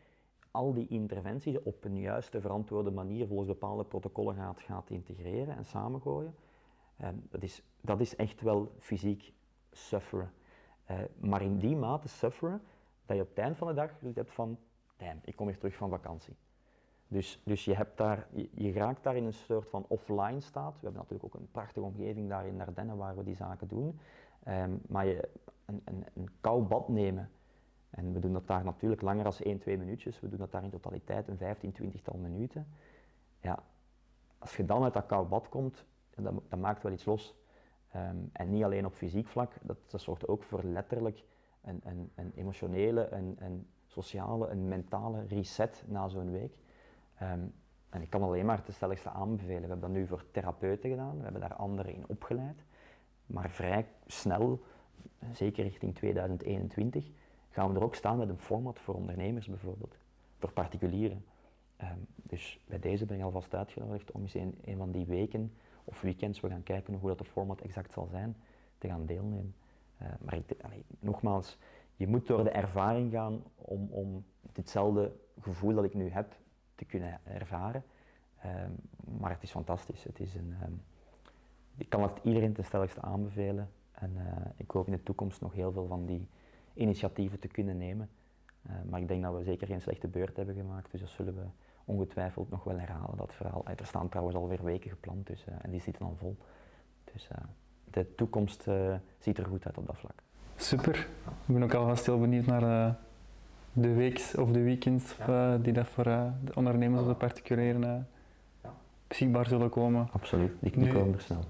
al 0.50 0.74
die 0.74 0.88
interventies 0.88 1.62
op 1.62 1.84
een 1.84 1.98
juiste 2.00 2.40
verantwoorde 2.40 2.90
manier 2.90 3.26
volgens 3.26 3.48
bepaalde 3.48 3.84
protocollen 3.84 4.34
gaat, 4.34 4.60
gaat 4.60 4.90
integreren 4.90 5.56
en 5.56 5.64
samengooien. 5.64 6.34
Uh, 7.00 7.08
dat, 7.30 7.42
is, 7.42 7.62
dat 7.80 8.00
is 8.00 8.16
echt 8.16 8.40
wel 8.40 8.72
fysiek 8.78 9.32
sufferen. 9.70 10.32
Uh, 10.90 10.98
maar 11.16 11.42
in 11.42 11.58
die 11.58 11.76
mate 11.76 12.08
sufferen 12.08 12.62
dat 13.06 13.16
je 13.16 13.22
op 13.22 13.28
het 13.28 13.38
eind 13.38 13.56
van 13.56 13.68
de 13.68 13.74
dag 13.74 13.90
zoiets 14.00 14.16
hebt 14.16 14.32
van, 14.32 14.58
damn, 14.96 15.20
ik 15.24 15.36
kom 15.36 15.46
weer 15.46 15.58
terug 15.58 15.74
van 15.74 15.90
vakantie. 15.90 16.36
Dus, 17.08 17.40
dus 17.44 17.64
je, 17.64 17.74
hebt 17.74 17.96
daar, 17.96 18.26
je, 18.32 18.48
je, 18.54 18.72
raakt 18.72 19.02
daar 19.02 19.16
in 19.16 19.24
een 19.24 19.32
soort 19.32 19.68
van 19.68 19.84
offline 19.88 20.40
staat. 20.40 20.72
We 20.72 20.80
hebben 20.82 21.00
natuurlijk 21.00 21.24
ook 21.24 21.40
een 21.40 21.50
prachtige 21.50 21.86
omgeving 21.86 22.28
daar 22.28 22.46
in 22.46 22.60
Ardennen 22.60 22.96
waar 22.96 23.16
we 23.16 23.24
die 23.24 23.36
zaken 23.36 23.68
doen. 23.68 23.98
Um, 24.48 24.80
maar 24.88 25.06
je, 25.06 25.28
een, 25.64 25.82
een, 25.84 26.04
een 26.14 26.28
koud 26.40 26.68
bad 26.68 26.88
nemen, 26.88 27.30
en 27.90 28.12
we 28.12 28.18
doen 28.18 28.32
dat 28.32 28.46
daar 28.46 28.64
natuurlijk 28.64 29.02
langer 29.02 29.24
dan 29.24 29.32
1, 29.38 29.58
2 29.58 29.78
minuutjes. 29.78 30.20
We 30.20 30.28
doen 30.28 30.38
dat 30.38 30.52
daar 30.52 30.62
in 30.62 30.70
totaliteit 30.70 31.28
een 31.28 31.36
15, 31.36 31.72
20 31.72 32.02
tal 32.02 32.18
minuten. 32.18 32.66
Ja, 33.40 33.62
als 34.38 34.56
je 34.56 34.64
dan 34.64 34.82
uit 34.82 34.94
dat 34.94 35.06
koud 35.06 35.28
bad 35.28 35.48
komt, 35.48 35.84
dan, 36.14 36.42
maakt 36.58 36.82
wel 36.82 36.92
iets 36.92 37.04
los. 37.04 37.34
Um, 37.96 38.30
en 38.32 38.50
niet 38.50 38.64
alleen 38.64 38.86
op 38.86 38.92
fysiek 38.92 39.26
vlak, 39.26 39.52
dat, 39.62 39.76
dat 39.86 40.00
zorgt 40.00 40.28
ook 40.28 40.42
voor 40.42 40.64
letterlijk 40.64 41.24
een, 41.62 42.32
emotionele, 42.34 43.08
een, 43.08 43.36
een 43.38 43.66
sociale, 44.02 44.48
een 44.48 44.68
mentale 44.68 45.26
reset 45.28 45.84
na 45.86 46.08
zo'n 46.08 46.30
week. 46.30 46.52
Um, 47.22 47.54
en 47.88 48.02
ik 48.02 48.10
kan 48.10 48.22
alleen 48.22 48.46
maar 48.46 48.62
het 48.64 48.74
stelligste 48.74 49.10
aanbevelen. 49.10 49.62
We 49.62 49.68
hebben 49.68 49.80
dat 49.80 49.90
nu 49.90 50.06
voor 50.06 50.24
therapeuten 50.30 50.90
gedaan, 50.90 51.16
we 51.16 51.22
hebben 51.22 51.40
daar 51.40 51.54
anderen 51.54 51.94
in 51.94 52.04
opgeleid. 52.06 52.64
Maar 53.26 53.50
vrij 53.50 53.86
snel, 54.06 54.62
zeker 55.32 55.64
richting 55.64 55.94
2021, 55.94 57.10
gaan 57.50 57.72
we 57.72 57.78
er 57.78 57.84
ook 57.84 57.94
staan 57.94 58.18
met 58.18 58.28
een 58.28 58.38
format 58.38 58.78
voor 58.78 58.94
ondernemers 58.94 59.46
bijvoorbeeld, 59.46 59.96
voor 60.38 60.52
particulieren. 60.52 61.24
Um, 61.82 62.06
dus 62.14 62.60
bij 62.66 62.78
deze 62.78 63.06
ben 63.06 63.18
ik 63.18 63.24
alvast 63.24 63.54
uitgenodigd 63.54 64.12
om 64.12 64.22
eens 64.22 64.34
een, 64.34 64.58
een 64.64 64.76
van 64.76 64.90
die 64.90 65.06
weken 65.06 65.52
of 65.84 66.00
weekends, 66.00 66.40
we 66.40 66.48
gaan 66.48 66.62
kijken 66.62 66.94
hoe 66.94 67.08
dat 67.08 67.18
de 67.18 67.24
format 67.24 67.60
exact 67.60 67.92
zal 67.92 68.06
zijn, 68.06 68.36
te 68.78 68.88
gaan 68.88 69.06
deelnemen. 69.06 69.54
Uh, 70.02 70.08
maar 70.20 70.34
ik, 70.34 70.44
nogmaals, 70.98 71.58
je 71.96 72.06
moet 72.06 72.26
door 72.26 72.44
de 72.44 72.50
ervaring 72.50 73.12
gaan 73.12 73.42
om, 73.54 73.88
om 73.90 74.24
ditzelfde 74.52 75.12
gevoel 75.40 75.74
dat 75.74 75.84
ik 75.84 75.94
nu 75.94 76.10
heb 76.10 76.36
te 76.74 76.84
kunnen 76.84 77.20
ervaren. 77.24 77.84
Um, 78.44 78.76
maar 79.18 79.30
het 79.30 79.42
is 79.42 79.50
fantastisch. 79.50 80.04
Het 80.04 80.20
is 80.20 80.34
een, 80.34 80.54
um, 80.64 80.82
ik 81.76 81.88
kan 81.88 82.02
het 82.02 82.18
iedereen 82.22 82.52
ten 82.52 82.64
stelligste 82.64 83.00
aanbevelen. 83.00 83.70
En 83.92 84.12
uh, 84.16 84.22
ik 84.56 84.70
hoop 84.70 84.86
in 84.86 84.92
de 84.92 85.02
toekomst 85.02 85.40
nog 85.40 85.52
heel 85.52 85.72
veel 85.72 85.86
van 85.86 86.06
die 86.06 86.28
initiatieven 86.74 87.38
te 87.38 87.48
kunnen 87.48 87.76
nemen. 87.76 88.10
Uh, 88.66 88.72
maar 88.90 89.00
ik 89.00 89.08
denk 89.08 89.22
dat 89.22 89.34
we 89.36 89.42
zeker 89.42 89.66
geen 89.66 89.80
slechte 89.80 90.08
beurt 90.08 90.36
hebben 90.36 90.54
gemaakt, 90.54 90.90
dus 90.90 91.00
dat 91.00 91.08
zullen 91.08 91.34
we 91.34 91.44
ongetwijfeld 91.84 92.50
nog 92.50 92.64
wel 92.64 92.78
herhalen, 92.78 93.16
dat 93.16 93.34
verhaal. 93.34 93.66
Er 93.66 93.86
staan 93.86 94.08
trouwens 94.08 94.36
alweer 94.36 94.64
weken 94.64 94.90
gepland 94.90 95.26
dus, 95.26 95.44
en 95.44 95.70
die 95.70 95.80
zitten 95.80 96.02
dan 96.02 96.16
vol. 96.16 96.36
Dus 97.12 97.28
de 97.84 98.14
toekomst 98.14 98.66
ziet 99.18 99.38
er 99.38 99.46
goed 99.46 99.66
uit 99.66 99.78
op 99.78 99.86
dat 99.86 99.98
vlak. 99.98 100.22
Super. 100.56 100.96
Ik 101.46 101.54
ben 101.54 101.62
ook 101.62 101.74
alvast 101.74 102.06
heel 102.06 102.20
benieuwd 102.20 102.46
naar 102.46 102.96
de 103.72 103.94
weeks 103.94 104.34
of 104.34 104.50
de 104.50 104.62
weekends 104.62 105.14
ja. 105.26 105.58
die 105.58 105.72
dat 105.72 105.86
voor 105.86 106.04
de 106.04 106.54
ondernemers 106.54 107.00
of 107.00 107.08
de 107.08 107.14
particulieren 107.14 108.08
beschikbaar 109.06 109.46
zullen 109.46 109.70
komen. 109.70 110.08
Absoluut, 110.12 110.52
die, 110.60 110.70
die 110.70 110.92
komen 110.92 111.14
er 111.14 111.20
snel. 111.20 111.44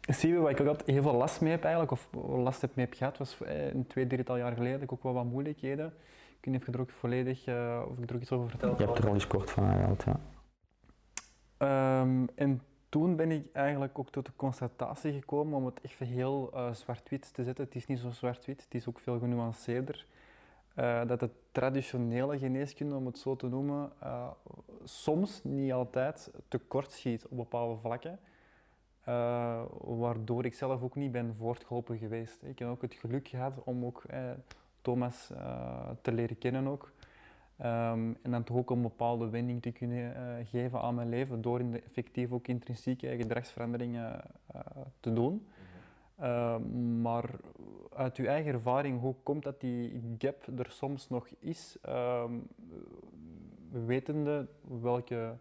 Zie 0.00 0.32
je 0.32 0.38
waar 0.38 0.50
ik 0.50 0.60
ook 0.60 0.66
altijd 0.66 0.88
heel 0.88 1.02
veel 1.02 1.14
last 1.14 1.40
mee 1.40 1.50
heb 1.50 1.62
eigenlijk, 1.62 1.92
of 1.92 2.08
last 2.36 2.60
heb 2.60 2.74
mee 2.74 2.84
heb 2.84 2.94
gehad, 2.94 3.18
was 3.18 3.40
eh, 3.40 3.74
een 3.74 3.86
twee, 3.86 4.06
drietal 4.06 4.36
jaar 4.36 4.52
geleden 4.52 4.82
ik 4.82 4.92
ook 4.92 5.02
wel 5.02 5.12
wat 5.12 5.24
moeilijkheden. 5.24 5.86
Ik 5.86 6.44
weet 6.44 6.54
niet 6.54 6.60
of 6.60 6.66
je 6.66 6.72
er 6.72 6.80
ook 6.80 6.90
volledig, 6.90 7.40
of 7.88 7.98
ik 7.98 8.08
er 8.10 8.14
ook 8.14 8.22
iets 8.22 8.32
over 8.32 8.48
verteld 8.48 8.78
Je 8.78 8.84
hebt 8.84 8.98
er 8.98 9.06
al 9.08 9.14
eens 9.14 9.26
kort 9.26 9.50
van 9.50 9.64
aangehaald, 9.64 10.04
ja. 10.04 10.20
Um, 12.00 12.28
en 12.34 12.62
toen 12.88 13.16
ben 13.16 13.30
ik 13.30 13.46
eigenlijk 13.52 13.98
ook 13.98 14.10
tot 14.10 14.26
de 14.26 14.32
constatatie 14.36 15.12
gekomen 15.12 15.58
om 15.58 15.66
het 15.66 15.80
echt 15.80 15.98
heel 15.98 16.50
uh, 16.54 16.72
zwart-wit 16.72 17.34
te 17.34 17.44
zetten. 17.44 17.64
Het 17.64 17.74
is 17.74 17.86
niet 17.86 17.98
zo 17.98 18.10
zwart-wit, 18.10 18.62
het 18.62 18.74
is 18.74 18.88
ook 18.88 19.00
veel 19.00 19.18
genuanceerder. 19.18 20.06
Uh, 20.78 21.06
dat 21.06 21.20
de 21.20 21.30
traditionele 21.52 22.38
geneeskunde, 22.38 22.94
om 22.94 23.06
het 23.06 23.18
zo 23.18 23.36
te 23.36 23.48
noemen, 23.48 23.92
uh, 24.02 24.30
soms, 24.84 25.40
niet 25.44 25.72
altijd, 25.72 26.30
tekort 26.48 26.92
schiet 26.92 27.26
op 27.26 27.36
bepaalde 27.36 27.80
vlakken. 27.80 28.18
Waardoor 29.80 30.44
ik 30.44 30.54
zelf 30.54 30.82
ook 30.82 30.94
niet 30.94 31.12
ben 31.12 31.34
voortgeholpen 31.36 31.98
geweest. 31.98 32.42
Ik 32.42 32.58
heb 32.58 32.68
ook 32.68 32.82
het 32.82 32.94
geluk 32.94 33.28
gehad 33.28 33.52
om 33.64 33.84
ook 33.84 34.04
eh, 34.04 34.30
Thomas 34.82 35.26
te 36.00 36.12
leren 36.12 36.38
kennen 36.38 36.66
ook. 36.66 36.92
Um, 37.62 38.16
en 38.22 38.30
dan 38.30 38.44
toch 38.44 38.56
ook 38.56 38.70
een 38.70 38.82
bepaalde 38.82 39.28
wending 39.28 39.62
te 39.62 39.70
kunnen 39.70 40.46
geven 40.46 40.80
aan 40.80 40.94
mijn 40.94 41.08
leven 41.08 41.40
door 41.42 41.60
in 41.60 41.82
effectief 41.82 42.32
ook 42.32 42.48
intrinsieke 42.48 43.16
gedragsveranderingen 43.16 44.20
te 45.00 45.12
doen. 45.12 45.32
Mm 45.32 45.40
maar 47.00 47.30
uit 47.94 48.16
uw 48.16 48.26
eigen 48.26 48.52
ervaring, 48.52 49.00
hoe 49.00 49.14
komt 49.22 49.42
dat 49.42 49.60
die 49.60 50.02
gap 50.18 50.46
er 50.58 50.70
soms 50.70 51.08
nog 51.08 51.28
is? 51.38 51.76
Um, 51.88 52.48
wetende 53.70 54.46
welke 54.80 55.36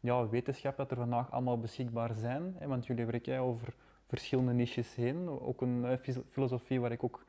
ja, 0.00 0.28
wetenschap 0.28 0.76
dat 0.76 0.90
er 0.90 0.96
vandaag 0.96 1.30
allemaal 1.30 1.58
beschikbaar 1.58 2.14
zijn. 2.14 2.54
Hè, 2.58 2.66
want 2.66 2.86
jullie 2.86 3.06
werken 3.06 3.38
over 3.38 3.74
verschillende 4.06 4.52
niches 4.52 4.94
heen. 4.94 5.28
Ook 5.28 5.60
een 5.60 5.84
uh, 5.84 6.14
filosofie 6.28 6.80
waar 6.80 6.92
ik 6.92 7.04
ook 7.04 7.24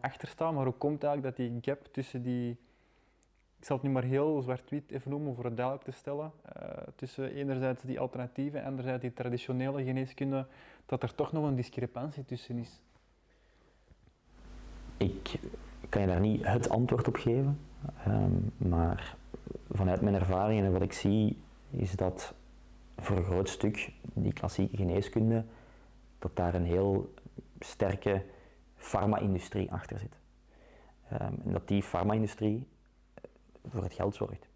achter 0.00 0.28
sta. 0.28 0.50
Maar 0.50 0.64
hoe 0.64 0.74
komt 0.74 1.04
eigenlijk 1.04 1.36
dat 1.36 1.46
die 1.46 1.58
gap 1.60 1.86
tussen 1.92 2.22
die... 2.22 2.58
Zal 3.66 3.76
het 3.76 3.84
nu 3.84 3.92
maar 3.92 4.04
heel 4.04 4.40
zwart-wit 4.42 4.90
even 4.90 5.10
noemen, 5.10 5.34
voor 5.34 5.44
het 5.44 5.56
duidelijk 5.56 5.84
te 5.84 5.92
stellen. 5.92 6.32
Uh, 6.56 6.68
tussen 6.94 7.32
enerzijds 7.32 7.82
die 7.82 8.00
alternatieven 8.00 8.60
en 8.60 8.66
anderzijds 8.66 9.02
die 9.02 9.12
traditionele 9.12 9.84
geneeskunde, 9.84 10.46
dat 10.86 11.02
er 11.02 11.14
toch 11.14 11.32
nog 11.32 11.44
een 11.44 11.54
discrepantie 11.54 12.24
tussen 12.24 12.58
is. 12.58 12.82
Ik 14.96 15.40
kan 15.88 16.00
je 16.00 16.06
daar 16.06 16.20
niet 16.20 16.46
het 16.46 16.68
antwoord 16.68 17.08
op 17.08 17.16
geven. 17.16 17.58
Um, 18.08 18.52
maar 18.56 19.16
vanuit 19.70 20.00
mijn 20.00 20.14
ervaringen 20.14 20.64
en 20.64 20.72
wat 20.72 20.82
ik 20.82 20.92
zie, 20.92 21.38
is 21.70 21.92
dat 21.92 22.34
voor 22.96 23.16
een 23.16 23.24
groot 23.24 23.48
stuk 23.48 23.92
die 24.02 24.32
klassieke 24.32 24.76
geneeskunde, 24.76 25.44
dat 26.18 26.36
daar 26.36 26.54
een 26.54 26.66
heel 26.66 27.14
sterke 27.58 28.22
farma-industrie 28.76 29.72
achter 29.72 29.98
zit. 29.98 30.18
Um, 31.12 31.18
en 31.44 31.52
dat 31.52 31.68
die 31.68 31.82
farma-industrie 31.82 32.56
eh, 32.56 32.75
voor 33.68 33.82
het 33.82 33.92
geld 33.92 34.14
zorgt. 34.14 34.48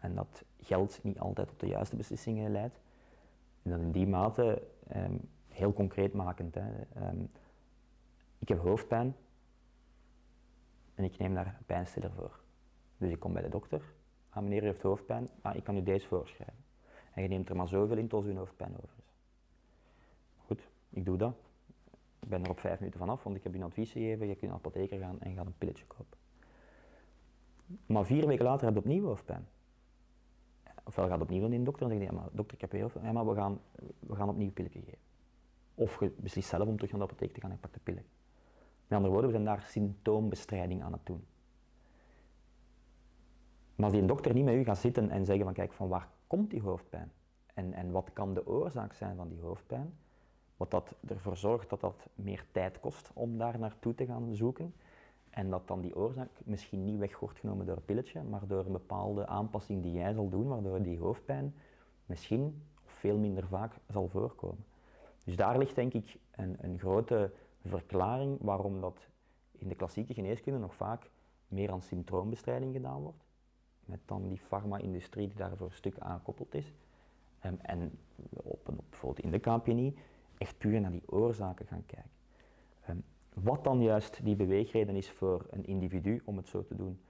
En 0.00 0.14
dat 0.14 0.44
geld 0.60 1.00
niet 1.02 1.18
altijd 1.18 1.48
tot 1.48 1.60
de 1.60 1.66
juiste 1.66 1.96
beslissingen 1.96 2.50
leidt. 2.50 2.80
En 3.62 3.70
dat 3.70 3.80
in 3.80 3.92
die 3.92 4.06
mate, 4.06 4.62
um, 4.96 5.20
heel 5.48 5.72
concreet 5.72 6.12
makend, 6.12 6.54
hè, 6.54 6.70
um, 7.08 7.30
ik 8.38 8.48
heb 8.48 8.58
hoofdpijn 8.58 9.16
en 10.94 11.04
ik 11.04 11.18
neem 11.18 11.34
daar 11.34 11.60
pijnstiller 11.66 12.12
voor. 12.12 12.40
Dus 12.98 13.10
ik 13.10 13.20
kom 13.20 13.32
bij 13.32 13.42
de 13.42 13.48
dokter 13.48 13.82
ah, 14.32 14.42
meneer 14.42 14.62
heeft 14.62 14.82
hoofdpijn, 14.82 15.28
ah, 15.42 15.56
ik 15.56 15.64
kan 15.64 15.76
u 15.76 15.82
deze 15.82 16.06
voorschrijven. 16.06 16.64
En 17.12 17.22
je 17.22 17.28
neemt 17.28 17.48
er 17.48 17.56
maar 17.56 17.68
zoveel 17.68 17.96
in 17.96 18.08
tot 18.08 18.24
uw 18.24 18.36
hoofdpijn 18.36 18.76
over 18.76 18.98
is. 18.98 19.14
Goed, 20.36 20.68
ik 20.90 21.04
doe 21.04 21.16
dat. 21.16 21.34
Ik 22.20 22.28
ben 22.28 22.44
er 22.44 22.50
op 22.50 22.60
vijf 22.60 22.78
minuten 22.78 23.00
vanaf, 23.00 23.22
want 23.22 23.36
ik 23.36 23.42
heb 23.42 23.54
u 23.54 23.56
een 23.56 23.62
advies 23.62 23.92
gegeven, 23.92 24.26
je 24.26 24.34
kunt 24.34 24.50
naar 24.50 24.60
de 24.60 24.66
apotheker 24.66 24.98
gaan 24.98 25.20
en 25.20 25.34
gaat 25.34 25.46
een 25.46 25.58
pilletje 25.58 25.84
kopen. 25.86 26.18
Maar 27.86 28.06
vier 28.06 28.26
weken 28.26 28.44
later 28.44 28.64
heb 28.64 28.74
je 28.74 28.80
opnieuw 28.80 29.04
hoofdpijn. 29.04 29.46
Ofwel 30.84 31.08
gaat 31.08 31.20
opnieuw 31.20 31.40
naar 31.40 31.50
de 31.50 31.62
dokter 31.62 31.90
en 31.90 31.98
zegt 31.98 32.10
ja 32.10 32.16
maar 32.16 32.28
dokter 32.32 32.54
ik 32.54 32.60
heb 32.60 32.72
heel 32.72 32.88
veel, 32.88 33.12
maar 33.12 33.26
we 33.26 33.34
gaan, 33.34 33.60
we 34.00 34.14
gaan 34.14 34.28
opnieuw 34.28 34.50
pillen 34.50 34.70
geven. 34.70 34.98
Of 35.74 36.00
je 36.00 36.12
beslist 36.16 36.48
zelf 36.48 36.68
om 36.68 36.76
terug 36.76 36.90
naar 36.90 37.00
de 37.00 37.06
apotheek 37.06 37.34
te 37.34 37.40
gaan 37.40 37.50
en 37.50 37.60
pak 37.60 37.72
de 37.72 37.80
pillen. 37.82 38.04
Met 38.86 38.98
andere 38.98 39.12
woorden, 39.12 39.30
we 39.30 39.36
zijn 39.36 39.56
daar 39.56 39.66
symptoombestrijding 39.68 40.82
aan 40.82 40.92
het 40.92 41.06
doen. 41.06 41.24
Maar 43.74 43.84
als 43.84 43.94
die 43.94 44.06
dokter 44.06 44.34
niet 44.34 44.44
met 44.44 44.54
u 44.54 44.64
gaat 44.64 44.78
zitten 44.78 45.10
en 45.10 45.24
zeggen 45.24 45.44
van 45.44 45.54
kijk, 45.54 45.72
van 45.72 45.88
waar 45.88 46.08
komt 46.26 46.50
die 46.50 46.60
hoofdpijn? 46.60 47.12
En, 47.54 47.72
en 47.72 47.90
wat 47.90 48.12
kan 48.12 48.34
de 48.34 48.46
oorzaak 48.46 48.92
zijn 48.92 49.16
van 49.16 49.28
die 49.28 49.40
hoofdpijn? 49.40 49.94
Wat 50.56 50.70
dat 50.70 50.94
ervoor 51.08 51.36
zorgt 51.36 51.70
dat 51.70 51.80
dat 51.80 52.08
meer 52.14 52.44
tijd 52.52 52.80
kost 52.80 53.10
om 53.12 53.38
daar 53.38 53.58
naartoe 53.58 53.94
te 53.94 54.06
gaan 54.06 54.34
zoeken. 54.34 54.74
En 55.32 55.50
dat 55.50 55.68
dan 55.68 55.80
die 55.80 55.96
oorzaak 55.96 56.28
misschien 56.44 56.84
niet 56.84 56.98
weg 56.98 57.18
wordt 57.18 57.38
genomen 57.38 57.66
door 57.66 57.76
een 57.76 57.84
pilletje, 57.84 58.22
maar 58.22 58.46
door 58.46 58.66
een 58.66 58.72
bepaalde 58.72 59.26
aanpassing 59.26 59.82
die 59.82 59.92
jij 59.92 60.12
zal 60.12 60.28
doen, 60.28 60.48
waardoor 60.48 60.82
die 60.82 60.98
hoofdpijn 60.98 61.54
misschien 62.06 62.62
of 62.84 62.92
veel 62.92 63.18
minder 63.18 63.46
vaak 63.46 63.72
zal 63.88 64.08
voorkomen. 64.08 64.64
Dus 65.24 65.36
daar 65.36 65.58
ligt 65.58 65.74
denk 65.74 65.92
ik 65.92 66.18
een, 66.30 66.56
een 66.60 66.78
grote 66.78 67.32
verklaring 67.64 68.38
waarom 68.40 68.80
dat 68.80 69.08
in 69.52 69.68
de 69.68 69.74
klassieke 69.74 70.14
geneeskunde 70.14 70.58
nog 70.58 70.74
vaak 70.74 71.10
meer 71.48 71.70
aan 71.70 71.82
symptoombestrijding 71.82 72.72
gedaan 72.72 73.00
wordt. 73.00 73.24
Met 73.84 74.00
dan 74.04 74.28
die 74.28 74.38
farma-industrie 74.38 75.28
die 75.28 75.36
daar 75.36 75.56
voor 75.56 75.66
een 75.66 75.72
stuk 75.72 75.98
aangekoppeld 75.98 76.54
is. 76.54 76.74
Um, 77.44 77.58
en 77.62 77.98
op, 78.32 78.74
bijvoorbeeld 78.90 79.24
in 79.24 79.30
de 79.30 79.38
KPNI 79.38 79.98
echt 80.38 80.58
puur 80.58 80.80
naar 80.80 80.90
die 80.90 81.10
oorzaken 81.10 81.66
gaan 81.66 81.86
kijken. 81.86 82.10
Wat 83.34 83.64
dan 83.64 83.82
juist 83.82 84.24
die 84.24 84.36
beweegreden 84.36 84.96
is 84.96 85.10
voor 85.10 85.46
een 85.50 85.66
individu 85.66 86.22
om 86.24 86.36
het 86.36 86.48
zo 86.48 86.64
te 86.64 86.76
doen, 86.76 87.00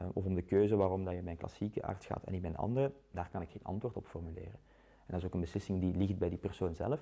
uh, 0.00 0.08
of 0.12 0.24
om 0.24 0.34
de 0.34 0.42
keuze 0.42 0.76
waarom 0.76 1.04
dat 1.04 1.14
je 1.14 1.20
bij 1.20 1.32
een 1.32 1.38
klassieke 1.38 1.82
arts 1.82 2.06
gaat 2.06 2.24
en 2.24 2.32
niet 2.32 2.40
bij 2.40 2.50
een 2.50 2.56
andere, 2.56 2.92
daar 3.10 3.28
kan 3.32 3.42
ik 3.42 3.50
geen 3.50 3.64
antwoord 3.64 3.96
op 3.96 4.06
formuleren. 4.06 4.58
En 5.06 5.06
dat 5.06 5.16
is 5.16 5.24
ook 5.26 5.34
een 5.34 5.40
beslissing 5.40 5.80
die 5.80 5.96
ligt 5.96 6.18
bij 6.18 6.28
die 6.28 6.38
persoon 6.38 6.74
zelf. 6.74 7.00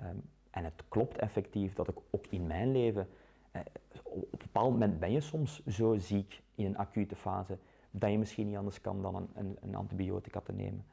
Um, 0.00 0.22
en 0.50 0.64
het 0.64 0.82
klopt 0.88 1.18
effectief 1.18 1.74
dat 1.74 1.88
ik 1.88 1.96
ook 2.10 2.26
in 2.26 2.46
mijn 2.46 2.72
leven, 2.72 3.08
eh, 3.50 3.60
op 4.02 4.32
een 4.32 4.38
bepaald 4.38 4.70
moment 4.70 4.98
ben 4.98 5.12
je 5.12 5.20
soms 5.20 5.66
zo 5.66 5.96
ziek 5.98 6.42
in 6.54 6.66
een 6.66 6.76
acute 6.76 7.16
fase 7.16 7.58
dat 7.90 8.10
je 8.10 8.18
misschien 8.18 8.48
niet 8.48 8.56
anders 8.56 8.80
kan 8.80 9.02
dan 9.02 9.14
een, 9.14 9.28
een, 9.34 9.56
een 9.60 9.74
antibiotica 9.74 10.40
te 10.40 10.52
nemen. 10.52 10.84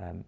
Um, 0.00 0.24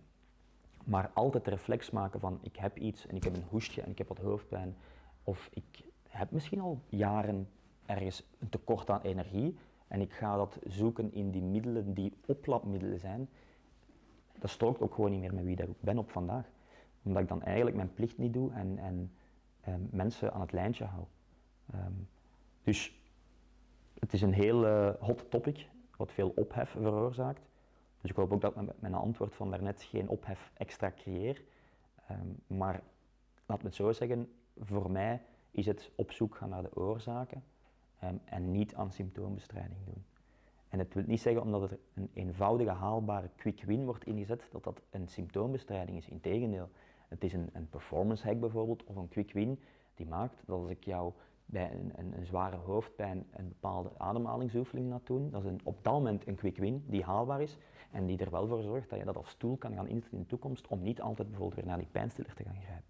maar 0.85 1.11
altijd 1.15 1.45
de 1.45 1.51
reflex 1.51 1.91
maken 1.91 2.21
van 2.21 2.39
ik 2.43 2.57
heb 2.57 2.79
iets 2.79 3.07
en 3.07 3.17
ik 3.17 3.25
heb 3.25 3.37
een 3.37 3.45
hoestje 3.49 3.83
en 3.83 3.91
ik 3.91 3.99
heb 3.99 4.09
wat 4.09 4.19
hoofdpijn. 4.19 4.77
Of 5.25 5.49
ik 5.53 5.85
heb 6.17 6.31
misschien 6.31 6.61
al 6.61 6.81
jaren 6.89 7.49
ergens 7.87 8.27
een 8.39 8.49
tekort 8.49 8.91
aan 8.91 9.01
energie 9.01 9.57
en 9.89 10.01
ik 10.01 10.13
ga 10.13 10.37
dat 10.37 10.59
zoeken 10.67 11.13
in 11.13 11.31
die 11.31 11.43
middelen 11.43 11.95
die 11.95 12.13
oplapmiddelen 12.27 12.99
zijn. 12.99 13.29
Dat 14.39 14.51
strookt 14.51 14.81
ook 14.81 14.95
gewoon 14.95 15.11
niet 15.11 15.21
meer 15.21 15.35
met 15.35 15.45
wie 15.45 15.57
ik 15.57 15.81
ben 15.81 15.99
op 15.99 16.11
vandaag. 16.11 16.47
Omdat 17.03 17.23
ik 17.23 17.29
dan 17.29 17.43
eigenlijk 17.43 17.77
mijn 17.77 17.95
plicht 17.95 18.19
niet 18.19 18.33
doe 18.33 18.53
en, 18.53 18.79
en, 18.79 19.13
en 19.61 19.89
mensen 19.93 20.33
aan 20.33 20.41
het 20.41 20.53
lijntje 20.53 20.85
hou. 20.85 21.05
Um, 21.75 22.09
dus 22.63 23.01
het 23.99 24.13
is 24.13 24.23
een 24.23 24.33
heel 24.33 24.67
uh, 24.67 24.91
hot 25.01 25.31
topic, 25.31 25.69
wat 25.97 26.13
veel 26.13 26.33
ophef 26.35 26.71
veroorzaakt. 26.71 27.49
Dus 28.01 28.11
ik 28.11 28.17
hoop 28.17 28.33
ook 28.33 28.41
dat 28.41 28.55
met 28.55 28.81
mijn 28.81 28.95
antwoord 28.95 29.35
van 29.35 29.51
daarnet 29.51 29.83
geen 29.83 30.09
ophef 30.09 30.51
extra 30.55 30.91
creëer. 30.91 31.43
Um, 32.11 32.59
maar 32.59 32.83
laat 33.47 33.59
me 33.59 33.67
het 33.67 33.75
zo 33.75 33.93
zeggen, 33.93 34.33
voor 34.59 34.91
mij 34.91 35.23
is 35.57 35.67
het 35.67 35.91
op 35.95 36.13
zoek 36.13 36.37
gaan 36.37 36.49
naar 36.49 36.63
de 36.63 36.77
oorzaken 36.77 37.43
um, 38.05 38.21
en 38.25 38.51
niet 38.51 38.75
aan 38.75 38.93
symptoombestrijding 38.93 39.85
doen. 39.85 40.05
En 40.69 40.79
het 40.79 40.95
wil 40.95 41.03
niet 41.07 41.21
zeggen 41.21 41.43
omdat 41.43 41.71
er 41.71 41.79
een 41.95 42.11
eenvoudige, 42.13 42.71
haalbare 42.71 43.31
quick 43.37 43.63
win 43.63 43.85
wordt 43.85 44.05
ingezet, 44.05 44.49
dat 44.51 44.65
dat 44.65 44.83
een 44.91 45.09
symptoombestrijding 45.09 45.99
is. 45.99 46.09
Integendeel, 46.09 46.71
het 47.09 47.25
is 47.25 47.33
een, 47.33 47.51
een 47.53 47.69
performance 47.69 48.27
hack 48.27 48.41
bijvoorbeeld, 48.41 48.85
of 48.85 48.97
een 48.97 49.09
quick 49.09 49.33
win, 49.33 49.61
die 49.95 50.07
maakt 50.07 50.43
dat 50.47 50.61
als 50.61 50.71
ik 50.71 50.85
jou 50.85 51.13
bij 51.47 51.73
een, 51.73 51.93
een, 52.17 52.27
zware 52.27 52.57
hoofdpijn 52.57 53.27
een 53.31 53.49
bepaalde 53.49 53.91
ademhalingsoefening 53.99 54.89
laat 54.91 55.07
doen. 55.07 55.31
Dat 55.31 55.43
is 55.43 55.49
een, 55.49 55.61
op 55.65 55.85
dat 55.85 55.93
moment 55.93 56.27
een 56.27 56.35
quick 56.35 56.57
win 56.57 56.85
die 56.87 57.05
haalbaar 57.05 57.43
is 57.43 57.59
en 57.91 58.07
die 58.07 58.19
er 58.19 58.31
wel 58.31 58.47
voor 58.47 58.63
zorgt 58.63 58.91
dat 58.91 58.99
je 58.99 59.05
dat 59.05 59.17
als 59.17 59.35
tool 59.35 59.57
kan 59.57 59.75
gaan 59.75 59.89
inzetten 59.89 60.13
in 60.19 60.23
de 60.23 60.29
toekomst 60.29 60.67
om 60.67 60.83
niet 60.83 61.01
altijd 61.01 61.29
bijvoorbeeld 61.29 61.61
weer 61.61 61.69
naar 61.69 61.79
die 61.79 61.89
pijnstiller 61.93 62.35
te 62.35 62.45
gaan 62.45 62.63
grijpen. 62.63 62.89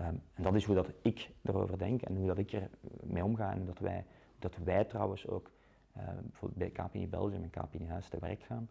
Um, 0.00 0.22
en 0.34 0.42
dat 0.42 0.54
is 0.54 0.64
hoe 0.64 0.74
dat 0.74 0.92
ik 1.02 1.30
erover 1.42 1.78
denk 1.78 2.02
en 2.02 2.16
hoe 2.16 2.26
dat 2.26 2.38
ik 2.38 2.52
er 2.52 2.70
mee 3.02 3.24
omga 3.24 3.52
en 3.52 3.64
dat 3.64 3.78
wij, 3.78 4.04
dat 4.38 4.56
wij 4.56 4.84
trouwens 4.84 5.26
ook 5.26 5.50
uh, 5.96 6.04
bijvoorbeeld 6.22 6.74
bij 6.74 6.84
KPN 6.84 7.08
Belgium 7.08 7.42
en 7.42 7.50
KPN 7.50 7.84
Huis 7.84 8.08
te 8.08 8.18
werk 8.18 8.42
gaan. 8.42 8.68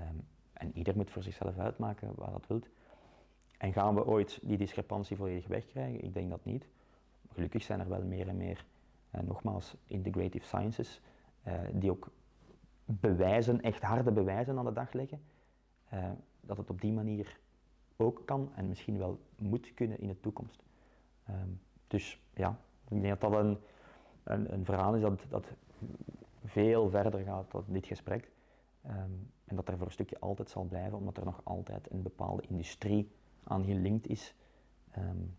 Um, 0.00 0.26
en 0.52 0.76
ieder 0.76 0.96
moet 0.96 1.10
voor 1.10 1.22
zichzelf 1.22 1.58
uitmaken 1.58 2.12
waar 2.14 2.30
dat 2.30 2.46
wilt. 2.46 2.68
En 3.58 3.72
gaan 3.72 3.94
we 3.94 4.06
ooit 4.06 4.38
die 4.42 4.56
discrepantie 4.56 5.16
volledig 5.16 5.46
wegkrijgen? 5.46 6.04
Ik 6.04 6.14
denk 6.14 6.30
dat 6.30 6.44
niet 6.44 6.68
gelukkig 7.32 7.62
zijn 7.62 7.80
er 7.80 7.88
wel 7.88 8.02
meer 8.02 8.28
en 8.28 8.36
meer, 8.36 8.64
uh, 9.14 9.20
nogmaals, 9.20 9.76
integrative 9.86 10.44
sciences, 10.44 11.00
uh, 11.46 11.54
die 11.72 11.90
ook 11.90 12.08
bewijzen, 12.84 13.60
echt 13.60 13.82
harde 13.82 14.12
bewijzen 14.12 14.58
aan 14.58 14.64
de 14.64 14.72
dag 14.72 14.92
leggen, 14.92 15.20
dat 16.40 16.56
het 16.56 16.70
op 16.70 16.80
die 16.80 16.92
manier 16.92 17.38
ook 18.00 18.22
kan 18.24 18.50
en 18.54 18.68
misschien 18.68 18.98
wel 18.98 19.18
moet 19.38 19.74
kunnen 19.74 20.00
in 20.00 20.08
de 20.08 20.20
toekomst. 20.20 20.62
Um, 21.30 21.60
dus 21.86 22.20
ja, 22.34 22.58
ik 22.88 23.02
denk 23.02 23.20
dat 23.20 23.32
dat 23.32 23.44
een, 23.44 23.58
een, 24.22 24.52
een 24.52 24.64
verhaal 24.64 24.94
is 24.94 25.00
dat, 25.00 25.24
dat 25.28 25.52
veel 26.44 26.90
verder 26.90 27.20
gaat 27.20 27.50
dan 27.50 27.64
dit 27.66 27.86
gesprek. 27.86 28.30
Um, 28.86 29.30
en 29.44 29.56
dat 29.56 29.68
er 29.68 29.76
voor 29.76 29.86
een 29.86 29.92
stukje 29.92 30.20
altijd 30.20 30.50
zal 30.50 30.64
blijven, 30.64 30.98
omdat 30.98 31.16
er 31.16 31.24
nog 31.24 31.40
altijd 31.44 31.90
een 31.90 32.02
bepaalde 32.02 32.42
industrie 32.48 33.10
aan 33.44 33.64
gelinkt 33.64 34.06
is. 34.06 34.34
Um, 34.98 35.36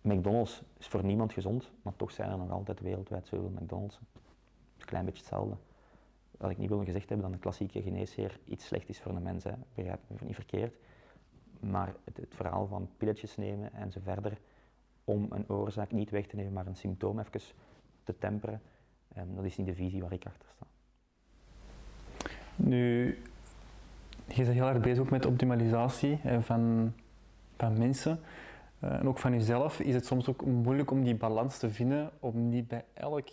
McDonald's 0.00 0.62
is 0.78 0.86
voor 0.88 1.04
niemand 1.04 1.32
gezond, 1.32 1.70
maar 1.82 1.96
toch 1.96 2.10
zijn 2.10 2.30
er 2.30 2.38
nog 2.38 2.50
altijd 2.50 2.80
wereldwijd 2.80 3.26
zoveel 3.26 3.50
McDonald's. 3.50 3.96
Het 3.96 4.04
een 4.78 4.86
klein 4.86 5.04
beetje 5.04 5.20
hetzelfde. 5.20 5.56
Wat 6.30 6.50
ik 6.50 6.58
niet 6.58 6.68
wil 6.68 6.84
gezegd 6.84 7.08
hebben 7.08 7.26
dat 7.26 7.34
een 7.34 7.42
klassieke 7.42 7.82
geneesheer 7.82 8.40
iets 8.44 8.66
slecht 8.66 8.88
is 8.88 9.00
voor 9.00 9.16
een 9.16 9.22
mens, 9.22 9.44
hè. 9.44 9.52
begrijp 9.74 10.00
me 10.06 10.16
niet 10.26 10.34
verkeerd. 10.34 10.76
Maar 11.70 11.94
het, 12.04 12.16
het, 12.16 12.34
verhaal 12.34 12.66
van 12.66 12.88
pilletjes 12.96 13.36
nemen 13.36 13.72
en 13.72 13.92
zo 13.92 14.00
verder, 14.02 14.38
om 15.04 15.26
een 15.30 15.48
oorzaak 15.48 15.92
niet 15.92 16.10
weg 16.10 16.26
te 16.26 16.36
nemen, 16.36 16.52
maar 16.52 16.66
een 16.66 16.76
symptoom 16.76 17.18
even 17.18 17.40
te 18.04 18.18
temperen, 18.18 18.60
um, 19.16 19.34
dat 19.34 19.44
is 19.44 19.56
niet 19.56 19.66
de 19.66 19.74
visie 19.74 20.02
waar 20.02 20.12
ik 20.12 20.26
achter 20.26 20.48
sta. 20.54 20.66
Nu, 22.56 23.06
je 24.26 24.42
bent 24.42 24.48
heel 24.48 24.68
erg 24.68 24.80
bezig 24.80 25.10
met 25.10 25.26
optimalisatie 25.26 26.20
van, 26.40 26.92
van 27.56 27.78
mensen. 27.78 28.20
Uh, 28.84 28.92
en 28.92 29.08
ook 29.08 29.18
van 29.18 29.32
jezelf 29.32 29.80
is 29.80 29.94
het 29.94 30.06
soms 30.06 30.28
ook 30.28 30.44
moeilijk 30.44 30.90
om 30.90 31.04
die 31.04 31.14
balans 31.14 31.58
te 31.58 31.70
vinden, 31.70 32.10
om 32.20 32.48
niet 32.48 32.68
bij 32.68 32.84
elk 32.94 33.28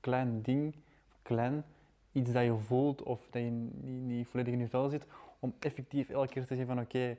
klein 0.00 0.42
ding, 0.42 0.74
klein, 1.22 1.64
iets 2.12 2.32
dat 2.32 2.44
je 2.44 2.56
voelt 2.58 3.02
of 3.02 3.28
dat 3.30 3.42
je 3.42 3.50
niet, 3.50 4.02
niet 4.02 4.26
volledig 4.26 4.52
in 4.52 4.60
je 4.60 4.68
vel 4.68 4.88
zit, 4.88 5.06
om 5.38 5.54
effectief 5.58 6.10
elke 6.10 6.32
keer 6.32 6.42
te 6.42 6.48
zeggen 6.48 6.66
van 6.66 6.80
oké, 6.80 7.16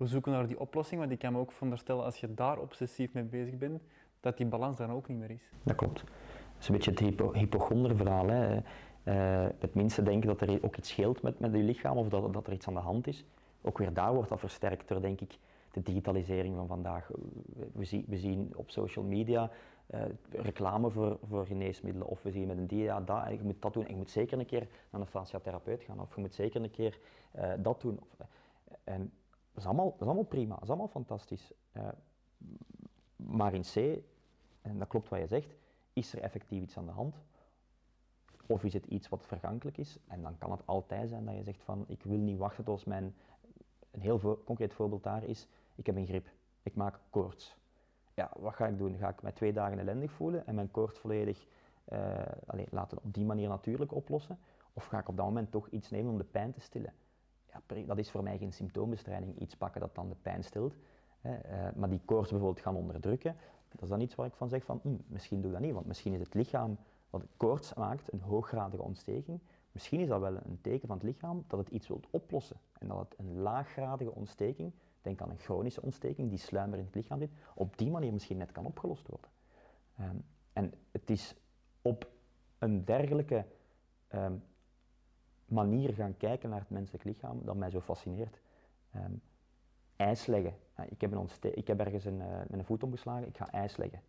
we 0.00 0.06
zoeken 0.06 0.32
naar 0.32 0.46
die 0.46 0.60
oplossing, 0.60 1.00
want 1.00 1.12
ik 1.12 1.18
kan 1.18 1.32
me 1.32 1.38
ook 1.38 1.52
veronderstellen 1.52 2.04
als 2.04 2.20
je 2.20 2.34
daar 2.34 2.58
obsessief 2.58 3.12
mee 3.12 3.24
bezig 3.24 3.58
bent, 3.58 3.82
dat 4.20 4.36
die 4.36 4.46
balans 4.46 4.76
dan 4.76 4.90
ook 4.90 5.08
niet 5.08 5.18
meer 5.18 5.30
is. 5.30 5.50
Dat 5.62 5.76
klopt. 5.76 6.00
Dat 6.00 6.58
is 6.58 6.68
een 6.68 6.74
beetje 6.74 6.90
het 6.90 7.00
hypo 7.00 7.32
hypochonderverhaal. 7.32 8.28
Hè. 8.28 8.56
Uh, 9.04 9.48
het 9.58 9.74
minste 9.74 10.02
denken 10.02 10.28
dat 10.28 10.40
er 10.40 10.62
ook 10.62 10.76
iets 10.76 10.88
scheelt 10.88 11.22
met, 11.22 11.38
met 11.38 11.52
je 11.52 11.58
lichaam 11.58 11.96
of 11.96 12.08
dat, 12.08 12.32
dat 12.32 12.46
er 12.46 12.52
iets 12.52 12.68
aan 12.68 12.74
de 12.74 12.80
hand 12.80 13.06
is. 13.06 13.24
Ook 13.62 13.78
weer 13.78 13.92
daar 13.92 14.14
wordt 14.14 14.28
dat 14.28 14.38
versterkt 14.38 14.88
door, 14.88 15.00
denk 15.00 15.20
ik, 15.20 15.38
de 15.70 15.82
digitalisering 15.82 16.56
van 16.56 16.66
vandaag. 16.66 17.10
We, 17.72 17.84
zien, 17.84 18.04
we 18.08 18.16
zien 18.16 18.52
op 18.56 18.70
social 18.70 19.04
media 19.04 19.50
uh, 19.94 20.00
reclame 20.30 20.90
voor, 20.90 21.18
voor 21.28 21.46
geneesmiddelen 21.46 22.08
of 22.08 22.22
we 22.22 22.30
zien 22.30 22.46
met 22.46 22.56
een 22.56 22.66
dia 22.66 23.00
dat 23.00 23.24
en 23.24 23.32
je 23.32 23.42
moet 23.42 23.62
dat 23.62 23.72
doen 23.72 23.84
en 23.84 23.90
je 23.90 23.96
moet 23.96 24.10
zeker 24.10 24.38
een 24.38 24.46
keer 24.46 24.66
naar 24.90 25.00
een 25.00 25.06
fasciatherapeut 25.06 25.82
gaan 25.82 26.00
of 26.00 26.14
je 26.14 26.20
moet 26.20 26.34
zeker 26.34 26.62
een 26.62 26.70
keer 26.70 26.98
uh, 27.36 27.52
dat 27.58 27.80
doen. 27.80 27.98
Of, 28.00 28.26
en 28.84 29.12
is, 29.54 29.66
allemaal, 29.66 29.90
dat 29.90 30.00
is 30.00 30.06
allemaal 30.06 30.24
prima, 30.24 30.54
dat 30.54 30.62
is 30.62 30.68
allemaal 30.68 30.88
fantastisch. 30.88 31.52
Uh, 31.72 31.88
maar 33.16 33.54
in 33.54 33.62
C, 33.62 34.02
en 34.62 34.78
dat 34.78 34.88
klopt 34.88 35.08
wat 35.08 35.18
je 35.18 35.26
zegt, 35.26 35.54
is 35.92 36.12
er 36.12 36.20
effectief 36.20 36.62
iets 36.62 36.76
aan 36.76 36.86
de 36.86 36.92
hand? 36.92 37.16
Of 38.46 38.64
is 38.64 38.72
het 38.72 38.86
iets 38.86 39.08
wat 39.08 39.26
vergankelijk 39.26 39.78
is? 39.78 39.98
En 40.06 40.22
dan 40.22 40.38
kan 40.38 40.50
het 40.50 40.66
altijd 40.66 41.08
zijn 41.08 41.24
dat 41.24 41.34
je 41.36 41.42
zegt 41.42 41.62
van 41.62 41.84
ik 41.88 42.02
wil 42.02 42.18
niet 42.18 42.38
wachten 42.38 42.64
tot 42.64 42.86
mijn 42.86 43.14
een 43.90 44.00
heel 44.00 44.42
concreet 44.44 44.74
voorbeeld 44.74 45.02
daar 45.02 45.24
is, 45.24 45.46
ik 45.74 45.86
heb 45.86 45.96
een 45.96 46.06
griep, 46.06 46.28
ik 46.62 46.74
maak 46.74 47.00
koorts. 47.10 47.56
Ja, 48.14 48.30
wat 48.38 48.54
ga 48.54 48.66
ik 48.66 48.78
doen? 48.78 48.98
Ga 48.98 49.08
ik 49.08 49.22
mij 49.22 49.32
twee 49.32 49.52
dagen 49.52 49.78
ellendig 49.78 50.12
voelen 50.12 50.46
en 50.46 50.54
mijn 50.54 50.70
koorts 50.70 50.98
volledig 50.98 51.46
uh, 51.92 52.18
allez, 52.46 52.70
laten 52.70 52.98
op 52.98 53.14
die 53.14 53.24
manier 53.24 53.48
natuurlijk 53.48 53.92
oplossen? 53.92 54.38
Of 54.72 54.86
ga 54.86 54.98
ik 54.98 55.08
op 55.08 55.16
dat 55.16 55.26
moment 55.26 55.50
toch 55.50 55.68
iets 55.68 55.90
nemen 55.90 56.10
om 56.10 56.18
de 56.18 56.24
pijn 56.24 56.52
te 56.52 56.60
stillen? 56.60 56.92
Ja, 57.52 57.84
dat 57.86 57.98
is 57.98 58.10
voor 58.10 58.22
mij 58.22 58.38
geen 58.38 58.52
symptoombestrijding, 58.52 59.38
iets 59.38 59.56
pakken 59.56 59.80
dat 59.80 59.94
dan 59.94 60.08
de 60.08 60.16
pijn 60.22 60.44
stilt. 60.44 60.74
Hè, 61.20 61.36
uh, 61.36 61.74
maar 61.76 61.88
die 61.88 62.00
koorts 62.04 62.30
bijvoorbeeld 62.30 62.64
gaan 62.64 62.76
onderdrukken, 62.76 63.36
dat 63.68 63.82
is 63.82 63.88
dan 63.88 64.00
iets 64.00 64.14
waar 64.14 64.26
ik 64.26 64.34
van 64.34 64.48
zeg 64.48 64.64
van, 64.64 64.80
hm, 64.82 64.96
misschien 65.06 65.40
doe 65.40 65.52
dat 65.52 65.60
niet, 65.60 65.72
want 65.72 65.86
misschien 65.86 66.12
is 66.12 66.20
het 66.20 66.34
lichaam 66.34 66.78
wat 67.10 67.26
koorts 67.36 67.74
maakt, 67.74 68.12
een 68.12 68.20
hooggradige 68.20 68.82
ontsteking, 68.82 69.40
Misschien 69.72 70.00
is 70.00 70.08
dat 70.08 70.20
wel 70.20 70.36
een 70.36 70.60
teken 70.60 70.88
van 70.88 70.96
het 70.96 71.06
lichaam 71.06 71.44
dat 71.46 71.58
het 71.58 71.68
iets 71.68 71.88
wilt 71.88 72.06
oplossen 72.10 72.56
en 72.78 72.88
dat 72.88 72.98
het 72.98 73.18
een 73.18 73.40
laaggradige 73.40 74.14
ontsteking, 74.14 74.72
denk 75.00 75.20
aan 75.20 75.30
een 75.30 75.38
chronische 75.38 75.82
ontsteking 75.82 76.28
die 76.28 76.38
sluimer 76.38 76.78
in 76.78 76.84
het 76.84 76.94
lichaam 76.94 77.18
zit, 77.18 77.30
op 77.54 77.78
die 77.78 77.90
manier 77.90 78.12
misschien 78.12 78.36
net 78.36 78.52
kan 78.52 78.66
opgelost 78.66 79.06
worden. 79.06 79.30
Ehm, 79.96 80.16
en 80.52 80.72
het 80.90 81.10
is 81.10 81.34
op 81.82 82.10
een 82.58 82.84
dergelijke 82.84 83.46
ehm, 84.08 84.36
manier 85.50 85.92
gaan 85.94 86.16
kijken 86.16 86.50
naar 86.50 86.60
het 86.60 86.70
menselijk 86.70 87.04
lichaam 87.04 87.44
dat 87.44 87.56
mij 87.56 87.70
zo 87.70 87.80
fascineert. 87.80 88.40
Um, 88.96 89.20
ijs 89.96 90.26
leggen. 90.26 90.54
ik, 90.88 91.00
heb 91.00 91.12
een 91.12 91.28
ik 91.40 91.66
heb 91.66 91.80
ergens 91.80 92.04
een, 92.04 92.18
uh, 92.18 92.40
een 92.50 92.64
voet 92.64 92.82
omgeslagen, 92.82 93.28
ik 93.28 93.36
ga 93.36 93.50
ijs 93.50 93.76
leggen. 93.76 94.00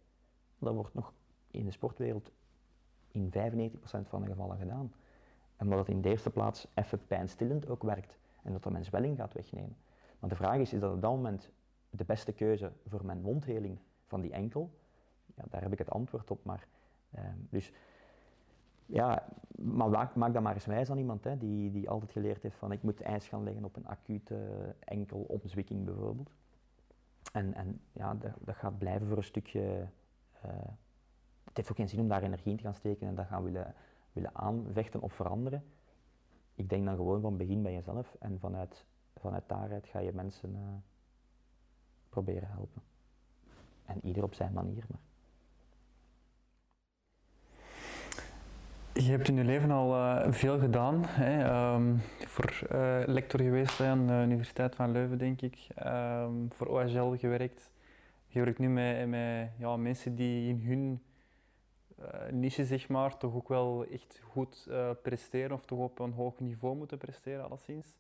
Dat 0.60 0.74
wordt 0.74 0.94
nog 0.94 1.14
in 1.52 1.66
de 1.66 1.72
sportwereld 1.72 2.32
in 3.12 3.32
95% 3.32 4.08
van 4.08 4.22
de 4.22 4.28
gevallen 4.28 4.58
gedaan. 4.58 4.94
Omdat 5.58 5.80
het 5.80 5.88
in 5.88 6.02
de 6.02 6.10
eerste 6.10 6.30
plaats 6.30 6.68
even 6.74 7.08
pijnstillend 7.08 7.70
ook 7.70 7.84
werkt 7.84 8.18
en 8.44 8.52
dat 8.52 8.66
er 8.66 8.72
mijn 8.72 8.86
zwelling 8.86 9.18
gaat 9.18 9.34
wegnemen. 9.34 9.76
Maar 10.20 10.30
de 10.30 10.36
vraag 10.36 10.58
is, 10.58 10.74
is 10.74 10.80
dat 10.80 10.94
op 10.94 11.02
dat 11.02 11.12
moment 11.12 11.50
de 11.90 12.06
beste 12.06 12.32
keuze 12.32 12.72
voor 12.88 13.06
mijn 13.06 13.22
wondheling 13.22 13.78
van 14.06 14.22
die 14.22 14.32
enkel? 14.32 14.72
Ja, 15.36 15.44
daar 15.50 15.62
heb 15.62 15.72
ik 15.72 15.78
het 15.78 15.90
antwoord 15.90 16.32
op. 16.32 16.44
Maar, 16.44 16.68
ehm, 17.12 17.38
dus 17.50 17.72
ja, 18.92 19.28
maar 19.56 19.90
maak, 19.90 20.34
dat 20.34 20.44
maar 20.44 20.54
eens 20.54 20.66
wijs 20.66 20.90
aan 20.90 20.98
iemand 20.98 21.24
hè, 21.24 21.38
die, 21.38 21.72
die 21.72 21.90
altijd 21.90 22.12
geleerd 22.12 22.44
heeft 22.44 22.58
van 22.58 22.72
ik 22.72 22.84
moet 22.84 23.02
ijs 23.02 23.28
gaan 23.28 23.44
leggen 23.44 23.64
op 23.64 23.76
een 23.76 23.88
acute 23.88 24.76
enkelomzwikking 24.80 25.86
bijvoorbeeld. 25.86 26.32
En, 27.32 27.54
en 27.54 27.82
ja, 27.92 28.14
dat, 28.14 28.32
dat 28.40 28.56
gaat 28.56 28.78
blijven 28.78 29.08
voor 29.08 29.18
een 29.18 29.24
stukje. 29.24 29.88
Uh, 30.46 30.52
het 31.44 31.58
heeft 31.58 31.70
ook 31.70 31.76
geen 31.76 31.90
zin 31.90 32.00
om 32.00 32.08
daar 32.08 32.24
energie 32.24 32.52
in 32.52 32.58
te 32.58 32.64
gaan 32.64 32.74
steken 32.74 33.08
en 33.08 33.16
dat 33.16 33.26
gaan 33.26 33.44
willen, 33.44 33.74
willen 34.14 34.36
aanvechten 34.36 35.02
of 35.02 35.14
veranderen. 35.14 35.64
Ik 36.56 36.70
denk 36.70 36.86
dan 36.86 36.96
gewoon 36.96 37.22
van 37.22 37.38
begin 37.38 37.62
bij 37.62 37.74
jezelf 37.74 38.16
en 38.20 38.40
vanuit, 38.40 38.86
vanuit 39.16 39.44
daaruit 39.48 39.88
ga 39.88 40.00
je 40.00 40.14
mensen 40.14 40.56
uh, 40.56 40.60
proberen 42.10 42.50
helpen. 42.50 42.82
En 43.86 44.06
ieder 44.06 44.24
op 44.24 44.34
zijn 44.34 44.54
manier. 44.54 44.86
Maar. 44.88 45.11
Je 48.94 49.12
hebt 49.12 49.28
in 49.28 49.36
je 49.36 49.44
leven 49.44 49.72
al 49.72 49.96
uh, 49.96 50.32
veel 50.32 50.60
gedaan. 50.60 51.04
Hè? 51.06 51.74
Um, 51.74 52.02
voor 52.26 52.62
uh, 52.72 53.00
lector 53.06 53.40
geweest 53.40 53.80
aan 53.80 54.08
de 54.08 54.14
Universiteit 54.14 54.76
van 54.76 54.92
Leuven, 54.92 55.18
denk 55.18 55.42
ik. 55.42 55.68
Um, 55.86 56.48
voor 56.54 56.68
OHL 56.68 57.18
gewerkt. 57.18 57.72
Je 58.28 58.40
werkt 58.40 58.60
nu 58.60 58.70
met, 58.70 59.08
met 59.08 59.50
ja, 59.58 59.78
mensen 59.78 60.16
die 60.16 60.50
in 60.50 60.62
hun 60.66 61.02
uh, 62.00 62.32
niche, 62.32 62.66
zeg 62.66 62.90
maar, 62.90 63.18
toch 63.18 63.34
ook 63.34 63.48
wel 63.48 63.86
echt 63.92 64.22
goed 64.24 64.70
presteren. 65.02 65.52
Of 65.52 65.66
toch 65.66 65.80
op 65.80 66.00
een 66.00 66.14
hoog 66.14 66.40
niveau 66.40 66.76
moeten 66.76 66.98
presteren, 66.98 67.44
alleszins. 67.44 67.98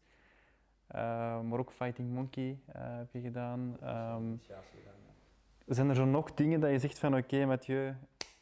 maar 1.43 1.59
ook 1.59 1.71
Fighting 1.71 2.13
Monkey 2.13 2.59
heb 2.73 3.11
je 3.11 3.21
gedaan. 3.21 3.77
Um, 3.83 4.41
zijn 5.65 5.89
er 5.89 5.95
zo 5.95 6.05
nog 6.05 6.33
dingen 6.33 6.59
dat 6.59 6.71
je 6.71 6.79
zegt 6.79 6.99
van 6.99 7.15
oké, 7.15 7.35
okay, 7.35 7.45
Mathieu, 7.45 7.93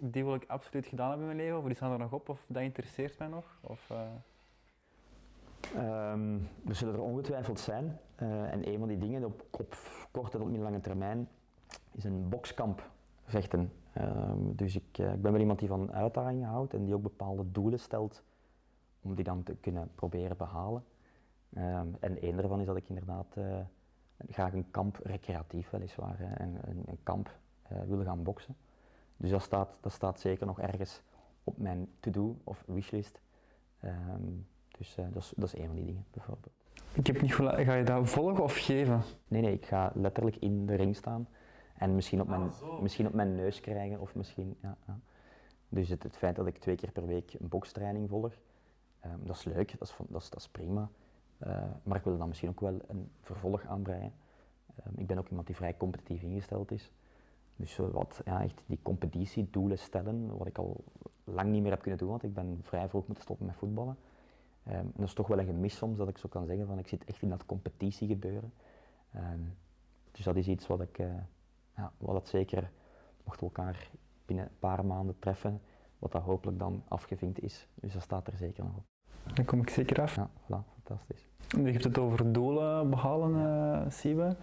die 0.02 0.24
wil 0.24 0.34
ik 0.34 0.46
absoluut 0.48 0.86
gedaan 0.86 1.10
hebben 1.10 1.30
in 1.30 1.36
mijn 1.36 1.46
leven? 1.46 1.60
Of 1.60 1.66
die 1.66 1.76
staan 1.76 1.92
er 1.92 1.98
nog 1.98 2.14
op? 2.14 2.30
Of 2.30 2.46
dat 2.48 2.62
interesseert 2.62 3.18
mij 3.18 3.28
nog? 3.28 3.58
Of, 3.62 3.90
uh... 3.92 4.02
um, 6.12 6.50
er 6.68 6.76
zullen 6.76 6.94
er 6.94 7.02
ongetwijfeld 7.02 7.60
zijn. 7.60 8.00
Uh, 8.22 8.54
en 8.54 8.68
een 8.68 8.80
van 8.80 8.88
die 8.88 8.98
dingen 8.98 9.24
op, 9.24 9.46
op 9.52 9.76
korte 10.12 10.38
tot 10.38 10.48
middellange 10.48 10.82
termijn 10.82 11.30
is 11.92 12.04
een 12.04 12.30
bokskamp 12.30 12.90
vechten. 13.24 13.72
Um, 13.98 14.56
dus 14.56 14.76
ik, 14.76 14.98
uh, 14.98 15.14
ik 15.14 15.22
ben 15.22 15.32
wel 15.32 15.42
iemand 15.42 15.60
die 15.60 15.68
van 15.68 15.92
uitdagingen 15.92 16.50
houdt 16.50 16.74
en 16.74 16.86
die 16.86 16.94
ook 16.94 17.02
bepaalde 17.02 17.52
doelen 17.52 17.80
stelt 17.80 18.24
om 19.02 19.16
die 19.16 19.24
dan 19.24 19.44
te 19.44 19.56
kunnen 19.56 19.92
proberen 19.96 20.38
behalen. 20.38 20.84
Um, 21.58 21.96
en 22.00 22.22
één 22.22 22.38
daarvan 22.38 22.60
is 22.60 22.66
dat 22.66 22.78
ik 22.78 22.90
inderdaad 22.90 23.38
graag 24.30 24.54
een 24.54 24.72
kamp, 24.72 25.00
recreatief 25.04 25.70
weliswaar, 25.70 26.20
een, 26.20 26.70
een, 26.70 26.84
een 26.86 27.00
kamp 27.04 27.38
wil 27.88 28.04
gaan 28.04 28.24
boksen. 28.24 28.56
Dus 29.20 29.30
dat 29.30 29.42
staat, 29.42 29.78
dat 29.82 29.92
staat 29.92 30.20
zeker 30.20 30.46
nog 30.46 30.60
ergens 30.60 31.02
op 31.44 31.58
mijn 31.58 31.88
to-do 32.00 32.38
of 32.44 32.64
wishlist. 32.68 33.20
Um, 33.86 34.48
dus 34.78 34.98
uh, 34.98 35.06
dat, 35.14 35.24
is, 35.24 35.34
dat 35.36 35.54
is 35.54 35.60
een 35.60 35.66
van 35.66 35.76
die 35.76 35.86
dingen 35.86 36.06
bijvoorbeeld. 36.12 36.54
Ik 36.94 37.08
heb 37.08 37.22
niet 37.22 37.34
ga 37.34 37.74
je 37.74 37.84
dat 37.84 38.10
volgen 38.10 38.44
of 38.44 38.58
geven? 38.58 39.02
Nee, 39.28 39.42
nee, 39.42 39.54
ik 39.54 39.66
ga 39.66 39.92
letterlijk 39.96 40.36
in 40.36 40.66
de 40.66 40.76
ring 40.76 40.96
staan 40.96 41.28
en 41.78 41.96
misschien 41.96 42.22
op 42.22 42.28
mijn, 42.28 42.42
ah, 42.42 42.80
misschien 42.82 43.08
op 43.08 43.14
mijn 43.14 43.36
neus 43.36 43.60
krijgen 43.60 44.00
of 44.00 44.16
misschien, 44.16 44.58
ja. 44.62 44.78
ja. 44.88 45.00
Dus 45.70 45.90
het, 45.90 46.04
het, 46.04 46.18
feit 46.18 46.36
dat 46.36 46.48
ik 46.48 46.58
twee 46.58 46.76
keer 46.76 46.92
per 46.92 47.06
week 47.06 47.34
een 47.34 47.50
bokstraining 47.50 48.10
volg, 48.10 48.34
um, 49.06 49.26
dat 49.26 49.36
is 49.36 49.44
leuk, 49.44 49.80
dat 49.80 49.88
is, 49.88 49.96
dat 50.08 50.22
is, 50.22 50.30
dat 50.30 50.40
is 50.40 50.48
prima. 50.48 50.90
Uh, 51.48 51.64
maar 51.84 51.98
ik 51.98 52.04
wil 52.04 52.18
dan 52.18 52.28
misschien 52.28 52.50
ook 52.50 52.60
wel 52.60 52.80
een 52.88 53.12
vervolg 53.22 53.66
aanbreien. 53.66 54.14
Um, 54.88 54.94
ik 54.96 55.08
ben 55.08 55.18
ook 55.18 55.30
iemand 55.30 55.48
die 55.48 55.56
vrij 55.56 55.78
competitief 55.78 56.22
ingesteld 56.22 56.72
is. 56.72 56.92
Dus 57.60 57.78
wat, 57.78 58.22
ja, 58.26 58.44
echt 58.44 58.64
die 58.66 58.80
competitiedoelen 58.82 59.80
stellen, 59.80 60.38
wat 60.38 60.48
ik 60.48 60.58
al 60.58 60.84
lang 61.24 61.52
niet 61.52 61.62
meer 61.62 61.72
heb 61.72 61.82
kunnen 61.82 62.00
doen, 62.00 62.10
want 62.10 62.24
ik 62.24 62.34
ben 62.34 62.60
vrij 62.62 62.90
vroeg 62.90 63.06
moeten 63.06 63.24
stoppen 63.24 63.46
met 63.46 63.56
voetballen. 63.56 63.98
Um, 64.68 64.74
en 64.74 64.94
dat 64.96 65.08
is 65.08 65.14
toch 65.14 65.28
wel 65.28 65.40
een 65.40 65.46
gemis 65.46 65.76
soms, 65.76 65.98
dat 65.98 66.08
ik 66.08 66.18
zo 66.18 66.28
kan 66.30 66.46
zeggen 66.46 66.68
van 66.68 66.78
ik 66.78 66.88
zit 66.88 67.04
echt 67.04 67.22
in 67.22 67.30
dat 67.30 67.46
competitiegebeuren. 67.46 68.54
Um, 69.16 69.58
dus 70.12 70.26
dat 70.26 70.36
is 70.36 70.48
iets 70.48 70.68
wat 70.68 70.82
ik, 70.82 71.00
uh, 71.00 71.08
ja, 71.76 71.92
wat 71.98 72.16
het 72.16 72.28
zeker, 72.28 72.72
mochten 73.24 73.48
we 73.48 73.56
elkaar 73.56 73.90
binnen 74.26 74.46
een 74.46 74.60
paar 74.60 74.86
maanden 74.86 75.20
treffen, 75.20 75.62
wat 76.00 76.12
dat 76.12 76.22
hopelijk 76.22 76.60
dan 76.60 76.84
afgevinkt 76.88 77.42
is. 77.42 77.68
Dus 77.74 77.94
dat 77.94 78.02
staat 78.02 78.28
er 78.28 78.38
zeker 78.38 78.64
nog 78.64 78.76
op. 78.76 78.84
Dan 79.34 79.46
kom 79.46 79.62
ik 79.62 79.70
zeker 79.70 80.02
af. 80.02 80.16
Ja, 80.16 80.30
voilà, 80.30 80.82
fantastisch. 80.84 81.28
Je 81.48 81.72
hebt 81.72 81.84
het 81.84 81.98
over 81.98 82.32
doelen 82.32 82.90
behalen, 82.90 83.32
uh, 83.32 83.90
Siebe 83.90 84.36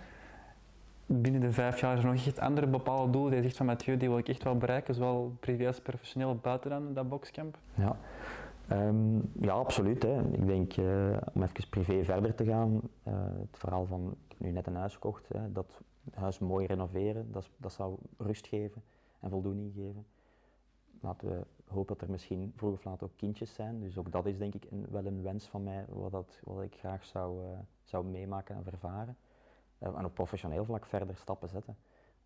binnen 1.07 1.41
de 1.41 1.53
vijf 1.53 1.81
jaar 1.81 1.97
is 1.97 2.05
er 2.05 2.11
nog 2.11 2.27
echt 2.27 2.39
andere 2.39 2.67
bepaalde 2.67 3.13
doelen. 3.13 3.33
Die 3.33 3.43
zegt 3.43 3.57
van 3.57 3.67
Mathieu, 3.67 3.97
die 3.97 4.09
wil 4.09 4.19
ik 4.19 4.29
echt 4.29 4.43
wel 4.43 4.57
bereiken, 4.57 4.95
zowel 4.95 5.37
privé 5.41 5.67
als 5.67 5.81
professioneel 5.81 6.37
buiten 6.37 6.71
dan 6.71 6.95
dat 6.95 7.09
boxcamp? 7.09 7.59
Ja, 7.75 7.97
um, 8.73 9.31
ja 9.41 9.53
absoluut. 9.53 10.03
Hè. 10.03 10.21
Ik 10.33 10.47
denk, 10.47 10.77
uh, 10.77 11.17
om 11.35 11.43
even 11.43 11.69
privé 11.71 12.05
verder 12.05 12.35
te 12.35 12.45
gaan, 12.45 12.81
uh, 13.09 13.15
het 13.41 13.59
verhaal 13.59 13.87
van, 13.87 14.17
ik 14.25 14.29
heb 14.29 14.41
nu 14.41 14.51
net 14.51 14.67
een 14.67 14.77
huis 14.77 14.95
gekocht, 14.95 15.29
hè, 15.29 15.53
dat 15.53 15.83
huis 16.15 16.39
mooi 16.39 16.67
renoveren, 16.67 17.33
dat, 17.33 17.51
dat 17.57 17.73
zou 17.73 17.97
rust 18.17 18.47
geven 18.47 18.83
en 19.21 19.31
voldoening 19.31 19.73
geven. 19.75 20.07
Laten 21.01 21.29
we 21.29 21.47
hopen 21.67 21.95
dat 21.95 22.07
er 22.07 22.11
misschien 22.11 22.53
vroeg 22.57 22.73
of 22.73 22.85
laat 22.85 23.03
ook 23.03 23.17
kindjes 23.17 23.55
zijn, 23.55 23.81
dus 23.81 23.99
ook 23.99 24.13
dat 24.13 24.27
is 24.27 24.39
denk 24.39 24.55
ik 24.55 24.67
een, 24.71 24.87
wel 24.91 25.07
een 25.07 25.23
wens 25.23 25.47
van 25.47 25.63
mij, 25.63 25.85
wat, 25.89 26.11
dat, 26.11 26.41
wat 26.45 26.63
ik 26.63 26.75
graag 26.75 27.05
zou, 27.05 27.43
uh, 27.43 27.49
zou 27.85 28.05
meemaken 28.05 28.57
en 28.57 28.63
vervaren. 28.63 29.17
Eh, 29.79 29.99
en 29.99 30.05
op 30.05 30.15
professioneel 30.15 30.65
vlak 30.65 30.87
verder 30.87 31.17
stappen 31.17 31.49
zetten. 31.49 31.77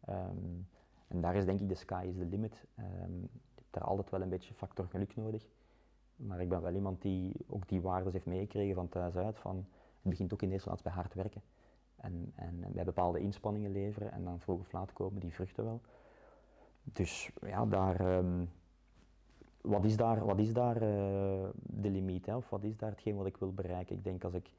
Ehm, 0.00 0.60
en 1.08 1.20
daar 1.20 1.34
is 1.34 1.44
denk 1.44 1.60
ik 1.60 1.68
de 1.68 1.74
sky 1.74 2.04
is 2.08 2.16
the 2.16 2.24
limit. 2.24 2.64
Um, 2.78 3.20
je 3.20 3.54
hebt 3.54 3.72
daar 3.72 3.84
altijd 3.84 4.10
wel 4.10 4.22
een 4.22 4.28
beetje 4.28 4.54
factor 4.54 4.86
geluk 4.86 5.16
nodig. 5.16 5.46
Maar 6.16 6.40
ik 6.40 6.48
ben 6.48 6.62
wel 6.62 6.74
iemand 6.74 7.02
die 7.02 7.32
ook 7.46 7.68
die 7.68 7.80
waarden 7.80 8.12
heeft 8.12 8.26
meegekregen 8.26 8.74
van 8.74 8.88
thuis 8.88 9.16
uit. 9.16 9.38
Van, 9.38 9.56
het 9.56 10.10
begint 10.10 10.32
ook 10.32 10.42
in 10.42 10.50
eerste 10.50 10.66
plaats 10.66 10.82
bij 10.82 10.92
hard 10.92 11.14
werken. 11.14 11.42
En, 11.96 12.32
en 12.34 12.64
bij 12.72 12.84
bepaalde 12.84 13.20
inspanningen 13.20 13.70
leveren 13.70 14.12
en 14.12 14.24
dan 14.24 14.40
vroeg 14.40 14.60
of 14.60 14.72
laat 14.72 14.92
komen 14.92 15.20
die 15.20 15.34
vruchten 15.34 15.64
wel. 15.64 15.80
Dus 16.82 17.30
ja, 17.40 17.66
daar, 17.66 18.16
um, 18.16 18.50
wat 19.60 19.84
is 19.84 19.96
daar, 19.96 20.24
wat 20.24 20.38
is 20.38 20.52
daar 20.52 20.76
uh, 20.76 21.48
de 21.56 21.90
limiet? 21.90 22.26
Hè? 22.26 22.36
Of 22.36 22.50
wat 22.50 22.64
is 22.64 22.76
daar 22.76 22.90
hetgeen 22.90 23.16
wat 23.16 23.26
ik 23.26 23.36
wil 23.36 23.52
bereiken? 23.52 23.96
Ik 23.96 24.04
denk 24.04 24.24
als 24.24 24.34
ik 24.34 24.50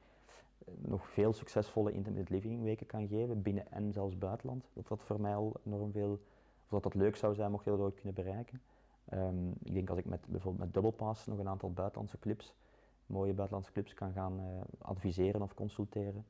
nog 0.77 1.09
veel 1.09 1.33
succesvolle 1.33 1.91
intermittent 1.91 2.29
living 2.29 2.63
weken 2.63 2.85
kan 2.85 3.07
geven, 3.07 3.41
binnen 3.41 3.71
en 3.71 3.93
zelfs 3.93 4.17
buitenland. 4.17 4.69
Dat 4.73 4.87
dat 4.87 5.03
voor 5.03 5.21
mij 5.21 5.35
al 5.35 5.53
enorm 5.65 5.91
veel, 5.91 6.11
of 6.63 6.69
dat 6.69 6.83
dat 6.83 6.93
leuk 6.93 7.15
zou 7.15 7.33
zijn 7.33 7.51
mocht 7.51 7.63
je 7.63 7.69
dat 7.69 7.79
ooit 7.79 7.95
kunnen 7.95 8.13
bereiken. 8.13 8.61
Um, 9.13 9.53
ik 9.63 9.73
denk 9.73 9.89
als 9.89 9.99
ik 9.99 10.05
met 10.05 10.19
bijvoorbeeld 10.27 10.63
met 10.63 10.73
Double 10.73 11.07
nog 11.25 11.39
een 11.39 11.47
aantal 11.47 11.71
buitenlandse 11.71 12.19
clubs, 12.19 12.53
mooie 13.05 13.33
buitenlandse 13.33 13.71
clubs 13.71 13.93
kan 13.93 14.11
gaan 14.11 14.39
uh, 14.39 14.61
adviseren 14.77 15.41
of 15.41 15.53
consulteren. 15.53 16.25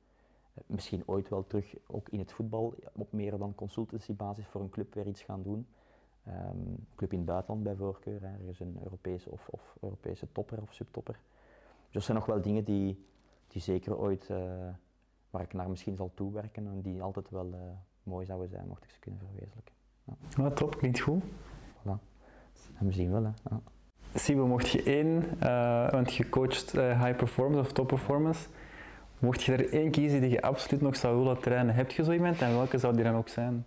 Uh, 0.54 0.64
misschien 0.66 1.04
ooit 1.06 1.30
wel 1.30 1.48
terug 1.48 1.76
ook 1.88 2.10
in 2.10 2.20
het 2.20 2.32
voetbal 2.32 2.74
op 2.92 3.12
meer 3.12 3.38
dan 3.38 3.56
consultancybasis 3.56 4.48
voor 4.48 4.62
een 4.62 4.70
club 4.70 4.94
weer 4.94 5.08
iets 5.08 5.22
gaan 5.22 5.44
doen. 5.44 5.68
Um, 6.28 6.88
club 6.96 7.12
in 7.12 7.18
het 7.18 7.28
buitenland 7.28 7.64
bij 7.64 7.76
voorkeur, 7.76 8.24
ergens 8.24 8.60
een 8.60 8.78
Europese 8.84 9.30
of, 9.30 9.48
of 9.50 9.78
Europese 9.80 10.28
topper 10.32 10.62
of 10.62 10.74
subtopper. 10.74 11.20
Dus 11.84 11.94
dat 11.94 12.04
zijn 12.04 12.18
nog 12.18 12.26
wel 12.26 12.42
dingen 12.42 12.64
die, 12.64 13.06
die 13.52 13.62
zeker 13.62 13.98
ooit, 13.98 14.28
uh, 14.32 14.38
waar 15.30 15.42
ik 15.42 15.54
naar 15.54 15.70
misschien 15.70 15.96
zal 15.96 16.12
toewerken 16.14 16.68
en 16.68 16.82
die 16.82 17.02
altijd 17.02 17.30
wel 17.30 17.48
uh, 17.48 17.60
mooi 18.04 18.26
zouden 18.26 18.50
zijn 18.50 18.68
mocht 18.68 18.84
ik 18.84 18.90
ze 18.90 19.00
kunnen 19.00 19.20
verwezenlijken. 19.20 19.74
Ja, 20.04 20.14
ja 20.44 20.50
top, 20.50 20.78
klinkt 20.78 21.00
goed. 21.00 21.24
Voilà. 21.80 22.00
En 22.80 22.86
we 22.86 22.92
zien 22.92 23.12
wel. 23.12 23.24
Hè. 23.24 23.32
Ja. 23.50 23.62
Sibo, 24.14 24.48
mocht 24.48 24.70
je 24.70 24.84
één, 24.84 25.24
uh, 25.44 25.90
want 25.90 26.14
je 26.14 26.30
coacht 26.30 26.72
high 26.72 27.16
performance 27.16 27.60
of 27.60 27.72
top 27.72 27.88
performance, 27.88 28.48
mocht 29.20 29.44
je 29.44 29.54
er 29.54 29.74
één 29.74 29.92
kiezen 29.92 30.22
die 30.22 30.30
je 30.30 30.42
absoluut 30.42 30.82
nog 30.82 30.96
zou 30.96 31.18
willen 31.18 31.40
trainen, 31.40 31.76
heb 31.76 31.92
je 31.92 32.04
zo 32.04 32.12
iemand 32.12 32.42
en 32.42 32.56
welke 32.56 32.78
zou 32.78 32.96
die 32.96 33.04
dan 33.04 33.16
ook 33.16 33.30
zijn? 33.30 33.66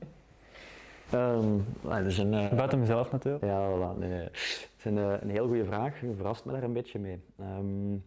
Um, 1.15 1.65
dus 1.81 2.19
een, 2.19 2.32
uh, 2.32 2.52
Buiten 2.52 2.78
mezelf 2.78 3.12
natuurlijk. 3.12 3.44
Ja, 3.44 3.69
voilà. 3.69 3.98
Nee, 3.98 4.09
nee. 4.09 4.23
Het 4.23 4.74
is 4.78 4.85
een, 4.85 4.97
een 4.97 5.31
heel 5.31 5.47
goede 5.47 5.65
vraag. 5.65 6.01
Je 6.01 6.15
verrast 6.15 6.44
me 6.44 6.52
daar 6.52 6.62
een 6.62 6.73
beetje 6.73 6.98
mee. 6.98 7.20
Um, 7.40 8.05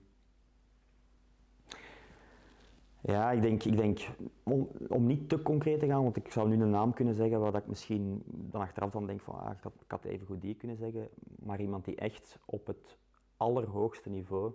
Ja, 3.07 3.31
ik 3.31 3.41
denk, 3.41 3.63
ik 3.63 3.77
denk 3.77 4.09
om, 4.43 4.69
om 4.87 5.05
niet 5.05 5.29
te 5.29 5.41
concreet 5.41 5.79
te 5.79 5.85
gaan, 5.85 6.03
want 6.03 6.15
ik 6.15 6.31
zou 6.31 6.47
nu 6.47 6.61
een 6.61 6.69
naam 6.69 6.93
kunnen 6.93 7.13
zeggen 7.13 7.39
waar 7.39 7.55
ik 7.55 7.67
misschien 7.67 8.23
dan 8.25 8.61
achteraf 8.61 8.91
dan 8.91 9.05
denk 9.05 9.21
van 9.21 9.39
ah, 9.39 9.51
ik, 9.51 9.63
had, 9.87 10.05
ik 10.05 10.11
even 10.11 10.27
goed 10.27 10.41
die 10.41 10.55
kunnen 10.55 10.77
zeggen, 10.77 11.09
maar 11.39 11.61
iemand 11.61 11.85
die 11.85 11.95
echt 11.95 12.39
op 12.45 12.67
het 12.67 12.97
allerhoogste 13.37 14.09
niveau 14.09 14.53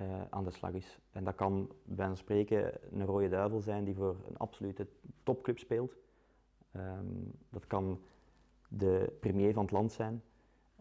uh, 0.00 0.22
aan 0.30 0.44
de 0.44 0.50
slag 0.50 0.72
is. 0.72 0.98
En 1.10 1.24
dat 1.24 1.34
kan 1.34 1.70
bij 1.82 2.06
een 2.06 2.16
spreken 2.16 2.72
een 2.92 3.06
rode 3.06 3.28
duivel 3.28 3.60
zijn 3.60 3.84
die 3.84 3.94
voor 3.94 4.16
een 4.28 4.36
absolute 4.36 4.86
topclub 5.22 5.58
speelt. 5.58 5.96
Um, 6.76 7.32
dat 7.50 7.66
kan 7.66 8.00
de 8.68 9.16
premier 9.20 9.52
van 9.52 9.62
het 9.62 9.72
land 9.72 9.92
zijn. 9.92 10.22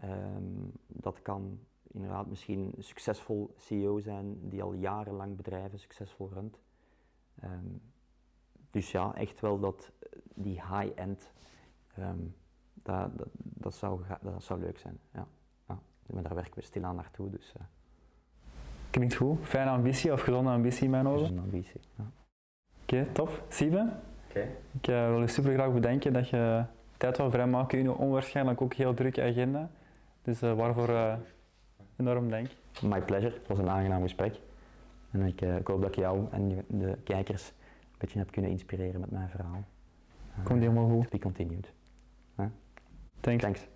Um, 0.03 0.71
dat 0.87 1.21
kan 1.21 1.59
inderdaad 1.91 2.27
misschien 2.27 2.73
een 2.75 2.83
succesvol 2.83 3.53
CEO 3.57 3.99
zijn 3.99 4.49
die 4.49 4.63
al 4.63 4.73
jarenlang 4.73 5.35
bedrijven 5.35 5.79
succesvol 5.79 6.29
runt. 6.33 6.59
Um, 7.43 7.81
dus 8.71 8.91
ja, 8.91 9.15
echt 9.15 9.39
wel 9.39 9.59
dat, 9.59 9.91
die 10.35 10.53
high-end, 10.53 11.31
um, 11.99 12.35
dat, 12.73 13.17
dat, 13.17 13.27
dat, 13.37 13.75
zou, 13.75 14.01
dat 14.21 14.43
zou 14.43 14.59
leuk 14.59 14.77
zijn. 14.77 14.99
Ja. 15.13 15.27
ja. 15.67 15.79
Maar 16.05 16.23
daar 16.23 16.35
werken 16.35 16.55
we 16.55 16.61
stilaan 16.61 16.95
naartoe. 16.95 17.29
Dus, 17.29 17.53
uh. 17.57 17.63
Klinkt 18.89 19.15
goed. 19.15 19.37
Fijne 19.41 19.69
ambitie 19.69 20.11
of 20.13 20.21
gezonde 20.21 20.49
ambitie 20.49 20.83
in 20.83 20.89
mijn 20.89 21.07
ogen? 21.07 21.19
Gezonde 21.19 21.41
ambitie, 21.41 21.81
ja. 21.97 22.11
Oké, 22.83 22.95
okay, 22.95 23.13
top. 23.13 23.43
Siebe? 23.49 23.91
Okay. 24.29 24.55
Ik 24.71 24.87
uh, 24.87 25.07
wil 25.07 25.19
je 25.21 25.27
super 25.27 25.53
graag 25.53 25.73
bedanken 25.73 26.13
dat 26.13 26.29
je 26.29 26.65
tijd 26.97 27.17
wil 27.17 27.29
vrijmaken 27.29 27.77
in 27.77 27.83
je 27.83 27.97
onwaarschijnlijk 27.97 28.61
ook 28.61 28.73
heel 28.73 28.93
drukke 28.93 29.21
agenda. 29.21 29.69
Dus 30.21 30.43
uh, 30.43 30.53
waarvoor 30.53 30.89
uh, 30.89 31.15
enorm 31.95 32.29
dank. 32.29 32.47
My 32.81 33.01
pleasure. 33.01 33.33
Het 33.33 33.47
was 33.47 33.57
een 33.57 33.69
aangenaam 33.69 34.01
gesprek. 34.01 34.39
En 35.13 35.21
ik, 35.21 35.41
uh, 35.41 35.55
ik, 35.55 35.67
hoop 35.67 35.81
dat 35.81 35.89
ik 35.89 35.95
jou 35.95 36.27
en 36.31 36.65
de 36.67 36.97
kijkers 37.03 37.47
een 37.47 37.97
beetje 37.97 38.19
heb 38.19 38.31
kunnen 38.31 38.51
inspireren 38.51 38.99
met 38.99 39.11
mijn 39.11 39.29
verhaal. 39.29 39.63
Komt 40.43 40.59
helemaal 40.59 40.89
goed. 40.89 41.03
To 41.03 41.09
be 41.09 41.19
continued. 41.19 41.73
Thanks. 43.19 43.43
Thanks. 43.43 43.67